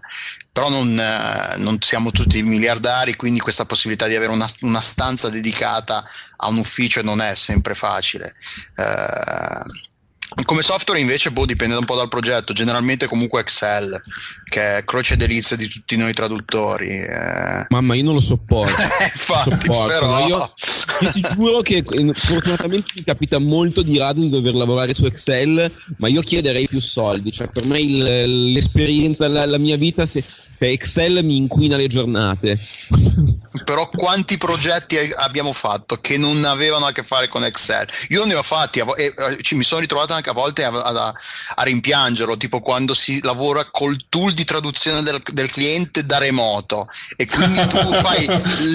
Però 0.52 0.68
non, 0.68 0.98
eh, 0.98 1.56
non, 1.56 1.80
siamo 1.80 2.10
tutti 2.10 2.42
miliardari, 2.42 3.16
quindi 3.16 3.40
questa 3.40 3.64
possibilità 3.64 4.06
di 4.06 4.16
avere 4.16 4.32
una, 4.32 4.48
una 4.60 4.80
stanza 4.80 5.30
dedicata 5.30 6.04
a 6.36 6.48
un 6.48 6.58
ufficio 6.58 7.02
non 7.02 7.20
è 7.20 7.34
sempre 7.34 7.74
facile. 7.74 8.34
Eh, 8.76 9.62
come 10.44 10.62
software 10.62 11.00
invece 11.00 11.30
boh, 11.30 11.46
dipende 11.46 11.76
un 11.76 11.84
po' 11.84 11.96
dal 11.96 12.08
progetto, 12.08 12.52
generalmente 12.52 13.06
comunque 13.06 13.40
Excel, 13.40 14.00
che 14.44 14.78
è 14.78 14.84
croce 14.84 15.16
delizia 15.16 15.56
di 15.56 15.68
tutti 15.68 15.96
noi 15.96 16.12
traduttori. 16.12 16.88
Eh. 16.88 17.66
Mamma, 17.68 17.94
io 17.94 18.04
non 18.04 18.14
lo 18.14 18.20
sopporto. 18.20 18.82
Infatti, 19.12 19.50
sopporto. 19.50 19.86
Però... 19.86 20.26
Io 20.26 20.52
ti 21.12 21.24
giuro 21.34 21.60
che 21.62 21.84
eh, 21.88 22.12
fortunatamente 22.12 22.92
mi 22.96 23.04
capita 23.04 23.38
molto 23.38 23.82
di 23.82 23.96
rado 23.98 24.20
di 24.20 24.28
dover 24.28 24.54
lavorare 24.54 24.94
su 24.94 25.04
Excel, 25.04 25.70
ma 25.96 26.08
io 26.08 26.20
chiederei 26.22 26.68
più 26.68 26.80
soldi. 26.80 27.32
Cioè, 27.32 27.48
per 27.48 27.64
me 27.64 27.80
il, 27.80 28.52
l'esperienza, 28.52 29.28
la, 29.28 29.46
la 29.46 29.58
mia 29.58 29.76
vita, 29.76 30.04
se, 30.06 30.22
cioè, 30.58 30.68
Excel 30.68 31.24
mi 31.24 31.36
inquina 31.36 31.76
le 31.76 31.86
giornate. 31.86 32.58
Però 33.64 33.88
quanti 33.88 34.36
progetti 34.36 34.96
abbiamo 35.16 35.52
fatto 35.52 35.96
che 36.00 36.18
non 36.18 36.44
avevano 36.44 36.86
a 36.86 36.92
che 36.92 37.02
fare 37.02 37.28
con 37.28 37.44
Excel? 37.44 37.86
Io 38.08 38.24
ne 38.24 38.34
ho 38.34 38.42
fatti 38.42 38.80
e 38.80 39.14
eh, 39.16 39.54
mi 39.54 39.62
sono 39.62 39.80
ritrovato 39.80 40.12
anche 40.12 40.30
a 40.30 40.34
volte 40.34 40.64
a, 40.64 40.70
a, 40.70 41.12
a, 41.54 41.62
rimpiangerlo, 41.62 42.36
tipo 42.36 42.60
quando 42.60 42.92
si 42.94 43.22
lavora 43.22 43.68
col 43.70 43.96
tool 44.08 44.32
di 44.32 44.44
traduzione 44.44 45.02
del, 45.02 45.20
del 45.32 45.50
cliente 45.50 46.04
da 46.04 46.18
remoto 46.18 46.88
e 47.16 47.26
quindi 47.26 47.66
tu 47.68 47.78
fai, 48.02 48.26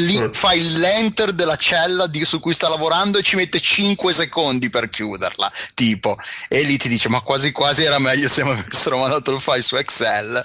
li, 0.06 0.30
fai 0.32 0.78
l'enter 0.78 1.34
della 1.34 1.56
cella 1.56 2.08
di, 2.08 2.24
su 2.26 2.40
cui 2.40 2.54
sta 2.54 2.70
lavorando 2.70 3.18
e 3.18 3.24
ci 3.24 3.36
mette 3.36 3.60
5 3.60 4.14
secondi 4.14 4.70
per 4.70 4.90
chiuderla, 4.90 5.52
tipo, 5.74 6.18
e 6.48 6.64
lì 6.64 6.78
ti 6.78 6.90
dice 6.90 7.10
ma 7.10 7.22
quasi 7.22 7.52
quasi 7.52 7.84
era 7.84 8.00
meglio 8.00 8.28
se 8.28 8.44
mi 8.44 8.52
avessero 8.52 8.98
mandato 8.98 9.32
il 9.32 9.40
file 9.40 9.62
su 9.62 9.76
Excel. 9.76 10.44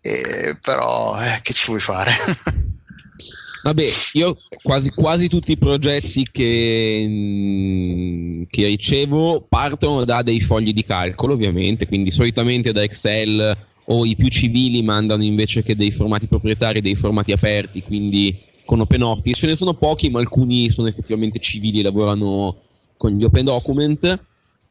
E, 0.00 0.56
però 0.60 0.75
però 0.76 1.18
eh, 1.18 1.40
che 1.40 1.54
ci 1.54 1.66
vuoi 1.68 1.80
fare? 1.80 2.12
Vabbè, 3.64 3.86
io 4.12 4.36
quasi, 4.62 4.90
quasi 4.90 5.28
tutti 5.28 5.52
i 5.52 5.56
progetti 5.56 6.28
che, 6.30 7.06
che, 8.48 8.66
ricevo 8.66 9.44
partono 9.48 10.04
da 10.04 10.22
dei 10.22 10.40
fogli 10.40 10.72
di 10.72 10.84
calcolo, 10.84 11.32
ovviamente, 11.32 11.88
quindi 11.88 12.12
solitamente 12.12 12.70
da 12.70 12.82
Excel 12.82 13.56
o 13.86 14.04
i 14.04 14.14
più 14.14 14.28
civili 14.28 14.82
mandano 14.82 15.24
invece 15.24 15.64
che 15.64 15.74
dei 15.74 15.90
formati 15.90 16.28
proprietari, 16.28 16.80
dei 16.80 16.94
formati 16.94 17.32
aperti, 17.32 17.82
quindi 17.82 18.38
con 18.64 18.80
OpenOffice. 18.80 19.40
Ce 19.40 19.46
ne 19.48 19.56
sono 19.56 19.74
pochi, 19.74 20.10
ma 20.10 20.20
alcuni 20.20 20.70
sono 20.70 20.86
effettivamente 20.86 21.40
civili 21.40 21.80
e 21.80 21.84
lavorano 21.84 22.56
con 22.96 23.12
gli 23.12 23.24
Open 23.24 23.46
Document 23.46 24.24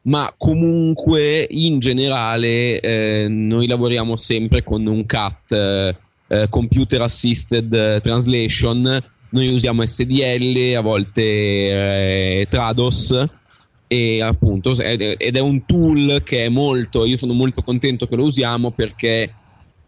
ma 0.06 0.32
comunque 0.36 1.46
in 1.50 1.78
generale 1.78 2.80
eh, 2.80 3.26
noi 3.28 3.66
lavoriamo 3.66 4.16
sempre 4.16 4.62
con 4.62 4.86
un 4.86 5.04
CAT, 5.04 5.52
eh, 5.52 5.96
eh, 6.28 6.46
Computer 6.48 7.02
Assisted 7.02 8.00
Translation, 8.02 9.02
noi 9.28 9.52
usiamo 9.52 9.84
SDL, 9.84 10.74
a 10.76 10.80
volte 10.80 11.22
eh, 11.22 12.46
Trados. 12.48 13.28
E 13.88 14.20
appunto 14.20 14.76
ed 14.80 15.36
è 15.36 15.38
un 15.38 15.64
tool 15.64 16.20
che 16.24 16.46
è 16.46 16.48
molto, 16.48 17.04
io 17.04 17.16
sono 17.16 17.34
molto 17.34 17.62
contento 17.62 18.08
che 18.08 18.16
lo 18.16 18.24
usiamo 18.24 18.72
perché 18.72 19.32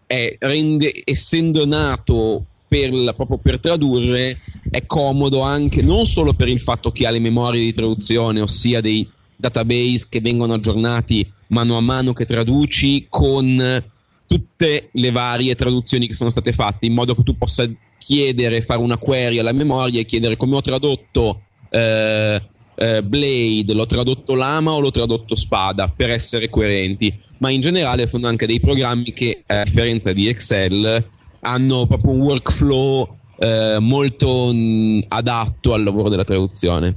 è, 0.07 0.36
rende, 0.39 1.03
essendo 1.05 1.66
nato 1.66 2.45
per, 2.69 2.90
proprio 3.16 3.39
per 3.39 3.59
tradurre 3.59 4.36
è 4.70 4.86
comodo 4.86 5.40
anche 5.40 5.82
non 5.82 6.05
solo 6.05 6.32
per 6.32 6.47
il 6.47 6.61
fatto 6.61 6.93
che 6.93 7.09
ha 7.09 7.11
le 7.11 7.19
memorie 7.19 7.61
di 7.61 7.73
traduzione, 7.73 8.40
ossia 8.40 8.81
dei 8.81 9.05
database 9.39 10.06
che 10.09 10.20
vengono 10.20 10.55
aggiornati 10.55 11.32
mano 11.48 11.77
a 11.77 11.81
mano 11.81 12.12
che 12.12 12.27
traduci 12.27 13.06
con 13.09 13.82
tutte 14.27 14.89
le 14.93 15.10
varie 15.10 15.55
traduzioni 15.55 16.06
che 16.06 16.15
sono 16.15 16.31
state 16.31 16.52
fatte 16.52 16.86
in 16.86 16.93
modo 16.93 17.15
che 17.15 17.23
tu 17.23 17.36
possa 17.36 17.66
chiedere, 17.97 18.62
fare 18.62 18.81
una 18.81 18.98
query 18.98 19.39
alla 19.39 19.52
memoria 19.52 20.01
e 20.01 20.05
chiedere 20.05 20.36
come 20.36 20.56
ho 20.56 20.60
tradotto 20.60 21.43
eh, 21.70 22.43
eh, 22.74 23.02
Blade, 23.02 23.73
l'ho 23.73 23.86
tradotto 23.86 24.35
lama 24.35 24.73
o 24.73 24.81
l'ho 24.81 24.90
tradotto 24.90 25.35
spada 25.35 25.89
per 25.89 26.10
essere 26.10 26.48
coerenti, 26.48 27.12
ma 27.39 27.51
in 27.51 27.60
generale 27.60 28.06
sono 28.06 28.28
anche 28.28 28.47
dei 28.47 28.60
programmi 28.60 29.12
che 29.12 29.43
a 29.47 29.65
differenza 29.65 30.12
di 30.12 30.28
Excel 30.28 31.06
hanno 31.40 31.86
proprio 31.86 32.12
un 32.12 32.20
workflow 32.20 33.16
eh, 33.39 33.78
molto 33.81 34.52
mh, 34.52 35.05
adatto 35.09 35.73
al 35.73 35.82
lavoro 35.82 36.09
della 36.09 36.24
traduzione. 36.24 36.97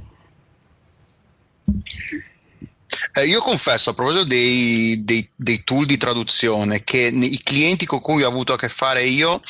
Eh, 3.14 3.26
io 3.26 3.40
confesso 3.40 3.90
a 3.90 3.94
proposito 3.94 4.24
dei, 4.24 5.04
dei, 5.04 5.28
dei, 5.36 5.62
tool 5.64 5.84
di 5.84 5.98
traduzione 5.98 6.82
che 6.82 7.10
i 7.12 7.40
clienti 7.42 7.84
con 7.84 8.00
cui 8.00 8.22
ho 8.22 8.28
avuto 8.28 8.54
a 8.54 8.56
che 8.56 8.70
fare 8.70 9.04
io 9.04 9.40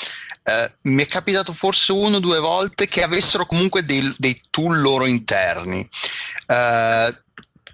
eh, 0.45 0.73
mi 0.83 1.05
è 1.05 1.07
capitato 1.07 1.53
forse 1.53 1.93
uno 1.93 2.17
o 2.17 2.21
due 2.21 2.41
volte 2.41 2.89
che 2.89 3.03
avessero 3.03 3.47
comunque 3.47 3.85
dei, 3.85 4.13
dei 4.19 4.41
tool 4.51 4.81
loro 4.81 5.07
interni. 5.07 5.89
Eh, 6.47 7.17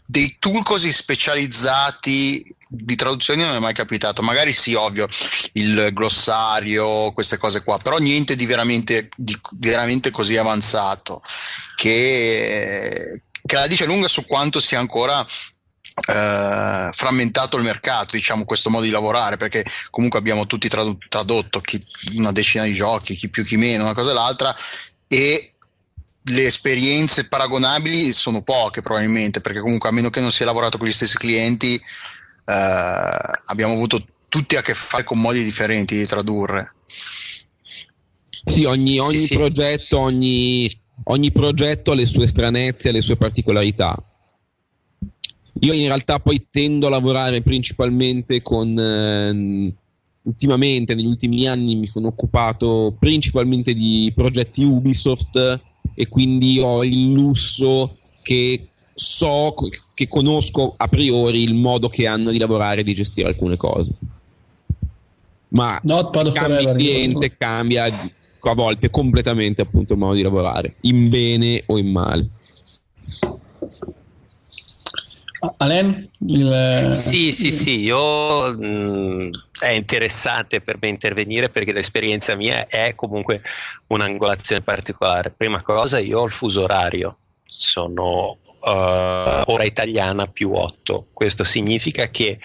dei 0.06 0.36
tool 0.38 0.62
così 0.62 0.92
specializzati 0.92 2.54
di 2.70 2.96
traduzione 2.96 3.46
non 3.46 3.56
è 3.56 3.58
mai 3.58 3.74
capitato. 3.74 4.22
Magari 4.22 4.52
sì, 4.52 4.74
ovvio, 4.74 5.08
il 5.52 5.90
glossario, 5.92 7.12
queste 7.12 7.38
cose 7.38 7.62
qua, 7.62 7.78
però 7.78 7.98
niente 7.98 8.36
di 8.36 8.46
veramente, 8.46 9.08
di 9.16 9.38
veramente 9.52 10.10
così 10.10 10.36
avanzato 10.36 11.22
che, 11.76 13.22
che 13.44 13.54
la 13.54 13.66
dice 13.66 13.86
lunga 13.86 14.08
su 14.08 14.26
quanto 14.26 14.60
sia 14.60 14.78
ancora 14.78 15.26
eh, 16.06 16.90
frammentato 16.92 17.56
il 17.56 17.62
mercato, 17.62 18.16
diciamo, 18.16 18.44
questo 18.44 18.70
modo 18.70 18.84
di 18.84 18.90
lavorare, 18.90 19.36
perché 19.36 19.64
comunque 19.90 20.18
abbiamo 20.18 20.46
tutti 20.46 20.68
trad- 20.68 20.96
tradotto 21.08 21.60
chi, 21.60 21.82
una 22.14 22.32
decina 22.32 22.64
di 22.64 22.72
giochi, 22.72 23.14
chi 23.14 23.28
più 23.28 23.44
chi 23.44 23.56
meno, 23.56 23.84
una 23.84 23.94
cosa 23.94 24.10
e 24.10 24.14
l'altra, 24.14 24.56
e 25.06 25.52
le 26.22 26.44
esperienze 26.44 27.28
paragonabili 27.28 28.12
sono 28.12 28.42
poche 28.42 28.82
probabilmente, 28.82 29.40
perché 29.40 29.60
comunque 29.60 29.88
a 29.88 29.92
meno 29.92 30.10
che 30.10 30.20
non 30.20 30.32
si 30.32 30.42
è 30.42 30.44
lavorato 30.44 30.78
con 30.78 30.86
gli 30.86 30.92
stessi 30.92 31.16
clienti, 31.16 31.74
eh, 31.74 31.82
abbiamo 33.46 33.72
avuto 33.72 34.04
tutti 34.28 34.56
a 34.56 34.60
che 34.60 34.74
fare 34.74 35.04
con 35.04 35.20
modi 35.20 35.42
differenti 35.42 35.96
di 35.96 36.06
tradurre. 36.06 36.74
Sì, 38.44 38.64
ogni, 38.64 38.98
ogni 38.98 39.18
sì, 39.18 39.34
progetto, 39.34 39.84
sì. 39.84 39.94
Ogni, 39.94 40.80
ogni 41.04 41.32
progetto 41.32 41.92
ha 41.92 41.94
le 41.94 42.06
sue 42.06 42.26
stranezze, 42.26 42.92
le 42.92 43.02
sue 43.02 43.16
particolarità. 43.16 43.96
Io 45.60 45.72
in 45.72 45.86
realtà 45.86 46.20
poi 46.20 46.46
tendo 46.50 46.86
a 46.86 46.90
lavorare 46.90 47.42
principalmente 47.42 48.42
con... 48.42 48.78
Eh, 48.78 49.74
ultimamente, 50.28 50.94
negli 50.94 51.06
ultimi 51.06 51.48
anni, 51.48 51.74
mi 51.74 51.86
sono 51.86 52.08
occupato 52.08 52.94
principalmente 52.98 53.74
di 53.74 54.12
progetti 54.14 54.62
Ubisoft 54.62 55.60
e 55.94 56.08
quindi 56.08 56.60
ho 56.62 56.84
il 56.84 57.12
lusso 57.12 57.96
che 58.22 58.68
so, 58.92 59.54
che 59.94 60.06
conosco 60.06 60.74
a 60.76 60.86
priori 60.86 61.42
il 61.42 61.54
modo 61.54 61.88
che 61.88 62.06
hanno 62.06 62.30
di 62.30 62.38
lavorare 62.38 62.82
e 62.82 62.84
di 62.84 62.94
gestire 62.94 63.28
alcune 63.28 63.56
cose. 63.56 63.94
Ma 65.48 65.80
cambia 65.82 66.60
il 66.60 66.72
cliente, 66.72 67.36
cambia 67.36 67.86
a 67.86 68.54
volte 68.54 68.90
completamente 68.90 69.62
appunto 69.62 69.94
il 69.94 69.98
modo 69.98 70.14
di 70.14 70.22
lavorare, 70.22 70.76
in 70.82 71.08
bene 71.08 71.62
o 71.66 71.78
in 71.78 71.90
male. 71.90 72.28
Alen? 75.58 76.10
Il... 76.26 76.90
Sì, 76.94 77.32
sì, 77.32 77.50
sì, 77.50 77.80
io 77.80 78.52
mh, 78.56 79.30
è 79.60 79.68
interessante 79.68 80.60
per 80.60 80.78
me 80.80 80.88
intervenire 80.88 81.48
perché 81.48 81.72
l'esperienza 81.72 82.34
mia 82.34 82.66
è 82.66 82.94
comunque 82.94 83.42
un'angolazione 83.88 84.62
particolare. 84.62 85.30
Prima 85.30 85.62
cosa, 85.62 85.98
io 85.98 86.20
ho 86.20 86.24
il 86.24 86.32
fuso 86.32 86.62
orario, 86.62 87.18
sono 87.44 88.38
uh, 88.64 88.70
ora 89.46 89.64
italiana 89.64 90.26
più 90.26 90.52
8. 90.52 91.08
Questo 91.12 91.44
significa 91.44 92.08
che, 92.08 92.38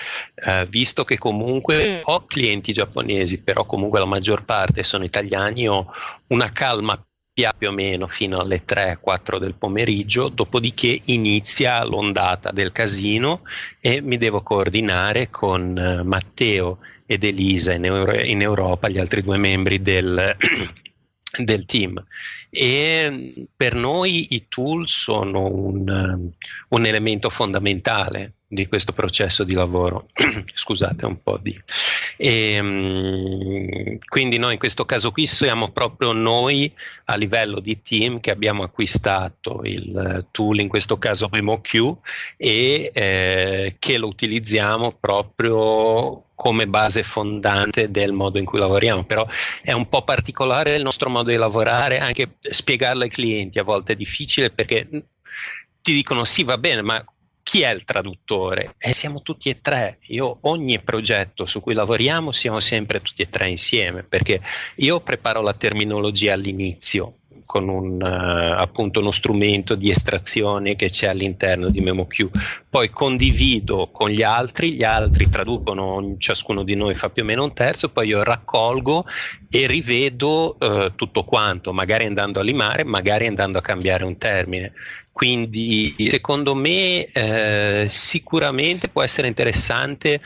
uh, 0.46 0.66
visto 0.66 1.04
che 1.04 1.18
comunque 1.18 2.02
ho 2.04 2.26
clienti 2.26 2.74
giapponesi, 2.74 3.42
però 3.42 3.66
comunque 3.66 4.00
la 4.00 4.06
maggior 4.06 4.46
parte 4.46 4.84
sono 4.84 5.04
italiani, 5.04 5.68
ho 5.68 5.88
una 6.28 6.52
calma 6.52 7.00
più 7.58 7.70
o 7.70 7.72
meno 7.72 8.08
fino 8.08 8.40
alle 8.40 8.64
3-4 8.64 9.40
del 9.40 9.56
pomeriggio, 9.56 10.30
dopodiché 10.30 11.00
inizia 11.06 11.84
l'ondata 11.84 12.52
del 12.52 12.72
casino 12.72 13.42
e 13.80 14.02
mi 14.02 14.18
devo 14.18 14.44
coordinare 14.44 15.32
con 15.32 15.76
eh, 15.76 16.04
Matteo 16.04 16.78
ed 17.08 17.24
Elisa 17.24 17.74
in, 17.74 17.86
Euro- 17.86 18.22
in 18.22 18.42
Europa, 18.42 18.88
gli 18.88 19.00
altri 19.00 19.24
due 19.24 19.38
membri 19.38 19.82
del, 19.82 20.38
del 21.44 21.66
team. 21.66 22.06
E 22.52 23.48
per 23.56 23.74
noi 23.74 24.36
i 24.36 24.46
tool 24.48 24.88
sono 24.88 25.48
un, 25.48 26.30
un 26.68 26.86
elemento 26.86 27.32
fondamentale 27.32 28.34
di 28.54 28.68
questo 28.68 28.94
processo 28.94 29.44
di 29.44 29.54
lavoro. 29.54 30.08
Scusate 30.54 31.06
un 31.06 31.22
po' 31.22 31.38
di... 31.42 31.60
E, 32.16 32.60
um, 32.60 33.98
quindi 34.08 34.38
noi 34.38 34.54
in 34.54 34.60
questo 34.60 34.86
caso 34.86 35.12
qui 35.12 35.26
siamo 35.26 35.72
proprio 35.72 36.12
noi 36.12 36.72
a 37.06 37.16
livello 37.16 37.60
di 37.60 37.82
team 37.82 38.20
che 38.20 38.32
abbiamo 38.32 38.64
acquistato 38.64 39.62
il 39.64 40.28
tool, 40.32 40.60
in 40.60 40.68
questo 40.68 40.98
caso 40.98 41.28
MemoQ, 41.32 41.98
e 42.38 42.92
eh, 42.94 43.76
che 43.80 43.98
lo 43.98 44.08
utilizziamo 44.08 44.96
proprio 45.00 46.26
come 46.36 46.68
base 46.68 47.04
fondante 47.04 47.90
del 47.90 48.12
modo 48.12 48.38
in 48.38 48.46
cui 48.46 48.60
lavoriamo, 48.60 49.06
però 49.06 49.26
è 49.62 49.72
un 49.72 49.88
po' 49.88 50.04
particolare 50.04 50.76
il 50.76 50.84
nostro 50.84 51.10
modo 51.10 51.30
di 51.30 51.38
lavorare, 51.38 52.00
anche 52.00 52.36
spiegarlo 52.42 53.04
ai 53.04 53.10
clienti 53.10 53.60
a 53.60 53.64
volte 53.64 53.94
è 53.94 53.96
difficile 53.96 54.50
perché 54.50 54.88
ti 55.82 55.94
dicono 55.94 56.24
sì 56.26 56.44
va 56.44 56.58
bene, 56.58 56.82
ma 56.82 57.04
chi 57.44 57.62
è 57.62 57.72
il 57.72 57.84
traduttore? 57.84 58.76
E 58.78 58.94
siamo 58.94 59.22
tutti 59.22 59.50
e 59.50 59.60
tre. 59.62 60.00
Io 60.08 60.38
ogni 60.42 60.80
progetto 60.82 61.46
su 61.46 61.62
cui 61.62 61.74
lavoriamo 61.74 62.32
siamo 62.32 62.60
sempre 62.60 63.02
tutti 63.02 63.22
e 63.22 63.30
tre 63.30 63.50
insieme, 63.50 64.04
perché 64.04 64.42
io 64.78 65.02
preparo 65.02 65.42
la 65.42 65.54
terminologia 65.54 66.34
all'inizio 66.34 67.18
con 67.46 67.68
un, 67.68 68.02
uh, 68.02 68.60
appunto 68.60 69.00
uno 69.00 69.12
strumento 69.12 69.76
di 69.76 69.92
estrazione 69.92 70.76
che 70.76 70.90
c'è 70.90 71.08
all'interno 71.08 71.70
di 71.70 71.82
MemoQ. 71.82 72.30
Poi 72.68 72.90
condivido 72.90 73.90
con 73.92 74.10
gli 74.10 74.24
altri, 74.24 74.74
gli 74.74 74.84
altri 74.84 75.30
traducono, 75.30 76.16
ciascuno 76.18 76.64
di 76.64 76.76
noi 76.76 76.96
fa 76.96 77.12
più 77.12 77.22
o 77.22 77.26
meno 77.26 77.44
un 77.44 77.54
terzo, 77.54 77.90
poi 77.90 78.08
io 78.08 78.24
raccolgo 78.24 79.06
e 79.50 79.68
rivedo 79.68 80.58
uh, 80.60 80.96
tutto 80.96 81.24
quanto, 81.24 81.74
magari 81.74 82.06
andando 82.06 82.40
a 82.40 82.44
limare, 82.44 82.84
magari 82.84 83.28
andando 83.28 83.60
a 83.60 83.62
cambiare 83.62 84.04
un 84.04 84.18
termine. 84.18 84.74
Quindi 85.14 85.96
secondo 86.10 86.56
me 86.56 87.06
eh, 87.06 87.86
sicuramente 87.88 88.90
può 88.90 89.04
essere 89.04 89.28
interessante 89.28 90.20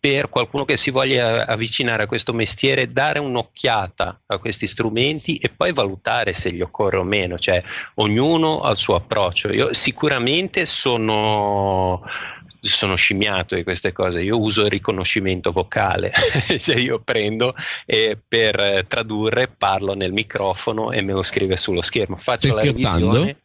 per 0.00 0.30
qualcuno 0.30 0.64
che 0.64 0.76
si 0.76 0.90
voglia 0.90 1.46
avvicinare 1.46 2.02
a 2.02 2.06
questo 2.08 2.32
mestiere 2.32 2.90
dare 2.90 3.20
un'occhiata 3.20 4.22
a 4.26 4.38
questi 4.38 4.66
strumenti 4.66 5.36
e 5.36 5.48
poi 5.48 5.72
valutare 5.72 6.32
se 6.32 6.50
gli 6.50 6.60
occorre 6.60 6.96
o 6.96 7.04
meno, 7.04 7.38
cioè 7.38 7.62
ognuno 7.96 8.62
ha 8.62 8.72
il 8.72 8.78
suo 8.78 8.96
approccio. 8.96 9.52
Io 9.52 9.72
sicuramente 9.74 10.66
sono 10.66 12.02
sono 12.58 12.94
scimmiato 12.94 13.54
di 13.54 13.64
queste 13.64 13.92
cose. 13.92 14.22
Io 14.22 14.40
uso 14.40 14.64
il 14.64 14.70
riconoscimento 14.70 15.52
vocale, 15.52 16.12
cioè 16.58 16.76
io 16.76 17.00
prendo 17.00 17.54
e 17.84 18.18
per 18.26 18.86
tradurre 18.88 19.48
parlo 19.48 19.94
nel 19.94 20.12
microfono 20.12 20.90
e 20.90 21.02
me 21.02 21.12
lo 21.12 21.22
scrive 21.22 21.56
sullo 21.56 21.82
schermo. 21.82 22.16
Faccio 22.16 22.50
Stai 22.50 22.64
la 22.64 22.70
scherzando? 22.72 23.06
revisione. 23.06 23.36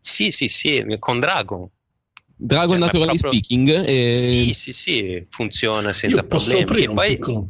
Sì, 0.00 0.30
sì, 0.32 0.48
sì, 0.48 0.84
con 0.98 1.20
Dragon. 1.20 1.68
Dragon 2.34 2.70
Cioè, 2.78 2.78
Naturally 2.78 3.18
proprio- 3.18 3.32
Speaking. 3.42 3.84
e- 3.86 4.12
Sì, 4.14 4.52
sì, 4.54 4.72
sì, 4.72 5.26
funziona 5.28 5.92
senza 5.92 6.22
Io 6.22 6.26
posso 6.26 6.48
problemi. 6.48 6.62
aprire 6.62 6.84
E 6.84 6.88
un 6.88 6.94
poi 6.94 7.08
piccolo... 7.16 7.46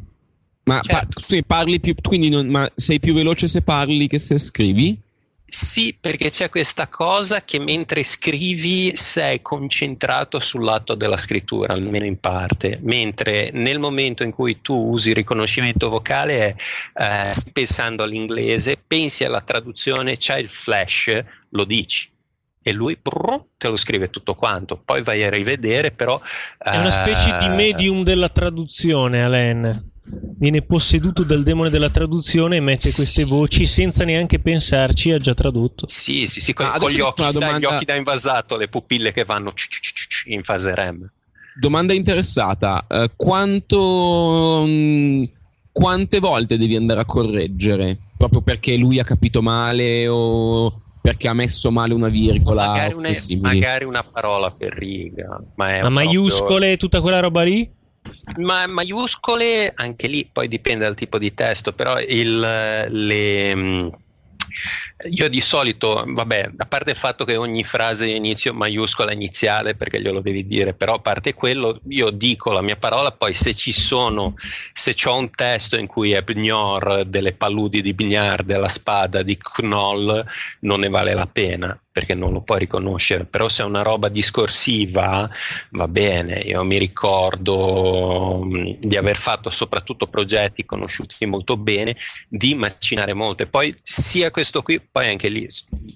Ma 0.63 0.79
certo. 0.81 1.05
pa- 1.15 1.19
se 1.19 1.43
parli 1.43 1.79
più, 1.79 1.95
quindi 2.01 2.29
non- 2.29 2.47
ma 2.47 2.69
sei 2.75 2.99
più 2.99 3.13
veloce 3.13 3.47
se 3.47 3.61
parli 3.61 4.07
che 4.07 4.19
se 4.19 4.37
scrivi? 4.37 4.99
Sì, 5.43 5.97
perché 5.99 6.29
c'è 6.29 6.49
questa 6.49 6.87
cosa 6.87 7.43
che 7.43 7.57
mentre 7.59 8.03
scrivi 8.03 8.95
sei 8.95 9.41
concentrato 9.41 10.39
sul 10.39 10.63
lato 10.63 10.93
della 10.95 11.17
scrittura, 11.17 11.73
almeno 11.73 12.05
in 12.05 12.19
parte, 12.19 12.79
mentre 12.83 13.49
nel 13.53 13.79
momento 13.79 14.23
in 14.23 14.31
cui 14.31 14.61
tu 14.61 14.73
usi 14.91 15.09
il 15.09 15.15
riconoscimento 15.15 15.89
vocale, 15.89 16.55
eh, 16.93 17.33
stai 17.33 17.51
pensando 17.51 18.03
all'inglese, 18.03 18.77
pensi 18.85 19.23
alla 19.25 19.41
traduzione, 19.41 20.15
c'hai 20.17 20.43
il 20.43 20.49
flash, 20.49 21.21
lo 21.49 21.65
dici. 21.65 22.07
E 22.63 22.71
lui 22.73 22.97
brrr, 23.01 23.41
te 23.57 23.69
lo 23.69 23.75
scrive 23.75 24.09
tutto 24.11 24.35
quanto, 24.35 24.79
poi 24.83 25.01
vai 25.01 25.23
a 25.23 25.29
rivedere, 25.29 25.91
però... 25.91 26.21
È 26.57 26.77
una 26.77 26.91
specie 26.91 27.35
di 27.39 27.45
eh, 27.45 27.49
medium 27.49 28.03
della 28.03 28.29
traduzione, 28.29 29.23
Alain. 29.23 29.89
Viene 30.37 30.61
posseduto 30.61 31.23
dal 31.23 31.41
demone 31.41 31.69
della 31.69 31.89
traduzione 31.89 32.57
e 32.57 32.59
mette 32.59 32.91
queste 32.91 33.23
Sì. 33.23 33.29
voci 33.29 33.65
senza 33.65 34.03
neanche 34.03 34.39
pensarci, 34.39 35.11
ha 35.11 35.17
già 35.17 35.33
tradotto. 35.33 35.87
Sì, 35.87 36.25
sì, 36.27 36.39
sì, 36.39 36.53
con, 36.53 36.67
Ma 36.67 36.77
con 36.77 36.91
gli 36.91 36.99
occhi, 36.99 37.21
sai, 37.23 37.31
gli 37.31 37.39
domanda- 37.39 37.75
occhi 37.75 37.85
da 37.85 37.95
invasato, 37.95 38.57
le 38.57 38.67
pupille 38.67 39.11
che 39.11 39.23
vanno 39.25 39.53
in 40.25 40.43
fase 40.43 40.75
REM. 40.75 41.09
Domanda 41.55 41.93
interessata: 41.93 42.85
eh, 42.87 43.11
quanto, 43.15 44.63
mh, 44.65 45.23
quante 45.71 46.19
volte 46.19 46.57
devi 46.57 46.75
andare 46.75 47.01
a 47.01 47.05
correggere? 47.05 47.97
Proprio 48.17 48.41
perché 48.41 48.75
lui 48.77 48.99
ha 48.99 49.03
capito 49.03 49.41
male 49.41 50.07
o 50.07 50.81
perché 51.01 51.27
ha 51.27 51.33
messo 51.33 51.71
male 51.71 51.93
una 51.93 52.07
virgola? 52.07 52.67
magari, 52.67 52.93
una, 52.93 53.09
magari 53.41 53.85
una 53.85 54.03
parola 54.03 54.51
per 54.51 54.71
riga, 54.73 55.41
ma 55.55 55.75
è 55.75 55.81
Ma 55.81 55.89
maiuscole 55.89 56.73
e 56.73 56.77
tutta 56.77 57.01
quella 57.01 57.19
roba 57.19 57.41
lì? 57.41 57.69
Ma 58.37 58.67
maiuscole 58.67 59.71
anche 59.75 60.07
lì, 60.07 60.29
poi 60.31 60.47
dipende 60.47 60.85
dal 60.85 60.95
tipo 60.95 61.17
di 61.17 61.33
testo, 61.33 61.73
però 61.73 61.99
il, 61.99 62.39
le, 62.39 63.55
mm, 63.55 63.87
io 65.09 65.29
di 65.29 65.41
solito, 65.41 66.03
vabbè, 66.07 66.51
a 66.57 66.65
parte 66.65 66.91
il 66.91 66.97
fatto 66.97 67.25
che 67.25 67.35
ogni 67.35 67.63
frase 67.63 68.07
inizio 68.07 68.53
maiuscola 68.53 69.11
iniziale 69.11 69.75
perché 69.75 70.01
glielo 70.01 70.21
devi 70.21 70.45
dire, 70.45 70.73
però 70.73 70.95
a 70.95 70.99
parte 70.99 71.33
quello 71.33 71.79
io 71.89 72.09
dico 72.09 72.51
la 72.51 72.61
mia 72.61 72.77
parola, 72.77 73.11
poi 73.11 73.33
se 73.33 73.53
ci 73.53 73.71
sono, 73.71 74.35
se 74.73 74.93
c'ho 74.93 75.15
un 75.15 75.29
testo 75.29 75.77
in 75.77 75.87
cui 75.87 76.11
è 76.11 76.21
Bgnor 76.21 77.05
delle 77.05 77.33
paludi 77.33 77.81
di 77.81 77.93
Bgnard, 77.93 78.45
della 78.45 78.69
spada 78.69 79.21
di 79.21 79.37
Knoll, 79.37 80.25
non 80.61 80.81
ne 80.81 80.89
vale 80.89 81.13
la 81.13 81.27
pena 81.27 81.79
perché 81.91 82.13
non 82.13 82.31
lo 82.31 82.41
puoi 82.41 82.59
riconoscere, 82.59 83.25
però 83.25 83.49
se 83.49 83.63
è 83.63 83.65
una 83.65 83.81
roba 83.81 84.07
discorsiva 84.07 85.29
va 85.71 85.87
bene, 85.89 86.39
io 86.39 86.63
mi 86.63 86.77
ricordo 86.77 88.41
mh, 88.43 88.77
di 88.79 88.95
aver 88.95 89.17
fatto 89.17 89.49
soprattutto 89.49 90.07
progetti 90.07 90.65
conosciuti 90.65 91.25
molto 91.25 91.57
bene, 91.57 91.97
di 92.29 92.55
macinare 92.55 93.13
molto. 93.13 93.43
E 93.43 93.47
poi 93.47 93.75
sia 93.83 94.31
questo 94.31 94.61
qui, 94.61 94.79
poi 94.91 95.07
anche 95.07 95.29
lì 95.29 95.47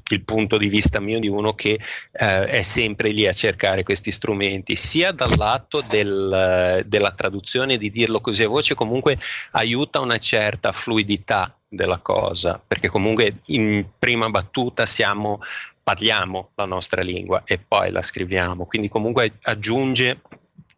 il 0.09 0.23
punto 0.23 0.57
di 0.57 0.69
vista 0.69 1.01
mio 1.01 1.19
di 1.19 1.27
uno 1.27 1.53
che 1.53 1.79
eh, 2.11 2.45
è 2.45 2.61
sempre 2.61 3.09
lì 3.09 3.27
a 3.27 3.33
cercare 3.33 3.83
questi 3.83 4.11
strumenti, 4.11 4.75
sia 4.75 5.11
dal 5.11 5.35
lato 5.35 5.81
del, 5.81 6.83
della 6.85 7.11
traduzione, 7.11 7.77
di 7.77 7.89
dirlo 7.89 8.21
così 8.21 8.43
a 8.43 8.47
voce, 8.47 8.73
comunque 8.73 9.19
aiuta 9.51 9.99
una 9.99 10.17
certa 10.17 10.71
fluidità 10.71 11.57
della 11.67 11.97
cosa, 11.97 12.61
perché 12.65 12.87
comunque 12.87 13.39
in 13.47 13.85
prima 13.99 14.29
battuta 14.29 14.85
siamo 14.85 15.41
parliamo 15.83 16.49
la 16.55 16.65
nostra 16.65 17.03
lingua 17.03 17.43
e 17.45 17.59
poi 17.59 17.91
la 17.91 18.01
scriviamo, 18.01 18.65
quindi 18.65 18.89
comunque 18.89 19.33
aggiunge 19.43 20.21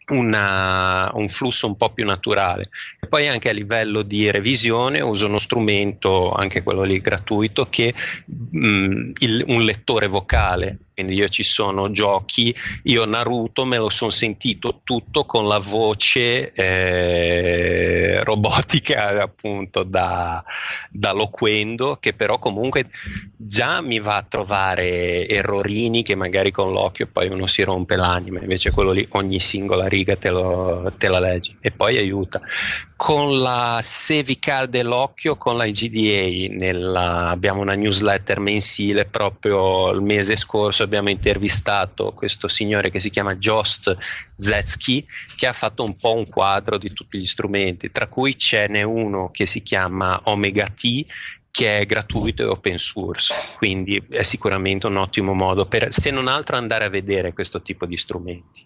una- 0.10 1.12
un 1.14 1.28
flusso 1.30 1.68
un 1.68 1.76
po' 1.76 1.92
più 1.92 2.06
naturale. 2.06 2.70
E 3.00 3.08
poi 3.08 3.28
anche 3.28 3.50
a 3.50 3.54
livello 3.54 4.02
di 4.04 4.30
revisione 4.32 5.02
uso 5.02 5.26
uno 5.28 5.40
strumento, 5.40 6.32
anche 6.32 6.64
quello 6.64 6.84
lì 6.84 7.00
gratuito, 7.02 7.68
che 7.70 7.94
mh, 8.26 9.12
il- 9.20 9.44
un 9.48 9.64
lettore 9.64 10.08
vocale. 10.08 10.78
Quindi 10.98 11.14
io 11.14 11.30
ci 11.30 11.44
sono 11.44 11.92
giochi, 11.92 12.52
io 12.86 13.06
Naruto 13.06 13.66
me 13.66 13.78
lo 13.78 13.88
sono 13.88 14.10
sentito 14.10 14.80
tutto 14.84 15.26
con 15.26 15.48
la 15.48 15.60
voce 15.60 16.52
eh, 16.54 18.24
robotica 18.24 19.10
appunto 19.22 19.84
da, 19.84 20.44
da 20.90 21.12
Loquendo, 21.12 21.98
che 22.00 22.14
però 22.14 22.40
comunque 22.40 22.90
già 23.36 23.80
mi 23.80 24.00
va 24.00 24.16
a 24.16 24.26
trovare 24.28 25.28
errorini 25.28 26.02
che 26.02 26.16
magari 26.16 26.50
con 26.50 26.72
l'occhio 26.72 27.08
poi 27.14 27.28
uno 27.28 27.46
si 27.46 27.62
rompe 27.62 27.96
l'anima, 27.96 28.40
invece 28.40 28.72
quello 28.72 28.92
lì 28.92 29.08
ogni 29.12 29.40
singola 29.40 29.86
riga 29.86 30.16
te, 30.16 30.32
lo- 30.32 30.92
te 30.98 31.10
la 31.10 31.20
leggi 31.20 31.56
e 31.62 31.70
poi 31.70 31.98
aiuta. 31.98 32.42
Con 32.96 33.40
la 33.40 33.78
Sevical 33.84 34.68
dell'occhio, 34.70 35.38
con 35.38 35.56
la 35.58 35.66
IGDA, 35.66 36.56
nella- 36.56 37.30
abbiamo 37.30 37.62
una 37.62 37.76
newsletter 37.76 38.40
mensile 38.40 39.06
proprio 39.06 39.92
il 39.92 40.02
mese 40.02 40.36
scorso 40.36 40.87
abbiamo 40.88 41.10
intervistato 41.10 42.14
questo 42.14 42.48
signore 42.48 42.90
che 42.90 43.00
si 43.00 43.10
chiama 43.10 43.36
Jost 43.36 43.96
Zetsky 44.38 45.06
che 45.36 45.46
ha 45.46 45.54
fatto 45.54 45.84
un 45.84 45.96
po' 45.96 46.16
un 46.16 46.28
quadro 46.28 46.78
di 46.78 46.92
tutti 46.92 47.20
gli 47.20 47.26
strumenti, 47.26 47.92
tra 47.92 48.08
cui 48.08 48.38
ce 48.38 48.68
n'è 48.68 48.82
uno 48.82 49.30
che 49.32 49.46
si 49.46 49.62
chiama 49.62 50.20
Omega 50.26 50.68
T 50.68 51.06
che 51.52 51.80
è 51.80 51.86
gratuito 51.86 52.44
e 52.44 52.46
open 52.46 52.78
source, 52.78 53.34
quindi 53.58 54.04
è 54.10 54.22
sicuramente 54.22 54.86
un 54.86 54.98
ottimo 54.98 55.34
modo 55.34 55.66
per, 55.66 55.92
se 55.92 56.12
non 56.12 56.28
altro, 56.28 56.56
andare 56.56 56.86
a 56.86 56.90
vedere 56.90 57.34
questo 57.34 57.64
tipo 57.64 57.88
di 57.88 57.98
strumenti. 57.98 58.64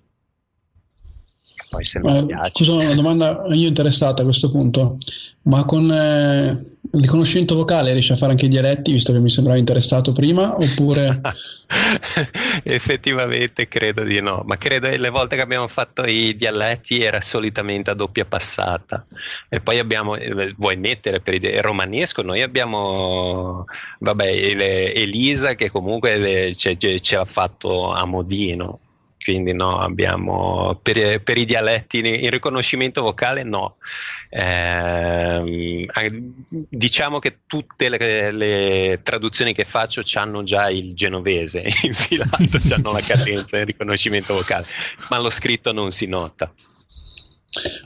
Poi 1.71 1.85
se 1.85 1.99
non 1.99 2.17
eh, 2.17 2.25
piace. 2.25 2.51
Scusa, 2.51 2.73
una 2.73 2.93
domanda 2.93 3.43
io 3.47 3.69
interessata 3.69 4.23
a 4.23 4.25
questo 4.25 4.51
punto, 4.51 4.97
ma 5.43 5.63
con 5.63 5.89
eh, 5.89 6.49
il 6.49 6.99
riconoscimento 6.99 7.55
vocale 7.55 7.93
riesci 7.93 8.11
a 8.11 8.17
fare 8.17 8.33
anche 8.33 8.47
i 8.47 8.49
dialetti, 8.49 8.91
visto 8.91 9.13
che 9.13 9.21
mi 9.21 9.29
sembrava 9.29 9.57
interessato 9.57 10.11
prima, 10.11 10.53
oppure... 10.53 11.21
Effettivamente 12.65 13.69
credo 13.69 14.03
di 14.03 14.19
no, 14.19 14.43
ma 14.45 14.57
credo 14.57 14.89
che 14.89 14.97
le 14.97 15.09
volte 15.09 15.37
che 15.37 15.41
abbiamo 15.41 15.69
fatto 15.69 16.03
i 16.03 16.35
dialetti 16.35 17.01
era 17.01 17.21
solitamente 17.21 17.89
a 17.89 17.93
doppia 17.93 18.25
passata. 18.25 19.05
E 19.47 19.61
poi 19.61 19.79
abbiamo, 19.79 20.17
eh, 20.17 20.53
vuoi 20.57 20.75
mettere 20.75 21.21
per 21.21 21.35
il 21.35 21.61
romanesco, 21.61 22.21
noi 22.21 22.41
abbiamo, 22.41 23.63
vabbè, 23.99 24.91
Elisa 24.93 25.55
che 25.55 25.71
comunque 25.71 26.17
le, 26.17 26.53
ce, 26.53 26.75
ce 26.77 27.15
l'ha 27.15 27.23
fatto 27.23 27.93
a 27.93 28.03
modino 28.03 28.79
quindi 29.23 29.53
no, 29.53 29.79
abbiamo 29.79 30.79
per, 30.81 31.21
per, 31.21 31.37
i 31.37 31.45
dialetti 31.45 31.99
il 31.99 32.31
riconoscimento 32.31 33.01
vocale 33.01 33.43
no. 33.43 33.77
Eh, 34.29 35.87
diciamo 36.49 37.19
che 37.19 37.39
tutte 37.45 37.89
le, 37.89 38.31
le, 38.31 38.99
traduzioni 39.03 39.53
che 39.53 39.65
faccio 39.65 40.01
hanno 40.15 40.43
già 40.43 40.69
il 40.69 40.93
genovese 40.93 41.63
infilato, 41.83 42.37
hanno 42.73 42.91
la 42.91 43.01
cadenza 43.01 43.57
del 43.57 43.65
riconoscimento 43.65 44.33
vocale, 44.33 44.65
ma 45.09 45.19
lo 45.19 45.29
scritto 45.29 45.71
non 45.71 45.91
si 45.91 46.07
nota. 46.07 46.51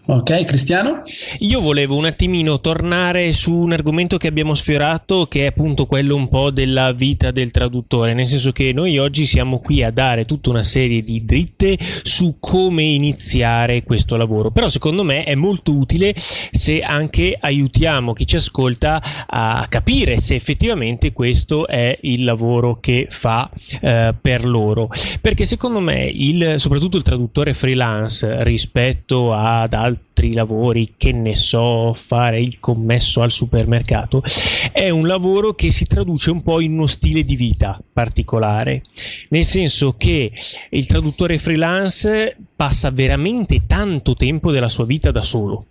Ok, 0.07 0.45
Cristiano? 0.45 1.01
Io 1.39 1.59
volevo 1.59 1.95
un 1.95 2.05
attimino 2.05 2.61
tornare 2.61 3.31
su 3.31 3.51
un 3.51 3.71
argomento 3.71 4.17
che 4.17 4.27
abbiamo 4.27 4.53
sfiorato, 4.53 5.25
che 5.25 5.41
è 5.41 5.45
appunto 5.47 5.87
quello 5.87 6.15
un 6.15 6.29
po' 6.29 6.51
della 6.51 6.91
vita 6.91 7.31
del 7.31 7.49
traduttore, 7.49 8.13
nel 8.13 8.27
senso 8.27 8.51
che 8.51 8.73
noi 8.73 8.99
oggi 8.99 9.25
siamo 9.25 9.57
qui 9.57 9.81
a 9.81 9.89
dare 9.89 10.25
tutta 10.25 10.51
una 10.51 10.61
serie 10.61 11.01
di 11.01 11.25
dritte 11.25 11.79
su 12.03 12.37
come 12.39 12.83
iniziare 12.83 13.81
questo 13.81 14.17
lavoro, 14.17 14.51
però 14.51 14.67
secondo 14.67 15.03
me 15.03 15.23
è 15.23 15.33
molto 15.33 15.75
utile 15.75 16.13
se 16.15 16.81
anche 16.81 17.35
aiutiamo 17.39 18.13
chi 18.13 18.27
ci 18.27 18.35
ascolta 18.35 19.01
a 19.25 19.65
capire 19.67 20.19
se 20.19 20.35
effettivamente 20.35 21.11
questo 21.11 21.65
è 21.65 21.97
il 22.01 22.23
lavoro 22.23 22.79
che 22.79 23.07
fa 23.09 23.49
eh, 23.81 24.13
per 24.21 24.45
loro, 24.45 24.89
perché 25.21 25.43
secondo 25.43 25.79
me 25.79 26.03
il, 26.05 26.59
soprattutto 26.59 26.97
il 26.97 27.03
traduttore 27.03 27.55
freelance 27.55 28.43
rispetto 28.43 29.31
a 29.31 29.54
ad 29.61 29.73
altri 29.73 30.33
lavori, 30.33 30.93
che 30.97 31.11
ne 31.11 31.35
so, 31.35 31.93
fare 31.93 32.39
il 32.39 32.59
commesso 32.59 33.21
al 33.21 33.31
supermercato, 33.31 34.23
è 34.71 34.89
un 34.89 35.07
lavoro 35.07 35.53
che 35.53 35.71
si 35.71 35.85
traduce 35.85 36.31
un 36.31 36.41
po' 36.41 36.59
in 36.59 36.73
uno 36.73 36.87
stile 36.87 37.23
di 37.23 37.35
vita 37.35 37.81
particolare, 37.91 38.83
nel 39.29 39.43
senso 39.43 39.95
che 39.97 40.31
il 40.69 40.85
traduttore 40.85 41.37
freelance 41.37 42.37
passa 42.55 42.91
veramente 42.91 43.65
tanto 43.65 44.15
tempo 44.15 44.51
della 44.51 44.69
sua 44.69 44.85
vita 44.85 45.11
da 45.11 45.23
solo 45.23 45.67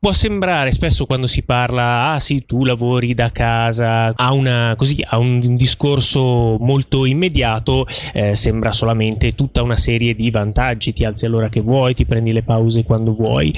Può 0.00 0.12
sembrare 0.12 0.70
spesso 0.70 1.06
quando 1.06 1.26
si 1.26 1.42
parla, 1.42 2.12
ah 2.12 2.20
sì, 2.20 2.44
tu 2.46 2.64
lavori 2.64 3.14
da 3.14 3.32
casa, 3.32 4.12
ha, 4.14 4.32
una, 4.32 4.74
così, 4.76 5.04
ha 5.04 5.18
un 5.18 5.56
discorso 5.56 6.56
molto 6.60 7.04
immediato, 7.04 7.84
eh, 8.12 8.36
sembra 8.36 8.70
solamente 8.70 9.34
tutta 9.34 9.60
una 9.60 9.76
serie 9.76 10.14
di 10.14 10.30
vantaggi, 10.30 10.92
ti 10.92 11.04
alzi 11.04 11.26
all'ora 11.26 11.48
che 11.48 11.62
vuoi, 11.62 11.94
ti 11.94 12.06
prendi 12.06 12.30
le 12.30 12.44
pause 12.44 12.84
quando 12.84 13.12
vuoi. 13.12 13.52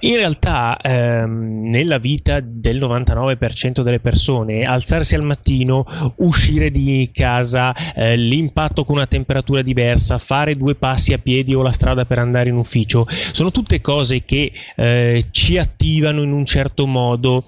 In 0.00 0.16
realtà 0.16 0.78
ehm, 0.80 1.68
nella 1.68 1.98
vita 1.98 2.40
del 2.40 2.78
99% 2.78 3.82
delle 3.82 4.00
persone, 4.00 4.64
alzarsi 4.64 5.14
al 5.14 5.22
mattino, 5.22 6.14
uscire 6.16 6.70
di 6.70 7.10
casa, 7.12 7.74
eh, 7.94 8.16
l'impatto 8.16 8.86
con 8.86 8.96
una 8.96 9.06
temperatura 9.06 9.60
diversa, 9.60 10.18
fare 10.18 10.56
due 10.56 10.74
passi 10.74 11.12
a 11.12 11.18
piedi 11.18 11.54
o 11.54 11.60
la 11.60 11.70
strada 11.70 12.06
per 12.06 12.18
andare 12.18 12.48
in 12.48 12.56
ufficio, 12.56 13.06
sono 13.32 13.50
tutte 13.50 13.82
cose 13.82 14.24
che 14.24 14.50
eh, 14.74 15.26
ci 15.30 15.58
attivano 15.58 15.80
attivano 15.82 16.22
in 16.22 16.30
un 16.30 16.46
certo 16.46 16.86
modo 16.86 17.44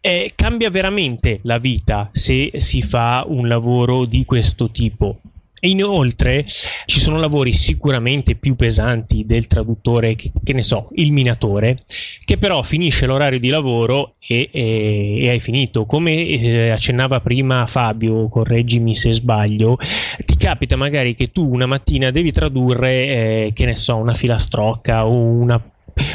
eh, 0.00 0.32
cambia 0.34 0.70
veramente 0.70 1.40
la 1.42 1.58
vita 1.58 2.08
se 2.12 2.52
si 2.56 2.80
fa 2.80 3.24
un 3.28 3.46
lavoro 3.48 4.06
di 4.06 4.24
questo 4.24 4.70
tipo. 4.70 5.20
E 5.58 5.70
inoltre 5.70 6.44
ci 6.46 7.00
sono 7.00 7.18
lavori 7.18 7.52
sicuramente 7.52 8.36
più 8.36 8.54
pesanti 8.54 9.24
del 9.26 9.46
traduttore, 9.46 10.14
che, 10.14 10.30
che 10.44 10.52
ne 10.52 10.62
so, 10.62 10.88
il 10.94 11.12
minatore, 11.12 11.84
che 12.24 12.36
però 12.36 12.62
finisce 12.62 13.06
l'orario 13.06 13.40
di 13.40 13.48
lavoro 13.48 14.14
e, 14.20 14.48
e, 14.52 15.24
e 15.24 15.30
hai 15.30 15.40
finito. 15.40 15.86
Come 15.86 16.26
eh, 16.28 16.70
accennava 16.70 17.20
prima 17.20 17.66
Fabio, 17.66 18.28
correggimi 18.28 18.94
se 18.94 19.12
sbaglio, 19.12 19.78
ti 20.24 20.36
capita 20.36 20.76
magari 20.76 21.14
che 21.14 21.32
tu 21.32 21.52
una 21.52 21.66
mattina 21.66 22.10
devi 22.10 22.30
tradurre, 22.32 22.90
eh, 22.90 23.50
che 23.52 23.64
ne 23.64 23.76
so, 23.76 23.96
una 23.96 24.14
filastrocca 24.14 25.06
o 25.06 25.14
una 25.14 25.60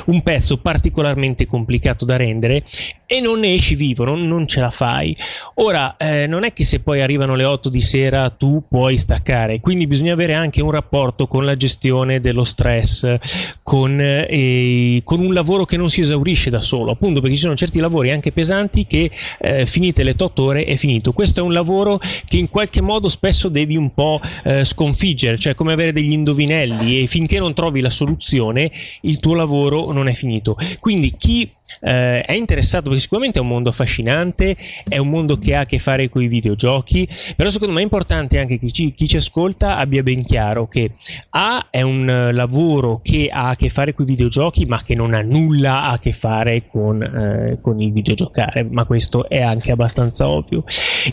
un 0.06 0.22
pezzo 0.22 0.58
particolarmente 0.58 1.46
complicato 1.46 2.06
da 2.06 2.16
rendere 2.16 2.64
e 3.06 3.20
non 3.20 3.40
ne 3.42 3.54
esci 3.54 3.76
vivo, 3.76 4.06
non, 4.06 4.26
non 4.26 4.48
ce 4.48 4.62
la 4.62 4.72
fai. 4.72 5.16
Ora, 5.56 5.98
eh, 5.98 6.28
non 6.28 6.46
è 6.46 6.54
che 6.54 6.64
se 6.64 6.80
poi 6.80 7.02
arrivano 7.02 7.36
le 7.36 7.44
8 7.44 7.68
di 7.68 7.82
sera 7.82 8.30
tu 8.30 8.64
puoi 8.70 8.98
staccare, 8.98 9.60
quindi 9.60 9.86
bisogna 9.86 10.14
avere 10.14 10.34
anche 10.34 10.62
un 10.62 10.72
rapporto 10.72 11.28
con 11.28 11.44
la 11.44 11.58
gestione 11.58 12.22
dello 12.22 12.46
stress, 12.46 13.18
con, 13.64 13.98
eh, 14.00 15.02
con 15.04 15.20
un 15.20 15.34
lavoro 15.34 15.66
che 15.66 15.76
non 15.76 15.90
si 15.90 16.00
esaurisce 16.02 16.50
da 16.50 16.62
solo, 16.62 16.92
appunto 16.92 17.20
perché 17.20 17.36
ci 17.36 17.42
sono 17.42 17.56
certi 17.56 17.80
lavori 17.80 18.12
anche 18.12 18.32
pesanti 18.32 18.88
che 18.88 19.12
eh, 19.40 19.66
finite 19.66 20.04
le 20.04 20.16
8 20.18 20.44
ore 20.44 20.64
è 20.64 20.78
finito. 20.78 21.12
Questo 21.12 21.42
è 21.42 21.44
un 21.44 21.52
lavoro 21.52 22.00
che 22.28 22.38
in 22.38 22.50
qualche 22.50 22.82
modo 22.82 23.10
spesso 23.10 23.50
devi 23.50 23.76
un 23.76 23.94
po' 23.94 24.22
eh, 24.46 24.64
sconfiggere, 24.64 25.38
cioè 25.38 25.54
come 25.54 25.74
avere 25.74 25.92
degli 25.92 26.14
indovinelli 26.14 27.02
e 27.04 27.08
finché 27.08 27.40
non 27.40 27.54
trovi 27.54 27.82
la 27.82 27.90
soluzione 27.90 28.72
il 29.02 29.20
tuo 29.20 29.34
lavoro 29.34 29.71
non 29.78 30.08
è 30.08 30.14
finito. 30.14 30.58
Quindi 30.80 31.16
chi 31.18 31.52
eh, 31.80 32.22
è 32.22 32.34
interessato 32.34 32.86
perché 32.86 33.00
sicuramente 33.00 33.40
è 33.40 33.42
un 33.42 33.48
mondo 33.48 33.70
affascinante, 33.70 34.58
è 34.88 34.98
un 34.98 35.10
mondo 35.10 35.38
che 35.38 35.56
ha 35.56 35.62
a 35.62 35.66
che 35.66 35.80
fare 35.80 36.10
con 36.10 36.22
i 36.22 36.28
videogiochi, 36.28 37.08
però 37.36 37.50
secondo 37.50 37.74
me 37.74 37.80
è 37.80 37.84
importante 37.84 38.40
anche 38.40 38.60
che 38.60 38.68
chi, 38.68 38.94
chi 38.94 39.08
ci 39.08 39.18
ascolta 39.18 39.78
abbia 39.78 40.04
ben 40.04 40.24
chiaro 40.24 40.68
che 40.68 40.92
A 41.32 41.68
è 41.70 41.82
un 41.82 42.30
lavoro 42.32 43.00
che 43.04 43.30
ha 43.32 43.50
a 43.50 43.56
che 43.56 43.70
fare 43.70 43.94
con 43.94 44.06
i 44.06 44.10
videogiochi 44.10 44.66
ma 44.66 44.82
che 44.84 44.96
non 44.96 45.14
ha 45.14 45.22
nulla 45.22 45.84
a 45.90 46.00
che 46.00 46.14
fare 46.14 46.68
con, 46.68 47.02
eh, 47.02 47.60
con 47.62 47.80
il 47.82 47.92
videogiocare, 47.92 48.64
ma 48.64 48.86
questo 48.86 49.30
è 49.30 49.42
anche 49.42 49.72
abbastanza 49.72 50.30
ovvio. 50.30 50.64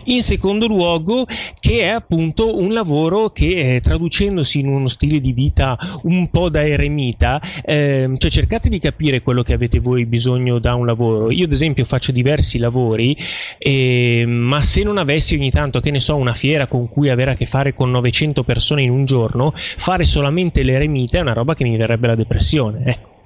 In 0.07 0.23
secondo 0.23 0.67
luogo 0.67 1.27
che 1.59 1.81
è 1.81 1.89
appunto 1.89 2.59
un 2.59 2.73
lavoro 2.73 3.31
che 3.31 3.77
eh, 3.77 3.81
traducendosi 3.81 4.61
in 4.61 4.69
uno 4.69 4.89
stile 4.89 5.21
di 5.21 5.33
vita 5.33 5.79
un 6.03 6.29
po' 6.31 6.49
da 6.49 6.67
eremita, 6.67 7.41
ehm, 7.65 8.17
cioè 8.17 8.31
cercate 8.31 8.69
di 8.69 8.79
capire 8.79 9.23
quello 9.23 9.43
che 9.43 9.53
avete 9.53 9.79
voi 9.81 10.07
bisogno 10.07 10.48
bisogno 10.49 10.59
da 10.59 10.75
un 10.75 10.87
lavoro. 10.87 11.31
Io, 11.31 11.45
ad 11.45 11.53
esempio, 11.53 11.85
faccio 11.85 12.13
diversi 12.13 12.59
lavori, 12.59 13.17
eh, 13.59 14.25
ma 14.27 14.61
se 14.63 14.83
non 14.83 14.97
avessi 14.97 15.35
ogni 15.35 15.51
tanto, 15.51 15.81
che 15.81 15.91
ne 15.91 16.01
so, 16.01 16.17
una 16.17 16.35
fiera 16.35 16.67
con 16.67 16.89
cui 16.89 17.11
avere 17.11 17.33
a 17.33 17.35
che 17.35 17.47
fare 17.47 17.75
con 17.75 17.91
900 17.91 18.43
persone 18.43 18.83
in 18.83 18.91
un 18.91 19.05
giorno, 19.05 19.53
fare 19.55 20.05
solamente 20.05 20.63
l'eremita 20.63 21.19
è 21.19 21.21
una 21.21 21.35
roba 21.35 21.55
che 21.55 21.65
mi 21.65 21.77
verrebbe 21.77 22.07
la 22.07 22.15
depressione. 22.15 22.85
Ecco. 22.85 23.17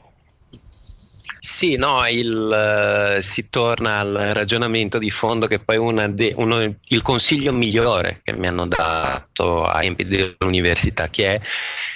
Sì, 1.44 1.74
no, 1.74 2.06
il, 2.06 3.16
uh, 3.18 3.20
si 3.20 3.48
torna 3.48 3.98
al 3.98 4.30
ragionamento 4.32 4.98
di 4.98 5.10
fondo 5.10 5.48
che 5.48 5.58
poi 5.58 5.76
de, 6.14 6.34
uno, 6.36 6.60
il 6.60 7.02
consiglio 7.02 7.52
migliore 7.52 8.20
che 8.22 8.32
mi 8.32 8.46
hanno 8.46 8.68
dato 8.68 9.64
ai 9.64 9.86
tempi 9.86 10.06
dell'università, 10.06 11.08
che 11.08 11.34
è 11.34 11.40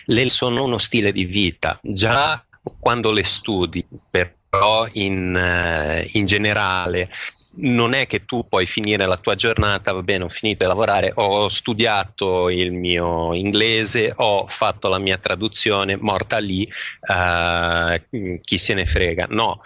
le 0.07 0.29
sono 0.29 0.65
uno 0.65 0.79
stile 0.79 1.13
di 1.13 1.27
vita. 1.27 1.79
Già 1.81 2.45
quando 2.81 3.13
le 3.13 3.25
studi 3.25 3.87
per 4.11 4.35
però 4.59 4.87
in, 4.93 5.35
eh, 5.37 6.09
in 6.13 6.27
generale 6.27 7.11
non 7.59 7.95
è 7.95 8.07
che 8.07 8.25
tu 8.25 8.47
puoi 8.47 8.67
finire 8.67 9.07
la 9.07 9.17
tua 9.17 9.35
giornata, 9.35 9.93
va 9.93 10.03
bene, 10.03 10.25
ho 10.25 10.29
finito 10.29 10.65
di 10.65 10.69
lavorare, 10.69 11.13
ho 11.15 11.49
studiato 11.49 12.51
il 12.51 12.73
mio 12.73 13.33
inglese, 13.35 14.13
ho 14.15 14.47
fatto 14.49 14.89
la 14.89 14.99
mia 14.99 15.17
traduzione, 15.17 15.97
morta 15.97 16.39
lì, 16.39 16.69
uh, 17.01 18.39
chi 18.43 18.59
se 18.59 18.75
ne 18.75 18.85
frega. 18.85 19.27
No, 19.31 19.63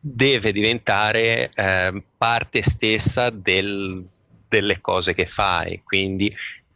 deve 0.00 0.52
diventare 0.52 1.50
uh, 1.54 2.02
parte 2.16 2.62
stessa 2.62 3.30
del, 3.30 4.02
delle 4.48 4.80
cose 4.80 5.14
che 5.14 5.26
fai, 5.26 5.82
quindi 5.84 6.34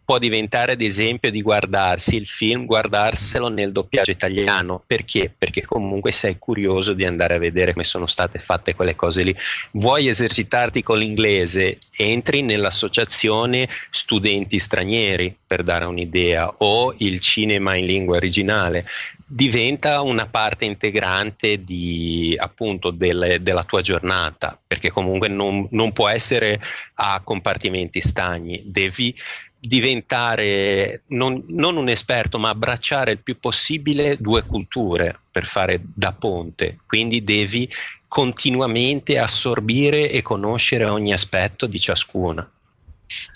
può 0.09 0.19
diventare 0.19 0.73
ad 0.73 0.81
esempio 0.81 1.31
di 1.31 1.43
guardarsi 1.43 2.17
il 2.17 2.27
film, 2.27 2.65
guardarselo 2.65 3.49
nel 3.49 3.73
doppiaggio 3.73 4.11
italiano. 4.11 4.83
Perché? 4.87 5.31
Perché 5.37 5.67
comunque 5.67 6.13
sei 6.13 6.39
curioso 6.39 6.95
di 6.95 7.05
andare 7.05 7.35
a 7.35 7.39
vedere 7.39 7.75
come 7.75 7.85
sono 7.85 8.07
state 8.07 8.39
fatte 8.39 8.75
quelle 8.75 8.97
cose 8.97 9.23
lì. 9.23 9.37
Vuoi 9.73 10.09
esercitarti 10.09 10.83
con 10.83 10.97
l'inglese? 10.97 11.79
Entri 11.99 12.41
nell'associazione 12.41 13.69
studenti 13.91 14.59
stranieri 14.59 15.37
per 15.47 15.63
dare 15.63 15.85
un'idea 15.85 16.55
o 16.57 16.95
il 16.97 17.21
cinema 17.21 17.75
in 17.75 17.85
lingua 17.85 18.17
originale 18.17 18.87
diventa 19.31 20.01
una 20.01 20.27
parte 20.27 20.65
integrante 20.65 21.63
di, 21.63 22.35
appunto, 22.39 22.91
del, 22.91 23.37
della 23.43 23.63
tua 23.63 23.83
giornata, 23.83 24.59
perché 24.67 24.91
comunque 24.91 25.29
non, 25.29 25.69
non, 25.73 25.93
può 25.93 26.09
essere 26.09 26.59
a 26.95 27.21
compartimenti 27.23 28.01
stagni, 28.01 28.63
devi 28.65 29.15
diventare 29.61 31.03
non, 31.09 31.45
non, 31.49 31.77
un 31.77 31.89
esperto, 31.89 32.39
ma 32.39 32.51
abbracciare 32.51 33.13
il 33.13 33.23
più 33.23 33.39
possibile 33.39 34.17
due 34.19 34.45
culture 34.45 35.19
per 35.31 35.47
fare 35.47 35.81
da 35.83 36.13
ponte. 36.13 36.79
Quindi 36.87 37.25
devi 37.25 37.69
continuamente 38.07 39.19
assorbire 39.19 40.11
e 40.11 40.23
conoscere 40.23 40.85
ogni 40.85 41.13
aspetto 41.13 41.67
di 41.67 41.79
ciascuna. 41.79 42.49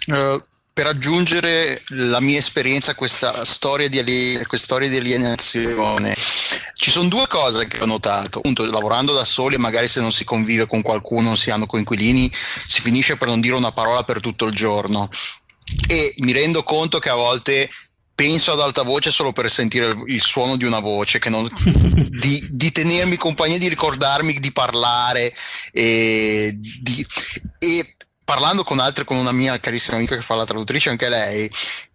Uh, 0.06 0.42
per 0.74 0.86
aggiungere 0.86 1.82
la 1.88 2.20
mia 2.20 2.38
esperienza 2.38 2.92
a 2.92 2.94
questa 2.94 3.44
storia 3.44 3.88
di, 3.88 3.98
ali- 3.98 4.42
questa 4.46 4.66
storia 4.66 4.88
di 4.88 4.96
alienazione, 4.96 6.14
ci 6.74 6.90
sono 6.90 7.08
due 7.08 7.26
cose 7.26 7.66
che 7.66 7.78
ho 7.80 7.86
notato. 7.86 8.38
Appunto, 8.38 8.64
lavorando 8.64 9.12
da 9.12 9.24
soli, 9.24 9.58
magari 9.58 9.86
se 9.86 10.00
non 10.00 10.12
si 10.12 10.24
convive 10.24 10.66
con 10.66 10.80
qualcuno, 10.80 11.28
non 11.28 11.36
si 11.36 11.50
hanno 11.50 11.66
coinquilini, 11.66 12.30
si 12.66 12.80
finisce 12.80 13.16
per 13.16 13.28
non 13.28 13.40
dire 13.40 13.54
una 13.54 13.72
parola 13.72 14.02
per 14.02 14.20
tutto 14.20 14.46
il 14.46 14.54
giorno. 14.54 15.10
E 15.88 16.14
mi 16.18 16.32
rendo 16.32 16.62
conto 16.62 16.98
che 16.98 17.08
a 17.08 17.14
volte 17.14 17.70
penso 18.14 18.52
ad 18.52 18.60
alta 18.60 18.82
voce 18.82 19.10
solo 19.10 19.32
per 19.32 19.50
sentire 19.50 19.88
il, 19.88 20.02
il 20.06 20.22
suono 20.22 20.56
di 20.56 20.64
una 20.64 20.80
voce, 20.80 21.20
non, 21.26 21.48
di, 22.08 22.46
di, 22.50 22.70
tenermi 22.70 23.16
compagnia, 23.16 23.58
di 23.58 23.68
ricordarmi 23.68 24.34
di 24.34 24.52
parlare 24.52 25.32
e, 25.72 26.54
di, 26.56 27.06
e 27.58 27.96
parlando 28.24 28.62
con 28.62 28.78
altre, 28.78 29.04
con 29.04 29.16
una 29.16 29.32
mia 29.32 29.58
carissima 29.58 29.96
amica 29.96 30.14
che 30.14 30.22
fa 30.22 30.34
la 30.34 30.44
traduttrice, 30.44 30.90
anche 30.90 31.08
lei, 31.08 31.50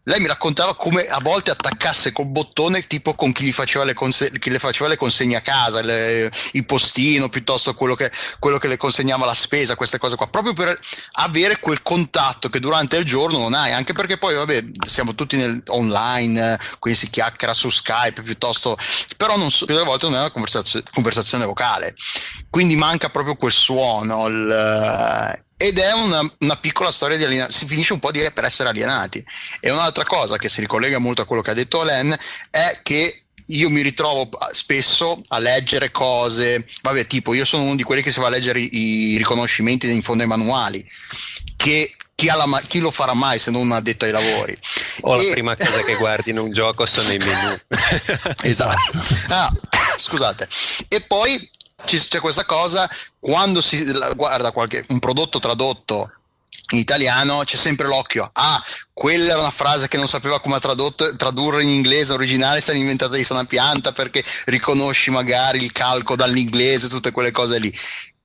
lei 0.08 0.22
mi 0.22 0.28
raccontava 0.28 0.76
come 0.76 1.06
a 1.06 1.20
volte 1.22 1.52
attaccasse 1.52 2.14
col 2.14 2.28
bottone 2.28 2.88
tipo 2.88 3.14
con 3.14 3.34
chi, 3.34 3.52
faceva 3.52 3.84
le, 3.84 3.94
conse- 3.94 4.32
chi 4.40 4.50
le 4.50 4.60
faceva 4.60 4.88
le 4.88 4.96
consegne 4.96 5.36
a 5.36 5.42
casa, 5.42 5.82
le, 5.82 6.32
il 6.54 6.66
postino 6.66 7.28
piuttosto 7.28 7.74
quello 7.74 7.94
che, 7.94 8.10
quello 8.40 8.58
che, 8.58 8.70
le 8.70 8.78
consegnava 8.78 9.26
la 9.26 9.34
spesa, 9.34 9.76
queste 9.76 9.98
cose 9.98 10.16
qua, 10.16 10.28
proprio 10.28 10.54
per 10.54 10.80
avere 11.14 11.60
quel 11.60 11.82
contatto 11.82 12.48
che 12.48 12.60
durante 12.60 12.96
il 12.96 13.04
giorno 13.04 13.38
non 13.38 13.54
hai, 13.54 13.74
anche 13.74 13.92
perché 13.92 14.18
poi 14.18 14.36
vabbè 14.36 14.64
siamo 14.88 15.14
tutti 15.14 15.36
nel, 15.36 15.62
online, 15.68 16.58
quindi 16.80 17.00
si 17.00 17.10
chiacchiera 17.10 17.54
su 17.54 17.70
Skype 17.70 18.22
piuttosto, 18.22 18.78
però 19.18 19.36
non 19.36 19.52
so, 19.52 19.66
più 19.66 19.74
delle 19.74 19.86
volte 19.86 20.06
non 20.06 20.16
è 20.16 20.20
una 20.20 20.32
conversazio- 20.32 20.84
conversazione 20.94 21.46
vocale, 21.46 21.94
quindi 22.50 22.78
manca 22.78 23.10
proprio 23.10 23.36
quel 23.36 23.52
suono, 23.52 24.28
il, 24.28 25.46
ed 25.58 25.80
è 25.80 25.92
una, 25.92 26.22
una, 26.40 26.56
piccola 26.56 26.92
storia 26.92 27.18
di 27.18 27.24
alienazione, 27.24 27.60
si 27.60 27.66
finisce 27.66 27.94
un 27.94 28.00
po' 28.00 28.12
di 28.12 28.26
per 28.32 28.46
essere 28.46 28.70
alienati. 28.70 29.24
E 29.60 29.72
un'altra 29.72 30.04
cosa 30.04 30.38
che 30.38 30.50
si 30.50 30.62
ricollega 30.62 31.00
molto 31.00 31.22
a 31.22 31.26
quello 31.26 31.42
che 31.42 31.50
ha 31.50 31.56
detto 31.56 31.84
Len 31.84 32.16
è 32.52 32.80
che 32.84 33.22
io 33.48 33.70
mi 33.70 33.82
ritrovo 33.82 34.30
spesso 34.52 35.20
a 35.30 35.40
leggere 35.40 35.90
cose, 35.90 36.66
vabbè, 36.82 37.08
tipo 37.08 37.34
io 37.34 37.46
sono 37.46 37.64
uno 37.64 37.76
di 37.76 37.84
quelli 37.84 38.02
che 38.02 38.12
si 38.12 38.20
va 38.20 38.28
a 38.28 38.32
leggere 38.32 38.60
i, 38.60 38.70
i 38.72 39.18
riconoscimenti 39.18 39.90
in 39.90 40.04
fondo 40.04 40.24
ai 40.24 40.30
manuali, 40.30 40.86
che 41.56 41.96
chi, 42.14 42.26
la, 42.26 42.62
chi, 42.68 42.80
lo 42.80 42.90
farà 42.90 43.14
mai 43.14 43.38
se 43.38 43.52
non 43.52 43.62
un 43.62 43.72
addetto 43.74 44.06
ai 44.06 44.12
lavori? 44.12 44.58
O 45.02 45.16
e... 45.16 45.26
la 45.28 45.32
prima 45.32 45.56
cosa 45.56 45.84
che 45.84 45.96
guardi 45.98 46.32
in 46.32 46.40
un 46.40 46.52
gioco 46.52 46.86
sono 46.88 47.12
i 47.12 47.18
menu. 47.18 47.58
esatto. 48.42 49.06
Ah, 49.30 49.52
scusate. 49.98 50.48
E 50.88 51.02
poi 51.02 51.50
c'è 51.86 52.20
questa 52.20 52.46
cosa 52.46 52.90
quando 53.20 53.62
si 53.62 53.86
guarda 54.16 54.52
qualche, 54.52 54.84
un 54.90 55.00
prodotto 55.00 55.40
tradotto 55.40 56.12
in 56.72 56.80
italiano 56.80 57.44
c'è 57.46 57.56
sempre 57.56 57.88
l'occhio. 57.88 58.30
Ah, 58.34 58.62
quella 58.92 59.32
era 59.32 59.40
una 59.40 59.52
frase 59.52 59.88
che 59.88 59.98
non 59.98 60.08
sapeva 60.08 60.42
come 60.42 60.60
tradotto, 60.60 61.16
tradurre 61.16 61.64
in 61.64 61.70
inglese 61.70 62.12
originale, 62.12 62.62
si 62.62 62.72
è 62.72 62.74
inventata 62.74 63.16
di 63.16 63.24
sana 63.24 63.46
pianta 63.46 63.92
perché 63.94 64.24
riconosci 64.46 65.12
magari 65.12 65.64
il 65.64 65.72
calco 65.72 66.16
dall'inglese, 66.16 66.90
tutte 66.90 67.12
quelle 67.12 67.32
cose 67.32 67.60
lì. 67.60 67.74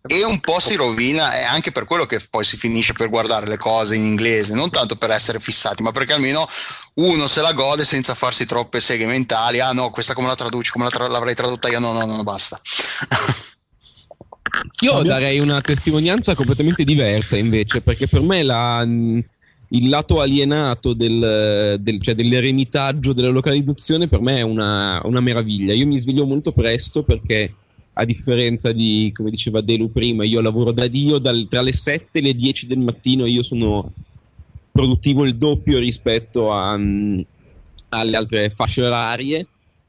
E 0.05 0.25
un 0.25 0.41
po' 0.41 0.59
si 0.59 0.75
rovina, 0.75 1.33
è 1.33 1.45
anche 1.45 1.71
per 1.71 1.85
quello 1.85 2.07
che 2.07 2.21
poi 2.29 2.45
si 2.45 2.57
finisce 2.57 2.93
per 2.93 3.09
guardare 3.09 3.47
le 3.47 3.57
cose 3.57 3.95
in 3.95 4.05
inglese, 4.05 4.53
non 4.53 4.69
tanto 4.69 4.97
per 4.97 5.11
essere 5.11 5.39
fissati, 5.39 5.83
ma 5.85 5.93
perché 5.93 6.13
almeno 6.13 6.47
uno 6.95 7.29
se 7.29 7.41
la 7.41 7.53
gode 7.53 7.85
senza 7.85 8.15
farsi 8.15 8.45
troppe 8.45 8.81
seghe 8.81 9.07
mentali. 9.07 9.61
Ah 9.61 9.73
no, 9.73 9.91
questa 9.91 10.15
come 10.15 10.27
la 10.27 10.35
traduci, 10.35 10.73
come 10.73 10.85
la 10.85 10.91
tra- 10.91 11.09
l'avrei 11.09 11.37
tradotta 11.37 11.69
io? 11.69 11.79
No, 11.79 11.93
no, 11.93 12.05
no, 12.05 12.23
basta. 12.25 12.61
Io 14.81 14.93
Fabio? 14.93 15.11
darei 15.11 15.39
una 15.39 15.61
testimonianza 15.61 16.35
completamente 16.35 16.85
diversa 16.85 17.37
invece, 17.37 17.81
perché 17.81 18.07
per 18.07 18.21
me 18.21 18.43
la, 18.43 18.85
il 19.73 19.89
lato 19.89 20.21
alienato 20.21 20.93
del, 20.93 21.79
del, 21.81 22.01
cioè 22.03 22.15
dell'eremitaggio 22.15 23.13
della 23.13 23.29
localizzazione 23.29 24.09
per 24.09 24.21
me 24.21 24.39
è 24.39 24.43
una, 24.43 25.01
una, 25.05 25.21
meraviglia. 25.21 25.73
Io 25.73 25.87
mi 25.87 25.97
sveglio 25.97 26.27
molto 26.27 26.53
presto 26.53 27.03
perché, 27.03 27.55
a 27.95 28.05
differenza 28.05 28.73
di, 28.73 29.13
come 29.15 29.31
diceva 29.31 29.61
Delu 29.61 29.91
prima, 29.91 30.25
io 30.25 30.41
lavoro 30.41 30.73
da 30.73 30.87
Dio, 30.87 31.19
dal, 31.19 31.47
tra 31.49 31.61
le 31.61 31.73
7 31.73 32.19
e 32.19 32.23
le 32.23 32.35
10 32.35 32.67
del 32.67 32.79
mattino 32.79 33.27
io 33.27 33.43
sono 33.43 33.93
produttivo 34.71 35.25
il 35.25 35.37
doppio 35.37 35.79
rispetto 35.79 36.51
a, 36.53 36.73
alle 36.73 38.17
altre 38.17 38.51
fasce 38.51 38.83
orarie. 38.83 39.47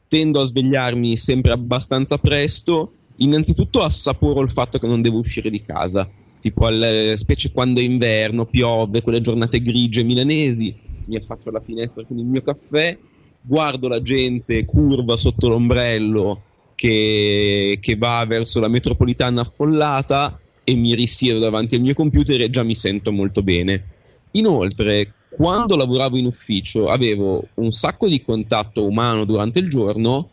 Tendo 0.08 0.42
a 0.42 0.46
svegliarmi 0.46 1.18
sempre 1.18 1.54
abbastanza 1.54 2.18
presto 2.20 2.92
innanzitutto 3.18 3.82
assaporo 3.82 4.42
il 4.42 4.52
fatto 4.52 4.78
che 4.78 4.86
non 4.86 5.02
devo 5.02 5.18
uscire 5.18 5.50
di 5.50 5.64
casa, 5.64 6.08
tipo 6.40 6.66
al, 6.66 7.14
specie 7.16 7.52
quando 7.52 7.80
è 7.80 7.84
inverno, 7.84 8.46
piove, 8.46 9.02
quelle 9.02 9.22
giornate 9.22 9.62
grigie 9.62 10.04
milanesi, 10.04 10.76
mi 11.06 11.16
affaccio 11.16 11.50
alla 11.50 11.62
finestra 11.62 12.04
con 12.06 12.20
il 12.20 12.26
mio 12.26 12.42
caffè, 12.42 12.96
guardo 13.42 13.88
la 13.88 14.02
gente 14.02 14.66
curva 14.66 15.18
sotto 15.18 15.48
l'ombrello 15.48 16.42
che, 16.76 17.78
che 17.82 17.96
va 17.96 18.26
verso 18.28 18.60
la 18.60 18.68
metropolitana 18.68 19.42
affollata 19.42 20.40
e 20.64 20.76
mi 20.76 20.96
risiedo 20.96 21.40
davanti 21.40 21.76
al 21.76 21.82
mio 21.82 21.94
computer 21.94 22.40
e 22.42 22.50
già 22.50 22.64
mi 22.64 22.76
sento 22.76 23.12
molto 23.12 23.44
bene. 23.44 23.86
Inoltre, 24.32 25.14
quando 25.30 25.76
lavoravo 25.76 26.18
in 26.18 26.26
ufficio 26.26 26.88
avevo 26.90 27.48
un 27.56 27.72
sacco 27.72 28.08
di 28.08 28.22
contatto 28.22 28.86
umano 28.86 29.26
durante 29.26 29.60
il 29.60 29.70
giorno 29.70 30.30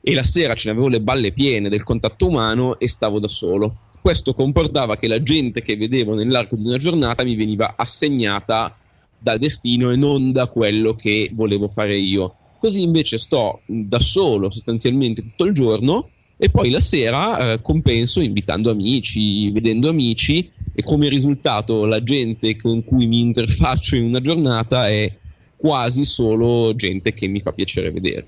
e 0.00 0.14
la 0.14 0.24
sera 0.24 0.54
ce 0.54 0.68
ne 0.68 0.72
avevo 0.72 0.88
le 0.88 1.00
balle 1.00 1.32
piene 1.32 1.68
del 1.68 1.84
contatto 1.84 2.26
umano 2.26 2.78
e 2.78 2.88
stavo 2.88 3.18
da 3.18 3.28
solo. 3.28 3.76
Questo 4.00 4.34
comportava 4.34 4.96
che 4.96 5.06
la 5.06 5.22
gente 5.22 5.62
che 5.62 5.76
vedevo 5.76 6.14
nell'arco 6.14 6.56
di 6.56 6.66
una 6.66 6.76
giornata 6.76 7.22
mi 7.22 7.36
veniva 7.36 7.74
assegnata 7.76 8.76
dal 9.16 9.38
destino 9.38 9.92
e 9.92 9.96
non 9.96 10.32
da 10.32 10.46
quello 10.46 10.96
che 10.96 11.30
volevo 11.32 11.68
fare 11.68 11.96
io. 11.96 12.34
Così 12.62 12.82
invece 12.82 13.18
sto 13.18 13.62
da 13.66 13.98
solo 13.98 14.48
sostanzialmente 14.48 15.20
tutto 15.20 15.46
il 15.46 15.52
giorno 15.52 16.10
e 16.36 16.48
poi 16.48 16.70
la 16.70 16.78
sera 16.78 17.54
eh, 17.54 17.60
compenso 17.60 18.20
invitando 18.20 18.70
amici, 18.70 19.50
vedendo 19.50 19.88
amici 19.88 20.48
e 20.72 20.84
come 20.84 21.08
risultato 21.08 21.86
la 21.86 22.00
gente 22.04 22.54
con 22.54 22.84
cui 22.84 23.08
mi 23.08 23.18
interfaccio 23.18 23.96
in 23.96 24.04
una 24.04 24.20
giornata 24.20 24.88
è 24.88 25.12
quasi 25.56 26.04
solo 26.04 26.72
gente 26.76 27.12
che 27.12 27.26
mi 27.26 27.40
fa 27.40 27.50
piacere 27.50 27.90
vedere. 27.90 28.26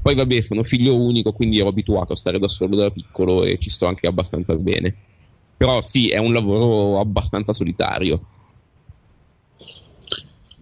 Poi 0.00 0.14
vabbè, 0.14 0.40
sono 0.40 0.62
figlio 0.62 0.94
unico, 0.94 1.32
quindi 1.32 1.58
ero 1.58 1.70
abituato 1.70 2.12
a 2.12 2.16
stare 2.16 2.38
da 2.38 2.46
solo 2.46 2.76
da 2.76 2.90
piccolo 2.90 3.42
e 3.42 3.58
ci 3.58 3.70
sto 3.70 3.86
anche 3.86 4.06
abbastanza 4.06 4.54
bene. 4.54 4.94
Però 5.56 5.80
sì, 5.80 6.10
è 6.10 6.18
un 6.18 6.32
lavoro 6.32 7.00
abbastanza 7.00 7.52
solitario. 7.52 8.24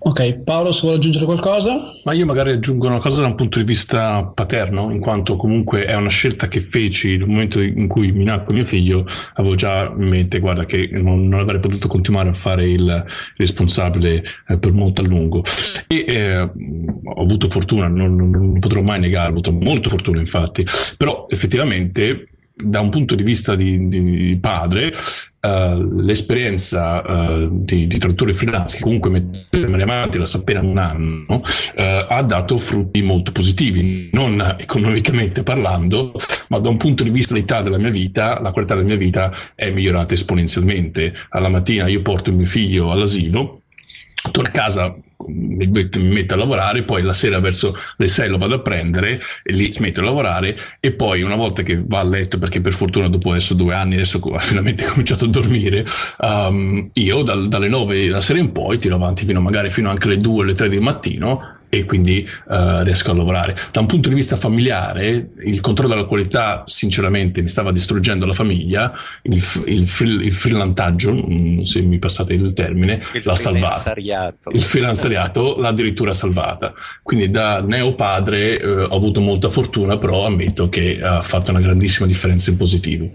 Ok, 0.03 0.45
Paolo, 0.45 0.73
se 0.73 0.81
vuole 0.81 0.97
aggiungere 0.97 1.27
qualcosa? 1.27 1.93
Ma 2.05 2.15
io 2.15 2.25
magari 2.25 2.53
aggiungo 2.53 2.87
una 2.87 3.01
cosa 3.01 3.21
da 3.21 3.27
un 3.27 3.35
punto 3.35 3.59
di 3.59 3.67
vista 3.67 4.25
paterno, 4.25 4.91
in 4.91 4.99
quanto 4.99 5.37
comunque 5.37 5.85
è 5.85 5.95
una 5.95 6.09
scelta 6.09 6.49
che 6.49 6.63
feci 6.63 7.19
nel 7.19 7.27
momento 7.27 7.61
in 7.61 7.87
cui 7.87 8.11
mi 8.11 8.25
nacque 8.25 8.55
mio 8.55 8.65
figlio, 8.65 9.05
avevo 9.35 9.55
già 9.57 9.93
in 9.95 10.09
mente, 10.09 10.39
guarda, 10.39 10.65
che 10.65 10.89
non, 10.93 11.21
non 11.21 11.41
avrei 11.41 11.61
potuto 11.61 11.87
continuare 11.87 12.31
a 12.31 12.35
fare 12.35 12.71
il 12.71 13.05
responsabile 13.37 14.23
eh, 14.49 14.57
per 14.57 14.73
molto 14.73 15.03
a 15.03 15.05
lungo. 15.05 15.45
E 15.87 16.05
eh, 16.07 16.39
ho 16.39 17.21
avuto 17.21 17.51
fortuna, 17.51 17.87
non, 17.87 18.17
non 18.17 18.59
potrò 18.59 18.81
mai 18.81 19.01
negare, 19.01 19.27
ho 19.27 19.33
avuto 19.33 19.53
molta 19.53 19.91
fortuna 19.91 20.19
infatti, 20.19 20.65
però 20.97 21.27
effettivamente 21.29 22.31
da 22.55 22.81
un 22.81 22.89
punto 22.89 23.15
di 23.15 23.23
vista 23.23 23.55
di, 23.55 23.89
di 23.89 24.39
padre, 24.41 24.93
uh, 25.41 26.01
l'esperienza 26.01 27.03
uh, 27.03 27.49
di, 27.51 27.87
di 27.87 27.99
traduttore 27.99 28.33
freelance, 28.33 28.77
che 28.77 28.83
comunque 28.83 29.11
mette 29.11 29.49
avanti 29.83 30.19
da 30.19 30.25
appena 30.33 30.61
un 30.61 30.79
anno, 30.79 31.25
uh, 31.29 32.05
ha 32.09 32.23
dato 32.23 32.57
frutti 32.59 33.03
molto 33.03 33.33
positivi, 33.33 34.11
non 34.13 34.57
economicamente 34.59 35.43
parlando, 35.43 36.13
ma 36.49 36.59
da 36.59 36.69
un 36.69 36.77
punto 36.77 37.03
di 37.03 37.11
vista 37.11 37.35
dell'età 37.35 37.63
della 37.63 37.79
mia 37.79 37.91
vita, 37.91 38.41
la 38.41 38.51
qualità 38.51 38.75
della 38.75 38.87
mia 38.87 38.97
vita 38.97 39.33
è 39.55 39.71
migliorata 39.71 40.15
esponenzialmente. 40.15 41.15
Alla 41.31 41.49
mattina 41.49 41.89
io 41.89 42.03
porto 42.03 42.33
mio 42.33 42.47
figlio 42.47 42.91
all'asilo, 42.91 43.63
torno 44.31 44.49
a 44.49 44.53
casa 44.53 44.97
mi 45.29 45.67
metto 45.67 46.35
a 46.35 46.37
lavorare, 46.37 46.83
poi 46.83 47.03
la 47.03 47.13
sera 47.13 47.39
verso 47.41 47.75
le 47.97 48.09
6 48.09 48.29
lo 48.29 48.39
vado 48.39 48.55
a 48.55 48.61
prendere 48.61 49.21
e 49.43 49.53
lì 49.53 49.73
smetto 49.73 50.01
di 50.01 50.07
lavorare 50.07 50.57
e 50.81 50.93
poi 50.93 51.23
una 51.23 51.37
volta 51.37 51.63
che 51.63 51.83
va 51.85 52.01
a 52.01 52.05
letto, 52.05 52.39
perché 52.39 52.61
per 52.61 52.73
fortuna 52.73 53.09
dopo 53.09 53.31
adesso 53.31 53.55
due 53.55 53.75
anni 53.75 53.95
adesso 53.95 54.19
ho 54.23 54.39
finalmente 54.39 54.85
cominciato 54.85 55.25
a 55.25 55.29
dormire, 55.29 55.85
um, 56.19 56.91
io 56.95 57.23
dal, 57.23 57.49
dalle 57.49 57.69
9 57.69 58.09
la 58.09 58.21
sera 58.21 58.39
in 58.39 58.53
poi 58.53 58.79
tiro 58.79 58.97
avanti 58.97 59.25
fino 59.25 59.41
magari 59.41 59.71
fino 59.71 59.91
anche 59.91 60.07
alle 60.07 60.21
2 60.21 60.39
o 60.39 60.43
alle 60.43 60.55
3 60.55 60.69
del 60.69 60.81
mattino 60.81 61.59
e 61.71 61.85
quindi 61.85 62.29
uh, 62.49 62.83
riesco 62.83 63.13
a 63.13 63.15
lavorare. 63.15 63.57
Da 63.71 63.81
un 63.81 63.87
punto 63.87 64.09
di 64.09 64.15
vista 64.17 64.37
familiare, 64.37 65.31
il 65.45 65.61
controllo 65.61 65.95
della 65.95 66.07
qualità, 66.07 66.65
sinceramente, 66.67 67.41
mi 67.41 67.49
stava 67.49 67.71
distruggendo 67.71 68.27
la 68.27 68.33
famiglia. 68.33 68.93
Il, 69.23 69.43
il, 69.67 69.87
free, 69.87 70.25
il 70.25 70.33
freelantaggio, 70.33 71.25
se 71.63 71.81
mi 71.81 71.99
passate 71.99 72.35
il 72.35 72.53
termine, 72.53 73.01
il 73.15 73.23
l'ha 73.25 73.37
salvata. 73.37 73.95
Il 74.53 74.61
freelanceriato 74.61 75.59
l'ha 75.59 75.69
addirittura 75.69 76.13
salvata. 76.13 76.75
Quindi 77.03 77.31
da 77.31 77.61
neopadre 77.61 78.61
eh, 78.61 78.67
ho 78.67 78.97
avuto 78.97 79.21
molta 79.21 79.49
fortuna, 79.49 79.97
però 79.97 80.27
ammetto 80.27 80.69
che 80.69 81.01
ha 81.01 81.23
fatto 81.23 81.53
una 81.53 81.61
grandissima 81.61 82.09
differenza 82.09 82.51
in 82.51 82.57
positivo. 82.57 83.09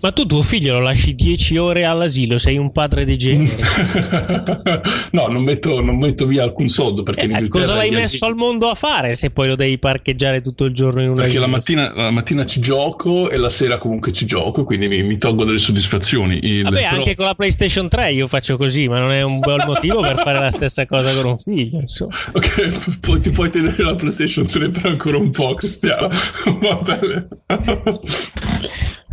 Ma 0.00 0.12
tu 0.12 0.26
tuo 0.26 0.42
figlio 0.42 0.74
lo 0.74 0.80
lasci 0.80 1.14
10 1.16 1.56
ore 1.56 1.84
all'asilo, 1.84 2.38
sei 2.38 2.56
un 2.56 2.70
padre 2.70 3.04
di 3.04 3.16
genere. 3.16 3.56
no, 5.10 5.26
non 5.26 5.42
metto, 5.42 5.80
non 5.80 5.98
metto, 5.98 6.24
via 6.24 6.44
alcun 6.44 6.68
soldo 6.68 7.02
perché 7.02 7.26
eh, 7.26 7.48
cosa 7.48 7.74
l'hai 7.74 7.90
messo 7.90 8.16
asili... 8.16 8.30
al 8.30 8.36
mondo 8.36 8.68
a 8.68 8.74
fare 8.74 9.16
se 9.16 9.30
poi 9.30 9.48
lo 9.48 9.56
devi 9.56 9.76
parcheggiare 9.78 10.40
tutto 10.40 10.66
il 10.66 10.74
giorno 10.74 11.02
in 11.02 11.08
una 11.10 11.22
Perché 11.22 11.40
la 11.40 11.48
mattina, 11.48 11.92
la 11.94 12.12
mattina, 12.12 12.46
ci 12.46 12.60
gioco 12.60 13.28
e 13.28 13.36
la 13.38 13.48
sera 13.48 13.76
comunque 13.76 14.12
ci 14.12 14.24
gioco, 14.24 14.62
quindi 14.62 14.86
mi, 14.86 15.02
mi 15.02 15.18
tolgo 15.18 15.44
delle 15.44 15.58
soddisfazioni. 15.58 16.38
Il, 16.42 16.62
Vabbè, 16.62 16.76
però... 16.76 16.96
anche 16.96 17.16
con 17.16 17.24
la 17.24 17.34
PlayStation 17.34 17.88
3 17.88 18.12
io 18.12 18.28
faccio 18.28 18.56
così, 18.56 18.86
ma 18.86 19.00
non 19.00 19.10
è 19.10 19.22
un 19.22 19.40
buon 19.40 19.62
motivo 19.66 20.00
per 20.00 20.18
fare 20.18 20.38
la 20.38 20.52
stessa 20.52 20.86
cosa 20.86 21.12
con 21.12 21.26
un 21.26 21.38
figlio. 21.38 21.80
Insomma. 21.80 22.14
Ok, 22.38 22.98
poi 23.00 23.20
ti 23.20 23.30
puoi 23.30 23.50
tenere 23.50 23.82
la 23.82 23.94
PlayStation 23.94 24.46
3 24.46 24.70
per 24.70 24.86
ancora 24.86 25.16
un 25.16 25.30
po', 25.30 25.54
Cristiano. 25.54 26.08
Va 26.60 26.80
bene. 26.84 27.28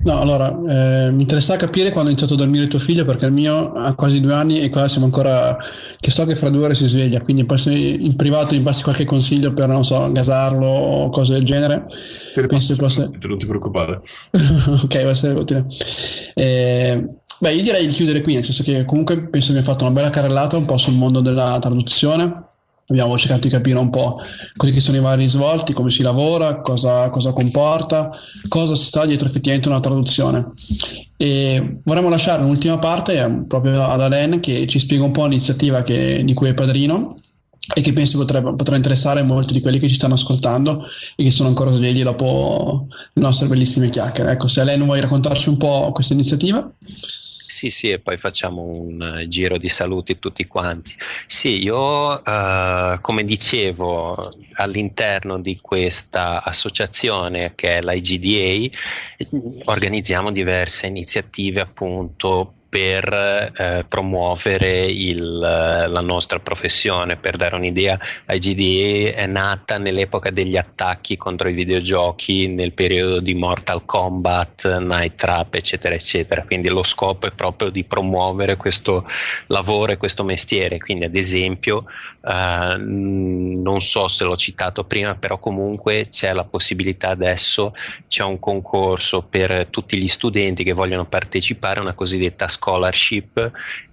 No, 0.06 0.19
allora, 0.19 0.49
eh, 0.49 1.11
mi 1.11 1.23
interessa 1.23 1.56
capire 1.56 1.90
quando 1.90 2.10
ha 2.10 2.11
iniziato 2.11 2.36
a 2.36 2.38
dormire 2.38 2.68
tuo 2.68 2.77
figlio 2.77 3.06
perché 3.06 3.26
il 3.26 3.32
mio 3.32 3.73
ha 3.73 3.95
quasi 3.95 4.22
due 4.22 4.34
anni 4.34 4.61
e 4.61 4.69
qua 4.69 4.88
siamo 4.88 5.07
ancora, 5.07 5.57
che 5.99 6.11
so 6.11 6.26
che 6.26 6.36
fra 6.36 6.49
due 6.49 6.65
ore 6.65 6.76
si 6.76 6.86
sveglia, 6.86 7.22
quindi 7.22 7.44
poi 7.44 7.57
se 7.57 7.73
in 7.73 8.15
privato 8.15 8.53
mi 8.53 8.61
passi 8.61 8.84
qualche 8.84 9.03
consiglio 9.03 9.52
per, 9.52 9.68
non 9.68 9.84
so, 9.84 10.11
gasarlo 10.11 10.68
o 10.68 11.10
cose 11.10 11.34
del 11.34 11.44
genere. 11.44 11.88
Te 12.36 12.45
penso 12.45 12.76
possa... 12.76 13.10
non 13.10 13.38
ti 13.40 13.48
preoccupare. 13.48 14.02
ok, 14.30 15.02
va 15.02 15.07
a 15.07 15.10
essere 15.10 15.40
utile. 15.40 15.65
Eh, 16.36 17.03
beh, 17.40 17.53
io 17.53 17.61
direi 17.64 17.88
di 17.88 17.94
chiudere 17.94 18.22
qui, 18.22 18.34
nel 18.34 18.44
senso 18.44 18.61
che 18.61 18.86
comunque 18.86 19.27
penso 19.27 19.53
che 19.53 19.57
mi 19.57 19.64
fatto 19.64 19.86
una 19.86 19.94
bella 19.94 20.11
carrellata 20.11 20.56
un 20.56 20.65
po' 20.65 20.77
sul 20.77 20.94
mondo 20.94 21.19
della 21.19 21.57
traduzione 21.57 22.53
abbiamo 22.88 23.18
cercato 23.18 23.41
di 23.41 23.49
capire 23.49 23.78
un 23.80 23.90
po' 23.90 24.20
quelli 24.56 24.74
che 24.74 24.80
sono 24.80 24.98
i 24.98 25.02
vari 25.02 25.28
svolti, 25.28 25.74
come 25.74 25.90
si 25.90 26.03
lavora, 26.03 26.62
cosa, 26.62 27.10
cosa 27.10 27.34
comporta, 27.34 28.12
cosa 28.48 28.76
sta 28.76 29.06
dietro 29.06 29.28
effettivamente 29.28 29.70
una 29.70 29.80
traduzione. 29.80 30.52
E 31.18 31.80
vorremmo 31.84 32.10
lasciare 32.10 32.44
un'ultima 32.44 32.78
parte 32.78 33.20
eh, 33.20 33.45
proprio 33.48 33.86
ad 33.86 34.02
Alain 34.02 34.40
che 34.40 34.68
ci 34.68 34.80
spiega 34.80 35.03
un 35.03 35.12
po' 35.12 35.26
l'iniziativa 35.26 35.82
che, 35.82 36.24
di 36.24 36.34
cui 36.34 36.49
è 36.49 36.53
padrino 36.53 37.20
e 37.74 37.82
che 37.82 37.94
penso 37.94 38.20
potrebbe, 38.20 38.56
potrà 38.56 38.76
interessare 38.76 39.24
molti 39.24 39.53
di 39.53 39.62
quelli 39.62 39.80
che 39.80 39.88
ci 39.88 39.95
stanno 39.95 40.14
ascoltando 40.14 40.84
e 41.16 41.24
che 41.24 41.32
sono 41.32 41.49
ancora 41.49 41.72
svegli 41.72 42.03
dopo 42.03 42.88
le 43.14 43.22
nostre 43.22 43.48
bellissime 43.48 43.90
chiacchiere. 43.90 44.32
Ecco, 44.32 44.48
se 44.48 44.62
Alain 44.62 44.84
vuoi 44.84 45.02
raccontarci 45.02 45.49
un 45.49 45.57
po' 45.57 45.91
questa 45.91 46.14
iniziativa. 46.14 46.70
Sì, 47.56 47.69
sì, 47.69 47.90
e 47.90 47.99
poi 47.99 48.18
facciamo 48.18 48.64
un 48.64 49.22
uh, 49.23 49.27
giro 49.30 49.57
di 49.57 49.69
saluti 49.69 50.19
tutti 50.19 50.45
quanti. 50.45 50.94
Sì, 51.26 51.64
io, 51.64 52.22
uh, 52.22 52.99
come 52.99 53.23
dicevo, 53.23 54.30
all'interno 54.56 55.40
di 55.40 55.57
questa 55.61 56.44
associazione 56.44 57.53
che 57.56 57.77
è 57.77 57.82
l'IGDA, 57.82 58.77
organizziamo 59.72 60.34
diverse 60.34 60.88
iniziative 60.88 61.61
appunto 61.61 62.56
per 62.76 63.53
eh, 63.56 63.85
promuovere 63.88 64.84
il, 64.84 65.30
la 65.30 66.02
nostra 66.02 66.39
professione. 66.39 67.15
Per 67.15 67.38
dare 67.38 67.56
un'idea, 67.56 67.97
IGDE 68.27 69.14
è 69.14 69.26
nata 69.27 69.77
nell'epoca 69.77 70.30
degli 70.30 70.57
attacchi 70.57 71.15
contro 71.15 71.47
i 71.47 71.53
videogiochi, 71.53 72.49
nel 72.49 72.73
periodo 72.73 73.22
di 73.22 73.34
Mortal 73.34 73.85
Kombat, 73.85 74.80
Night 74.80 75.15
Trap, 75.15 75.53
eccetera, 75.53 75.95
eccetera. 75.95 76.43
Quindi 76.43 76.68
lo 76.68 76.84
scopo 76.84 77.27
è 77.27 77.31
proprio 77.31 77.69
di 77.69 77.85
promuovere 77.85 78.57
questo 78.57 79.07
lavoro 79.47 79.93
e 79.93 79.97
questo 79.97 80.26
mestiere. 80.26 80.77
Quindi, 80.77 81.06
ad 81.06 81.15
esempio, 81.15 81.85
eh, 82.27 82.76
non 82.77 83.80
so 83.80 84.10
se 84.10 84.26
l'ho 84.26 84.35
citato 84.35 84.84
prima, 84.84 85.15
però 85.15 85.38
comunque 85.38 86.07
c'è 86.10 86.34
la 86.34 86.43
possibilità 86.43 87.07
adesso, 87.07 87.73
c'è 88.10 88.23
un 88.23 88.38
concorso 88.38 89.22
per 89.22 89.68
tutti 89.69 89.97
gli 89.97 90.10
studenti 90.10 90.65
che 90.65 90.73
vogliono 90.73 91.06
partecipare 91.06 91.80
a 91.80 91.84
una 91.84 91.93
cosiddetta 91.93 92.49
scholarship 92.65 93.29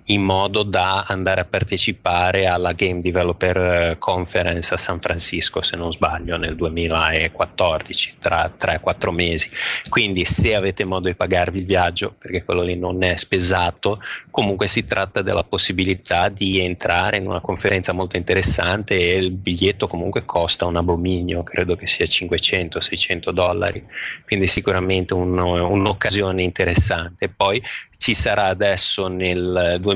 in 0.07 0.23
modo 0.23 0.65
da 0.65 1.05
andare 1.07 1.43
a 1.43 1.45
partecipare 1.45 2.47
alla 2.47 2.73
Game 2.73 3.01
Developer 3.01 3.57
eh, 3.57 3.97
Conference 3.99 4.75
a 4.75 4.77
San 4.77 4.99
Francisco, 4.99 5.63
se 5.63 5.77
non 5.77 5.93
sbaglio, 5.93 6.37
nel 6.37 6.57
2014, 6.57 8.17
tra 8.19 8.53
3-4 8.59 9.11
mesi. 9.11 9.51
Quindi 9.89 10.25
se 10.25 10.55
avete 10.55 10.85
modo 10.85 11.07
di 11.07 11.15
pagarvi 11.15 11.61
il 11.61 11.67
viaggio, 11.67 12.15
perché 12.19 12.43
quello 12.43 12.63
lì 12.63 12.77
non 12.77 13.03
è 13.05 13.17
spesato, 13.17 13.97
comunque 14.31 14.67
si 14.67 14.85
tratta 14.85 15.23
della 15.23 15.45
possibilità 15.45 16.29
di 16.29 16.59
entrare 16.59 17.19
in 17.19 17.27
una 17.29 17.41
conferenza 17.41 17.93
molto 17.93 18.17
interessante 18.17 18.99
e 18.99 19.19
il 19.19 19.31
biglietto 19.31 19.87
comunque 19.87 20.25
costa 20.25 20.67
un 20.67 20.77
abominio, 20.77 21.45
credo 21.45 21.77
che 21.77 21.87
sia 21.87 22.07
500-600 22.07 23.31
dollari, 23.31 23.85
quindi 24.25 24.49
sicuramente 24.49 25.15
un, 25.15 25.39
un'occasione 25.39 26.43
interessante. 26.43 27.29
Poi 27.29 27.63
ci 27.97 28.15
sarà 28.15 28.47
adesso 28.47 29.07
nel 29.07 29.77
2014 29.81 29.92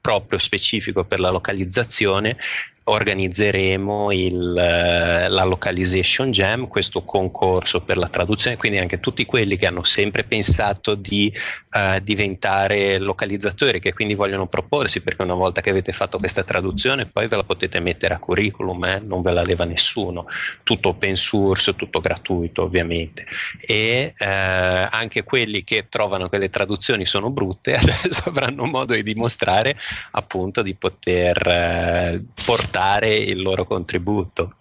proprio 0.00 0.38
specifico 0.38 1.04
per 1.04 1.20
la 1.20 1.30
localizzazione 1.30 2.36
organizzeremo 2.88 4.10
il, 4.12 4.56
eh, 4.56 5.28
la 5.28 5.44
Localization 5.44 6.30
Jam, 6.30 6.68
questo 6.68 7.04
concorso 7.04 7.80
per 7.80 7.98
la 7.98 8.08
traduzione, 8.08 8.56
quindi 8.56 8.78
anche 8.78 8.98
tutti 8.98 9.26
quelli 9.26 9.56
che 9.56 9.66
hanno 9.66 9.82
sempre 9.82 10.24
pensato 10.24 10.94
di 10.94 11.32
uh, 11.72 12.00
diventare 12.00 12.98
localizzatori, 12.98 13.80
che 13.80 13.92
quindi 13.92 14.14
vogliono 14.14 14.46
proporsi, 14.46 15.02
perché 15.02 15.22
una 15.22 15.34
volta 15.34 15.60
che 15.60 15.70
avete 15.70 15.92
fatto 15.92 16.16
questa 16.18 16.44
traduzione 16.44 17.06
poi 17.06 17.28
ve 17.28 17.36
la 17.36 17.44
potete 17.44 17.78
mettere 17.80 18.14
a 18.14 18.18
curriculum, 18.18 18.84
eh? 18.84 19.00
non 19.04 19.20
ve 19.20 19.32
la 19.32 19.42
leva 19.42 19.64
nessuno, 19.64 20.26
tutto 20.62 20.90
open 20.90 21.14
source, 21.14 21.74
tutto 21.74 22.00
gratuito 22.00 22.62
ovviamente. 22.62 23.26
E 23.60 24.14
uh, 24.18 24.24
anche 24.90 25.24
quelli 25.24 25.62
che 25.62 25.86
trovano 25.90 26.28
che 26.28 26.38
le 26.38 26.48
traduzioni 26.48 27.04
sono 27.04 27.30
brutte 27.30 27.74
adesso 27.76 28.22
avranno 28.24 28.64
modo 28.64 28.94
di 28.94 29.02
dimostrare 29.02 29.76
appunto 30.12 30.62
di 30.62 30.74
poter 30.74 31.36
uh, 32.16 32.42
portare 32.44 32.77
portare 32.78 33.16
il 33.16 33.42
loro 33.42 33.64
contributo. 33.64 34.52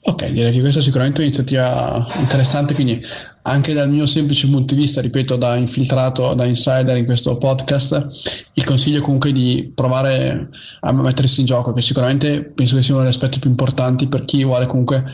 Ok, 0.00 0.26
direi 0.26 0.52
che 0.52 0.60
questa 0.60 0.78
è 0.78 0.82
sicuramente 0.82 1.20
un'iniziativa 1.20 2.06
interessante, 2.18 2.72
quindi 2.72 3.00
anche 3.42 3.72
dal 3.72 3.90
mio 3.90 4.06
semplice 4.06 4.48
punto 4.48 4.74
di 4.74 4.80
vista, 4.82 5.00
ripeto, 5.00 5.36
da 5.36 5.56
infiltrato, 5.56 6.34
da 6.34 6.44
insider 6.44 6.96
in 6.96 7.04
questo 7.04 7.36
podcast, 7.36 8.08
il 8.52 8.64
consiglio 8.64 8.98
è 8.98 9.02
comunque 9.02 9.32
di 9.32 9.72
provare 9.74 10.50
a 10.80 10.92
mettersi 10.92 11.40
in 11.40 11.46
gioco, 11.46 11.72
che 11.72 11.80
sicuramente 11.80 12.44
penso 12.44 12.76
che 12.76 12.82
sia 12.82 12.94
uno 12.94 13.02
degli 13.02 13.12
aspetti 13.12 13.38
più 13.38 13.50
importanti 13.50 14.06
per 14.06 14.24
chi 14.24 14.44
vuole 14.44 14.66
comunque 14.66 15.04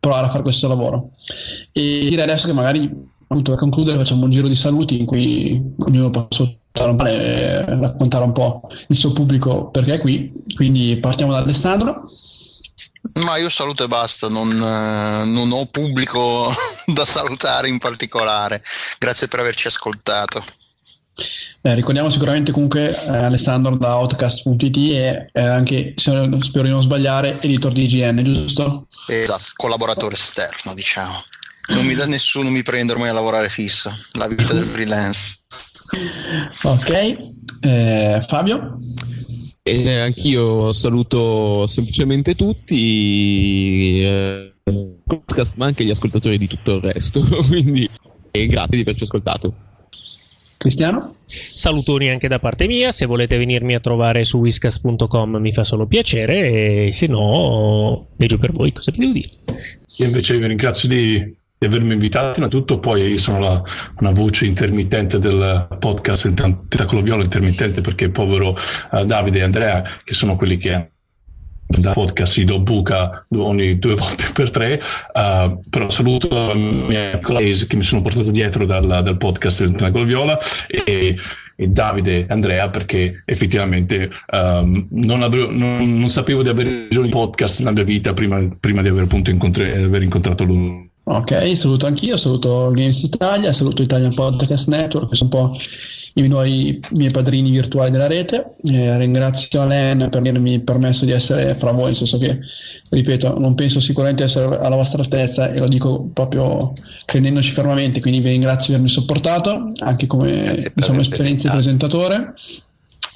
provare 0.00 0.26
a 0.26 0.30
fare 0.30 0.42
questo 0.42 0.66
lavoro. 0.66 1.10
E 1.70 2.06
direi 2.08 2.24
adesso 2.24 2.46
che 2.46 2.52
magari, 2.52 2.90
appunto, 3.22 3.50
per 3.50 3.60
concludere, 3.60 3.98
facciamo 3.98 4.24
un 4.24 4.30
giro 4.30 4.48
di 4.48 4.56
saluti 4.56 4.98
in 4.98 5.06
cui 5.06 5.62
ognuno 5.78 6.10
può 6.10 6.26
raccontare 6.74 8.24
un 8.24 8.32
po' 8.32 8.68
il 8.88 8.96
suo 8.96 9.12
pubblico 9.12 9.70
perché 9.70 9.94
è 9.94 9.98
qui. 9.98 10.32
Quindi 10.54 10.98
partiamo 10.98 11.32
da 11.32 11.38
Alessandro. 11.38 12.10
Ma 13.24 13.36
io 13.36 13.48
saluto 13.48 13.84
e 13.84 13.88
basta, 13.88 14.28
non, 14.28 14.50
eh, 14.50 15.24
non, 15.30 15.52
ho 15.52 15.66
pubblico 15.66 16.52
da 16.92 17.04
salutare 17.04 17.68
in 17.68 17.78
particolare. 17.78 18.60
Grazie 18.98 19.28
per 19.28 19.40
averci 19.40 19.68
ascoltato. 19.68 20.42
Eh, 21.60 21.74
ricordiamo 21.74 22.08
sicuramente 22.08 22.50
comunque 22.50 22.90
eh, 22.90 23.08
Alessandro 23.08 23.76
da 23.76 23.96
Outcast.it 23.98 24.76
e 24.76 25.30
eh, 25.32 25.40
anche, 25.40 25.94
spero 25.96 26.26
di 26.26 26.68
non 26.70 26.82
sbagliare, 26.82 27.40
editor 27.40 27.72
di 27.72 27.84
IGN, 27.84 28.24
giusto? 28.24 28.88
Esatto, 29.06 29.48
collaboratore 29.54 30.14
esterno, 30.14 30.74
diciamo. 30.74 31.22
Non 31.68 31.86
mi 31.86 31.94
dà 31.94 32.06
nessuno, 32.06 32.50
mi 32.50 32.62
prende 32.62 32.92
ormai 32.92 33.10
a 33.10 33.12
lavorare 33.12 33.48
fisso, 33.48 33.96
la 34.12 34.26
vita 34.26 34.52
del 34.52 34.66
freelance. 34.66 35.38
Ok, 36.62 37.16
eh, 37.60 38.20
Fabio? 38.26 38.78
Eh, 39.62 39.98
anch'io 39.98 40.72
saluto 40.72 41.66
semplicemente 41.66 42.34
tutti, 42.34 44.00
eh, 44.02 44.52
podcast, 45.06 45.56
ma 45.56 45.66
anche 45.66 45.84
gli 45.84 45.90
ascoltatori 45.90 46.36
di 46.38 46.46
tutto 46.46 46.74
il 46.74 46.80
resto. 46.82 47.20
Quindi 47.48 47.88
eh, 48.30 48.46
grazie 48.46 48.76
di 48.76 48.82
averci 48.82 49.04
ascoltato. 49.04 49.54
Cristiano? 50.56 51.14
Salutoni 51.54 52.10
anche 52.10 52.28
da 52.28 52.38
parte 52.38 52.66
mia, 52.66 52.90
se 52.90 53.06
volete 53.06 53.36
venirmi 53.36 53.74
a 53.74 53.80
trovare 53.80 54.24
su 54.24 54.38
whiskas.com 54.38 55.36
mi 55.36 55.52
fa 55.52 55.64
solo 55.64 55.86
piacere 55.86 56.86
e 56.86 56.92
se 56.92 57.06
no, 57.06 58.08
peggio 58.16 58.38
per 58.38 58.52
voi, 58.52 58.72
cosa 58.72 58.90
vi 58.90 58.98
devo 58.98 59.12
dire? 59.12 59.28
Io 59.96 60.06
invece 60.06 60.38
vi 60.38 60.46
ringrazio 60.46 60.88
di 60.88 61.36
di 61.66 61.74
avermi 61.74 61.94
invitato 61.94 62.38
innanzitutto, 62.38 62.78
poi 62.78 63.16
sono 63.16 63.38
la, 63.38 63.62
una 64.00 64.10
voce 64.10 64.46
intermittente 64.46 65.18
del 65.18 65.66
podcast, 65.78 66.26
il 66.26 66.34
tentacolo 66.34 67.02
viola 67.02 67.24
intermittente 67.24 67.80
perché 67.80 68.10
povero 68.10 68.54
uh, 68.92 69.04
Davide 69.04 69.38
e 69.38 69.42
Andrea, 69.42 69.82
che 70.04 70.14
sono 70.14 70.36
quelli 70.36 70.56
che 70.56 70.90
da 71.66 71.92
podcast 71.92 72.40
di 72.40 72.58
Buca 72.58 73.22
ogni 73.36 73.78
due 73.78 73.94
volte 73.96 74.24
per 74.34 74.50
tre, 74.50 74.80
uh, 75.14 75.58
però 75.70 75.88
saluto 75.88 76.28
la 76.28 76.54
mia 76.54 77.18
collega 77.20 77.64
che 77.66 77.76
mi 77.76 77.82
sono 77.82 78.02
portato 78.02 78.30
dietro 78.30 78.66
dal, 78.66 78.86
dal 78.86 79.16
podcast 79.16 79.64
del 79.64 79.74
Triangolo 79.74 80.04
Viola 80.04 80.38
e, 80.68 81.16
e 81.56 81.66
Davide 81.68 82.18
e 82.18 82.26
Andrea 82.28 82.68
perché 82.68 83.22
effettivamente 83.24 84.10
um, 84.30 84.86
non, 84.90 85.22
avevo, 85.22 85.50
non, 85.50 85.98
non, 85.98 86.10
sapevo 86.10 86.42
di 86.42 86.50
avere 86.50 86.86
bisogno 86.88 87.06
di 87.06 87.12
podcast 87.12 87.60
nella 87.60 87.72
mia 87.72 87.84
vita 87.84 88.12
prima, 88.12 88.46
prima 88.60 88.82
di 88.82 88.88
aver, 88.88 89.04
appunto 89.04 89.30
incontri, 89.30 89.70
aver 89.70 90.02
incontrato 90.02 90.44
lui. 90.44 90.92
Ok, 91.06 91.54
saluto 91.54 91.86
anch'io, 91.86 92.16
saluto 92.16 92.70
Games 92.70 93.02
Italia, 93.02 93.52
saluto 93.52 93.82
Italian 93.82 94.14
Podcast 94.14 94.68
Network, 94.68 95.10
che 95.10 95.16
sono 95.16 95.30
un 95.30 95.48
po' 95.48 95.58
i 96.14 96.26
miei, 96.26 96.80
miei 96.92 97.10
padrini 97.10 97.50
virtuali 97.50 97.90
della 97.90 98.06
rete. 98.06 98.54
Eh, 98.62 98.96
ringrazio 98.96 99.60
Alain 99.60 100.08
per 100.10 100.20
avermi 100.20 100.60
permesso 100.60 101.04
di 101.04 101.10
essere 101.10 101.54
fra 101.54 101.72
voi, 101.72 101.86
nel 101.86 101.96
senso 101.96 102.16
che, 102.16 102.38
ripeto, 102.88 103.38
non 103.38 103.54
penso 103.54 103.80
sicuramente 103.80 104.24
essere 104.24 104.58
alla 104.58 104.76
vostra 104.76 105.02
altezza 105.02 105.52
e 105.52 105.58
lo 105.58 105.68
dico 105.68 106.08
proprio 106.10 106.72
credendoci 107.04 107.50
fermamente, 107.50 108.00
quindi 108.00 108.20
vi 108.20 108.30
ringrazio 108.30 108.68
di 108.68 108.74
avermi 108.74 108.88
sopportato, 108.88 109.66
anche 109.80 110.06
come 110.06 110.56
diciamo, 110.72 111.00
esperienza 111.00 111.48
di 111.48 111.54
presentatore. 111.54 112.32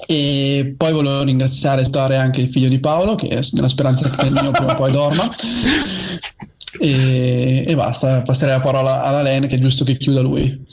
E 0.05 0.75
poi 0.77 0.91
volevo 0.93 1.23
ringraziare 1.23 1.83
e 1.83 2.15
anche 2.15 2.41
il 2.41 2.49
figlio 2.49 2.69
di 2.69 2.79
Paolo, 2.79 3.15
che 3.15 3.41
nella 3.53 3.67
speranza 3.67 4.11
che 4.11 4.27
il 4.27 4.31
mio 4.31 4.51
prima 4.51 4.73
o 4.73 4.75
poi 4.75 4.91
dorma. 4.91 5.27
E, 6.79 7.65
e, 7.67 7.75
basta, 7.75 8.21
passerei 8.21 8.55
la 8.55 8.61
parola 8.61 9.03
ad 9.03 9.15
Alain 9.15 9.47
che 9.47 9.55
è 9.55 9.59
giusto 9.59 9.83
che 9.83 9.97
chiuda 9.97 10.21
lui. 10.21 10.65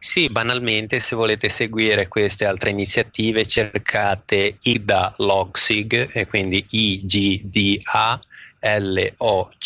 Sì, 0.00 0.28
banalmente 0.28 1.00
se 1.00 1.16
volete 1.16 1.48
seguire 1.48 2.06
queste 2.08 2.46
altre 2.46 2.70
iniziative 2.70 3.44
cercate 3.44 4.56
IDA 4.62 5.12
Logsig 5.18 6.10
e 6.12 6.26
quindi 6.26 6.64
I-G-D-A 6.68 8.20
L-O-C-S-I-G 8.60 9.56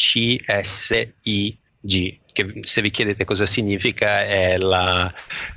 che 2.32 2.60
se 2.62 2.80
vi 2.80 2.90
chiedete 2.90 3.24
cosa 3.24 3.46
significa 3.46 4.24
è 4.24 4.56
la 4.56 5.12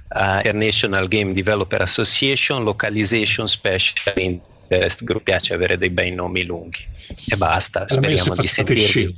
uh, 0.09 0.35
International 0.43 1.07
Game 1.07 1.33
Developer 1.33 1.81
Association 1.81 2.63
Localization 2.63 3.47
Special 3.47 4.13
Interest 4.17 5.03
Group. 5.05 5.23
Piace 5.23 5.53
avere 5.53 5.77
dei 5.77 5.89
bei 5.89 6.13
nomi 6.13 6.43
lunghi. 6.43 6.85
E 7.27 7.37
basta, 7.37 7.87
speriamo 7.87 8.35
di 8.35 8.47
sentirvi 8.47 9.15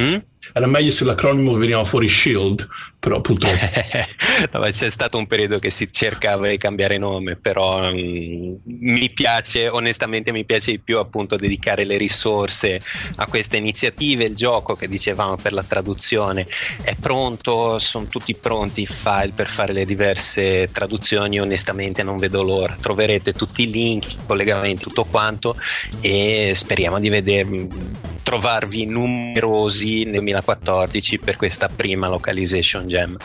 Mm? 0.00 0.16
Era 0.52 0.66
meglio 0.66 0.90
se 0.90 1.04
l'acronimo 1.04 1.54
veniva 1.54 1.84
fuori 1.84 2.08
Shield, 2.08 2.66
però 2.98 3.20
purtroppo. 3.20 3.54
no, 4.52 4.60
c'è 4.62 4.90
stato 4.90 5.16
un 5.16 5.26
periodo 5.26 5.60
che 5.60 5.70
si 5.70 5.90
cercava 5.92 6.48
di 6.48 6.56
cambiare 6.58 6.98
nome, 6.98 7.36
però 7.36 7.88
um, 7.88 8.58
mi 8.64 9.10
piace, 9.14 9.68
onestamente 9.68 10.32
mi 10.32 10.44
piace 10.44 10.72
di 10.72 10.78
più 10.80 10.98
appunto 10.98 11.36
dedicare 11.36 11.84
le 11.84 11.96
risorse 11.96 12.80
a 13.16 13.26
queste 13.26 13.56
iniziative. 13.56 14.24
Il 14.24 14.34
gioco 14.34 14.74
che 14.74 14.88
dicevamo 14.88 15.36
per 15.36 15.52
la 15.52 15.62
traduzione 15.62 16.46
è 16.82 16.96
pronto, 16.98 17.78
sono 17.78 18.06
tutti 18.06 18.34
pronti 18.34 18.82
i 18.82 18.86
file 18.86 19.32
per 19.34 19.48
fare 19.48 19.72
le 19.72 19.84
diverse 19.84 20.70
traduzioni, 20.72 21.40
onestamente 21.40 22.02
non 22.02 22.16
vedo 22.16 22.42
l'ora. 22.42 22.76
Troverete 22.80 23.32
tutti 23.32 23.62
i 23.62 23.70
link, 23.70 24.12
i 24.12 24.18
collegamenti, 24.26 24.82
tutto 24.82 25.04
quanto 25.04 25.54
e 26.00 26.52
speriamo 26.54 26.98
di 26.98 27.08
vedere 27.08 28.10
trovarvi 28.22 28.86
numerosi 28.86 30.04
nel 30.04 30.14
2014 30.14 31.18
per 31.18 31.36
questa 31.36 31.68
prima 31.68 32.08
localization 32.08 32.86
jam. 32.86 33.16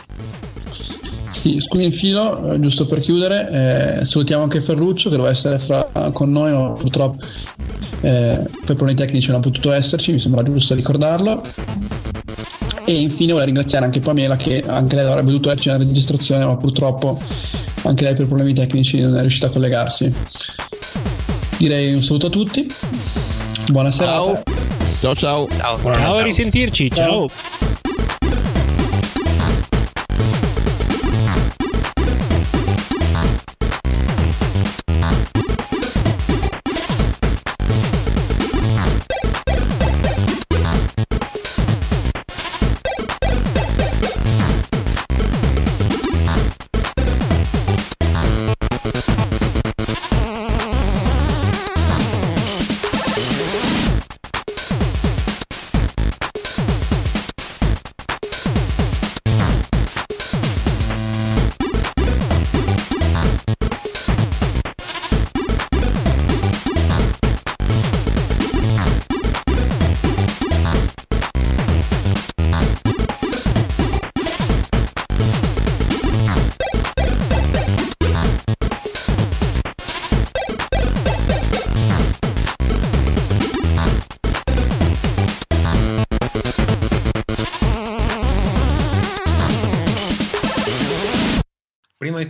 Sì, 1.30 1.60
scusi 1.60 1.84
in 1.84 1.92
filo, 1.92 2.52
eh, 2.52 2.60
giusto 2.60 2.86
per 2.86 2.98
chiudere, 2.98 4.00
eh, 4.00 4.04
salutiamo 4.04 4.42
anche 4.42 4.60
Ferruccio 4.60 5.08
che 5.08 5.16
doveva 5.16 5.32
essere 5.32 5.58
fra, 5.58 5.88
con 6.12 6.30
noi, 6.30 6.52
ma 6.52 6.72
purtroppo 6.72 7.24
eh, 8.00 8.38
per 8.40 8.76
problemi 8.76 8.94
tecnici 8.94 9.28
non 9.28 9.36
ha 9.36 9.40
potuto 9.40 9.70
esserci, 9.70 10.12
mi 10.12 10.18
sembra 10.18 10.42
giusto 10.42 10.74
ricordarlo. 10.74 11.42
E 12.84 12.92
infine 12.92 13.32
vorrei 13.32 13.46
ringraziare 13.46 13.84
anche 13.84 14.00
Pamela 14.00 14.36
che 14.36 14.64
anche 14.66 14.96
lei 14.96 15.04
avrebbe 15.04 15.30
dovuto 15.30 15.50
esserci 15.50 15.68
nella 15.68 15.84
registrazione, 15.84 16.44
ma 16.44 16.56
purtroppo 16.56 17.20
anche 17.82 18.02
lei 18.02 18.14
per 18.14 18.26
problemi 18.26 18.54
tecnici 18.54 19.00
non 19.00 19.16
è 19.16 19.20
riuscita 19.20 19.46
a 19.46 19.50
collegarsi. 19.50 20.12
Direi 21.58 21.92
un 21.92 22.02
saluto 22.02 22.26
a 22.28 22.30
tutti, 22.30 22.66
buona 23.68 23.90
serata. 23.90 24.42
Ciao 24.42 24.47
ciao 25.00 25.14
ciao. 25.14 25.46
Ciao, 25.48 25.78
ciao, 25.78 25.92
ciao. 25.92 26.14
a 26.14 26.22
risentirci. 26.22 26.90
ciao. 26.90 27.28
ciao. 27.28 27.57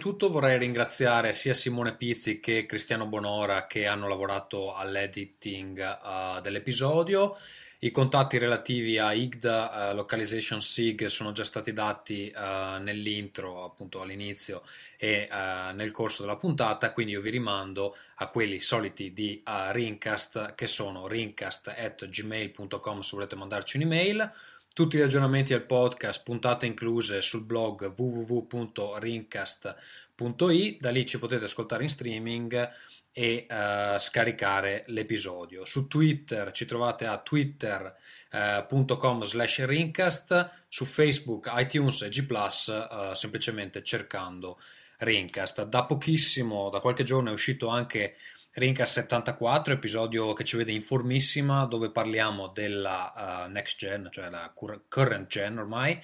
Tutto 0.09 0.31
vorrei 0.31 0.57
ringraziare 0.57 1.35
sia 1.35 1.53
Simone 1.53 1.95
Pizzi 1.95 2.41
che 2.41 2.65
Cristiano 2.65 3.05
Bonora 3.05 3.67
che 3.67 3.87
hanno 3.87 4.09
lavorato 4.09 4.75
all'editing 4.75 5.79
uh, 6.03 6.41
dell'episodio. 6.41 7.37
I 7.81 7.91
contatti 7.91 8.39
relativi 8.39 8.97
a 8.97 9.13
IGDA 9.13 9.91
uh, 9.91 9.95
Localization 9.95 10.63
SIG 10.63 11.05
sono 11.09 11.33
già 11.33 11.45
stati 11.45 11.75
dati 11.75 12.33
uh, 12.35 12.81
nell'intro, 12.81 13.65
appunto 13.65 14.01
all'inizio 14.01 14.63
e 14.97 15.29
uh, 15.31 15.75
nel 15.75 15.91
corso 15.91 16.23
della 16.23 16.37
puntata, 16.37 16.91
quindi 16.93 17.13
io 17.13 17.21
vi 17.21 17.29
rimando 17.29 17.95
a 18.15 18.29
quelli 18.29 18.61
soliti 18.61 19.13
di 19.13 19.43
Rincast 19.45 20.55
che 20.55 20.67
sono 20.67 21.07
rincast.gmail.com 21.07 23.01
se 23.01 23.11
volete 23.13 23.37
mandarci 23.37 23.77
un'email 23.77 24.33
tutti 24.79 24.97
gli 24.97 25.01
aggiornamenti 25.01 25.55
al 25.55 25.67
podcast, 25.67 26.23
puntate 26.23 26.65
incluse 26.65 27.21
sul 27.21 27.43
blog 27.43 27.95
www.rincast.it, 27.97 30.81
da 30.81 30.91
lì 30.91 31.05
ci 31.05 31.19
potete 31.19 31.47
ascoltare 31.47 31.83
in 31.83 31.89
streaming 31.89 32.71
e 33.11 33.45
uh, 33.51 33.99
scaricare 33.99 34.85
l'episodio. 34.87 35.65
Su 35.65 35.89
Twitter 35.89 36.53
ci 36.53 36.65
trovate 36.65 37.07
a 37.07 37.19
twitter.com 37.19 39.19
uh, 39.19 39.25
slash 39.25 39.65
rincast, 39.65 40.51
su 40.69 40.85
Facebook, 40.85 41.51
iTunes 41.57 42.03
e 42.03 42.09
G+, 42.11 42.25
uh, 42.31 43.15
semplicemente 43.15 43.83
cercando 43.83 44.61
Rincast. 44.99 45.65
Da 45.65 45.87
pochissimo, 45.87 46.71
da 46.71 46.79
qualche 46.79 47.03
giorno 47.03 47.31
è 47.31 47.33
uscito 47.33 47.67
anche 47.67 48.15
Rincast 48.59 48.95
74, 48.95 49.75
episodio 49.75 50.33
che 50.33 50.43
ci 50.43 50.57
vede 50.57 50.73
in 50.73 50.83
formissima, 50.83 51.65
dove 51.65 51.91
parliamo 51.91 52.49
della 52.49 53.47
uh, 53.47 53.51
next 53.51 53.79
gen, 53.79 54.09
cioè 54.11 54.29
la 54.31 54.53
current 54.53 55.29
gen 55.29 55.59
ormai, 55.59 55.97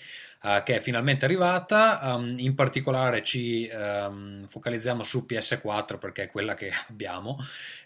uh, 0.43 0.62
che 0.62 0.76
è 0.76 0.81
finalmente 0.81 1.24
arrivata. 1.24 1.98
Um, 2.14 2.36
in 2.39 2.55
particolare 2.55 3.24
ci 3.24 3.68
um, 3.72 4.47
focalizziamo 4.47 5.02
su 5.02 5.26
PS4 5.28 5.98
perché 5.98 6.22
è 6.22 6.31
quella 6.31 6.55
che 6.55 6.70
abbiamo. 6.89 7.39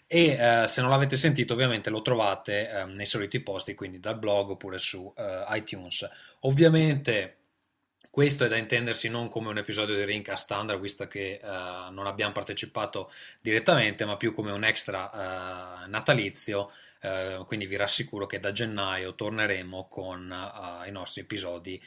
E 0.05 0.37
uh, 0.39 0.67
se 0.67 0.81
non 0.81 0.91
l'avete 0.91 1.15
sentito, 1.15 1.53
ovviamente 1.53 1.89
lo 1.89 2.03
trovate 2.03 2.69
um, 2.71 2.91
nei 2.91 3.07
soliti 3.07 3.39
posti, 3.39 3.73
quindi 3.73 3.99
dal 3.99 4.19
blog 4.19 4.51
oppure 4.51 4.77
su 4.77 5.11
iTunes. 5.49 6.07
Ovviamente 6.41 7.38
questo 8.19 8.43
è 8.43 8.49
da 8.49 8.57
intendersi 8.57 9.07
non 9.07 9.29
come 9.29 9.47
un 9.47 9.59
episodio 9.59 9.95
di 9.95 10.03
Rincast 10.03 10.43
standard, 10.43 10.81
visto 10.81 11.07
che 11.07 11.39
uh, 11.41 11.89
non 11.89 12.05
abbiamo 12.05 12.33
partecipato 12.33 13.09
direttamente, 13.39 14.03
ma 14.03 14.17
più 14.17 14.33
come 14.33 14.51
un 14.51 14.65
extra 14.65 15.85
uh, 15.85 15.89
natalizio. 15.89 16.69
Uh, 17.01 17.45
quindi 17.45 17.65
vi 17.65 17.77
rassicuro 17.77 18.25
che 18.25 18.41
da 18.41 18.51
gennaio 18.51 19.15
torneremo 19.15 19.87
con 19.87 20.35
i 20.85 20.91
nostri 20.91 21.21
episodi 21.21 21.81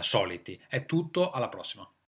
soliti. 0.00 0.58
È 0.66 0.86
tutto, 0.86 1.30
alla 1.30 1.50
prossima. 1.50 1.86